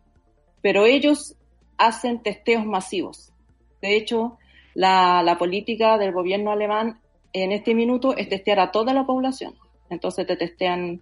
Pero 0.61 0.85
ellos 0.85 1.35
hacen 1.79 2.23
testeos 2.23 2.65
masivos. 2.67 3.33
De 3.81 3.97
hecho, 3.97 4.39
la, 4.77 5.37
política 5.39 5.99
del 5.99 6.13
gobierno 6.13 6.51
alemán 6.53 7.01
en 7.33 7.53
este 7.53 7.75
minuto 7.75 8.17
es 8.17 8.29
testear 8.29 8.61
a 8.61 8.71
toda 8.71 8.93
la 8.93 9.07
población. 9.07 9.55
Entonces 9.91 10.27
te 10.27 10.37
testean 10.37 11.01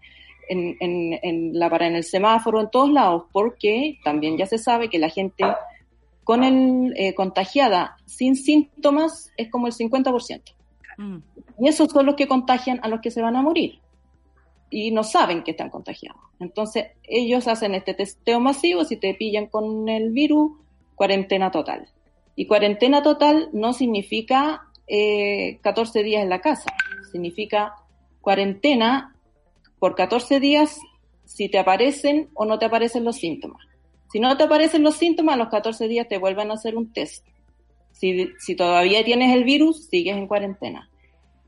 en, 0.49 0.77
en, 0.81 1.59
la 1.59 1.71
para 1.71 1.87
en 1.87 1.97
el 1.97 2.05
semáforo, 2.05 2.61
en 2.61 2.71
todos 2.71 2.91
lados, 2.91 3.25
porque 3.33 3.99
también 4.05 4.37
ya 4.37 4.47
se 4.47 4.59
sabe 4.59 4.89
que 4.89 4.99
la 4.99 5.09
gente 5.09 5.45
con 6.25 6.43
el 6.43 6.95
eh, 6.97 7.15
contagiada 7.15 7.97
sin 8.07 8.35
síntomas 8.35 9.31
es 9.37 9.51
como 9.51 9.67
el 9.67 9.73
50%. 9.73 10.43
Mm. 10.97 11.19
Y 11.61 11.69
esos 11.69 11.91
son 11.91 12.07
los 12.07 12.15
que 12.17 12.27
contagian 12.27 12.81
a 12.83 12.89
los 12.89 13.01
que 13.01 13.11
se 13.11 13.23
van 13.23 13.37
a 13.37 13.43
morir. 13.43 13.79
Y 14.71 14.91
no 14.91 15.05
saben 15.05 15.45
que 15.45 15.53
están 15.53 15.71
contagiados. 15.71 16.21
Entonces, 16.41 16.87
ellos 17.05 17.47
hacen 17.47 17.75
este 17.75 17.95
testeo 17.95 18.41
masivo. 18.41 18.85
Si 18.85 18.97
te 18.97 19.15
pillan 19.15 19.47
con 19.47 19.89
el 19.89 20.11
virus, 20.11 20.53
cuarentena 20.95 21.51
total. 21.51 21.89
Y 22.35 22.47
cuarentena 22.47 23.03
total 23.03 23.51
no 23.53 23.73
significa 23.73 24.63
eh, 24.87 25.59
14 25.63 26.03
días 26.03 26.23
en 26.23 26.29
la 26.29 26.41
casa, 26.41 26.71
significa 27.13 27.75
cuarentena 28.21 29.15
por 29.79 29.95
14 29.95 30.41
días 30.41 30.79
si 31.25 31.49
te 31.49 31.59
aparecen 31.59 32.31
o 32.35 32.45
no 32.45 32.59
te 32.59 32.67
aparecen 32.67 33.05
los 33.05 33.17
síntomas. 33.17 33.65
Si 34.15 34.21
no 34.21 34.37
te 34.37 34.45
aparecen 34.45 34.85
los 34.85 34.95
síntomas, 34.95 35.35
a 35.35 35.39
los 35.39 35.49
14 35.49 35.89
días 35.89 36.07
te 36.07 36.19
vuelven 36.19 36.53
a 36.53 36.55
hacer 36.55 36.77
un 36.77 36.93
test. 36.93 37.27
Si, 37.91 38.29
si 38.39 38.55
todavía 38.55 39.05
tienes 39.05 39.35
el 39.35 39.43
virus, 39.43 39.89
sigues 39.89 40.17
en 40.17 40.29
cuarentena. 40.29 40.89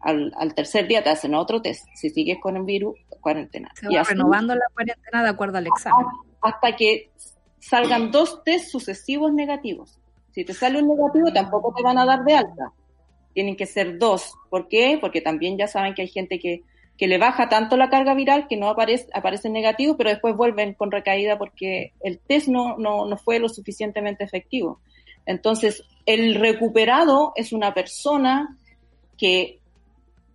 Al, 0.01 0.33
al, 0.37 0.53
tercer 0.53 0.89
día 0.89 1.05
te 1.05 1.11
hacen 1.11 1.37
otro 1.37 1.63
test. 1.63 1.87
Si 1.95 2.11
sigues 2.11 2.39
con 2.41 2.57
el 2.57 2.65
virus, 2.65 2.97
cuarentena. 3.21 3.71
Se 3.77 3.87
va 3.87 4.03
renovando 4.03 4.53
la 4.57 4.67
cuarentena 4.75 5.23
de 5.23 5.29
acuerdo 5.29 5.59
al 5.59 5.69
examen. 5.69 6.07
Hasta 6.41 6.75
que 6.75 7.13
salgan 7.61 8.11
dos 8.11 8.43
test 8.43 8.69
sucesivos 8.69 9.33
negativos. 9.33 10.01
Si 10.33 10.45
te 10.45 10.53
sale 10.53 10.83
un 10.83 10.89
negativo, 10.89 11.33
tampoco 11.33 11.73
te 11.73 11.85
van 11.85 11.99
a 11.99 12.05
dar 12.05 12.25
de 12.25 12.35
alta. 12.35 12.73
Tienen 13.33 13.57
que 13.57 13.67
ser 13.67 13.97
dos. 13.97 14.35
¿Por 14.51 14.67
qué? 14.67 14.99
Porque 15.01 15.21
también 15.21 15.57
ya 15.57 15.69
saben 15.69 15.95
que 15.95 16.03
hay 16.03 16.09
gente 16.09 16.41
que, 16.41 16.65
que 16.99 17.07
le 17.07 17.19
baja 17.19 17.49
tanto 17.49 17.77
la 17.77 17.91
carga 17.91 18.15
viral 18.15 18.47
que 18.49 18.57
no 18.57 18.69
aparece, 18.69 19.09
aparece 19.13 19.51
negativo, 19.51 19.97
pero 19.97 20.11
después 20.11 20.37
vuelven 20.37 20.75
con 20.75 20.91
recaída 20.91 21.37
porque 21.39 21.93
el 22.01 22.19
test 22.19 22.49
no, 22.49 22.77
no, 22.79 23.07
no 23.07 23.17
fue 23.17 23.39
lo 23.39 23.49
suficientemente 23.49 24.25
efectivo. 24.25 24.81
Entonces, 25.27 25.83
el 26.07 26.37
recuperado 26.37 27.33
es 27.37 27.53
una 27.53 27.75
persona 27.75 28.57
que 29.19 29.61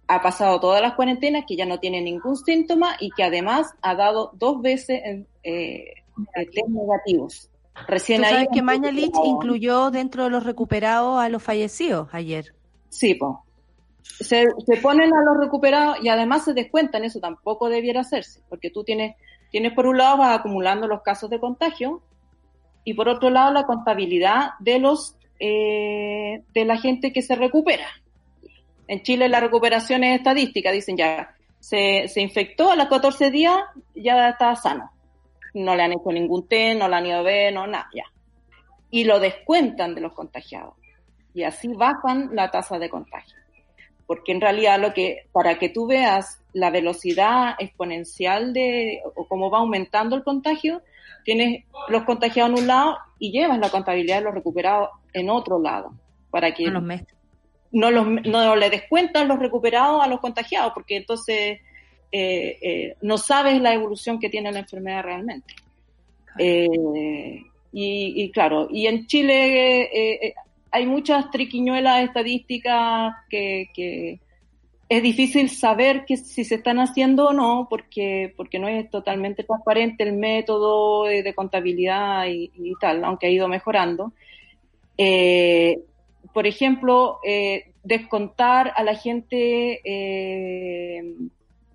ha 0.08 0.22
pasado 0.22 0.60
todas 0.60 0.82
las 0.82 0.96
cuarentenas, 0.96 1.46
que 1.48 1.56
ya 1.56 1.66
no 1.66 1.80
tiene 1.80 2.02
ningún 2.02 2.36
síntoma 2.36 2.98
y 3.00 3.12
que 3.12 3.24
además 3.24 3.74
ha 3.82 3.96
dado 3.96 4.32
dos 4.34 4.62
veces 4.62 5.02
eh, 5.44 5.94
test 6.34 6.68
negativos. 6.68 7.50
Recién 7.88 8.22
¿Tú 8.22 8.28
sabes 8.28 8.50
que 8.54 8.62
Mañalich 8.62 9.16
incluyó 9.24 9.90
dentro 9.90 10.26
de 10.26 10.30
los 10.30 10.44
recuperados 10.44 11.20
a 11.22 11.30
los 11.30 11.42
fallecidos 11.42 12.10
ayer. 12.12 12.54
Sí, 12.90 13.16
pues. 13.16 13.32
Se, 14.02 14.48
ponen 14.82 15.14
a 15.14 15.24
los 15.24 15.38
recuperados 15.40 15.98
y 16.04 16.10
además 16.10 16.46
se 16.46 16.54
descuentan, 16.54 17.04
eso 17.04 17.20
tampoco 17.20 17.70
debiera 17.70 18.02
hacerse, 18.02 18.42
porque 18.50 18.70
tú 18.70 18.84
tienes, 18.84 19.16
tienes 19.52 19.74
por 19.74 19.86
un 19.86 19.98
lado 19.98 20.18
vas 20.18 20.40
acumulando 20.40 20.88
los 20.88 21.02
casos 21.02 21.30
de 21.30 21.40
contagio 21.40 22.02
y 22.84 22.94
por 22.94 23.10
otro 23.10 23.30
lado 23.30 23.52
la 23.54 23.66
contabilidad 23.66 24.52
de 24.60 24.80
los 24.80 25.16
eh, 25.40 26.44
de 26.54 26.66
la 26.66 26.78
gente 26.78 27.12
que 27.12 27.22
se 27.22 27.36
recupera. 27.36 27.88
En 28.88 29.02
Chile 29.04 29.30
la 29.30 29.40
recuperación 29.40 30.04
es 30.04 30.18
estadística, 30.18 30.72
dicen 30.72 30.98
ya, 30.98 31.36
se, 31.60 32.08
se 32.08 32.22
infectó 32.22 32.72
a 32.72 32.76
los 32.76 32.88
14 32.88 33.32
días, 33.32 33.58
ya 33.96 34.30
está 34.30 34.56
sano 34.56 34.92
no 35.54 35.76
le 35.76 35.84
han 35.84 35.94
hecho 35.94 36.12
ningún 36.12 36.48
test, 36.48 36.80
no 36.80 36.88
la 36.88 36.98
han 36.98 37.06
ido 37.06 37.20
a 37.20 37.24
ver, 37.24 37.54
no, 37.54 37.68
nada, 37.68 37.90
ya. 37.94 38.04
Y 38.90 39.04
lo 39.04 39.20
descuentan 39.20 39.96
de 39.96 40.02
los 40.02 40.14
contagiados. 40.14 40.76
Y 41.34 41.44
así 41.44 41.70
bajan 41.70 42.30
la 42.34 42.52
tasa 42.52 42.78
de 42.78 42.90
contagio. 42.90 43.38
Porque 44.12 44.34
en 44.34 44.42
realidad 44.42 44.78
lo 44.78 44.94
que, 44.94 45.20
para 45.32 45.58
que 45.58 45.70
tú 45.70 45.88
veas 45.88 46.42
la 46.52 46.70
velocidad 46.70 47.56
exponencial 47.60 48.52
de, 48.52 49.00
o 49.16 49.26
cómo 49.26 49.50
va 49.50 49.60
aumentando 49.60 50.18
el 50.18 50.24
contagio, 50.26 50.82
tienes 51.24 51.64
los 51.88 52.04
contagiados 52.04 52.52
en 52.52 52.60
un 52.60 52.68
lado 52.68 52.98
y 53.20 53.32
llevas 53.32 53.58
la 53.58 53.70
contabilidad 53.70 54.18
de 54.18 54.24
los 54.24 54.34
recuperados 54.34 54.90
en 55.14 55.30
otro 55.30 55.62
lado. 55.62 55.94
Para 56.30 56.54
que 56.54 56.70
no, 56.70 56.82
los, 57.90 58.06
no, 58.06 58.22
no 58.26 58.56
le 58.58 58.70
descuentan 58.70 59.30
los 59.30 59.40
recuperados 59.40 60.04
a 60.04 60.08
los 60.10 60.20
contagiados, 60.20 60.74
porque 60.74 60.98
entonces 60.98 61.62
eh, 62.12 62.58
eh, 62.62 62.98
no 63.02 63.18
sabes 63.18 63.62
la 63.62 63.74
evolución 63.74 64.20
que 64.20 64.28
tiene 64.28 64.52
la 64.52 64.60
enfermedad 64.60 65.04
realmente. 65.04 65.56
Eh, 66.38 67.46
y, 67.72 68.30
claro, 68.32 68.68
y 68.70 68.88
en 68.88 69.08
Chile 69.08 70.36
hay 70.72 70.86
muchas 70.86 71.30
triquiñuelas 71.32 72.04
estadísticas 72.06 73.14
que, 73.30 74.20
es 74.90 75.04
difícil 75.04 75.50
saber 75.50 76.04
que 76.06 76.18
si 76.18 76.44
se 76.44 76.56
están 76.56 76.80
haciendo 76.80 77.28
o 77.28 77.34
no, 77.34 77.68
porque, 77.70 78.34
porque 78.36 78.60
no 78.60 78.68
es 78.68 78.90
totalmente 78.90 79.44
transparente 79.46 80.04
el 80.04 80.14
método 80.18 81.06
de 81.06 81.34
contabilidad 81.34 82.26
y, 82.28 82.52
tal, 82.80 83.06
aunque 83.06 83.28
ha 83.28 83.30
ido 83.30 83.48
mejorando. 83.48 84.12
por 86.34 86.46
ejemplo, 86.46 87.20
descontar 87.84 88.74
a 88.76 88.84
la 88.84 88.96
gente 88.96 89.80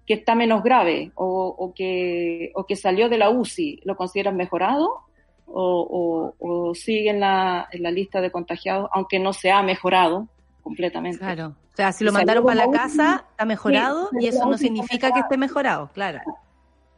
que 0.07 0.15
está 0.15 0.35
menos 0.35 0.63
grave 0.63 1.11
o, 1.15 1.73
que, 1.75 2.53
o 2.55 2.65
que 2.65 2.77
salió 2.77 3.09
de 3.09 3.19
la 3.19 3.31
UCI, 3.31 3.81
¿lo 3.85 3.97
consideran 3.97 4.37
mejorado? 4.37 5.07
O, 5.49 6.73
sigue 6.75 7.11
en 7.11 7.21
la, 7.21 7.69
en 7.71 7.83
la 7.83 7.91
lista 7.91 8.21
de 8.21 8.31
contagiados, 8.31 8.89
aunque 8.93 9.19
no 9.19 9.33
se 9.33 9.51
ha 9.51 9.63
mejorado 9.63 10.29
completamente. 10.63 11.19
Claro. 11.19 11.55
O 11.73 11.77
sea, 11.77 11.93
si 11.93 12.05
lo 12.05 12.13
mandaron 12.13 12.45
para 12.45 12.67
la 12.67 12.71
casa, 12.71 13.25
está 13.31 13.45
mejorado 13.45 14.11
y 14.19 14.27
eso 14.29 14.47
no 14.47 14.59
significa 14.59 15.13
que 15.13 15.21
esté 15.21 15.37
mejorado, 15.37 15.91
claro. 15.93 16.21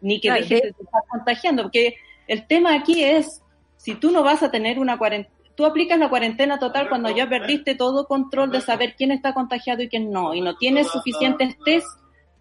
Ni 0.00 0.20
que 0.20 0.28
Claro, 0.28 0.42
deje 0.42 0.54
de- 0.54 0.68
estar 0.68 1.02
contagiando, 1.08 1.62
porque 1.64 1.96
el 2.28 2.46
tema 2.46 2.74
aquí 2.74 3.02
es, 3.04 3.42
si 3.76 3.94
tú 3.94 4.10
no 4.10 4.22
vas 4.22 4.42
a 4.42 4.50
tener 4.50 4.78
una 4.78 4.96
cuarentena, 4.96 5.34
tú 5.56 5.66
aplicas 5.66 5.98
la 5.98 6.08
cuarentena 6.08 6.58
total 6.60 6.88
cuando 6.88 7.10
ya 7.10 7.28
perdiste 7.28 7.74
todo 7.74 8.06
control 8.06 8.52
de 8.52 8.60
saber 8.60 8.94
quién 8.96 9.10
está 9.10 9.34
contagiado 9.34 9.82
y 9.82 9.88
quién 9.88 10.12
no, 10.12 10.32
y 10.32 10.40
no 10.40 10.56
tienes 10.56 10.86
suficientes 10.88 11.56
test 11.64 11.86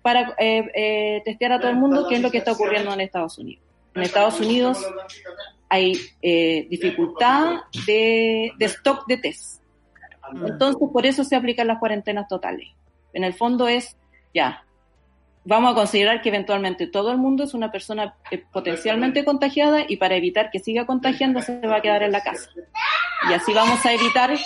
para 0.03 0.35
eh, 0.37 0.63
eh, 0.75 1.21
testear 1.25 1.53
a 1.53 1.59
todo 1.59 1.71
el 1.71 1.77
mundo, 1.77 2.05
qué 2.07 2.15
es 2.17 2.21
lo 2.21 2.29
que 2.29 2.37
está 2.37 2.51
ocurriendo 2.51 2.93
en 2.93 3.01
Estados 3.01 3.39
Unidos. 3.39 3.63
En 3.95 4.03
Estados 4.03 4.39
Unidos 4.39 4.77
hay 5.69 5.99
eh, 6.21 6.67
dificultad 6.69 7.61
de, 7.85 8.51
de 8.57 8.65
stock 8.65 9.05
de 9.07 9.17
test. 9.17 9.61
Entonces, 10.45 10.89
por 10.91 11.05
eso 11.05 11.23
se 11.23 11.35
aplican 11.35 11.67
las 11.67 11.79
cuarentenas 11.79 12.27
totales. 12.27 12.69
En 13.13 13.23
el 13.23 13.33
fondo 13.33 13.67
es, 13.67 13.97
ya, 14.33 14.65
vamos 15.45 15.71
a 15.71 15.75
considerar 15.75 16.21
que 16.21 16.29
eventualmente 16.29 16.87
todo 16.87 17.11
el 17.11 17.17
mundo 17.17 17.45
es 17.45 17.53
una 17.53 17.71
persona 17.71 18.15
eh, 18.31 18.43
potencialmente 18.51 19.23
contagiada 19.23 19.85
y 19.87 19.97
para 19.97 20.15
evitar 20.15 20.51
que 20.51 20.59
siga 20.59 20.85
contagiando 20.85 21.41
se 21.41 21.59
va 21.65 21.77
a 21.77 21.81
quedar 21.81 22.03
en 22.03 22.11
la 22.11 22.21
casa. 22.21 22.49
Y 23.29 23.33
así 23.33 23.53
vamos 23.53 23.85
a 23.85 23.93
evitar 23.93 24.37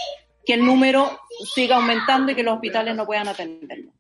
que 0.46 0.54
el 0.54 0.66
número 0.66 1.20
siga 1.54 1.78
aumentando 1.78 2.32
y 2.32 2.36
que 2.36 2.44
los 2.44 2.56
hospitales 2.56 2.96
no 2.96 3.06
puedan 3.06 3.28
atenderlo. 3.28 3.92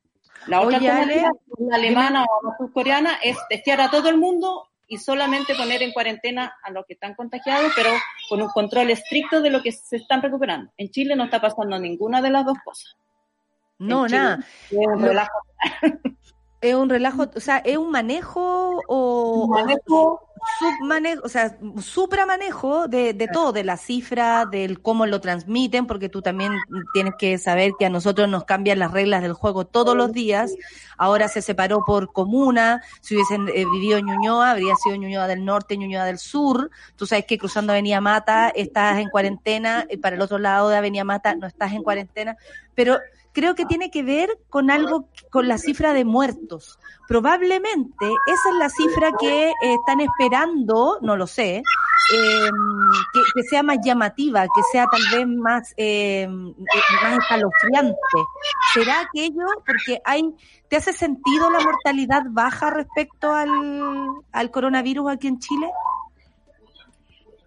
La 0.48 0.62
otra 0.62 0.78
Oye, 0.78 0.90
Ale, 0.90 1.24
la 1.60 1.76
alemana 1.76 2.24
o 2.24 2.48
la 2.48 2.58
surcoreana, 2.58 3.16
es 3.24 3.38
testear 3.50 3.82
a 3.82 3.92
todo 3.92 4.10
el 4.10 4.18
mundo 4.18 4.71
y 4.92 4.98
solamente 4.98 5.56
poner 5.56 5.82
en 5.84 5.94
cuarentena 5.94 6.54
a 6.62 6.70
los 6.70 6.86
que 6.86 6.96
están 6.96 7.16
contagiados, 7.16 7.72
pero 7.78 7.92
con 8.28 8.42
un 8.42 8.50
control 8.50 8.90
estricto 8.90 9.42
de 9.42 9.50
lo 9.50 9.62
que 9.62 9.72
se 9.72 9.96
están 9.96 10.22
recuperando. 10.22 10.70
En 10.76 10.90
Chile 10.90 11.16
no 11.16 11.24
está 11.24 11.40
pasando 11.40 11.80
ninguna 11.80 12.22
de 12.22 12.30
las 12.30 12.46
dos 12.46 12.58
cosas. 12.66 12.98
No, 13.80 14.06
nada. 14.10 14.46
Lo-. 14.70 15.24
Es 16.62 16.76
un 16.76 16.90
relajo, 16.90 17.28
o 17.36 17.40
sea, 17.40 17.58
es 17.58 17.76
un 17.76 17.90
manejo 17.90 18.82
o, 18.88 19.48
Manejo. 19.48 20.28
submanejo, 20.60 21.22
o 21.24 21.30
sea, 21.30 21.58
supramanejo 21.80 22.88
de, 22.88 23.14
de 23.14 23.28
todo, 23.28 23.52
de 23.52 23.64
la 23.64 23.78
cifra, 23.78 24.46
del 24.46 24.80
cómo 24.80 25.08
lo 25.08 25.20
transmiten, 25.22 25.88
porque 25.88 26.08
tú 26.08 26.22
también 26.22 26.54
tienes 26.94 27.16
que 27.18 27.40
saber 27.40 27.72
que 27.80 27.88
a 27.88 27.90
nosotros 27.90 28.30
nos 28.30 28.44
cambian 28.44 28.78
las 28.78 28.92
reglas 28.92 29.24
del 29.24 29.34
juego 29.34 29.66
todos 29.66 29.98
los 29.98 30.12
días. 30.12 30.54
Ahora 30.98 31.30
se 31.30 31.42
separó 31.42 31.84
por 31.84 32.14
comuna. 32.14 32.84
Si 33.02 33.16
hubiesen 33.16 33.48
eh, 33.50 33.66
vivido 33.72 33.98
en 33.98 34.06
Ñuñoa, 34.06 34.52
habría 34.52 34.76
sido 34.76 34.96
Ñuñoa 34.98 35.26
del 35.26 35.44
Norte, 35.44 35.78
Ñuñoa 35.78 36.06
del 36.06 36.20
Sur. 36.20 36.70
Tú 36.96 37.08
sabes 37.08 37.26
que 37.26 37.40
cruzando 37.40 37.74
Avenida 37.74 38.02
Mata 38.02 38.50
estás 38.50 39.00
en 39.00 39.10
cuarentena, 39.10 39.88
y 39.90 39.98
para 39.98 40.16
el 40.16 40.22
otro 40.22 40.38
lado 40.38 40.70
de 40.70 40.78
Avenida 40.78 41.04
Mata 41.04 41.34
no 41.34 41.48
estás 41.48 41.72
en 41.74 41.82
cuarentena. 41.82 42.38
Pero 42.76 43.00
creo 43.34 43.56
que 43.56 43.66
tiene 43.66 43.92
que 43.92 44.04
ver 44.04 44.30
con 44.50 44.72
algo, 44.72 45.10
con 45.30 45.48
la 45.48 45.58
cifra 45.58 45.94
de 45.94 46.06
muertos. 46.06 46.80
Probablemente 47.08 48.06
esa 48.28 48.50
es 48.50 48.56
la 48.60 48.70
cifra 48.70 49.12
que 49.20 49.50
eh, 49.50 49.54
están 49.62 50.02
esperando, 50.02 51.00
no 51.02 51.16
lo 51.16 51.28
sé, 51.28 51.58
eh, 51.58 52.50
que, 53.14 53.20
que 53.36 53.44
sea 53.44 53.64
más 53.64 53.78
llamativa, 53.84 54.44
que 54.44 54.64
sea 54.72 54.86
tal 54.88 55.02
vez 55.12 55.28
más, 55.28 55.74
eh, 55.78 56.28
más 56.28 57.18
escalofriante. 57.20 57.98
¿Será 58.74 59.02
aquello? 59.02 59.46
Porque 59.66 60.02
hay, 60.06 60.24
¿te 60.68 60.78
hace 60.78 60.94
sentido 60.94 61.50
la 61.50 61.60
mortalidad 61.60 62.24
baja 62.30 62.70
respecto 62.70 63.34
al, 63.34 63.50
al 64.32 64.52
coronavirus 64.52 65.12
aquí 65.12 65.28
en 65.28 65.40
Chile? 65.40 65.70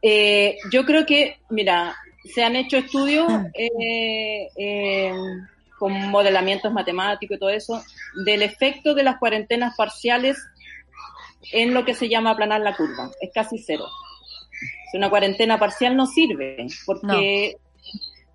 Eh, 0.03 0.59
yo 0.71 0.85
creo 0.85 1.07
que, 1.07 1.39
mira, 1.49 1.97
se 2.25 2.45
han 2.45 2.57
hecho 2.57 2.77
estudios 2.77 3.31
eh, 3.55 4.49
eh, 4.57 5.15
con 5.79 5.93
modelamientos 6.11 6.73
matemáticos 6.73 7.37
y 7.37 7.41
todo 7.41 7.51
eso 7.51 7.83
del 8.25 8.43
efecto 8.43 8.95
de 8.95 9.03
las 9.03 9.19
cuarentenas 9.19 9.75
parciales 9.77 10.39
en 11.53 11.75
lo 11.75 11.85
que 11.85 11.95
se 11.95 12.09
llama 12.09 12.31
aplanar 12.31 12.61
la 12.61 12.77
curva. 12.77 13.11
Es 13.21 13.31
casi 13.35 13.59
cero. 13.59 13.87
Una 14.95 15.11
cuarentena 15.11 15.59
parcial 15.59 15.97
no 15.97 16.07
sirve, 16.07 16.67
porque 16.87 17.57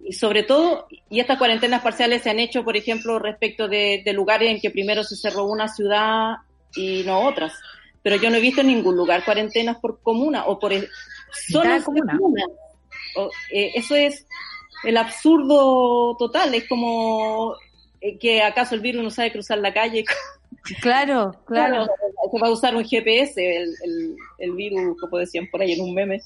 y 0.02 0.14
sobre 0.14 0.44
todo, 0.44 0.88
y 1.10 1.20
estas 1.20 1.38
cuarentenas 1.38 1.82
parciales 1.82 2.24
se 2.24 2.30
han 2.30 2.40
hecho, 2.40 2.64
por 2.64 2.78
ejemplo, 2.78 3.20
respecto 3.20 3.68
de, 3.68 4.02
de 4.04 4.14
lugares 4.14 4.50
en 4.50 4.60
que 4.60 4.72
primero 4.72 5.04
se 5.04 5.16
cerró 5.16 5.46
una 5.46 5.68
ciudad 5.68 6.38
y 6.76 7.04
no 7.04 7.22
otras. 7.22 7.54
Pero 8.02 8.16
yo 8.16 8.30
no 8.30 8.38
he 8.38 8.42
visto 8.42 8.62
en 8.62 8.68
ningún 8.68 8.96
lugar 8.96 9.26
cuarentenas 9.26 9.78
por 9.78 10.02
comuna 10.02 10.46
o 10.46 10.58
por 10.58 10.72
zonas 11.52 11.86
de 11.86 12.02
comuna. 12.02 12.46
eh, 13.54 13.72
eso 13.76 13.96
es 13.96 14.26
el 14.84 14.98
absurdo 14.98 16.16
total. 16.18 16.54
Es 16.54 16.68
como 16.68 17.56
eh, 18.02 18.18
que 18.18 18.42
acaso 18.42 18.76
el 18.76 18.82
virus 18.82 19.04
no 19.04 19.10
sabe 19.10 19.32
cruzar 19.32 19.58
la 19.60 19.74
calle. 19.74 20.06
Claro, 20.82 21.32
claro. 21.46 21.88
Se 22.32 22.40
va 22.40 22.48
a 22.48 22.52
usar 22.52 22.76
un 22.76 22.84
GPS, 22.84 23.38
el, 23.38 23.70
el, 23.84 24.16
el 24.40 24.52
virus, 24.56 25.00
como 25.00 25.18
decían 25.18 25.48
por 25.50 25.62
ahí 25.62 25.72
en 25.72 25.82
un 25.82 25.94
meme. 25.94 26.22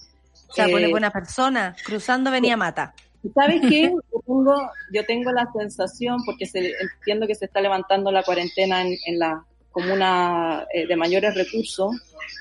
O 0.49 0.53
sea, 0.53 0.67
pone 0.67 0.87
Eh, 0.87 0.91
buena 0.91 1.11
persona, 1.11 1.75
cruzando 1.85 2.29
Avenida 2.29 2.57
Mata. 2.57 2.93
¿Sabes 3.33 3.61
qué? 3.69 3.83
Yo 4.11 4.19
tengo, 4.25 4.71
yo 4.91 5.05
tengo 5.05 5.31
la 5.31 5.49
sensación, 5.53 6.17
porque 6.25 6.45
se, 6.45 6.71
entiendo 6.71 7.27
que 7.27 7.35
se 7.35 7.45
está 7.45 7.61
levantando 7.61 8.11
la 8.11 8.23
cuarentena 8.23 8.81
en, 8.81 8.97
en 9.05 9.19
la 9.19 9.45
comuna 9.71 10.65
eh, 10.73 10.87
de 10.87 10.95
mayores 10.95 11.35
recursos, 11.35 11.91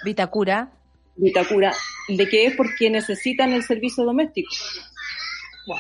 Vitacura. 0.05 0.70
Vitacura, 1.16 1.74
de 2.09 2.28
que 2.28 2.47
es 2.47 2.56
porque 2.56 2.90
necesitan 2.90 3.52
el 3.52 3.62
servicio 3.62 4.05
doméstico. 4.05 4.52
Wow. 5.66 5.78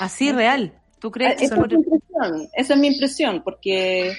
Así 0.00 0.32
real. 0.32 0.80
¿Tú 0.98 1.10
crees 1.10 1.36
que 1.36 1.44
Esa 1.44 1.56
eso 1.56 1.64
es 1.64 1.70
mi 1.70 1.74
impresión, 1.74 2.48
esa 2.54 2.74
es 2.74 2.80
mi 2.80 2.86
impresión, 2.86 3.42
porque, 3.42 4.16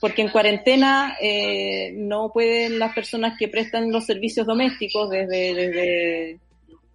porque 0.00 0.22
en 0.22 0.30
cuarentena 0.30 1.16
eh, 1.20 1.92
no 1.94 2.30
pueden 2.32 2.78
las 2.78 2.94
personas 2.94 3.36
que 3.38 3.48
prestan 3.48 3.92
los 3.92 4.06
servicios 4.06 4.46
domésticos, 4.46 5.10
desde, 5.10 5.54
desde, 5.54 6.40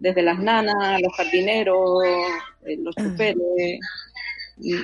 desde 0.00 0.22
las 0.22 0.38
nanas, 0.38 1.00
los 1.00 1.14
jardineros, 1.16 2.04
eh, 2.04 2.76
los 2.78 2.94
choferes, 2.96 3.78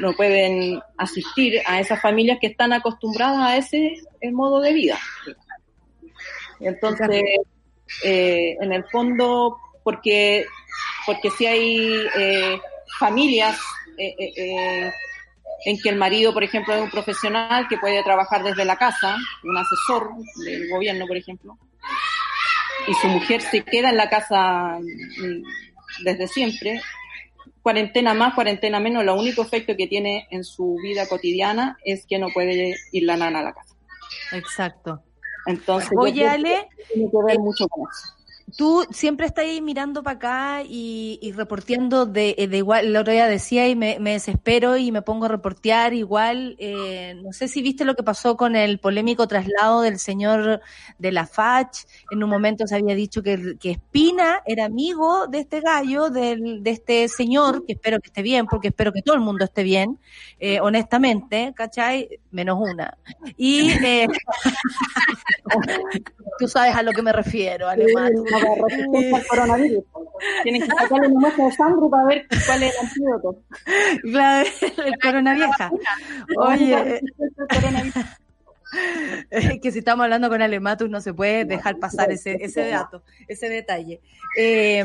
no 0.00 0.12
pueden 0.12 0.80
asistir 0.96 1.60
a 1.66 1.80
esas 1.80 2.00
familias 2.00 2.38
que 2.40 2.48
están 2.48 2.72
acostumbradas 2.72 3.40
a 3.40 3.56
ese 3.56 3.94
eh, 4.20 4.30
modo 4.30 4.60
de 4.60 4.72
vida. 4.72 4.98
Entonces, 6.60 7.08
eh, 8.04 8.56
en 8.60 8.72
el 8.72 8.84
fondo, 8.84 9.56
porque, 9.84 10.46
porque 11.08 11.30
si 11.30 11.46
hay 11.46 12.06
eh, 12.18 12.60
familias 12.98 13.58
eh, 13.96 14.14
eh, 14.18 14.32
eh, 14.36 14.92
en 15.64 15.78
que 15.80 15.88
el 15.88 15.96
marido, 15.96 16.34
por 16.34 16.44
ejemplo, 16.44 16.74
es 16.74 16.82
un 16.82 16.90
profesional 16.90 17.66
que 17.66 17.78
puede 17.78 18.02
trabajar 18.02 18.42
desde 18.42 18.66
la 18.66 18.76
casa, 18.76 19.16
un 19.42 19.56
asesor 19.56 20.10
del 20.44 20.68
gobierno, 20.68 21.06
por 21.06 21.16
ejemplo, 21.16 21.56
y 22.86 22.92
su 22.92 23.08
mujer 23.08 23.40
se 23.40 23.64
queda 23.64 23.88
en 23.88 23.96
la 23.96 24.10
casa 24.10 24.78
mm, 24.78 26.04
desde 26.04 26.28
siempre, 26.28 26.82
cuarentena 27.62 28.12
más, 28.12 28.34
cuarentena 28.34 28.78
menos, 28.78 29.02
lo 29.02 29.18
único 29.18 29.40
efecto 29.40 29.74
que 29.78 29.86
tiene 29.86 30.28
en 30.30 30.44
su 30.44 30.76
vida 30.82 31.08
cotidiana 31.08 31.78
es 31.86 32.04
que 32.04 32.18
no 32.18 32.28
puede 32.34 32.76
ir 32.92 33.04
la 33.04 33.16
nana 33.16 33.38
a 33.38 33.44
la 33.44 33.54
casa. 33.54 33.74
Exacto. 34.32 35.02
Entonces, 35.46 35.90
Oye, 35.96 36.28
Ale, 36.28 36.68
tiene 36.92 37.10
que 37.10 37.18
ver 37.24 37.38
mucho 37.38 37.66
con 37.66 37.88
eso. 37.90 38.17
Tú 38.56 38.84
siempre 38.90 39.26
estás 39.26 39.44
ahí 39.44 39.60
mirando 39.60 40.02
para 40.02 40.16
acá 40.16 40.62
y, 40.66 41.18
y 41.20 41.32
reporteando 41.32 42.06
de, 42.06 42.34
de 42.48 42.56
igual, 42.56 42.86
el 42.86 42.96
otro 42.96 43.12
día 43.12 43.26
decía 43.26 43.68
y 43.68 43.76
me, 43.76 43.98
desespero 43.98 44.76
y 44.76 44.90
me 44.90 45.02
pongo 45.02 45.26
a 45.26 45.28
reportear 45.28 45.92
igual, 45.92 46.56
eh, 46.58 47.14
no 47.22 47.32
sé 47.32 47.48
si 47.48 47.62
viste 47.62 47.84
lo 47.84 47.94
que 47.94 48.02
pasó 48.02 48.36
con 48.36 48.56
el 48.56 48.78
polémico 48.78 49.28
traslado 49.28 49.82
del 49.82 49.98
señor 49.98 50.62
de 50.98 51.12
la 51.12 51.26
FACH, 51.26 51.84
en 52.10 52.22
un 52.22 52.30
momento 52.30 52.66
se 52.66 52.76
había 52.76 52.94
dicho 52.94 53.22
que, 53.22 53.56
que 53.58 53.72
Espina 53.72 54.42
era 54.46 54.64
amigo 54.64 55.26
de 55.26 55.40
este 55.40 55.60
gallo, 55.60 56.08
del, 56.08 56.62
de 56.62 56.70
este 56.70 57.08
señor, 57.08 57.66
que 57.66 57.74
espero 57.74 58.00
que 58.00 58.08
esté 58.08 58.22
bien, 58.22 58.46
porque 58.46 58.68
espero 58.68 58.92
que 58.92 59.02
todo 59.02 59.14
el 59.14 59.22
mundo 59.22 59.44
esté 59.44 59.62
bien, 59.62 59.98
eh, 60.40 60.60
honestamente, 60.60 61.52
¿cachai? 61.54 62.20
Menos 62.30 62.58
una. 62.60 62.96
Y 63.36 63.70
eh, 63.70 64.08
tú 66.38 66.48
sabes 66.48 66.74
a 66.74 66.82
lo 66.82 66.92
que 66.92 67.02
me 67.02 67.12
refiero, 67.12 67.68
Resistir 68.68 69.14
al 69.14 69.26
coronavirus. 69.26 69.84
Tienen 70.42 70.62
que 70.62 70.68
sacarle 70.78 71.08
una 71.08 71.20
muestra 71.20 71.44
de 71.44 71.52
sangre 71.52 71.88
para 71.90 72.04
ver 72.04 72.26
cuál 72.46 72.62
es 72.62 72.74
el 72.74 72.86
antídoto. 72.86 73.42
Claro, 74.02 74.48
el 74.86 74.98
corona 74.98 75.34
vieja. 75.34 75.70
Oye, 76.36 77.00
que 79.62 79.72
si 79.72 79.78
estamos 79.78 80.04
hablando 80.04 80.28
con 80.28 80.42
Alematus 80.42 80.90
no 80.90 81.00
se 81.00 81.14
puede 81.14 81.44
dejar 81.44 81.78
pasar 81.78 82.10
ese, 82.10 82.36
ese 82.40 82.68
dato, 82.68 83.02
ese 83.26 83.48
detalle. 83.48 84.00
Eh, 84.36 84.84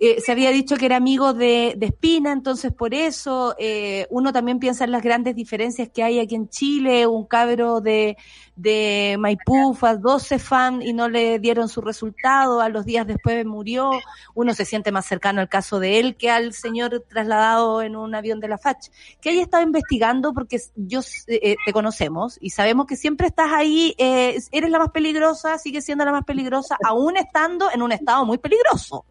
eh, 0.00 0.20
se 0.20 0.32
había 0.32 0.50
dicho 0.50 0.76
que 0.76 0.86
era 0.86 0.96
amigo 0.96 1.32
de, 1.32 1.74
de 1.76 1.86
Espina, 1.86 2.32
entonces 2.32 2.72
por 2.72 2.94
eso 2.94 3.54
eh, 3.58 4.06
uno 4.10 4.32
también 4.32 4.58
piensa 4.58 4.84
en 4.84 4.90
las 4.90 5.02
grandes 5.02 5.36
diferencias 5.36 5.88
que 5.88 6.02
hay 6.02 6.18
aquí 6.18 6.34
en 6.34 6.48
Chile, 6.48 7.06
un 7.06 7.24
cabro 7.26 7.80
de, 7.80 8.16
de 8.56 9.16
Maipú 9.18 9.74
fue 9.74 9.90
a 9.90 9.96
12 9.96 10.38
fan 10.38 10.82
y 10.82 10.92
no 10.92 11.08
le 11.08 11.38
dieron 11.38 11.68
su 11.68 11.80
resultado, 11.80 12.60
a 12.60 12.68
los 12.68 12.84
días 12.84 13.06
después 13.06 13.44
murió, 13.46 13.90
uno 14.34 14.54
se 14.54 14.64
siente 14.64 14.92
más 14.92 15.06
cercano 15.06 15.40
al 15.40 15.48
caso 15.48 15.80
de 15.80 15.98
él 15.98 16.16
que 16.16 16.30
al 16.30 16.52
señor 16.52 17.04
trasladado 17.08 17.82
en 17.82 17.96
un 17.96 18.14
avión 18.14 18.40
de 18.40 18.48
la 18.48 18.58
FACH. 18.58 18.88
Que 19.20 19.30
haya 19.30 19.42
estado 19.42 19.62
investigando 19.62 20.34
porque 20.34 20.60
yo 20.76 21.00
eh, 21.28 21.56
te 21.64 21.72
conocemos 21.72 22.38
y 22.40 22.50
sabemos 22.50 22.86
que 22.86 22.96
siempre 22.96 23.26
estás 23.26 23.52
ahí, 23.52 23.94
eh, 23.98 24.38
eres 24.50 24.70
la 24.70 24.78
más 24.78 24.90
peligrosa, 24.90 25.58
sigues 25.58 25.84
siendo 25.84 26.04
la 26.04 26.12
más 26.12 26.24
peligrosa, 26.24 26.76
aún 26.84 27.16
estando 27.16 27.70
en 27.72 27.82
un 27.82 27.92
estado 27.92 28.24
muy 28.26 28.38
peligroso. 28.38 29.04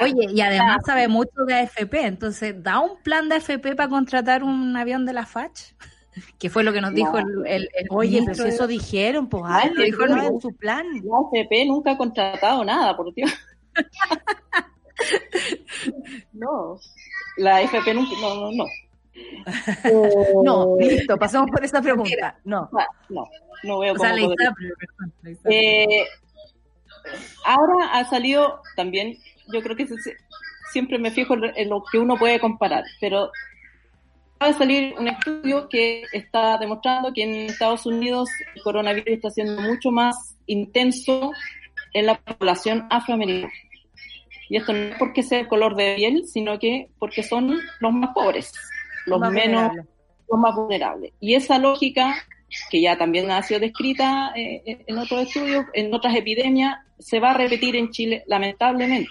Oye, 0.00 0.28
y 0.32 0.40
además 0.40 0.78
sabe 0.86 1.08
mucho 1.08 1.44
de 1.46 1.54
AFP, 1.54 2.06
entonces, 2.06 2.62
¿da 2.62 2.78
un 2.78 3.02
plan 3.02 3.28
de 3.28 3.36
AFP 3.36 3.74
para 3.74 3.88
contratar 3.88 4.44
un 4.44 4.76
avión 4.76 5.04
de 5.04 5.12
la 5.12 5.26
FACH? 5.26 5.74
Que 6.38 6.50
fue 6.50 6.64
lo 6.64 6.72
que 6.72 6.80
nos 6.80 6.94
dijo 6.94 7.18
el, 7.18 7.46
el, 7.46 7.68
Oye, 7.90 8.22
pero 8.24 8.34
si 8.44 8.48
eso 8.48 8.66
dijeron, 8.66 9.28
pues 9.28 9.44
algo, 9.46 9.74
Ay, 9.78 9.84
dijo 9.86 10.06
no, 10.06 10.22
en 10.22 10.40
su 10.40 10.52
plan. 10.54 10.86
La 11.04 11.16
AFP 11.40 11.66
nunca 11.66 11.92
ha 11.92 11.98
contratado 11.98 12.64
nada, 12.64 12.96
por 12.96 13.12
Dios. 13.14 13.30
no, 16.32 16.78
la 17.36 17.56
AFP 17.56 17.94
nunca, 17.94 18.12
no, 18.20 18.34
no, 18.34 18.52
no. 18.52 18.64
No, 20.44 20.76
listo, 20.78 21.16
pasamos 21.16 21.50
por 21.50 21.64
esa 21.64 21.82
pregunta. 21.82 22.38
No, 22.44 22.68
no, 23.08 23.26
no 23.64 23.78
veo 23.80 23.94
O 23.94 23.98
sea, 23.98 24.12
cómo 24.12 24.34
la. 24.38 24.54
Eh, 25.50 26.04
ahora 27.44 27.92
ha 27.94 28.04
salido 28.04 28.60
también, 28.76 29.16
yo 29.52 29.60
creo 29.62 29.76
que 29.76 29.86
se- 29.86 30.16
siempre 30.72 30.98
me 30.98 31.10
fijo 31.10 31.34
en 31.34 31.44
en 31.56 31.68
lo 31.68 31.82
que 31.90 31.98
uno 31.98 32.16
puede 32.16 32.38
comparar, 32.38 32.84
pero 33.00 33.30
acaba 34.38 34.52
de 34.52 34.58
salir 34.58 34.94
un 34.96 35.08
estudio 35.08 35.68
que 35.68 36.04
está 36.12 36.58
demostrando 36.58 37.12
que 37.12 37.24
en 37.24 37.50
Estados 37.50 37.86
Unidos 37.86 38.28
el 38.54 38.62
coronavirus 38.62 39.08
está 39.08 39.30
siendo 39.30 39.60
mucho 39.60 39.90
más 39.90 40.36
intenso 40.46 41.32
en 41.92 42.06
la 42.06 42.20
población 42.20 42.86
afroamericana. 42.88 43.52
Y 44.48 44.56
esto 44.56 44.72
no 44.72 44.78
es 44.78 44.96
porque 44.96 45.24
sea 45.24 45.40
el 45.40 45.48
color 45.48 45.74
de 45.74 45.96
piel, 45.96 46.24
sino 46.26 46.58
que 46.58 46.88
porque 46.98 47.22
son 47.22 47.58
los 47.80 47.92
más 47.92 48.10
pobres, 48.14 48.52
los 49.06 49.18
Más 49.18 49.32
menos, 49.32 49.72
los 50.30 50.40
más 50.40 50.54
vulnerables. 50.54 51.12
Y 51.20 51.34
esa 51.34 51.58
lógica, 51.58 52.14
que 52.70 52.80
ya 52.80 52.96
también 52.96 53.30
ha 53.30 53.42
sido 53.42 53.60
descrita 53.60 54.32
eh, 54.36 54.84
en 54.86 54.98
otros 54.98 55.26
estudios, 55.26 55.66
en 55.74 55.92
otras 55.92 56.14
epidemias, 56.14 56.76
se 56.98 57.18
va 57.18 57.32
a 57.32 57.34
repetir 57.34 57.74
en 57.74 57.90
Chile, 57.90 58.22
lamentablemente. 58.26 59.10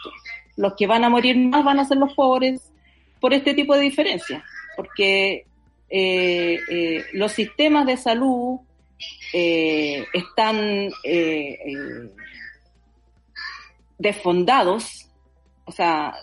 Los 0.56 0.74
que 0.76 0.88
van 0.88 1.04
a 1.04 1.10
morir 1.10 1.38
más 1.38 1.64
van 1.64 1.80
a 1.80 1.86
ser 1.86 1.98
los 1.98 2.14
pobres 2.14 2.72
por 3.20 3.34
este 3.34 3.54
tipo 3.54 3.76
de 3.76 3.82
diferencias, 3.82 4.42
porque 4.78 5.46
eh, 5.90 6.60
eh, 6.70 7.06
los 7.14 7.32
sistemas 7.32 7.86
de 7.86 7.98
salud 7.98 8.60
eh, 9.34 10.06
están 10.14 10.90
desfondados, 13.98 15.10
o 15.66 15.72
sea, 15.72 16.14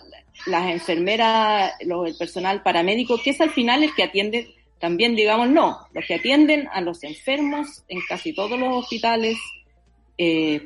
las 0.47 0.71
enfermeras, 0.71 1.73
el 1.79 2.15
personal 2.17 2.63
paramédico, 2.63 3.21
que 3.21 3.31
es 3.31 3.41
al 3.41 3.51
final 3.51 3.83
el 3.83 3.93
que 3.93 4.03
atiende, 4.03 4.55
también 4.79 5.15
digamos 5.15 5.49
no, 5.49 5.87
los 5.93 6.05
que 6.05 6.15
atienden 6.15 6.67
a 6.71 6.81
los 6.81 7.03
enfermos 7.03 7.83
en 7.89 7.99
casi 8.07 8.33
todos 8.33 8.57
los 8.57 8.73
hospitales 8.73 9.37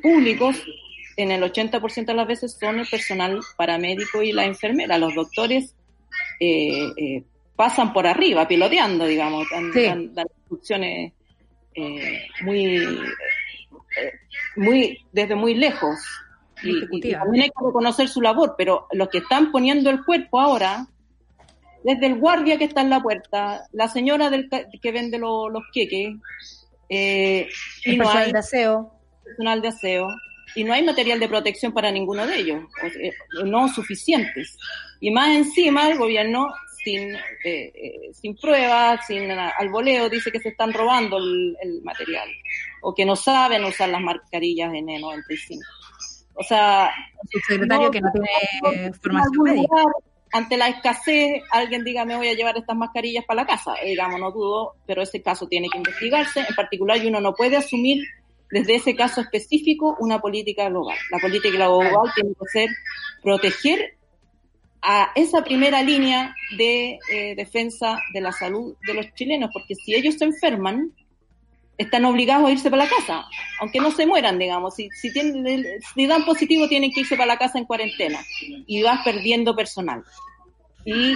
públicos, 0.00 0.62
en 1.16 1.30
el 1.32 1.42
80% 1.42 2.06
de 2.06 2.14
las 2.14 2.26
veces 2.26 2.56
son 2.58 2.78
el 2.78 2.86
personal 2.86 3.40
paramédico 3.56 4.22
y 4.22 4.32
la 4.32 4.46
enfermera. 4.46 4.96
Los 4.96 5.14
doctores 5.14 5.74
eh, 6.38 7.22
pasan 7.64 7.92
por 7.92 8.06
arriba, 8.06 8.48
piloteando, 8.48 9.04
digamos, 9.04 9.44
dan, 9.52 9.70
Sí. 9.74 9.84
dan- 9.84 10.14
dan 10.14 10.26
instrucciones 10.38 11.12
eh, 11.74 12.26
muy, 12.42 12.76
eh, 12.76 14.12
muy, 14.56 14.98
desde 15.12 15.34
muy 15.34 15.54
lejos. 15.54 15.98
Y, 16.62 16.70
y 16.90 17.12
también 17.12 17.44
hay 17.44 17.50
que 17.50 17.66
reconocer 17.66 18.08
su 18.08 18.20
labor, 18.22 18.54
pero 18.56 18.86
los 18.92 19.08
que 19.08 19.18
están 19.18 19.52
poniendo 19.52 19.90
el 19.90 20.02
cuerpo 20.04 20.40
ahora, 20.40 20.86
desde 21.84 22.06
el 22.06 22.18
guardia 22.18 22.56
que 22.58 22.64
está 22.64 22.80
en 22.80 22.90
la 22.90 23.00
puerta, 23.02 23.62
la 23.72 23.88
señora 23.88 24.30
del 24.30 24.48
que 24.82 24.92
vende 24.92 25.18
lo- 25.18 25.48
los 25.50 25.62
queques, 25.72 26.14
eh, 26.88 27.46
y 27.84 27.90
el 27.90 27.98
no 27.98 28.04
personal 28.04 28.24
hay 28.26 28.32
de 28.32 28.38
aseo. 28.38 28.92
personal 29.24 29.62
de 29.62 29.68
aseo 29.68 30.08
y 30.56 30.64
no 30.64 30.72
hay 30.72 30.82
material 30.82 31.20
de 31.20 31.28
protección 31.28 31.72
para 31.72 31.92
ninguno 31.92 32.26
de 32.26 32.36
ellos, 32.40 32.64
sea, 32.80 33.44
no 33.44 33.68
suficientes. 33.68 34.56
Y 35.00 35.10
más 35.12 35.28
encima 35.36 35.88
el 35.88 35.96
gobierno, 35.98 36.48
sin, 36.82 37.14
eh, 37.14 37.72
eh, 37.74 38.10
sin 38.12 38.36
pruebas, 38.36 39.06
sin 39.06 39.30
al 39.30 39.68
voleo, 39.68 40.08
dice 40.08 40.30
que 40.32 40.40
se 40.40 40.50
están 40.50 40.72
robando 40.72 41.18
el, 41.18 41.56
el 41.62 41.82
material 41.82 42.28
o 42.82 42.94
que 42.94 43.04
no 43.04 43.16
saben 43.16 43.64
usar 43.64 43.88
las 43.90 44.00
mascarillas 44.00 44.72
N95. 44.72 45.58
O 46.34 46.42
sea, 46.42 46.90
subsecretario 47.30 47.86
no- 47.86 47.90
que 47.90 48.00
no 48.00 48.10
tiene 48.12 48.86
en 48.86 48.94
formación 48.94 49.44
médica. 49.44 49.76
ante 50.32 50.56
la 50.56 50.68
escasez, 50.68 51.42
alguien 51.50 51.84
diga, 51.84 52.04
me 52.04 52.16
voy 52.16 52.28
a 52.28 52.34
llevar 52.34 52.56
estas 52.56 52.76
mascarillas 52.76 53.24
para 53.26 53.42
la 53.42 53.46
casa. 53.46 53.74
Eh, 53.82 53.88
digamos, 53.88 54.18
no 54.20 54.30
dudo, 54.30 54.76
pero 54.86 55.02
ese 55.02 55.20
caso 55.22 55.46
tiene 55.48 55.68
que 55.68 55.78
investigarse. 55.78 56.40
En 56.48 56.54
particular, 56.54 56.96
y 57.02 57.08
uno 57.08 57.20
no 57.20 57.34
puede 57.34 57.56
asumir 57.56 58.02
desde 58.50 58.76
ese 58.76 58.96
caso 58.96 59.20
específico 59.20 59.96
una 60.00 60.18
política 60.20 60.68
global. 60.68 60.96
La 61.10 61.18
política 61.18 61.56
global 61.56 62.10
tiene 62.14 62.30
que 62.30 62.46
ser 62.48 62.68
proteger 63.22 63.96
a 64.82 65.12
esa 65.14 65.42
primera 65.42 65.82
línea 65.82 66.34
de 66.56 66.98
eh, 67.12 67.34
defensa 67.36 68.00
de 68.12 68.20
la 68.20 68.32
salud 68.32 68.74
de 68.86 68.94
los 68.94 69.12
chilenos, 69.14 69.50
porque 69.52 69.74
si 69.74 69.94
ellos 69.94 70.16
se 70.16 70.24
enferman, 70.24 70.92
están 71.76 72.04
obligados 72.04 72.46
a 72.46 72.52
irse 72.52 72.70
para 72.70 72.84
la 72.84 72.90
casa, 72.90 73.24
aunque 73.58 73.80
no 73.80 73.90
se 73.90 74.06
mueran, 74.06 74.38
digamos. 74.38 74.74
Si, 74.74 74.90
si, 74.90 75.12
tienen, 75.12 75.64
si 75.94 76.06
dan 76.06 76.24
positivo, 76.24 76.68
tienen 76.68 76.92
que 76.92 77.00
irse 77.00 77.16
para 77.16 77.32
la 77.34 77.38
casa 77.38 77.58
en 77.58 77.64
cuarentena 77.64 78.20
y 78.66 78.82
vas 78.82 79.02
perdiendo 79.02 79.56
personal. 79.56 80.04
Y 80.84 81.14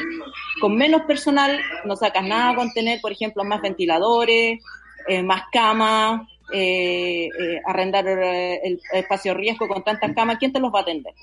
con 0.61 0.77
menos 0.77 1.03
personal 1.03 1.61
no 1.85 1.97
sacas 1.97 2.24
nada 2.24 2.55
con 2.55 2.73
tener, 2.73 3.01
por 3.01 3.12
ejemplo, 3.12 3.45
más 3.45 3.61
ventiladores, 3.61 4.61
eh, 5.07 5.23
más 5.23 5.43
camas, 5.53 6.23
eh, 6.53 7.28
arrendar 7.66 8.07
eh, 8.07 8.61
el 8.65 8.81
espacio 8.93 9.35
riesgo 9.35 9.69
con 9.69 9.82
tantas 9.85 10.15
camas. 10.15 10.39
¿Quién 10.39 10.53
te 10.53 10.61
los 10.61 10.73
va 10.73 10.81
a 10.81 10.82
atender? 10.82 11.15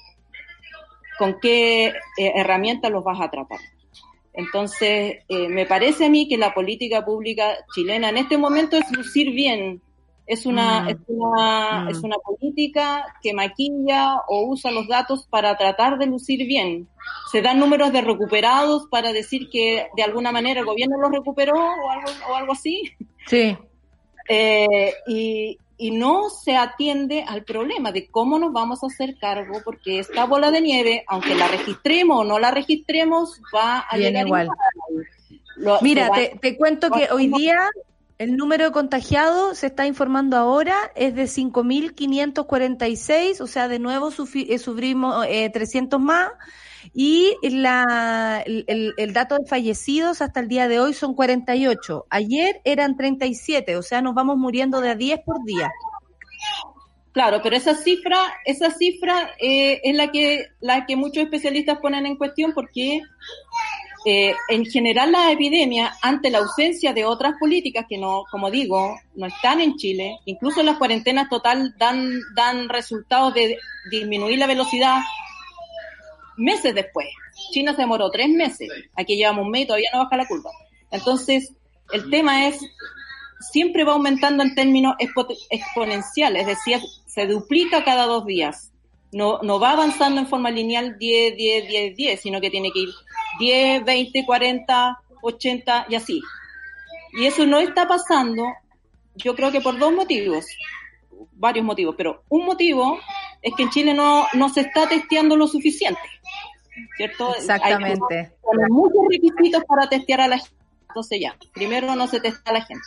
¿Con 1.22 1.40
qué 1.40 1.86
eh, 2.18 2.32
herramientas 2.34 2.90
los 2.92 3.04
vas 3.04 3.22
a 3.22 3.30
tratar? 3.30 3.60
Entonces, 4.34 5.18
eh, 5.28 5.48
me 5.50 5.68
parece 5.68 6.06
a 6.06 6.10
mí 6.10 6.28
que 6.28 6.36
la 6.36 6.52
política 6.52 7.06
pública 7.06 7.58
chilena 7.76 8.10
en 8.10 8.18
este 8.18 8.40
momento 8.40 8.76
es 8.76 8.92
lucir 8.92 9.30
bien. 9.30 9.84
Es 10.26 10.48
una, 10.48 10.82
Mm. 10.82 10.90
es 10.90 10.98
una, 11.08 11.82
Mm. 11.82 11.90
es 11.90 11.98
una 12.02 12.16
política 12.18 13.06
que 13.22 13.36
maquilla 13.36 14.16
o 14.30 14.48
usa 14.48 14.72
los 14.72 14.88
datos 14.88 15.28
para 15.30 15.56
tratar 15.58 16.00
de 16.00 16.08
lucir 16.08 16.48
bien. 16.48 16.88
Se 17.32 17.44
dan 17.44 17.60
números 17.60 17.92
de 17.92 18.02
recuperados 18.02 18.88
para 18.90 19.14
decir 19.14 19.48
que 19.52 19.90
de 19.96 20.02
alguna 20.04 20.32
manera 20.32 20.62
el 20.62 20.66
gobierno 20.66 20.98
los 21.00 21.12
recuperó 21.12 21.54
o 21.54 21.90
algo, 21.92 22.10
o 22.32 22.36
algo 22.36 22.54
así. 22.54 22.82
Sí. 23.28 23.56
Eh, 24.28 24.94
y, 25.08 25.58
y 25.82 25.90
no 25.90 26.30
se 26.30 26.56
atiende 26.56 27.26
al 27.28 27.44
problema 27.44 27.92
de 27.92 28.08
cómo 28.10 28.38
nos 28.38 28.54
vamos 28.54 28.84
a 28.84 28.88
hacer 28.88 29.18
cargo, 29.20 29.62
porque 29.66 29.98
esta 29.98 30.26
bola 30.26 30.52
de 30.52 30.62
nieve, 30.62 31.04
aunque 31.08 31.34
la 31.34 31.48
registremos 31.48 32.20
o 32.20 32.24
no 32.24 32.38
la 32.38 32.52
registremos, 32.52 33.42
va 33.56 33.80
a 33.80 33.98
llegar 33.98 34.28
igual. 34.28 34.50
Lo- 35.56 35.80
Mira, 35.82 36.10
va- 36.10 36.16
te, 36.18 36.38
te 36.40 36.56
cuento 36.56 36.92
que 36.92 37.08
hoy 37.12 37.28
día 37.28 37.58
el 38.20 38.38
número 38.38 38.66
de 38.66 38.72
contagiados 38.72 39.58
se 39.58 39.66
está 39.68 39.88
informando 39.88 40.38
ahora 40.38 40.76
es 40.96 41.16
de 41.16 41.24
5.546, 41.28 43.42
o 43.42 43.48
sea, 43.48 43.68
de 43.68 43.80
nuevo 43.80 44.10
eh, 44.36 44.60
sufrimos 44.60 45.26
eh, 45.28 45.50
300 45.52 46.00
más. 46.00 46.30
Y 46.94 47.36
la, 47.44 48.44
el, 48.46 48.94
el- 48.98 49.14
dato 49.14 49.38
de 49.38 49.46
fallecidos 49.48 50.22
hasta 50.22 50.40
el 50.40 50.48
día 50.48 50.68
de 50.68 50.80
hoy 50.80 50.94
son 50.94 51.14
48. 51.14 52.06
Ayer 52.10 52.62
eran 52.64 52.98
37, 52.98 53.76
o 53.78 53.82
sea, 53.82 54.02
nos 54.02 54.16
vamos 54.16 54.38
muriendo 54.38 54.82
de 54.82 54.90
a 54.90 54.96
10 54.96 55.20
por 55.26 55.44
día. 55.44 55.72
Claro, 57.12 57.42
pero 57.44 57.58
esa 57.58 57.76
cifra, 57.76 58.18
esa 58.46 58.72
cifra 58.72 59.32
eh, 59.40 59.82
es 59.84 59.96
la 59.96 60.12
que, 60.12 60.46
la 60.62 60.86
que 60.86 60.96
muchos 60.96 61.24
especialistas 61.24 61.80
ponen 61.80 62.06
en 62.06 62.16
cuestión 62.16 62.54
porque 62.54 63.02
eh, 64.06 64.34
en 64.48 64.66
general 64.66 65.12
la 65.12 65.32
epidemia, 65.32 65.94
ante 66.02 66.30
la 66.30 66.40
ausencia 66.40 66.94
de 66.94 67.06
otras 67.06 67.34
políticas 67.40 67.86
que 67.88 67.98
no, 67.98 68.24
como 68.32 68.50
digo, 68.50 68.98
no 69.16 69.26
están 69.28 69.60
en 69.60 69.76
Chile, 69.76 70.18
incluso 70.26 70.64
las 70.64 70.78
cuarentenas 70.78 71.30
total 71.30 71.76
dan, 71.78 72.20
dan 72.34 72.70
resultados 72.70 73.34
de 73.34 73.58
disminuir 73.92 74.40
la 74.40 74.48
velocidad 74.48 75.02
meses 76.42 76.76
después. 76.76 77.08
China 77.52 77.74
se 77.74 77.82
demoró 77.82 78.10
tres 78.12 78.30
meses, 78.30 78.70
aquí 78.96 79.16
llevamos 79.16 79.46
un 79.46 79.52
mes 79.52 79.64
y 79.64 79.68
todavía 79.68 79.90
no 79.94 80.00
baja 80.00 80.18
la 80.18 80.28
curva. 80.28 80.52
Entonces, 80.92 81.54
el 81.94 82.10
tema 82.10 82.48
es 82.48 82.60
siempre 83.52 83.84
va 83.84 83.94
aumentando 83.94 84.44
en 84.44 84.54
términos 84.56 84.96
expo- 85.00 85.36
exponenciales, 85.50 86.42
es 86.42 86.48
decir, 86.48 86.80
se 87.06 87.26
duplica 87.28 87.84
cada 87.84 88.06
dos 88.06 88.26
días. 88.26 88.72
No, 89.14 89.40
no 89.42 89.60
va 89.60 89.72
avanzando 89.72 90.22
en 90.22 90.28
forma 90.28 90.52
lineal 90.52 90.98
10, 90.98 91.36
10, 91.36 91.68
10, 91.68 91.96
10, 91.98 92.22
sino 92.22 92.40
que 92.40 92.50
tiene 92.50 92.72
que 92.72 92.80
ir 92.80 92.90
10, 93.40 93.84
20, 93.84 94.26
40, 94.26 95.00
80 95.22 95.86
y 95.90 95.96
así. 95.96 96.22
Y 97.20 97.26
eso 97.26 97.46
no 97.46 97.60
está 97.60 97.88
pasando, 97.88 98.46
yo 99.16 99.36
creo 99.36 99.52
que 99.52 99.60
por 99.60 99.78
dos 99.78 99.92
motivos, 99.92 100.46
varios 101.34 101.66
motivos, 101.66 101.96
pero 101.98 102.24
un 102.30 102.46
motivo 102.46 103.00
es 103.42 103.54
que 103.56 103.64
en 103.64 103.70
Chile 103.70 103.94
no, 103.94 104.26
no 104.34 104.50
se 104.50 104.62
está 104.62 104.88
testeando 104.88 105.36
lo 105.36 105.48
suficiente, 105.48 106.00
¿cierto? 106.98 107.36
Exactamente. 107.36 108.16
Hay 108.20 108.70
muchos 108.70 109.02
requisitos 109.10 109.64
para 109.66 109.88
testear 109.90 110.22
a 110.22 110.28
la 110.28 110.38
gente. 110.40 110.56
Entonces 110.90 111.20
ya, 111.22 111.36
primero 111.54 111.96
no 111.96 112.08
se 112.08 112.20
testa 112.20 112.52
a 112.52 112.54
la 112.54 112.62
gente. 112.66 112.84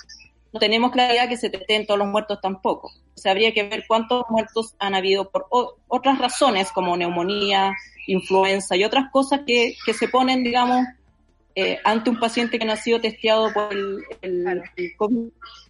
No 0.52 0.60
tenemos 0.60 0.92
claridad 0.92 1.28
que 1.28 1.36
se 1.36 1.50
testeen 1.50 1.86
todos 1.86 1.98
los 1.98 2.06
muertos 2.08 2.38
tampoco. 2.40 2.88
O 2.88 3.18
sea, 3.18 3.32
habría 3.32 3.52
que 3.52 3.64
ver 3.68 3.84
cuántos 3.88 4.24
muertos 4.28 4.74
han 4.78 4.94
habido 4.94 5.28
por 5.30 5.46
o- 5.50 5.74
otras 5.88 6.18
razones 6.18 6.70
como 6.70 6.96
neumonía, 6.96 7.72
influenza 8.06 8.76
y 8.76 8.84
otras 8.84 9.10
cosas 9.10 9.40
que, 9.46 9.74
que 9.84 9.94
se 9.94 10.06
ponen, 10.08 10.44
digamos, 10.44 10.84
eh, 11.56 11.78
ante 11.84 12.10
un 12.10 12.20
paciente 12.20 12.58
que 12.58 12.64
no 12.66 12.72
ha 12.72 12.76
sido 12.76 13.00
testeado 13.00 13.52
por 13.52 13.72
el, 13.72 14.04
el- 14.22 14.62
el 14.76 14.96
COVID. 14.96 15.28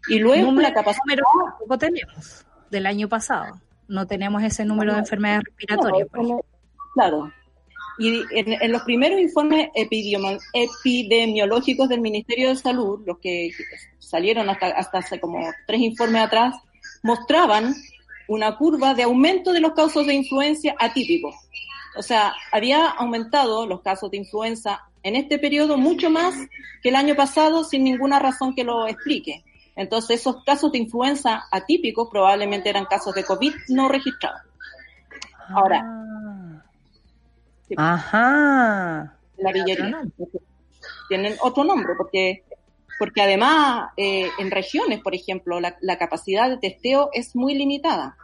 Y 0.08 0.18
luego 0.18 0.50
Número- 0.50 0.68
la 0.68 0.74
capacidad... 0.74 1.02
número 1.60 1.78
tenemos 1.78 2.44
del 2.70 2.86
año 2.86 3.08
pasado. 3.08 3.60
No 3.88 4.06
tenemos 4.06 4.42
ese 4.42 4.64
número 4.64 4.92
de 4.92 5.00
enfermedades 5.00 5.44
respiratorias. 5.44 6.08
Claro. 6.94 7.32
Y 7.98 8.22
en, 8.30 8.60
en 8.60 8.72
los 8.72 8.82
primeros 8.82 9.20
informes 9.20 9.68
epidemio- 9.74 10.40
epidemiológicos 10.52 11.88
del 11.88 12.00
Ministerio 12.00 12.48
de 12.48 12.56
Salud, 12.56 13.02
los 13.06 13.18
que 13.18 13.50
salieron 13.98 14.48
hasta, 14.50 14.66
hasta 14.68 14.98
hace 14.98 15.20
como 15.20 15.38
tres 15.66 15.80
informes 15.80 16.22
atrás, 16.22 16.56
mostraban 17.02 17.74
una 18.26 18.56
curva 18.56 18.94
de 18.94 19.04
aumento 19.04 19.52
de 19.52 19.60
los 19.60 19.74
casos 19.74 20.06
de 20.06 20.14
influencia 20.14 20.74
atípicos. 20.78 21.34
O 21.96 22.02
sea, 22.02 22.32
había 22.50 22.88
aumentado 22.88 23.66
los 23.66 23.82
casos 23.82 24.10
de 24.10 24.16
influenza 24.16 24.80
en 25.02 25.14
este 25.14 25.38
periodo 25.38 25.76
mucho 25.76 26.10
más 26.10 26.34
que 26.82 26.88
el 26.88 26.96
año 26.96 27.14
pasado 27.14 27.62
sin 27.62 27.84
ninguna 27.84 28.18
razón 28.18 28.54
que 28.54 28.64
lo 28.64 28.88
explique. 28.88 29.44
Entonces, 29.76 30.20
esos 30.20 30.44
casos 30.44 30.70
de 30.72 30.78
influenza 30.78 31.44
atípicos 31.50 32.08
probablemente 32.10 32.68
eran 32.68 32.84
casos 32.84 33.14
de 33.14 33.24
COVID 33.24 33.52
no 33.68 33.88
registrados. 33.88 34.42
Ahora, 35.48 35.84
sí, 37.68 37.74
Ajá. 37.76 39.16
la 39.36 39.52
villería. 39.52 40.02
Tienen 41.08 41.34
otro 41.40 41.64
nombre, 41.64 41.94
porque, 41.96 42.44
porque 42.98 43.20
además 43.20 43.90
eh, 43.96 44.30
en 44.38 44.50
regiones, 44.50 45.00
por 45.00 45.14
ejemplo, 45.14 45.60
la, 45.60 45.76
la 45.80 45.98
capacidad 45.98 46.48
de 46.48 46.58
testeo 46.58 47.10
es 47.12 47.34
muy 47.34 47.54
limitada. 47.54 48.16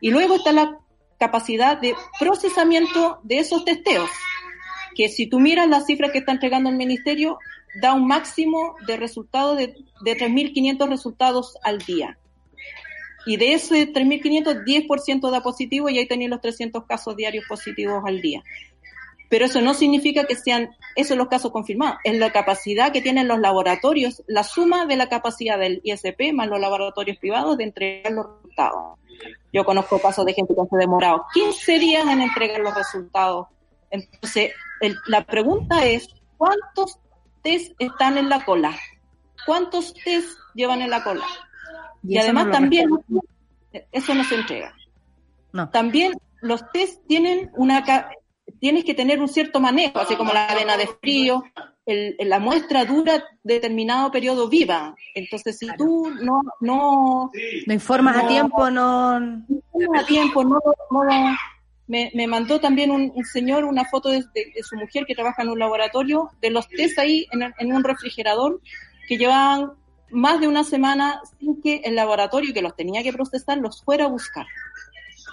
Y 0.00 0.10
luego 0.10 0.36
está 0.36 0.52
la 0.52 0.78
capacidad 1.18 1.78
de 1.78 1.94
procesamiento 2.18 3.20
de 3.22 3.38
esos 3.38 3.64
testeos, 3.64 4.10
que 4.94 5.08
si 5.08 5.26
tú 5.26 5.40
miras 5.40 5.68
las 5.68 5.86
cifras 5.86 6.12
que 6.12 6.18
está 6.18 6.32
entregando 6.32 6.70
el 6.70 6.76
ministerio, 6.76 7.38
da 7.80 7.92
un 7.94 8.06
máximo 8.06 8.76
de 8.86 8.96
resultados 8.96 9.56
de, 9.56 9.74
de 10.02 10.16
3.500 10.16 10.88
resultados 10.88 11.56
al 11.62 11.78
día. 11.78 12.18
Y 13.26 13.36
de 13.36 13.52
ese 13.54 13.92
3.500, 13.92 14.64
10% 14.64 15.30
da 15.30 15.42
positivo 15.42 15.88
y 15.88 15.98
ahí 15.98 16.06
tenéis 16.06 16.30
los 16.30 16.40
300 16.40 16.84
casos 16.86 17.16
diarios 17.16 17.44
positivos 17.48 18.02
al 18.06 18.20
día. 18.20 18.42
Pero 19.28 19.44
eso 19.44 19.60
no 19.60 19.74
significa 19.74 20.24
que 20.24 20.34
sean 20.34 20.70
esos 20.96 21.16
los 21.18 21.28
casos 21.28 21.50
confirmados. 21.52 21.98
Es 22.04 22.18
la 22.18 22.32
capacidad 22.32 22.90
que 22.92 23.02
tienen 23.02 23.28
los 23.28 23.38
laboratorios, 23.38 24.22
la 24.26 24.42
suma 24.42 24.86
de 24.86 24.96
la 24.96 25.10
capacidad 25.10 25.58
del 25.58 25.82
ISP 25.84 26.32
más 26.32 26.48
los 26.48 26.58
laboratorios 26.58 27.18
privados 27.18 27.58
de 27.58 27.64
entregar 27.64 28.12
los 28.12 28.26
resultados. 28.36 28.98
Yo 29.52 29.64
conozco 29.64 29.98
casos 29.98 30.24
de 30.24 30.32
gente 30.32 30.54
que 30.54 30.62
se 30.68 30.76
ha 30.76 30.78
demorado 30.78 31.26
15 31.34 31.78
días 31.78 32.06
en 32.08 32.22
entregar 32.22 32.60
los 32.60 32.74
resultados. 32.74 33.48
Entonces, 33.90 34.52
el- 34.80 34.96
la 35.06 35.24
pregunta 35.26 35.84
es, 35.84 36.08
¿cuántos 36.38 36.98
test 37.50 37.72
están 37.78 38.18
en 38.18 38.28
la 38.28 38.44
cola? 38.44 38.76
¿Cuántos 39.46 39.94
test 39.94 40.38
llevan 40.54 40.82
en 40.82 40.90
la 40.90 41.02
cola? 41.02 41.24
Y, 42.02 42.18
además 42.18 42.46
no 42.46 42.52
también, 42.52 42.88
eso 43.92 44.14
no 44.14 44.24
se 44.24 44.34
entrega. 44.36 44.74
No. 45.52 45.68
También 45.70 46.12
los 46.40 46.70
test 46.72 47.06
tienen 47.06 47.50
una, 47.56 47.84
tienes 48.60 48.84
que 48.84 48.94
tener 48.94 49.20
un 49.20 49.28
cierto 49.28 49.60
manejo, 49.60 49.98
así 49.98 50.16
como 50.16 50.32
la 50.32 50.46
cadena 50.46 50.76
de 50.76 50.86
frío, 51.00 51.42
el- 51.86 52.16
la 52.20 52.38
muestra 52.38 52.84
dura 52.84 53.24
determinado 53.42 54.10
periodo 54.10 54.48
viva. 54.48 54.94
Entonces, 55.14 55.58
si 55.58 55.66
tú 55.76 56.10
no, 56.20 56.42
no, 56.60 57.30
No 57.66 57.72
informas 57.74 58.16
a 58.22 58.26
tiempo, 58.28 58.70
no. 58.70 59.18
no 59.20 59.42
a 59.98 60.04
tiempo, 60.04 60.44
no, 60.44 60.58
no- 60.90 61.36
me, 61.88 62.10
me 62.14 62.26
mandó 62.26 62.60
también 62.60 62.90
un, 62.90 63.10
un 63.14 63.24
señor 63.24 63.64
una 63.64 63.84
foto 63.84 64.08
de, 64.10 64.18
de- 64.34 64.52
de 64.54 64.62
su 64.62 64.76
mujer 64.76 65.04
que 65.06 65.14
trabaja 65.14 65.42
en 65.42 65.48
un 65.48 65.58
laboratorio, 65.58 66.30
de 66.40 66.50
los 66.50 66.68
test 66.68 66.98
ahí 66.98 67.26
en, 67.58 67.72
un 67.72 67.82
refrigerador, 67.82 68.60
que 69.08 69.16
llevaban 69.16 69.72
más 70.10 70.40
de 70.40 70.48
una 70.48 70.64
semana 70.64 71.20
sin 71.40 71.60
que 71.60 71.76
el 71.84 71.94
laboratorio 71.96 72.54
que 72.54 72.62
los 72.62 72.76
tenía 72.76 73.02
que 73.02 73.12
procesar 73.12 73.58
los 73.58 73.82
fuera 73.82 74.04
a 74.04 74.08
buscar. 74.08 74.46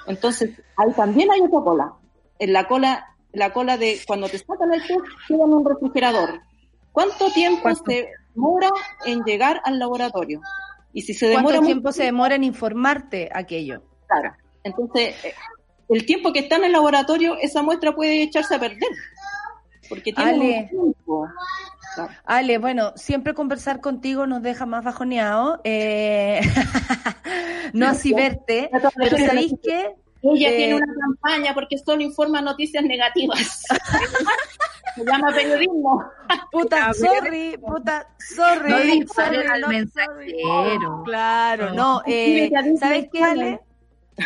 Entonces, 0.07 0.51
ahí 0.77 0.91
también 0.93 1.31
hay 1.31 1.41
otra 1.41 1.59
cola. 1.61 1.93
En 2.39 2.53
la 2.53 2.67
cola, 2.67 3.05
la 3.31 3.53
cola 3.53 3.77
de 3.77 3.99
cuando 4.05 4.27
te 4.29 4.37
sacan 4.37 4.73
el 4.73 4.81
test, 4.81 4.99
queda 5.27 5.43
en 5.45 5.53
un 5.53 5.65
refrigerador. 5.65 6.41
¿Cuánto 6.91 7.29
tiempo 7.31 7.61
¿Cuánto? 7.63 7.83
se 7.85 8.07
demora 8.33 8.69
en 9.05 9.23
llegar 9.23 9.61
al 9.65 9.79
laboratorio? 9.79 10.41
Y 10.93 11.01
si 11.01 11.13
se 11.13 11.27
demora 11.27 11.43
¿Cuánto 11.43 11.61
mucho 11.61 11.67
tiempo 11.67 11.91
se 11.91 12.03
demora 12.03 12.35
en 12.35 12.43
informarte 12.45 13.29
aquello? 13.33 13.83
Claro. 14.07 14.33
Entonces, 14.63 15.15
eh, 15.25 15.33
el 15.89 16.05
tiempo 16.05 16.33
que 16.33 16.39
está 16.39 16.55
en 16.57 16.65
el 16.65 16.71
laboratorio, 16.71 17.37
esa 17.41 17.61
muestra 17.63 17.93
puede 17.95 18.23
echarse 18.23 18.55
a 18.55 18.59
perder. 18.59 18.89
Porque 19.87 20.13
tiene 20.13 20.31
Ale. 20.31 20.69
un 20.73 20.93
tiempo. 20.93 21.27
Claro. 21.95 22.11
Ale, 22.25 22.57
bueno, 22.57 22.91
siempre 22.95 23.33
conversar 23.33 23.79
contigo 23.79 24.27
nos 24.27 24.41
deja 24.41 24.65
más 24.65 24.83
bajoneado. 24.83 25.61
Eh, 25.63 26.41
no 27.73 27.87
así 27.87 28.13
verte, 28.13 28.69
pero 28.71 29.17
¿sabéis 29.17 29.53
qué? 29.63 29.95
Ella 30.23 30.49
Eh, 30.49 30.57
tiene 30.57 30.75
una 30.75 30.93
campaña 30.99 31.53
porque 31.53 31.77
solo 31.77 32.01
informa 32.01 32.41
noticias 32.41 32.83
negativas. 32.83 33.63
Se 34.95 35.03
llama 35.05 35.31
periodismo. 35.33 36.03
Puta, 36.51 36.93
sorry, 36.95 37.57
puta, 37.57 38.07
sorry. 38.17 39.01
No 39.01 39.07
sorry, 39.13 39.37
al 39.47 39.61
no, 39.61 39.67
mensajero. 39.67 40.13
sorry. 40.41 41.03
Claro, 41.05 41.73
no. 41.73 42.01
Eh, 42.07 42.49
¿Sabes 42.79 43.07
qué, 43.11 43.23
Ale? 43.23 43.59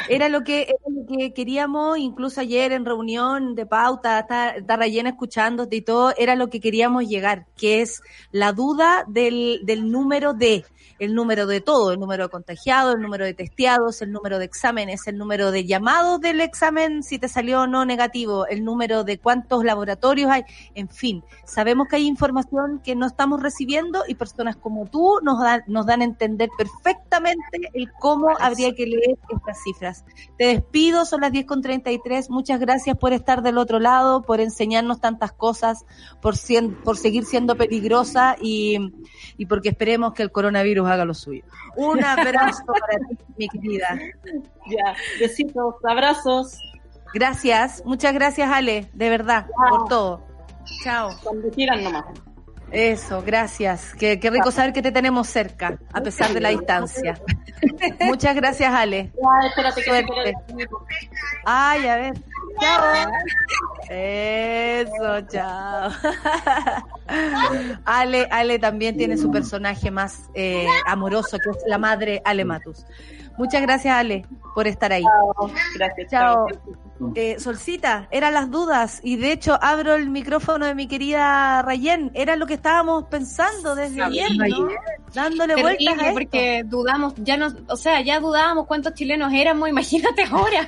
Era 0.07 0.30
lo 0.30 0.44
que 0.44 0.64
era 0.64 0.78
lo 0.88 1.06
que 1.07 1.34
queríamos, 1.34 1.98
incluso 1.98 2.41
ayer 2.41 2.72
en 2.72 2.86
reunión 2.86 3.56
de 3.56 3.66
pauta, 3.66 4.20
está, 4.20 4.52
está 4.52 4.76
rellena 4.76 5.10
escuchándote 5.10 5.78
y 5.78 5.82
todo, 5.82 6.14
era 6.18 6.36
lo 6.36 6.49
que 6.49 6.60
queríamos 6.60 7.07
llegar, 7.07 7.48
que 7.57 7.82
es 7.82 8.02
la 8.32 8.53
duda 8.53 9.03
del, 9.07 9.61
del 9.64 9.91
número 9.91 10.34
de, 10.34 10.64
el 10.99 11.15
número 11.15 11.47
de 11.47 11.61
todo, 11.61 11.91
el 11.91 11.99
número 11.99 12.23
de 12.23 12.30
contagiados, 12.30 12.95
el 12.95 13.01
número 13.01 13.26
de 13.26 13.34
testeados, 13.34 14.01
el 14.01 14.11
número 14.11 14.39
de 14.39 14.45
exámenes, 14.45 15.07
el 15.07 15.17
número 15.17 15.51
de 15.51 15.65
llamados 15.65 16.19
del 16.19 16.41
examen, 16.41 17.03
si 17.03 17.19
te 17.19 17.27
salió 17.27 17.61
o 17.61 17.67
no 17.67 17.85
negativo, 17.85 18.45
el 18.47 18.63
número 18.63 19.03
de 19.03 19.17
cuántos 19.17 19.63
laboratorios 19.63 20.30
hay, 20.30 20.43
en 20.76 20.89
fin, 20.89 21.23
sabemos 21.45 21.88
que 21.88 21.95
hay 21.95 22.07
información 22.07 22.81
que 22.84 22.95
no 22.95 23.07
estamos 23.07 23.41
recibiendo 23.41 24.03
y 24.07 24.15
personas 24.15 24.55
como 24.55 24.85
tú 24.88 25.19
nos 25.23 25.39
dan, 25.39 25.63
nos 25.67 25.85
dan 25.85 26.01
a 26.01 26.05
entender 26.05 26.49
perfectamente 26.57 27.69
el 27.73 27.91
cómo 27.93 28.30
habría 28.39 28.73
que 28.73 28.85
leer 28.85 29.17
estas 29.30 29.63
cifras. 29.63 30.05
Te 30.38 30.45
despido, 30.45 31.05
son 31.05 31.21
las 31.21 31.31
10.33, 31.31 32.30
muchas 32.30 32.59
gracias 32.59 32.97
por 32.97 33.13
estar 33.13 33.41
del 33.41 33.57
otro 33.57 33.80
lado, 33.80 34.21
por 34.21 34.41
enseñarnos 34.41 34.99
tantas 34.99 35.31
cosas, 35.31 35.85
por, 36.21 36.35
por 36.84 36.97
seguir 36.97 37.26
siendo 37.26 37.55
peligrosa 37.55 38.35
y, 38.41 38.77
y 39.38 39.45
porque 39.45 39.69
esperemos 39.69 40.13
que 40.13 40.23
el 40.23 40.31
coronavirus 40.31 40.89
haga 40.90 41.06
lo 41.06 41.14
suyo. 41.14 41.44
Un 41.76 42.03
abrazo 42.03 42.64
para 42.66 42.99
ti, 43.07 43.18
mi 43.38 43.48
querida. 43.48 43.99
Ya, 44.68 44.95
besitos, 45.20 45.76
abrazos. 45.84 46.60
Gracias, 47.14 47.84
muchas 47.86 48.14
gracias 48.14 48.52
Ale, 48.52 48.90
de 48.94 49.10
verdad, 49.10 49.48
por 49.70 49.88
todo. 49.88 50.24
Chao. 50.84 51.10
Cuando 51.24 51.49
quieran 51.49 51.84
nomás. 51.84 52.06
Eso, 52.72 53.24
gracias. 53.26 53.95
Qué, 53.95 54.20
qué 54.20 54.30
rico 54.30 54.52
saber 54.52 54.74
que 54.74 54.82
te 54.82 54.91
tenemos 54.91 55.28
cerca, 55.28 55.80
a 55.91 56.02
pesar 56.02 56.34
de 56.34 56.40
la 56.40 56.49
distancia. 56.49 57.20
Muchas 58.02 58.36
gracias, 58.36 58.72
Ale. 58.72 59.11
Ya, 59.16 59.48
espérate 59.48 59.82
que 59.82 59.90
Suerte. 59.90 60.34
Ay, 61.45 61.88
a 61.88 61.95
ver. 61.95 62.14
Chao. 62.60 63.11
Eso, 63.90 65.22
chao. 65.31 65.91
Ale, 67.86 68.27
Ale 68.30 68.60
también 68.60 68.98
tiene 68.98 69.18
su 69.18 69.31
personaje 69.31 69.90
más 69.91 70.30
eh, 70.34 70.68
amoroso, 70.86 71.38
que 71.40 71.49
es 71.49 71.57
la 71.65 71.77
madre 71.77 72.22
Ale 72.26 72.45
Matus. 72.45 72.86
Muchas 73.38 73.61
gracias, 73.61 73.95
Ale, 73.95 74.26
por 74.53 74.68
estar 74.68 74.91
ahí. 74.91 75.06
Gracias. 75.76 76.11
Chao. 76.11 76.48
chao. 76.48 76.89
Eh, 77.15 77.39
Solcita, 77.39 78.07
eran 78.11 78.34
las 78.34 78.51
dudas 78.51 78.99
y 79.03 79.15
de 79.15 79.31
hecho 79.31 79.57
abro 79.61 79.95
el 79.95 80.09
micrófono 80.09 80.65
de 80.65 80.76
mi 80.76 80.88
querida 80.88 81.61
Rayen. 81.61 82.11
Era 82.13 82.35
lo 82.35 82.45
que 82.45 82.55
estábamos 82.55 83.05
pensando 83.05 83.73
desde 83.73 84.01
ayer, 84.01 84.30
¿no? 84.35 84.67
Dándole 85.13 85.55
Terrible, 85.55 85.63
vueltas 85.63 85.97
a 85.97 86.01
esto. 86.01 86.13
porque 86.13 86.63
dudamos, 86.65 87.13
ya 87.17 87.38
no, 87.38 87.47
o 87.67 87.77
sea, 87.77 88.01
ya 88.01 88.19
dudábamos 88.19 88.67
cuántos 88.67 88.93
chilenos 88.93 89.31
éramos, 89.34 89.69
imagínate 89.69 90.23
ahora. 90.23 90.67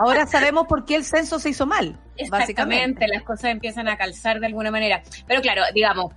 Ahora 0.00 0.26
sabemos 0.26 0.66
por 0.66 0.84
qué 0.84 0.96
el 0.96 1.04
censo 1.04 1.38
se 1.38 1.50
hizo 1.50 1.66
mal, 1.66 1.98
básicamente. 2.30 2.44
Exactamente, 2.44 3.08
las 3.08 3.22
cosas 3.22 3.44
empiezan 3.50 3.88
a 3.88 3.96
calzar 3.96 4.40
de 4.40 4.46
alguna 4.46 4.70
manera. 4.70 5.02
Pero 5.26 5.42
claro, 5.42 5.62
digamos, 5.74 6.12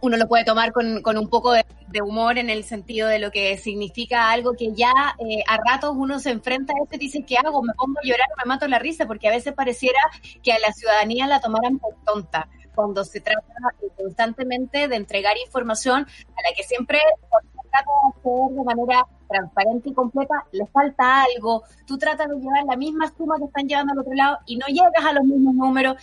uno 0.00 0.16
lo 0.16 0.26
puede 0.26 0.44
tomar 0.44 0.72
con, 0.72 1.00
con 1.02 1.16
un 1.16 1.28
poco 1.28 1.52
de, 1.52 1.64
de 1.92 2.02
humor 2.02 2.38
en 2.38 2.50
el 2.50 2.64
sentido 2.64 3.08
de 3.08 3.18
lo 3.18 3.30
que 3.30 3.56
significa 3.58 4.30
algo 4.30 4.54
que 4.54 4.72
ya 4.72 4.92
eh, 5.18 5.44
a 5.46 5.58
ratos 5.58 5.94
uno 5.94 6.18
se 6.18 6.30
enfrenta 6.30 6.72
a 6.72 6.82
esto 6.82 6.96
y 6.96 6.98
dice, 6.98 7.24
¿qué 7.26 7.36
hago? 7.36 7.62
¿Me 7.62 7.74
pongo 7.74 7.98
a 7.98 8.06
llorar 8.06 8.26
o 8.32 8.40
me 8.42 8.48
mato 8.48 8.66
la 8.66 8.78
risa? 8.78 9.06
Porque 9.06 9.28
a 9.28 9.32
veces 9.32 9.54
pareciera 9.54 9.98
que 10.42 10.52
a 10.52 10.58
la 10.58 10.72
ciudadanía 10.72 11.26
la 11.26 11.40
tomaran 11.40 11.78
por 11.78 11.94
tonta 12.04 12.48
cuando 12.74 13.04
se 13.04 13.20
trata 13.20 13.42
eh, 13.82 13.86
constantemente 13.96 14.88
de 14.88 14.96
entregar 14.96 15.36
información 15.44 16.02
a 16.02 16.42
la 16.48 16.56
que 16.56 16.62
siempre 16.62 16.98
de 18.22 18.64
manera 18.64 19.06
transparente 19.28 19.88
y 19.88 19.94
completa, 19.94 20.44
le 20.52 20.66
falta 20.66 21.24
algo, 21.24 21.62
tú 21.86 21.96
tratas 21.96 22.28
de 22.28 22.36
llevar 22.36 22.64
la 22.64 22.76
misma 22.76 23.10
suma 23.16 23.36
que 23.38 23.46
están 23.46 23.66
llevando 23.66 23.92
al 23.92 24.00
otro 24.00 24.12
lado 24.14 24.38
y 24.46 24.56
no 24.56 24.66
llegas 24.66 25.04
a 25.04 25.12
los 25.12 25.24
mismos 25.24 25.54
números 25.54 25.96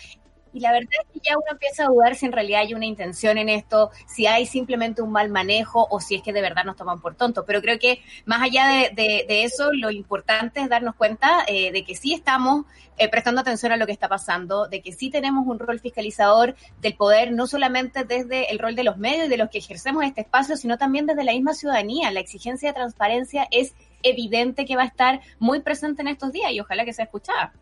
y 0.53 0.59
la 0.59 0.71
verdad 0.71 0.89
es 1.01 1.13
que 1.13 1.29
ya 1.29 1.37
uno 1.37 1.45
empieza 1.51 1.83
a 1.83 1.87
dudar 1.87 2.15
si 2.15 2.25
en 2.25 2.31
realidad 2.31 2.61
hay 2.61 2.73
una 2.73 2.85
intención 2.85 3.37
en 3.37 3.49
esto, 3.49 3.91
si 4.07 4.27
hay 4.27 4.45
simplemente 4.45 5.01
un 5.01 5.11
mal 5.11 5.29
manejo 5.29 5.87
o 5.89 5.99
si 5.99 6.15
es 6.15 6.21
que 6.21 6.33
de 6.33 6.41
verdad 6.41 6.65
nos 6.65 6.75
toman 6.75 6.99
por 7.01 7.15
tontos. 7.15 7.43
Pero 7.45 7.61
creo 7.61 7.77
que 7.79 8.01
más 8.25 8.41
allá 8.41 8.89
de, 8.93 9.25
eso, 9.43 9.71
lo 9.73 9.91
importante 9.91 10.61
es 10.61 10.69
darnos 10.69 10.95
cuenta 10.95 11.43
eh, 11.47 11.71
de 11.71 11.83
que 11.83 11.95
sí 11.95 12.13
estamos 12.13 12.65
eh, 12.97 13.09
prestando 13.09 13.41
atención 13.41 13.71
a 13.71 13.77
lo 13.77 13.85
que 13.85 13.93
está 13.93 14.09
pasando, 14.09 14.67
de 14.67 14.81
que 14.81 14.91
sí 14.91 15.09
tenemos 15.09 15.47
un 15.47 15.59
rol 15.59 15.79
fiscalizador 15.79 16.55
del 16.81 16.95
poder, 16.95 17.31
no 17.31 17.47
solamente 17.47 18.03
desde 18.03 18.51
el 18.51 18.59
rol 18.59 18.75
de 18.75 18.83
los 18.83 18.97
medios 18.97 19.27
y 19.27 19.29
de 19.29 19.37
los 19.37 19.49
que 19.49 19.59
ejercemos 19.59 20.03
este 20.03 20.21
espacio, 20.21 20.57
sino 20.57 20.77
también 20.77 21.05
desde 21.05 21.23
la 21.23 21.31
misma 21.31 21.53
ciudadanía. 21.53 22.11
La 22.11 22.19
exigencia 22.19 22.69
de 22.69 22.73
transparencia 22.73 23.47
es 23.51 23.73
evidente 24.03 24.65
que 24.65 24.75
va 24.75 24.83
a 24.83 24.87
estar 24.87 25.21
muy 25.39 25.61
presente 25.61 26.01
en 26.01 26.09
estos 26.09 26.31
días 26.31 26.51
y 26.51 26.59
ojalá 26.59 26.85
que 26.85 26.93
sea 26.93 27.05
escuchada. 27.05 27.53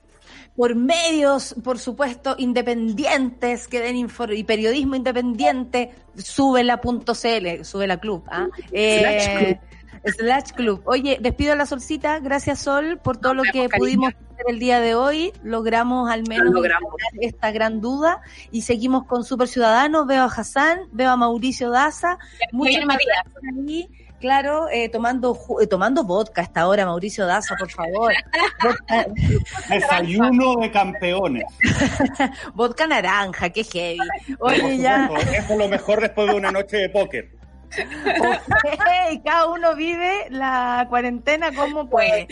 Por 0.56 0.76
medios, 0.76 1.56
por 1.64 1.80
supuesto, 1.80 2.36
independientes 2.38 3.68
que 3.68 3.80
den 3.80 3.96
y 3.96 4.44
periodismo 4.44 4.96
independiente, 4.96 5.92
súbela.cl, 6.16 7.64
súbela 7.64 8.00
club, 8.00 8.24
¿ah? 8.28 8.48
Slash 8.70 9.38
club. 9.38 9.58
Slash 10.06 10.52
club. 10.54 10.82
Oye, 10.86 11.18
despido 11.22 11.54
a 11.54 11.56
la 11.56 11.66
solcita, 11.66 12.20
gracias 12.20 12.60
Sol 12.60 13.00
por 13.04 13.18
todo 13.18 13.34
lo 13.34 13.44
que 13.44 13.68
cariño. 13.68 13.78
pudimos 13.78 14.14
hacer 14.14 14.46
el 14.48 14.60
día 14.60 14.80
de 14.80 14.96
hoy, 14.96 15.34
logramos 15.44 16.10
al 16.10 16.24
menos 16.28 16.54
logramos. 16.54 16.94
esta 17.20 17.52
gran 17.52 17.82
duda 17.82 18.22
y 18.52 18.62
seguimos 18.62 19.06
con 19.06 19.24
Super 19.24 19.48
Ciudadanos, 19.48 20.08
veo 20.08 20.24
a 20.24 20.26
Hassan, 20.26 20.82
veo 20.92 21.10
a 21.10 21.18
Mauricio 21.18 21.72
Daza, 21.72 22.18
muchas 22.52 22.86
gracias. 22.86 23.26
Claro, 24.20 24.68
eh, 24.70 24.90
tomando 24.90 25.36
ju- 25.36 25.62
eh, 25.62 25.68
tomando 25.68 26.04
vodka 26.04 26.42
a 26.42 26.44
esta 26.44 26.68
hora, 26.68 26.86
Mauricio 26.86 27.26
Daza, 27.28 27.56
por 27.56 27.70
favor. 27.70 28.12
Vodka, 28.64 29.06
Desayuno 29.70 30.56
de 30.56 30.72
campeones. 30.72 31.44
vodka 32.56 32.88
naranja, 32.88 33.50
qué 33.52 33.64
heavy. 33.64 34.00
Oye, 34.40 34.78
ya. 34.80 35.10
Eso 35.34 35.54
es 35.54 35.58
lo 35.58 35.68
mejor 35.68 36.02
después 36.02 36.28
de 36.30 36.34
una 36.36 36.52
noche 36.52 36.78
de 36.78 36.90
póker. 36.90 37.30
Ok, 37.70 39.22
cada 39.24 39.48
uno 39.48 39.76
vive 39.76 40.28
la 40.30 40.88
cuarentena 40.90 41.52
como 41.54 41.88
puede. 41.90 42.28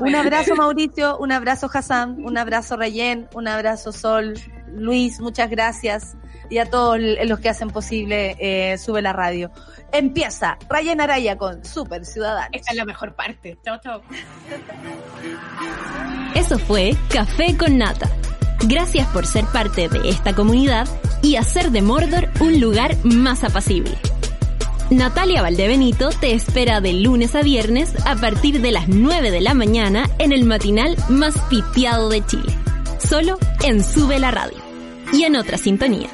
Un 0.00 0.14
abrazo 0.14 0.54
Mauricio, 0.54 1.18
un 1.18 1.32
abrazo 1.32 1.68
Hassan, 1.72 2.24
un 2.24 2.38
abrazo 2.38 2.76
Rayen, 2.76 3.28
un 3.34 3.48
abrazo 3.48 3.90
Sol, 3.90 4.34
Luis, 4.68 5.18
muchas 5.18 5.50
gracias 5.50 6.14
y 6.50 6.58
a 6.58 6.66
todos 6.66 6.98
los 7.24 7.40
que 7.40 7.48
hacen 7.48 7.70
posible 7.70 8.36
eh, 8.38 8.76
Sube 8.76 9.00
la 9.00 9.12
Radio. 9.12 9.50
Empieza 9.92 10.58
Rayen 10.68 11.00
Araya 11.00 11.38
con 11.38 11.64
Super 11.64 12.04
Ciudadanos. 12.04 12.50
Esta 12.52 12.72
es 12.72 12.76
la 12.76 12.84
mejor 12.84 13.14
parte. 13.14 13.58
Chao, 13.64 13.78
chao. 13.82 14.02
Eso 16.34 16.58
fue 16.58 16.96
Café 17.08 17.56
con 17.56 17.78
Nata. 17.78 18.08
Gracias 18.66 19.06
por 19.08 19.26
ser 19.26 19.46
parte 19.46 19.88
de 19.88 20.10
esta 20.10 20.34
comunidad 20.34 20.86
y 21.22 21.36
hacer 21.36 21.70
de 21.70 21.80
Mordor 21.82 22.28
un 22.40 22.60
lugar 22.60 22.96
más 23.04 23.42
apacible. 23.42 23.96
Natalia 24.90 25.40
Valdebenito 25.40 26.10
te 26.10 26.34
espera 26.34 26.80
de 26.80 26.92
lunes 26.92 27.36
a 27.36 27.42
viernes 27.42 27.94
a 28.06 28.16
partir 28.16 28.60
de 28.60 28.72
las 28.72 28.88
9 28.88 29.30
de 29.30 29.40
la 29.40 29.54
mañana 29.54 30.10
en 30.18 30.32
el 30.32 30.44
matinal 30.44 30.96
más 31.08 31.38
pitiado 31.48 32.08
de 32.08 32.26
Chile. 32.26 32.52
Solo 32.98 33.38
en 33.62 33.84
Sube 33.84 34.18
la 34.18 34.32
Radio. 34.32 34.58
Y 35.12 35.24
en 35.24 35.36
otra 35.36 35.58
sintonía. 35.58 36.08